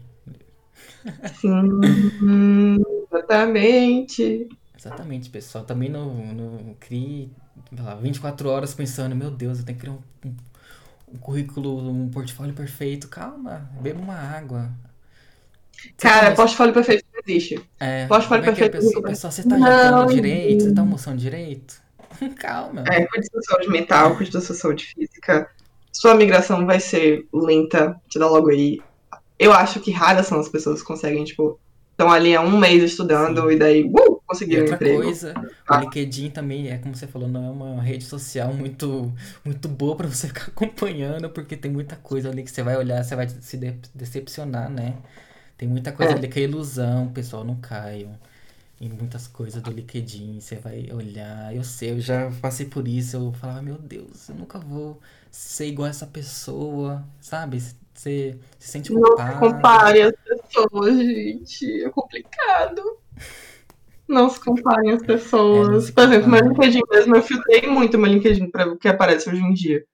Sim, 1.40 2.78
exatamente. 3.06 4.48
Exatamente, 4.78 5.30
pessoal. 5.30 5.64
Também 5.64 5.88
não, 5.88 6.14
não 6.34 6.74
crie 6.80 7.30
lá, 7.78 7.94
24 7.94 8.48
horas 8.48 8.74
pensando, 8.74 9.14
meu 9.14 9.30
Deus, 9.30 9.58
eu 9.58 9.64
tenho 9.64 9.78
que 9.78 9.82
criar 9.82 9.94
um, 9.94 10.28
um, 10.28 10.34
um 11.14 11.18
currículo, 11.18 11.88
um 11.88 12.08
portfólio 12.08 12.54
perfeito. 12.54 13.08
Calma, 13.08 13.70
beba 13.80 14.00
uma 14.00 14.16
água. 14.16 14.70
Cara, 15.96 16.30
tá 16.30 16.36
portfólio 16.36 16.74
perfeito 16.74 17.04
não 17.12 17.20
existe. 17.26 17.62
É, 17.78 18.06
portfólio 18.06 18.42
é 18.42 18.46
perfeito. 18.46 18.76
É, 18.76 18.80
pessoa, 18.80 19.02
pessoal, 19.02 19.32
você 19.32 19.42
tá 19.42 19.58
jantando 19.58 20.14
direito? 20.14 20.64
Você 20.64 20.74
tá 20.74 20.80
almoçando 20.82 21.16
direito? 21.16 21.82
Calma. 22.38 22.84
É, 22.88 23.06
cuide 23.06 23.28
da 23.32 23.42
saúde 23.42 23.68
mental, 23.68 24.16
cuide 24.16 24.30
da 24.30 24.40
sua 24.40 24.54
saúde 24.54 24.84
física. 24.84 25.48
Sua 25.92 26.14
migração 26.14 26.64
vai 26.66 26.80
ser 26.80 27.26
lenta, 27.32 28.00
te 28.08 28.18
dá 28.18 28.26
logo 28.28 28.50
aí. 28.50 28.80
Eu 29.42 29.52
acho 29.52 29.80
que 29.80 29.90
raras 29.90 30.26
são 30.26 30.38
as 30.38 30.48
pessoas 30.48 30.80
que 30.80 30.86
conseguem, 30.86 31.24
tipo, 31.24 31.58
estão 31.90 32.10
ali 32.10 32.34
há 32.34 32.40
um 32.40 32.58
mês 32.58 32.82
estudando 32.82 33.42
Sim. 33.42 33.54
e 33.54 33.58
daí, 33.58 33.84
uh, 33.84 34.22
conseguiram 34.26 34.62
outra 34.62 34.74
um 34.74 34.76
emprego. 34.76 35.02
coisa, 35.02 35.34
ah. 35.66 35.78
o 35.78 35.80
LinkedIn 35.80 36.30
também 36.30 36.68
é, 36.68 36.78
como 36.78 36.94
você 36.94 37.06
falou, 37.06 37.28
não 37.28 37.46
é 37.46 37.50
uma 37.50 37.82
rede 37.82 38.04
social 38.04 38.52
muito, 38.52 39.12
muito 39.44 39.68
boa 39.68 39.96
para 39.96 40.08
você 40.08 40.28
ficar 40.28 40.46
acompanhando, 40.48 41.28
porque 41.30 41.56
tem 41.56 41.70
muita 41.70 41.96
coisa 41.96 42.30
ali 42.30 42.42
que 42.42 42.50
você 42.50 42.62
vai 42.62 42.76
olhar, 42.76 43.02
você 43.02 43.14
vai 43.14 43.28
se 43.28 43.56
de 43.56 43.74
decepcionar, 43.94 44.70
né? 44.70 44.96
Tem 45.56 45.68
muita 45.68 45.92
coisa 45.92 46.12
é. 46.12 46.16
ali 46.16 46.28
que 46.28 46.40
é 46.40 46.42
ilusão, 46.44 47.08
pessoal, 47.08 47.44
não 47.44 47.56
caiam 47.56 48.18
em 48.80 48.88
muitas 48.88 49.28
coisas 49.28 49.62
do 49.62 49.70
LinkedIn, 49.70 50.40
você 50.40 50.56
vai 50.56 50.88
olhar, 50.92 51.54
eu 51.54 51.62
sei, 51.62 51.92
eu 51.92 52.00
já 52.00 52.32
passei 52.40 52.66
por 52.66 52.88
isso, 52.88 53.16
eu 53.16 53.32
falava, 53.34 53.62
meu 53.62 53.78
Deus, 53.78 54.28
eu 54.28 54.34
nunca 54.34 54.58
vou 54.58 55.00
ser 55.30 55.66
igual 55.66 55.88
essa 55.88 56.04
pessoa, 56.04 57.04
sabe? 57.20 57.62
Você 57.94 58.38
se 58.58 58.68
sente 58.68 58.90
culpado. 58.92 59.32
Não 59.32 59.38
compare 59.38 60.02
as 60.02 60.12
pessoas, 60.12 60.96
gente, 60.96 61.84
é 61.84 61.90
complicado. 61.90 62.82
Não 64.08 64.28
se 64.28 64.40
comparem 64.40 64.92
as 64.92 65.02
pessoas. 65.02 65.88
É, 65.88 65.92
Por 65.92 66.04
exemplo, 66.04 66.30
meu 66.30 66.40
LinkedIn 66.40 66.80
mesmo, 66.90 67.16
eu 67.16 67.22
filtrei 67.22 67.66
muito 67.68 67.98
meu 67.98 68.10
LinkedIn 68.10 68.50
para 68.50 68.68
o 68.68 68.78
que 68.78 68.88
aparece 68.88 69.28
hoje 69.28 69.40
em 69.40 69.52
dia. 69.52 69.84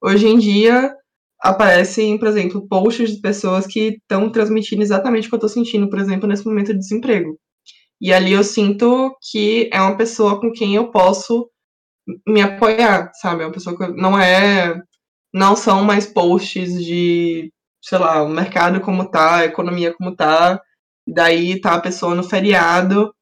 Hoje 0.00 0.26
em 0.26 0.38
dia, 0.38 0.94
aparecem, 1.40 2.18
por 2.18 2.28
exemplo, 2.28 2.66
posts 2.68 3.10
de 3.16 3.20
pessoas 3.20 3.66
que 3.66 3.98
estão 4.00 4.30
transmitindo 4.30 4.82
exatamente 4.82 5.26
o 5.26 5.30
que 5.30 5.34
eu 5.34 5.38
estou 5.38 5.50
sentindo, 5.50 5.88
por 5.88 5.98
exemplo, 5.98 6.28
nesse 6.28 6.44
momento 6.46 6.72
de 6.72 6.78
desemprego. 6.78 7.38
E 8.00 8.12
ali 8.12 8.32
eu 8.32 8.44
sinto 8.44 9.16
que 9.30 9.70
é 9.72 9.80
uma 9.80 9.96
pessoa 9.96 10.40
com 10.40 10.52
quem 10.52 10.74
eu 10.74 10.90
posso 10.90 11.50
me 12.26 12.40
apoiar, 12.40 13.10
sabe? 13.14 13.42
É 13.42 13.46
uma 13.46 13.52
pessoa 13.52 13.76
que 13.76 13.88
não 13.88 14.18
é. 14.18 14.80
Não 15.36 15.54
são 15.54 15.84
mais 15.84 16.06
posts 16.06 16.82
de, 16.82 17.52
sei 17.82 17.98
lá, 17.98 18.22
o 18.22 18.28
mercado 18.28 18.80
como 18.80 19.10
tá, 19.10 19.36
a 19.36 19.44
economia 19.44 19.92
como 19.92 20.16
tá. 20.16 20.58
Daí 21.06 21.60
tá 21.60 21.74
a 21.74 21.80
pessoa 21.80 22.14
no 22.14 22.22
feriado 22.22 23.14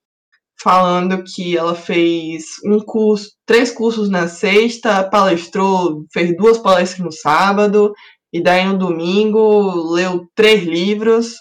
falando 0.62 1.24
que 1.24 1.57
ela 1.57 1.74
fez 1.74 2.45
um 2.65 2.78
curso, 2.78 3.32
três 3.45 3.73
cursos 3.73 4.09
na 4.09 4.28
sexta, 4.28 5.03
palestrou, 5.11 6.07
fez 6.12 6.36
duas 6.36 6.57
palestras 6.59 7.05
no 7.05 7.11
sábado, 7.11 7.93
e 8.32 8.41
daí 8.41 8.65
no 8.65 8.78
domingo 8.78 9.93
leu 9.93 10.24
três 10.36 10.62
livros. 10.62 11.35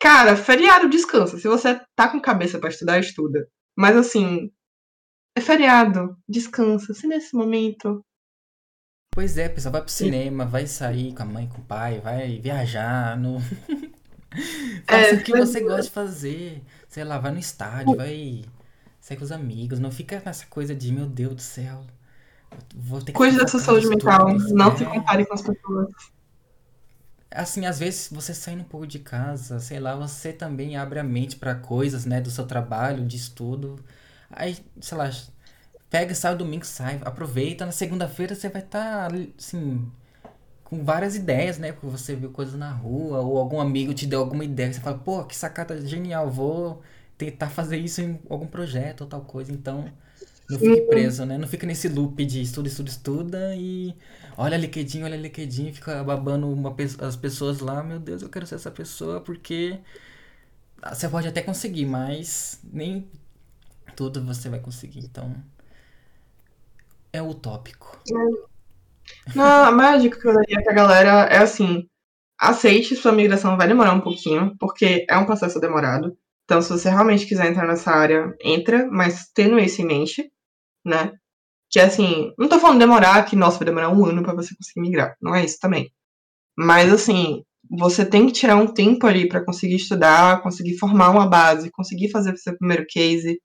Cara, 0.00 0.36
feriado 0.36 0.88
descansa. 0.88 1.38
Se 1.38 1.46
você 1.46 1.80
tá 1.94 2.08
com 2.08 2.20
cabeça 2.20 2.58
para 2.58 2.70
estudar, 2.70 2.98
estuda. 2.98 3.48
Mas 3.76 3.96
assim, 3.96 4.50
é 5.36 5.40
feriado, 5.40 6.16
descansa. 6.28 6.92
Se 6.94 7.06
nesse 7.06 7.36
momento. 7.36 8.04
Pois 9.18 9.36
é, 9.36 9.48
pessoal, 9.48 9.72
vai 9.72 9.82
pro 9.82 9.90
cinema, 9.90 10.44
vai 10.44 10.64
sair 10.64 11.12
com 11.12 11.24
a 11.24 11.26
mãe, 11.26 11.48
com 11.48 11.60
o 11.60 11.64
pai, 11.64 12.00
vai 12.00 12.38
viajar, 12.38 13.18
no... 13.18 13.40
Faça 14.86 15.08
é, 15.08 15.14
o 15.14 15.24
que 15.24 15.32
você 15.32 15.60
gosta 15.60 15.82
de 15.82 15.90
fazer. 15.90 16.62
Sei 16.88 17.02
lá, 17.02 17.18
vai 17.18 17.32
no 17.32 17.40
estádio, 17.40 17.96
vai 17.96 18.44
sair 19.00 19.16
com 19.16 19.24
os 19.24 19.32
amigos. 19.32 19.80
Não 19.80 19.90
fica 19.90 20.22
nessa 20.24 20.46
coisa 20.46 20.72
de, 20.72 20.92
meu 20.92 21.04
Deus 21.04 21.34
do 21.34 21.40
céu. 21.40 21.84
Vou 22.76 23.00
ter 23.00 23.06
que 23.06 23.12
Cuide 23.14 23.38
da 23.38 23.48
sua 23.48 23.58
saúde 23.58 23.88
mental. 23.88 24.38
Não 24.50 24.70
é. 24.70 24.76
se 24.76 24.84
compare 24.84 25.26
com 25.26 25.34
as 25.34 25.42
pessoas. 25.42 25.88
Assim, 27.28 27.66
às 27.66 27.80
vezes 27.80 28.08
você 28.12 28.32
saindo 28.32 28.60
um 28.60 28.68
pouco 28.68 28.86
de 28.86 29.00
casa, 29.00 29.58
sei 29.58 29.80
lá, 29.80 29.96
você 29.96 30.32
também 30.32 30.76
abre 30.76 31.00
a 31.00 31.02
mente 31.02 31.34
para 31.34 31.56
coisas, 31.56 32.04
né, 32.04 32.20
do 32.20 32.30
seu 32.30 32.46
trabalho, 32.46 33.04
de 33.04 33.16
estudo. 33.16 33.84
Aí, 34.30 34.56
sei 34.80 34.96
lá, 34.96 35.10
pega, 35.90 36.14
sai 36.14 36.36
domingo, 36.36 36.64
sai, 36.64 37.00
aproveita. 37.04 37.66
Na 37.66 37.72
segunda-feira 37.72 38.34
você 38.34 38.48
vai 38.48 38.62
estar, 38.62 39.10
tá, 39.10 39.16
assim, 39.38 39.90
com 40.64 40.84
várias 40.84 41.16
ideias, 41.16 41.58
né? 41.58 41.72
Porque 41.72 41.86
você 41.86 42.14
viu 42.14 42.30
coisas 42.30 42.54
na 42.54 42.70
rua, 42.72 43.20
ou 43.20 43.38
algum 43.38 43.60
amigo 43.60 43.94
te 43.94 44.06
deu 44.06 44.20
alguma 44.20 44.44
ideia, 44.44 44.72
você 44.72 44.80
fala, 44.80 44.98
pô, 44.98 45.24
que 45.24 45.36
sacada 45.36 45.80
genial, 45.86 46.30
vou 46.30 46.82
tentar 47.16 47.50
fazer 47.50 47.78
isso 47.78 48.00
em 48.00 48.20
algum 48.28 48.46
projeto 48.46 49.02
ou 49.02 49.06
tal 49.08 49.22
coisa. 49.22 49.52
Então, 49.52 49.90
não 50.48 50.58
fique 50.58 50.82
preso, 50.82 51.24
né? 51.26 51.36
Não 51.38 51.48
fica 51.48 51.66
nesse 51.66 51.88
loop 51.88 52.24
de 52.24 52.40
estuda, 52.42 52.68
estuda, 52.68 52.90
estuda 52.90 53.56
e 53.56 53.94
olha 54.36 54.56
LinkedIn, 54.56 55.02
olha 55.02 55.16
LinkedIn, 55.16 55.72
fica 55.72 56.02
babando 56.04 56.50
uma, 56.50 56.74
as 57.00 57.16
pessoas 57.16 57.60
lá, 57.60 57.82
meu 57.82 57.98
Deus, 58.00 58.22
eu 58.22 58.28
quero 58.30 58.46
ser 58.46 58.54
essa 58.54 58.70
pessoa, 58.70 59.20
porque 59.20 59.78
você 60.82 61.08
pode 61.08 61.28
até 61.28 61.42
conseguir, 61.42 61.86
mas 61.86 62.60
nem 62.72 63.10
tudo 63.96 64.24
você 64.24 64.48
vai 64.48 64.60
conseguir. 64.60 65.00
Então, 65.00 65.34
é 67.12 67.22
utópico. 67.22 67.98
A 69.36 69.70
mágica 69.70 70.20
que 70.20 70.28
eu 70.28 70.34
daria 70.34 70.62
pra 70.62 70.74
galera 70.74 71.10
é 71.30 71.38
assim: 71.38 71.88
aceite 72.38 72.96
sua 72.96 73.12
migração 73.12 73.56
vai 73.56 73.68
demorar 73.68 73.92
um 73.92 74.00
pouquinho, 74.00 74.54
porque 74.58 75.06
é 75.08 75.16
um 75.16 75.26
processo 75.26 75.60
demorado. 75.60 76.16
Então, 76.44 76.62
se 76.62 76.70
você 76.70 76.88
realmente 76.88 77.26
quiser 77.26 77.46
entrar 77.50 77.66
nessa 77.66 77.90
área, 77.90 78.34
entra, 78.42 78.88
mas 78.90 79.30
tendo 79.34 79.58
isso 79.58 79.82
em 79.82 79.86
mente, 79.86 80.32
né? 80.84 81.12
Que 81.70 81.78
assim, 81.80 82.32
não 82.38 82.48
tô 82.48 82.58
falando 82.58 82.78
demorar, 82.78 83.24
que 83.24 83.36
nossa, 83.36 83.58
vai 83.58 83.66
demorar 83.66 83.90
um 83.90 84.04
ano 84.06 84.22
para 84.22 84.34
você 84.34 84.54
conseguir 84.54 84.80
migrar. 84.80 85.14
Não 85.20 85.34
é 85.34 85.44
isso 85.44 85.58
também. 85.60 85.92
Mas 86.56 86.92
assim, 86.92 87.44
você 87.70 88.04
tem 88.04 88.26
que 88.26 88.32
tirar 88.32 88.56
um 88.56 88.66
tempo 88.72 89.06
ali 89.06 89.28
para 89.28 89.44
conseguir 89.44 89.76
estudar, 89.76 90.42
conseguir 90.42 90.78
formar 90.78 91.10
uma 91.10 91.26
base, 91.28 91.70
conseguir 91.70 92.10
fazer 92.10 92.32
o 92.32 92.38
seu 92.38 92.56
primeiro 92.56 92.86
case. 92.88 93.40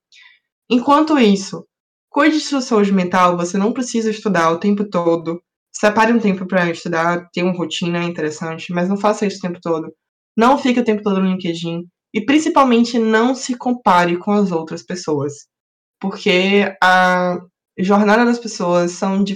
Enquanto 0.70 1.20
isso, 1.20 1.68
cuide 2.14 2.38
de 2.38 2.44
sua 2.44 2.62
saúde 2.62 2.94
mental, 2.94 3.36
você 3.36 3.58
não 3.58 3.74
precisa 3.74 4.12
estudar 4.12 4.52
o 4.52 4.60
tempo 4.60 4.88
todo. 4.88 5.42
Separe 5.76 6.14
um 6.14 6.20
tempo 6.20 6.46
para 6.46 6.70
estudar, 6.70 7.28
ter 7.34 7.42
uma 7.42 7.58
rotina 7.58 8.04
interessante, 8.04 8.72
mas 8.72 8.88
não 8.88 8.96
faça 8.96 9.26
isso 9.26 9.40
o 9.40 9.42
tempo 9.42 9.60
todo. 9.60 9.92
Não 10.38 10.58
fique 10.58 10.80
o 10.80 10.84
tempo 10.84 11.02
todo 11.02 11.20
no 11.20 11.28
LinkedIn. 11.28 11.82
E 12.14 12.24
principalmente 12.24 13.00
não 13.00 13.34
se 13.34 13.58
compare 13.58 14.16
com 14.18 14.32
as 14.32 14.52
outras 14.52 14.84
pessoas. 14.84 15.34
Porque 16.00 16.72
a 16.82 17.40
jornada 17.78 18.24
das 18.24 18.38
pessoas 18.38 18.92
são 18.92 19.24
de. 19.24 19.36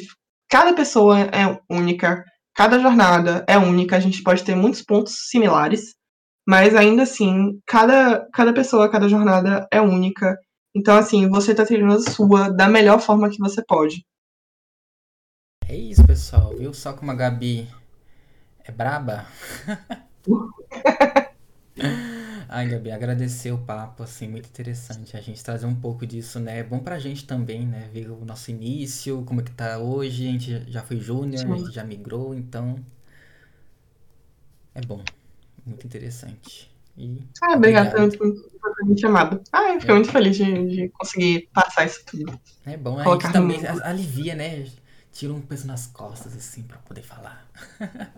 Cada 0.50 0.74
pessoa 0.74 1.20
é 1.20 1.60
única, 1.70 2.24
cada 2.56 2.80
jornada 2.80 3.44
é 3.50 3.58
única, 3.58 3.98
a 3.98 4.00
gente 4.00 4.24
pode 4.24 4.44
ter 4.44 4.56
muitos 4.56 4.82
pontos 4.82 5.28
similares, 5.30 5.96
mas 6.48 6.74
ainda 6.76 7.04
assim, 7.04 7.60
cada, 7.66 8.26
cada 8.34 8.54
pessoa, 8.54 8.90
cada 8.90 9.10
jornada 9.10 9.68
é 9.74 9.82
única. 9.82 10.38
Então, 10.78 10.96
assim, 10.96 11.28
você 11.28 11.52
está 11.52 11.66
trilhando 11.66 11.96
a 11.96 12.00
sua 12.02 12.50
da 12.50 12.70
melhor 12.70 13.00
forma 13.00 13.32
que 13.32 13.40
você 13.40 13.64
pode. 13.66 14.06
É 15.68 15.76
isso, 15.76 16.06
pessoal. 16.06 16.56
Viu 16.56 16.74
só 16.74 16.94
como 16.94 17.12
a 17.12 17.16
Gabi 17.16 17.68
É 18.64 18.72
braba? 18.72 19.26
Ai, 22.50 22.68
Gabi, 22.70 22.92
agradecer 22.92 23.52
o 23.52 23.58
papo, 23.58 24.04
assim, 24.04 24.28
muito 24.28 24.48
interessante. 24.50 25.16
A 25.18 25.22
gente 25.22 25.44
trazer 25.44 25.66
um 25.66 25.76
pouco 25.76 26.06
disso, 26.06 26.40
né? 26.40 26.60
É 26.60 26.64
bom 26.64 26.80
pra 26.80 27.00
gente 27.00 27.26
também, 27.26 27.66
né? 27.66 27.90
Ver 27.94 28.10
o 28.10 28.24
nosso 28.26 28.52
início, 28.52 29.24
como 29.26 29.42
é 29.42 29.44
que 29.44 29.52
tá 29.52 29.78
hoje. 29.80 30.28
A 30.28 30.32
gente 30.32 30.72
já 30.72 30.82
foi 30.84 30.98
júnior, 31.00 31.46
a 31.46 31.48
gente 31.48 31.72
já 31.72 31.84
migrou, 31.84 32.34
então. 32.36 32.76
É 34.74 34.82
bom. 34.82 35.04
Muito 35.66 35.86
interessante. 35.86 36.70
E 36.98 37.20
ah, 37.44 37.56
obrigada 37.56 37.92
por 37.92 38.10
ter 38.10 38.86
me 38.86 39.00
chamado. 39.00 39.40
Ah, 39.52 39.74
eu 39.74 39.80
fiquei 39.80 39.94
é. 39.94 39.98
muito 39.98 40.12
feliz 40.12 40.36
de, 40.36 40.68
de, 40.68 40.90
conseguir 40.90 41.48
passar 41.54 41.86
isso 41.86 42.04
tudo. 42.06 42.40
É 42.66 42.76
bom, 42.76 43.00
a 43.00 43.04
gente 43.04 43.32
também 43.32 43.60
alivia, 43.84 44.34
né? 44.34 44.66
Tira 45.12 45.32
um 45.34 45.42
peso 45.42 45.68
nas 45.68 45.88
costas, 45.88 46.36
assim, 46.36 46.64
pra 46.64 46.78
poder 46.78 47.04
falar. 47.04 47.48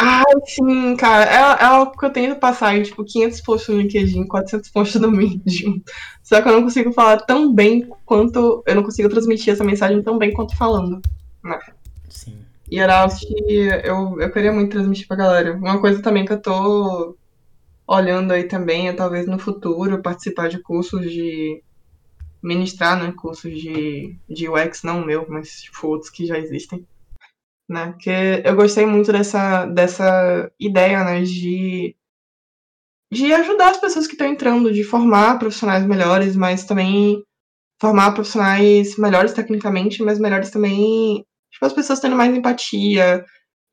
Ah, 0.00 0.22
sim, 0.46 0.94
cara. 0.94 1.24
É, 1.24 1.64
é 1.64 1.64
algo 1.64 1.98
que 1.98 2.06
eu 2.06 2.10
tenho 2.10 2.34
que 2.34 2.40
passar, 2.40 2.80
tipo, 2.84 3.04
500 3.04 3.40
posts 3.40 3.68
no 3.68 3.80
LinkedIn, 3.80 4.28
400 4.28 4.70
posts 4.70 5.00
no 5.00 5.10
Medium. 5.10 5.82
Só 6.22 6.40
que 6.40 6.48
eu 6.48 6.52
não 6.52 6.62
consigo 6.62 6.92
falar 6.92 7.16
tão 7.22 7.52
bem 7.52 7.90
quanto. 8.06 8.62
Eu 8.64 8.76
não 8.76 8.84
consigo 8.84 9.08
transmitir 9.08 9.52
essa 9.52 9.64
mensagem 9.64 10.00
tão 10.00 10.16
bem 10.16 10.32
quanto 10.32 10.56
falando, 10.56 11.02
né? 11.42 11.58
Sim. 12.08 12.38
E 12.70 12.78
era 12.78 13.00
algo 13.00 13.16
que 13.16 13.52
eu, 13.82 14.20
eu 14.20 14.30
queria 14.30 14.52
muito 14.52 14.70
transmitir 14.70 15.08
pra 15.08 15.16
galera. 15.16 15.56
Uma 15.56 15.80
coisa 15.80 16.00
também 16.00 16.24
que 16.24 16.32
eu 16.32 16.40
tô 16.40 17.17
olhando 17.88 18.32
aí 18.32 18.44
também 18.44 18.88
é 18.88 18.92
talvez 18.92 19.26
no 19.26 19.38
futuro 19.38 20.02
participar 20.02 20.48
de 20.48 20.60
cursos 20.60 21.10
de 21.10 21.62
ministrar, 22.42 23.02
né, 23.02 23.12
cursos 23.16 23.50
de, 23.58 24.16
de 24.28 24.48
UX, 24.48 24.82
não 24.82 25.04
meu, 25.04 25.26
mas 25.28 25.62
tipo, 25.62 25.88
outros 25.88 26.10
que 26.10 26.26
já 26.26 26.38
existem, 26.38 26.86
né, 27.68 27.94
que 27.98 28.10
eu 28.44 28.54
gostei 28.54 28.86
muito 28.86 29.10
dessa, 29.10 29.64
dessa 29.66 30.52
ideia, 30.60 31.02
né, 31.02 31.22
de, 31.22 31.96
de 33.10 33.32
ajudar 33.32 33.70
as 33.70 33.80
pessoas 33.80 34.06
que 34.06 34.12
estão 34.12 34.28
entrando, 34.28 34.72
de 34.72 34.84
formar 34.84 35.38
profissionais 35.38 35.84
melhores, 35.84 36.36
mas 36.36 36.64
também 36.64 37.24
formar 37.80 38.12
profissionais 38.12 38.96
melhores 38.98 39.32
tecnicamente, 39.32 40.02
mas 40.02 40.18
melhores 40.18 40.50
também, 40.50 41.24
tipo, 41.50 41.64
as 41.64 41.72
pessoas 41.72 42.00
tendo 42.00 42.16
mais 42.16 42.36
empatia, 42.36 43.24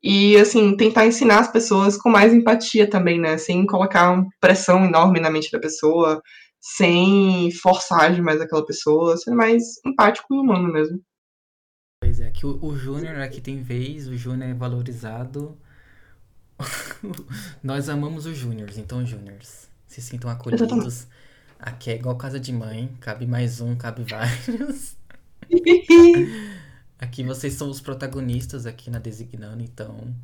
e, 0.06 0.36
assim, 0.36 0.76
tentar 0.76 1.04
ensinar 1.04 1.40
as 1.40 1.50
pessoas 1.50 1.96
com 1.96 2.08
mais 2.08 2.32
empatia 2.32 2.88
também, 2.88 3.18
né? 3.20 3.36
Sem 3.38 3.66
colocar 3.66 4.12
uma 4.12 4.28
pressão 4.40 4.84
enorme 4.84 5.18
na 5.18 5.28
mente 5.28 5.50
da 5.50 5.58
pessoa, 5.58 6.22
sem 6.60 7.50
forçar 7.60 8.14
demais 8.14 8.40
aquela 8.40 8.64
pessoa, 8.64 9.16
sendo 9.16 9.36
mais 9.36 9.64
empático 9.84 10.32
e 10.32 10.38
humano 10.38 10.72
mesmo. 10.72 11.02
Pois 12.00 12.20
é, 12.20 12.30
que 12.30 12.46
o, 12.46 12.56
o 12.64 12.76
Júnior 12.76 13.16
aqui 13.16 13.40
tem 13.40 13.60
vez, 13.60 14.06
o 14.06 14.16
Júnior 14.16 14.50
é 14.50 14.54
valorizado. 14.54 15.58
Nós 17.60 17.88
amamos 17.88 18.26
os 18.26 18.38
Júniors, 18.38 18.78
então, 18.78 19.04
Júniors, 19.04 19.68
se 19.88 20.00
sintam 20.00 20.30
acolhidos. 20.30 21.08
Aqui 21.58 21.90
é 21.90 21.96
igual 21.96 22.14
casa 22.16 22.38
de 22.38 22.52
mãe, 22.52 22.96
cabe 23.00 23.26
mais 23.26 23.60
um, 23.60 23.74
cabe 23.74 24.04
vários. 24.04 24.96
Aqui 26.98 27.22
vocês 27.22 27.54
são 27.54 27.68
os 27.68 27.80
protagonistas 27.80 28.64
aqui 28.64 28.90
na 28.90 28.98
Designando, 28.98 29.62
então 29.62 30.14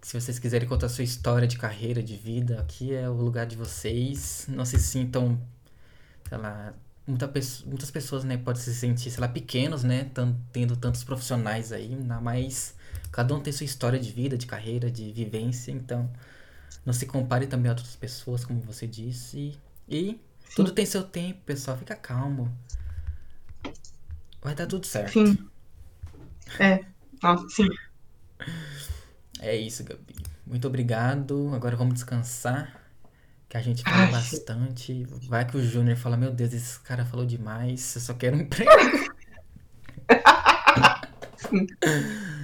se 0.00 0.18
vocês 0.18 0.38
quiserem 0.38 0.68
contar 0.68 0.88
sua 0.88 1.04
história 1.04 1.46
de 1.46 1.56
carreira, 1.56 2.02
de 2.02 2.16
vida, 2.16 2.60
aqui 2.60 2.92
é 2.92 3.08
o 3.08 3.14
lugar 3.14 3.46
de 3.46 3.56
vocês. 3.56 4.46
Não 4.48 4.64
se 4.64 4.78
sintam, 4.78 5.40
sei 6.28 6.38
lá, 6.38 6.74
muita 7.06 7.30
muitas 7.66 7.90
pessoas, 7.90 8.24
né, 8.24 8.36
podem 8.36 8.60
se 8.60 8.74
sentir, 8.74 9.10
sei 9.10 9.20
lá, 9.20 9.28
pequenos, 9.28 9.84
né, 9.84 10.10
tendo 10.52 10.76
tantos 10.76 11.04
profissionais 11.04 11.72
aí, 11.72 11.94
mas 12.20 12.74
cada 13.12 13.34
um 13.34 13.40
tem 13.40 13.52
sua 13.52 13.64
história 13.64 13.98
de 13.98 14.10
vida, 14.10 14.36
de 14.36 14.46
carreira, 14.46 14.90
de 14.90 15.12
vivência, 15.12 15.70
então 15.70 16.10
não 16.84 16.92
se 16.92 17.06
compare 17.06 17.46
também 17.46 17.68
a 17.68 17.74
outras 17.74 17.94
pessoas, 17.94 18.44
como 18.44 18.60
você 18.60 18.86
disse. 18.86 19.56
E 19.88 20.18
tudo 20.56 20.72
tem 20.72 20.84
seu 20.84 21.04
tempo, 21.04 21.40
pessoal, 21.44 21.76
fica 21.76 21.94
calmo. 21.94 22.50
Vai 24.40 24.54
dar 24.54 24.66
tudo 24.66 24.84
certo. 24.84 25.12
Sim. 25.12 25.51
É, 26.58 26.84
nossa, 27.22 27.48
sim. 27.48 27.68
É 29.40 29.56
isso, 29.56 29.84
Gabi. 29.84 30.14
Muito 30.46 30.66
obrigado. 30.66 31.50
Agora 31.54 31.76
vamos 31.76 31.94
descansar. 31.94 32.80
Que 33.48 33.56
a 33.56 33.60
gente 33.60 33.82
fala 33.82 34.04
Ai. 34.04 34.10
bastante. 34.10 35.04
Vai 35.28 35.46
que 35.46 35.56
o 35.56 35.62
Júnior 35.62 35.96
fala, 35.96 36.16
meu 36.16 36.30
Deus, 36.30 36.54
esse 36.54 36.80
cara 36.80 37.04
falou 37.04 37.26
demais, 37.26 37.94
eu 37.94 38.00
só 38.00 38.14
quero 38.14 38.36
um 38.36 38.40
emprego. 38.42 38.70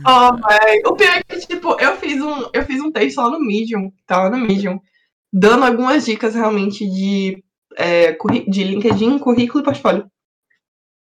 oh. 0.06 0.90
O 0.90 0.96
pior 0.96 1.16
é 1.16 1.22
que, 1.22 1.46
tipo, 1.46 1.80
eu 1.80 1.96
fiz 1.96 2.20
um, 2.20 2.50
eu 2.52 2.62
fiz 2.64 2.80
um 2.80 2.92
texto 2.92 3.18
lá 3.18 3.30
no 3.30 3.40
Medium, 3.40 3.90
tava 4.06 4.28
no 4.28 4.36
Medium, 4.44 4.78
dando 5.32 5.64
algumas 5.64 6.04
dicas 6.04 6.34
realmente 6.34 6.86
de, 6.86 7.42
é, 7.76 8.12
de 8.46 8.64
LinkedIn, 8.64 9.18
currículo 9.18 9.62
e 9.62 9.64
portfólio. 9.64 10.10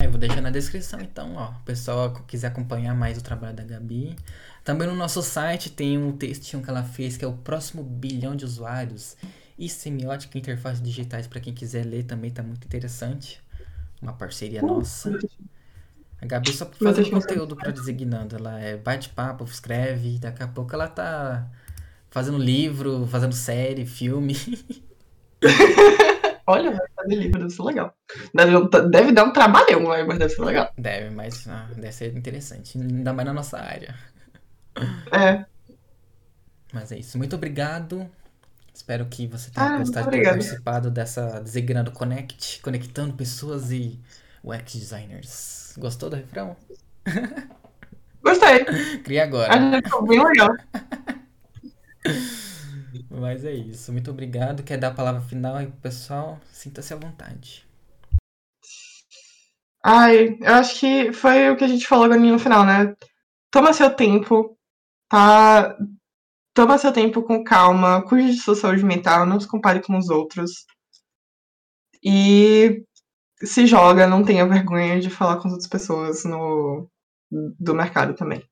Eu 0.03 0.09
vou 0.09 0.19
deixar 0.19 0.41
na 0.41 0.49
descrição, 0.49 0.99
então, 0.99 1.35
ó. 1.35 1.51
O 1.51 1.63
pessoal 1.63 2.11
quiser 2.27 2.47
acompanhar 2.47 2.95
mais 2.95 3.17
o 3.17 3.21
trabalho 3.21 3.55
da 3.55 3.63
Gabi. 3.63 4.15
Também 4.63 4.87
no 4.87 4.95
nosso 4.95 5.21
site 5.21 5.69
tem 5.69 5.97
um 5.97 6.11
textinho 6.11 6.63
que 6.63 6.69
ela 6.69 6.83
fez, 6.83 7.17
que 7.17 7.25
é 7.25 7.27
o 7.27 7.33
próximo 7.33 7.83
bilhão 7.83 8.35
de 8.35 8.45
usuários. 8.45 9.15
E 9.57 9.69
semiótica 9.69 10.37
e 10.37 10.41
interfaces 10.41 10.81
digitais, 10.81 11.27
para 11.27 11.39
quem 11.39 11.53
quiser 11.53 11.85
ler, 11.85 12.03
também 12.03 12.31
tá 12.31 12.41
muito 12.41 12.65
interessante. 12.65 13.41
Uma 14.01 14.13
parceria 14.13 14.63
uh, 14.63 14.67
nossa. 14.67 15.19
A 16.19 16.25
Gabi 16.25 16.51
só 16.51 16.65
fazendo 16.65 17.09
conteúdo 17.11 17.55
para 17.55 17.71
designando. 17.71 18.35
Ela 18.35 18.59
é 18.59 18.77
bate-papo, 18.77 19.43
escreve. 19.43 20.17
Daqui 20.17 20.41
a 20.41 20.47
pouco 20.47 20.73
ela 20.73 20.87
tá 20.87 21.47
fazendo 22.09 22.37
livro, 22.37 23.07
fazendo 23.07 23.33
série, 23.33 23.85
filme. 23.85 24.35
Olha, 26.47 26.71
vai 26.71 26.87
fazer 26.95 27.15
livro, 27.15 27.39
deve 27.39 27.51
ser 27.51 27.63
legal. 27.63 27.95
Deve, 28.33 28.89
deve 28.89 29.11
dar 29.11 29.25
um 29.25 29.33
trabalhão, 29.33 29.83
mas 29.83 30.19
deve 30.19 30.29
ser 30.33 30.41
legal. 30.43 30.71
Deve, 30.77 31.09
mas 31.09 31.47
ah, 31.47 31.67
deve 31.75 31.91
ser 31.91 32.15
interessante. 32.15 32.77
Ainda 32.77 33.13
mais 33.13 33.25
na 33.25 33.33
nossa 33.33 33.59
área. 33.59 33.95
É. 35.11 35.45
Mas 36.73 36.91
é 36.91 36.97
isso. 36.97 37.17
Muito 37.17 37.35
obrigado. 37.35 38.09
Espero 38.73 39.05
que 39.05 39.27
você 39.27 39.51
tenha 39.51 39.67
ah, 39.67 39.77
gostado 39.77 40.09
de 40.09 40.17
ter 40.17 40.23
participado 40.23 40.89
dessa 40.89 41.39
Designando 41.41 41.91
Connect, 41.91 42.61
conectando 42.61 43.13
pessoas 43.13 43.71
e 43.71 43.99
UX 44.43 44.73
designers. 44.73 45.75
Gostou 45.77 46.09
do 46.09 46.15
refrão? 46.15 46.55
Gostei. 48.23 48.65
Cria 49.03 49.23
agora. 49.23 49.53
Acho 49.53 50.01
bem 50.03 50.23
legal. 50.23 50.49
Mas 53.09 53.45
é 53.45 53.53
isso. 53.53 53.91
Muito 53.91 54.11
obrigado. 54.11 54.63
Quer 54.63 54.77
dar 54.77 54.89
a 54.89 54.93
palavra 54.93 55.21
final 55.21 55.55
aí 55.55 55.67
pro 55.67 55.81
pessoal? 55.81 56.39
Sinta-se 56.51 56.93
à 56.93 56.97
vontade. 56.97 57.65
Ai, 59.83 60.37
eu 60.41 60.53
acho 60.53 60.79
que 60.79 61.11
foi 61.11 61.49
o 61.49 61.57
que 61.57 61.63
a 61.63 61.67
gente 61.67 61.87
falou 61.87 62.05
agora 62.05 62.19
no 62.19 62.37
final, 62.37 62.65
né? 62.65 62.95
Toma 63.49 63.73
seu 63.73 63.95
tempo, 63.95 64.57
tá? 65.09 65.75
Toma 66.53 66.77
seu 66.77 66.93
tempo 66.93 67.23
com 67.23 67.43
calma, 67.43 68.03
cuide 68.03 68.33
de 68.33 68.41
sua 68.41 68.55
saúde 68.55 68.83
mental, 68.85 69.25
não 69.25 69.39
se 69.39 69.47
compare 69.47 69.81
com 69.81 69.97
os 69.97 70.09
outros. 70.09 70.65
E 72.03 72.83
se 73.43 73.65
joga, 73.65 74.07
não 74.07 74.23
tenha 74.23 74.47
vergonha 74.47 74.99
de 74.99 75.09
falar 75.09 75.37
com 75.37 75.47
as 75.47 75.53
outras 75.53 75.69
pessoas 75.69 76.23
no, 76.25 76.87
do 77.31 77.73
mercado 77.73 78.13
também. 78.13 78.43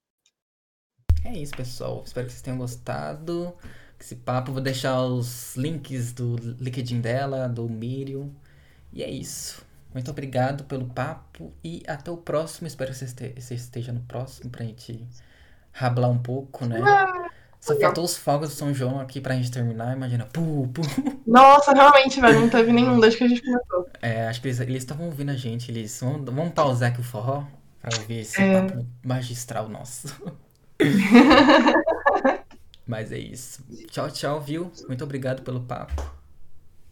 É 1.26 1.34
isso, 1.38 1.56
pessoal. 1.56 2.04
Espero 2.06 2.26
que 2.26 2.32
vocês 2.32 2.42
tenham 2.42 2.58
gostado 2.58 3.54
esse 4.00 4.16
papo. 4.16 4.52
Vou 4.52 4.62
deixar 4.62 5.02
os 5.02 5.56
links 5.56 6.14
do 6.14 6.36
LinkedIn 6.60 7.02
dela, 7.02 7.48
do 7.48 7.68
Miriam. 7.70 8.30
E 8.92 9.04
é 9.04 9.10
isso. 9.10 9.64
Muito 9.94 10.12
obrigado 10.12 10.64
pelo 10.66 10.86
papo 10.86 11.52
e 11.64 11.84
até 11.88 12.12
o 12.12 12.18
próximo. 12.18 12.68
Espero 12.68 12.92
que 12.94 12.98
você 12.98 13.54
esteja 13.56 13.92
no 13.92 14.02
próximo 14.02 14.50
pra 14.50 14.64
gente 14.64 15.08
rablar 15.72 16.10
um 16.10 16.20
pouco, 16.20 16.66
né? 16.66 16.80
Ah, 16.84 17.30
Só 17.60 17.74
legal. 17.74 17.90
faltou 17.90 18.04
os 18.04 18.16
fogos 18.16 18.50
do 18.50 18.56
São 18.56 18.74
João 18.74 19.00
aqui 19.00 19.20
pra 19.20 19.36
gente 19.36 19.52
terminar. 19.52 19.96
Imagina, 19.96 20.26
pu, 20.26 20.68
pu. 20.74 20.82
Nossa, 21.26 21.72
realmente, 21.74 22.22
velho, 22.22 22.42
não 22.42 22.50
teve 22.50 22.72
nenhum 22.72 23.00
desde 23.00 23.18
que 23.18 23.24
a 23.24 23.28
gente 23.28 23.42
começou. 23.42 23.90
É, 24.02 24.28
acho 24.28 24.42
que 24.42 24.48
eles 24.48 24.60
estavam 24.60 25.08
ouvindo 25.08 25.32
a 25.32 25.36
gente. 25.36 25.72
Eles 25.72 26.00
vão, 26.00 26.24
vão 26.24 26.50
pausar 26.52 26.92
aqui 26.92 27.02
o 27.02 27.04
forró 27.04 27.44
pra 27.82 27.98
ouvir 28.00 28.20
esse 28.20 28.40
é. 28.40 28.62
papo 28.62 28.86
magistral 29.04 29.68
nosso. 29.68 30.08
Mas 32.90 33.12
é 33.12 33.20
isso. 33.20 33.64
Tchau, 33.92 34.10
tchau, 34.10 34.42
viu? 34.42 34.72
Muito 34.88 35.04
obrigado 35.04 35.44
pelo 35.44 35.62
papo. 35.62 36.12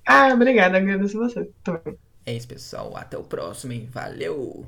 Ah, 0.06 0.34
obrigada. 0.34 0.78
Agradeço 0.78 1.18
você 1.18 1.52
também. 1.64 1.98
É 2.26 2.34
isso, 2.36 2.48
pessoal. 2.48 2.96
Até 2.96 3.18
o 3.18 3.24
próximo, 3.24 3.74
hein? 3.74 3.88
Valeu! 3.92 4.68